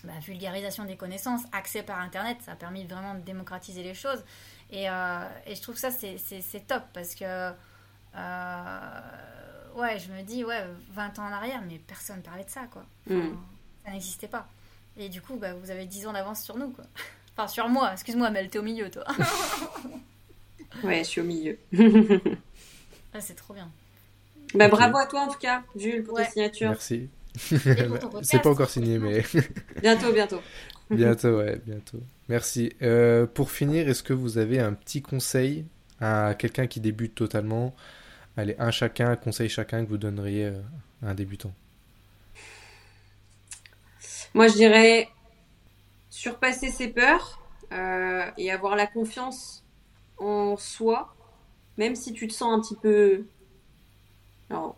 bah, 0.08 0.14
vulgarisation 0.22 0.86
des 0.86 0.96
connaissances, 0.96 1.42
accès 1.52 1.84
par 1.84 2.00
Internet, 2.00 2.38
ça 2.42 2.54
a 2.54 2.56
permis 2.56 2.86
vraiment 2.86 3.14
de 3.14 3.20
démocratiser 3.20 3.84
les 3.84 3.94
choses. 3.94 4.24
Et, 4.72 4.90
euh, 4.90 5.28
et 5.46 5.54
je 5.54 5.62
trouve 5.62 5.76
ça, 5.76 5.92
c'est 5.92 6.68
top 6.68 6.84
parce 6.94 7.14
que, 7.14 7.26
euh, 7.26 9.02
ouais, 9.76 10.00
je 10.00 10.10
me 10.14 10.22
dis, 10.22 10.46
ouais, 10.46 10.66
20 10.94 11.20
ans 11.20 11.28
en 11.28 11.32
arrière, 11.34 11.62
mais 11.68 11.78
personne 11.80 12.22
parlait 12.22 12.46
de 12.46 12.50
ça, 12.50 12.62
quoi. 12.72 12.86
Mm. 13.08 13.36
Ça 13.86 13.92
n'existait 13.92 14.30
pas. 14.30 14.48
Et 14.96 15.10
du 15.10 15.22
coup, 15.22 15.36
bah, 15.36 15.54
vous 15.54 15.72
avez 15.72 15.86
10 15.86 16.08
ans 16.08 16.14
d'avance 16.14 16.42
sur 16.42 16.58
nous, 16.58 16.70
quoi. 16.70 16.86
Enfin, 17.40 17.48
sur 17.48 17.70
moi, 17.70 17.92
excuse-moi, 17.94 18.32
mais 18.32 18.48
t'es 18.48 18.58
au 18.58 18.64
milieu, 18.64 18.90
toi. 18.90 19.04
ouais, 20.84 21.04
je 21.04 21.10
suis 21.10 21.22
au 21.22 21.24
milieu. 21.24 21.60
ah, 23.14 23.22
c'est 23.22 23.36
trop 23.36 23.54
bien. 23.54 23.70
Bah, 24.56 24.70
bravo 24.70 24.98
à 24.98 25.06
toi, 25.06 25.22
en 25.22 25.28
tout 25.28 25.38
cas, 25.38 25.62
Jules, 25.76 26.04
pour 26.04 26.18
ta 26.18 26.26
signature. 26.26 26.70
Merci. 26.70 27.10
c'est 28.24 28.42
pas 28.42 28.50
encore 28.50 28.70
signé, 28.70 28.98
mais. 29.00 29.24
bientôt, 29.82 30.12
bientôt. 30.12 30.42
bientôt, 30.90 31.38
ouais, 31.38 31.62
bientôt. 31.66 32.00
Merci. 32.30 32.74
Euh, 32.82 33.26
pour 33.26 33.52
finir, 33.52 33.88
est-ce 33.88 34.04
que 34.04 34.14
vous 34.14 34.38
avez 34.38 34.60
un 34.60 34.74
petit 34.74 35.02
conseil 35.02 35.66
à 36.00 36.36
quelqu'un 36.38 36.68
qui 36.68 36.80
débute 36.80 37.16
totalement? 37.16 37.76
Allez, 38.36 38.56
un 38.60 38.72
chacun, 38.72 39.12
un 39.12 39.16
conseil 39.16 39.50
chacun 39.50 39.84
que 39.84 39.90
vous 39.90 39.98
donneriez 39.98 40.46
euh, 40.46 40.62
à 41.04 41.10
un 41.10 41.14
débutant 41.14 41.54
Moi, 44.34 44.48
je 44.48 44.54
dirais 44.54 45.10
surpasser 46.10 46.70
ses 46.70 46.88
peurs 46.88 47.42
euh, 47.72 48.26
et 48.38 48.52
avoir 48.52 48.76
la 48.76 48.88
confiance 48.88 49.64
en 50.18 50.58
soi, 50.58 51.16
même 51.78 51.96
si 51.96 52.14
tu 52.14 52.28
te 52.28 52.34
sens 52.34 52.58
un 52.58 52.62
petit 52.62 52.76
peu 52.82 53.26
alors, 54.50 54.78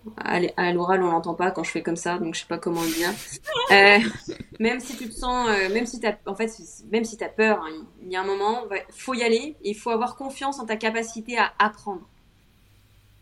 à 0.57 0.73
l'oral, 0.73 1.03
on 1.03 1.11
l'entend 1.11 1.35
pas 1.35 1.51
quand 1.51 1.63
je 1.63 1.69
fais 1.69 1.83
comme 1.83 1.95
ça, 1.95 2.17
donc 2.17 2.33
je 2.33 2.41
sais 2.41 2.47
pas 2.47 2.57
comment 2.57 2.81
le 2.81 2.91
dire. 2.91 3.11
Euh, 3.71 3.99
même 4.59 4.79
si 4.79 4.97
tu 4.97 5.07
te 5.07 5.13
sens, 5.13 5.47
euh, 5.47 5.71
même 5.71 5.85
si 5.85 5.99
t'as, 5.99 6.15
en 6.25 6.33
fait, 6.33 6.51
même 6.91 7.05
si 7.05 7.17
t'as 7.17 7.29
peur, 7.29 7.61
hein, 7.61 7.85
il 8.01 8.11
y 8.11 8.15
a 8.15 8.21
un 8.21 8.25
moment, 8.25 8.63
il 8.71 8.93
faut 8.95 9.13
y 9.13 9.21
aller. 9.21 9.55
Il 9.63 9.75
faut 9.75 9.91
avoir 9.91 10.15
confiance 10.15 10.59
en 10.59 10.65
ta 10.65 10.75
capacité 10.75 11.37
à 11.37 11.53
apprendre. 11.59 12.01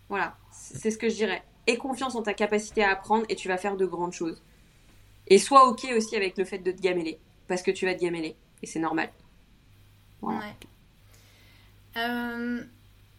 Voilà, 0.08 0.38
c'est 0.54 0.90
ce 0.90 0.98
que 0.98 1.10
je 1.10 1.16
dirais. 1.16 1.44
Aie 1.68 1.76
confiance 1.76 2.16
en 2.16 2.22
ta 2.22 2.34
capacité 2.34 2.82
à 2.82 2.92
apprendre 2.92 3.26
et 3.28 3.36
tu 3.36 3.50
vas 3.50 3.58
faire 3.58 3.76
de 3.76 3.86
grandes 3.86 4.14
choses. 4.14 4.42
Et 5.28 5.38
sois 5.38 5.68
ok 5.68 5.86
aussi 5.98 6.16
avec 6.16 6.38
le 6.38 6.46
fait 6.46 6.60
de 6.60 6.72
te 6.72 6.82
gameler, 6.82 7.20
parce 7.50 7.62
que 7.62 7.72
tu 7.72 7.86
vas 7.86 7.94
te 7.94 8.02
gameler 8.02 8.38
et 8.64 8.68
c'est 8.68 8.80
normal. 8.80 9.12
Voilà. 10.22 10.40
Ouais. 10.40 10.56
Euh, 11.98 12.64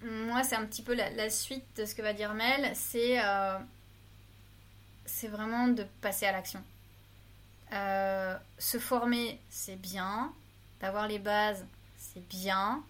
moi, 0.02 0.44
c'est 0.44 0.56
un 0.56 0.64
petit 0.64 0.82
peu 0.82 0.94
la, 0.94 1.30
suite 1.30 1.64
de 1.76 1.84
ce 1.84 1.94
que 1.94 2.02
va 2.02 2.12
dire 2.12 2.34
Mel. 2.34 2.70
C'est 2.74 3.20
euh, 3.24 3.58
vraiment 5.24 5.68
de 5.68 5.84
passer 6.00 6.26
à 6.26 6.32
l'action. 6.32 6.62
Euh, 7.72 8.36
se 8.58 8.78
former, 8.78 9.40
c'est 9.50 9.76
bien. 9.76 10.32
D'avoir 10.80 11.08
les 11.08 11.18
bases, 11.18 11.64
c'est 11.96 12.26
bien. 12.28 12.82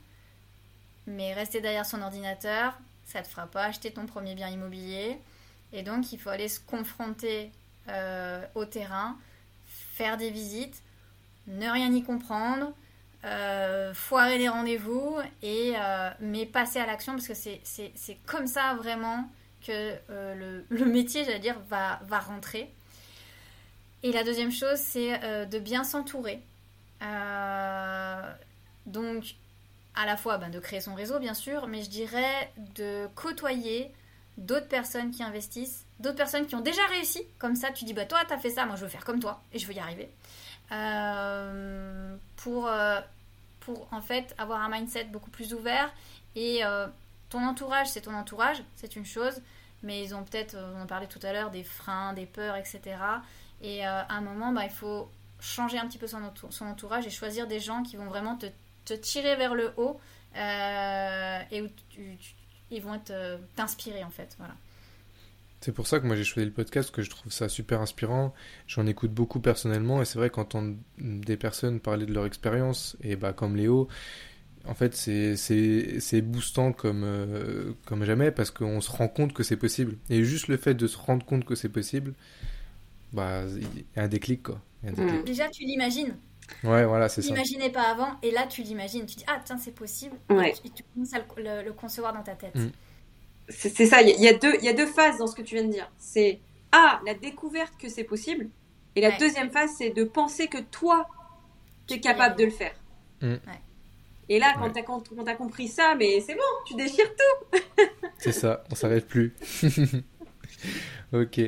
Mais 1.06 1.32
rester 1.32 1.60
derrière 1.60 1.86
son 1.86 2.02
ordinateur, 2.02 2.78
ça 3.06 3.20
ne 3.20 3.24
te 3.24 3.30
fera 3.30 3.46
pas 3.46 3.64
acheter 3.64 3.90
ton 3.90 4.06
premier 4.06 4.34
bien 4.34 4.48
immobilier. 4.48 5.18
Et 5.72 5.82
donc, 5.82 6.12
il 6.12 6.18
faut 6.18 6.28
aller 6.28 6.48
se 6.48 6.60
confronter 6.60 7.50
euh, 7.88 8.44
au 8.54 8.66
terrain, 8.66 9.16
faire 9.66 10.18
des 10.18 10.30
visites, 10.30 10.82
ne 11.46 11.68
rien 11.68 11.92
y 11.92 12.02
comprendre, 12.02 12.72
euh, 13.24 13.92
foirer 13.94 14.38
les 14.38 14.48
rendez-vous, 14.48 15.16
et, 15.42 15.74
euh, 15.76 16.10
mais 16.20 16.46
passer 16.46 16.78
à 16.78 16.86
l'action 16.86 17.14
parce 17.14 17.26
que 17.26 17.34
c'est 17.34 18.18
comme 18.26 18.46
ça 18.46 18.74
vraiment 18.74 19.28
que 19.66 19.94
euh, 20.10 20.62
le, 20.68 20.84
métier, 20.84 21.24
j'allais 21.24 21.40
dire, 21.40 21.58
va, 21.68 22.00
va 22.06 22.20
rentrer. 22.20 22.72
Et 24.04 24.12
la 24.12 24.22
deuxième 24.22 24.52
chose, 24.52 24.78
c'est 24.78 25.18
de 25.46 25.58
bien 25.58 25.82
s'entourer. 25.82 26.40
donc, 28.86 29.24
à 29.96 30.06
la 30.06 30.16
fois 30.16 30.38
ben, 30.38 30.50
de 30.50 30.60
créer 30.60 30.80
son 30.80 30.94
réseau, 30.94 31.18
bien 31.18 31.34
sûr, 31.34 31.66
mais 31.66 31.82
je 31.82 31.90
dirais 31.90 32.52
de 32.76 33.08
côtoyer 33.16 33.92
d'autres 34.36 34.68
personnes 34.68 35.10
qui 35.10 35.24
investissent, 35.24 35.84
d'autres 35.98 36.16
personnes 36.16 36.46
qui 36.46 36.54
ont 36.54 36.60
déjà 36.60 36.86
réussi. 36.86 37.22
Comme 37.38 37.56
ça, 37.56 37.72
tu 37.72 37.84
dis, 37.84 37.92
bah 37.92 38.06
toi, 38.06 38.20
t'as 38.28 38.38
fait 38.38 38.50
ça, 38.50 38.64
moi 38.66 38.76
je 38.76 38.82
veux 38.82 38.88
faire 38.88 39.04
comme 39.04 39.18
toi, 39.18 39.42
et 39.52 39.58
je 39.58 39.66
veux 39.66 39.74
y 39.74 39.80
arriver. 39.80 40.08
Euh, 40.70 42.16
pour, 42.36 42.66
euh, 42.66 43.00
pour 43.60 43.88
en 43.90 44.02
fait 44.02 44.34
avoir 44.36 44.60
un 44.60 44.68
mindset 44.68 45.04
beaucoup 45.04 45.30
plus 45.30 45.54
ouvert. 45.54 45.90
Et 46.34 46.64
euh, 46.64 46.86
ton 47.30 47.44
entourage, 47.46 47.88
c'est 47.88 48.02
ton 48.02 48.14
entourage, 48.14 48.62
c'est 48.76 48.96
une 48.96 49.06
chose, 49.06 49.40
mais 49.82 50.02
ils 50.02 50.14
ont 50.14 50.24
peut-être, 50.24 50.56
on 50.76 50.82
en 50.82 50.86
parlait 50.86 51.06
tout 51.06 51.20
à 51.22 51.32
l'heure, 51.32 51.50
des 51.50 51.64
freins, 51.64 52.12
des 52.12 52.26
peurs, 52.26 52.56
etc. 52.56 52.80
Et 53.60 53.84
à 53.84 54.06
un 54.08 54.20
moment, 54.20 54.52
bah, 54.52 54.64
il 54.64 54.70
faut 54.70 55.10
changer 55.40 55.78
un 55.78 55.86
petit 55.86 55.98
peu 55.98 56.06
son, 56.06 56.20
son, 56.50 56.66
entourage 56.66 57.06
et 57.06 57.10
choisir 57.10 57.46
des 57.46 57.60
gens 57.60 57.82
qui 57.82 57.96
vont 57.96 58.06
vraiment 58.06 58.36
te, 58.36 58.46
te 58.84 58.94
tirer 58.94 59.36
vers 59.36 59.54
le 59.54 59.72
haut 59.76 60.00
et 60.34 61.62
où 61.62 61.68
ils 62.70 62.82
vont 62.82 63.00
t'inspirer 63.56 64.04
en 64.04 64.10
fait. 64.10 64.36
Voilà. 64.38 64.54
C'est 65.60 65.72
pour 65.72 65.86
ça 65.88 65.98
que 65.98 66.06
moi 66.06 66.14
j'ai 66.14 66.24
choisi 66.24 66.46
le 66.46 66.52
podcast, 66.52 66.88
parce 66.88 66.96
que 66.96 67.02
je 67.02 67.10
trouve 67.10 67.32
ça 67.32 67.48
super 67.48 67.80
inspirant. 67.80 68.32
J'en 68.66 68.86
écoute 68.86 69.12
beaucoup 69.12 69.40
personnellement, 69.40 70.00
et 70.00 70.04
c'est 70.04 70.18
vrai 70.18 70.30
qu'entendre 70.30 70.76
des 70.98 71.36
personnes 71.36 71.80
parler 71.80 72.06
de 72.06 72.12
leur 72.12 72.26
expérience, 72.26 72.96
et 73.02 73.16
bah 73.16 73.32
comme 73.32 73.56
Léo, 73.56 73.88
en 74.66 74.74
fait 74.74 74.94
c'est 74.94 76.22
boostant 76.22 76.72
comme, 76.72 77.02
euh, 77.04 77.72
comme 77.86 78.04
jamais, 78.04 78.30
parce 78.30 78.52
qu'on 78.52 78.80
se 78.80 78.90
rend 78.90 79.08
compte 79.08 79.32
que 79.32 79.42
c'est 79.42 79.56
possible. 79.56 79.96
Et 80.10 80.22
juste 80.22 80.46
le 80.46 80.56
fait 80.56 80.74
de 80.74 80.86
se 80.86 80.96
rendre 80.96 81.26
compte 81.26 81.44
que 81.44 81.56
c'est 81.56 81.68
possible, 81.68 82.14
bah 83.12 83.42
il 83.46 83.84
y 83.96 83.98
a 83.98 84.04
un 84.04 84.08
déclic 84.08 84.44
quoi. 84.44 84.60
Mm. 84.84 85.24
Déjà 85.24 85.48
tu 85.48 85.64
l'imagines. 85.64 86.14
Ouais, 86.62 86.86
voilà, 86.86 87.08
c'est 87.08 87.20
ça. 87.20 87.28
Tu 87.28 87.34
l'imaginais 87.34 87.70
pas 87.70 87.90
avant, 87.90 88.12
et 88.22 88.30
là 88.30 88.46
tu 88.46 88.62
l'imagines. 88.62 89.06
Tu 89.06 89.16
dis, 89.16 89.24
ah 89.26 89.40
tiens, 89.44 89.58
c'est 89.58 89.74
possible. 89.74 90.16
Et 90.30 90.70
tu, 90.70 90.82
commences 90.94 91.12
à 91.12 91.18
le, 91.18 91.72
concevoir 91.72 92.14
dans 92.14 92.22
ta 92.22 92.34
tête. 92.34 92.54
Mm 92.54 92.68
c'est 93.48 93.86
ça, 93.86 94.02
il 94.02 94.20
y, 94.20 94.28
a 94.28 94.34
deux, 94.34 94.54
il 94.58 94.64
y 94.64 94.68
a 94.68 94.72
deux 94.72 94.86
phases 94.86 95.18
dans 95.18 95.26
ce 95.26 95.34
que 95.34 95.42
tu 95.42 95.54
viens 95.54 95.64
de 95.64 95.72
dire. 95.72 95.90
C'est 95.98 96.40
A, 96.72 97.00
la 97.06 97.14
découverte 97.14 97.72
que 97.78 97.88
c'est 97.88 98.04
possible, 98.04 98.48
et 98.94 99.00
la 99.00 99.16
deuxième 99.16 99.50
phase, 99.50 99.70
c'est 99.78 99.90
de 99.90 100.04
penser 100.04 100.48
que 100.48 100.58
toi, 100.58 101.08
tu 101.86 101.94
es 101.94 102.00
capable 102.00 102.36
de 102.36 102.44
le 102.44 102.50
faire. 102.50 102.74
Mm. 103.20 103.36
Et 104.28 104.38
là, 104.38 104.54
quand 104.58 104.70
tu 104.70 104.80
as, 105.30 105.34
compris 105.34 105.68
ça, 105.68 105.94
mais 105.98 106.20
c'est 106.20 106.34
bon, 106.34 106.40
tu 106.66 106.74
déchires 106.74 107.10
tout. 107.14 107.58
c'est 108.18 108.32
ça, 108.32 108.64
on 108.70 108.74
s'arrête 108.74 109.06
plus. 109.06 109.34
ok. 111.12 111.40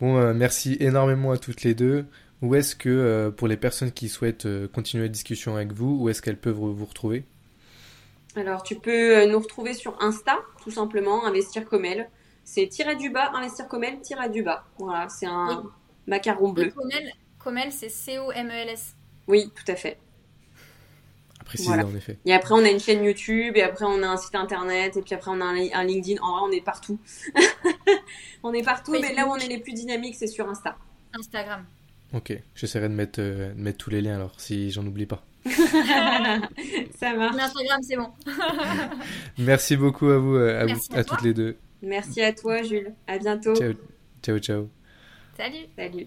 Bon, 0.00 0.18
euh, 0.18 0.34
merci 0.34 0.76
énormément 0.80 1.30
à 1.30 1.38
toutes 1.38 1.62
les 1.62 1.74
deux. 1.74 2.04
Où 2.42 2.54
est-ce 2.56 2.74
que, 2.74 2.88
euh, 2.88 3.30
pour 3.30 3.46
les 3.46 3.56
personnes 3.56 3.92
qui 3.92 4.08
souhaitent 4.08 4.46
euh, 4.46 4.66
continuer 4.66 5.04
la 5.04 5.08
discussion 5.08 5.54
avec 5.54 5.72
vous, 5.72 5.96
où 6.00 6.08
est-ce 6.08 6.20
qu'elles 6.20 6.40
peuvent 6.40 6.56
vous 6.56 6.84
retrouver? 6.84 7.24
Alors, 8.36 8.62
tu 8.62 8.76
peux 8.76 9.18
euh, 9.18 9.26
nous 9.26 9.38
retrouver 9.38 9.74
sur 9.74 10.00
Insta, 10.02 10.38
tout 10.62 10.70
simplement, 10.70 11.26
investir 11.26 11.64
comme 11.64 11.84
elle. 11.84 12.08
C'est 12.44 12.66
tirer 12.68 12.96
du 12.96 13.10
bas, 13.10 13.30
investir 13.34 13.68
comme 13.68 13.84
elle, 13.84 14.00
tirer 14.00 14.28
du 14.28 14.42
bas. 14.42 14.64
Voilà, 14.78 15.08
c'est 15.08 15.26
un 15.26 15.64
macaron 16.06 16.50
bleu. 16.50 16.72
Comel, 17.38 17.72
c'est 17.72 17.88
C-O-M-E-L-S. 17.88 18.96
Oui, 19.26 19.50
tout 19.54 19.70
à 19.70 19.76
fait. 19.76 19.98
Préciser, 21.44 21.72
en 21.72 21.94
effet. 21.94 22.18
Et 22.24 22.32
après, 22.32 22.54
on 22.54 22.64
a 22.64 22.70
une 22.70 22.78
chaîne 22.78 23.04
YouTube, 23.04 23.56
et 23.56 23.62
après, 23.62 23.84
on 23.84 24.02
a 24.02 24.06
un 24.06 24.16
site 24.16 24.34
internet, 24.34 24.96
et 24.96 25.02
puis 25.02 25.14
après, 25.14 25.30
on 25.32 25.40
a 25.40 25.44
un, 25.44 25.84
LinkedIn. 25.84 26.22
En 26.22 26.32
vrai, 26.32 26.40
on 26.48 26.52
est 26.52 26.64
partout. 26.64 26.98
on 28.42 28.52
est 28.52 28.62
partout, 28.62 28.92
mais 28.92 29.12
là 29.14 29.26
où 29.26 29.30
on 29.30 29.36
est 29.36 29.48
les 29.48 29.58
plus 29.58 29.72
dynamiques, 29.72 30.14
c'est 30.14 30.28
sur 30.28 30.48
Insta. 30.48 30.76
Instagram. 31.14 31.66
Ok, 32.14 32.32
j'essaierai 32.54 32.88
de 32.88 32.94
mettre, 32.94 33.20
euh, 33.20 33.52
de 33.52 33.60
mettre 33.60 33.78
tous 33.78 33.90
les 33.90 34.00
liens 34.00 34.16
alors, 34.16 34.38
si 34.38 34.70
j'en 34.70 34.86
oublie 34.86 35.06
pas. 35.06 35.24
Ça 36.98 37.14
marche. 37.14 37.36
Instagram, 37.36 37.80
c'est 37.82 37.96
bon. 37.96 38.08
Merci 39.38 39.76
beaucoup 39.76 40.08
à 40.08 40.18
vous, 40.18 40.36
à, 40.36 40.66
à, 40.96 41.04
toutes 41.04 41.22
les 41.22 41.34
deux. 41.34 41.56
Merci 41.82 42.22
à 42.22 42.32
toi, 42.32 42.62
Jules. 42.62 42.94
À 43.06 43.18
bientôt. 43.18 43.54
Ciao, 43.54 43.72
ciao. 44.22 44.38
ciao. 44.38 44.68
Salut. 45.36 45.66
Salut. 45.76 46.06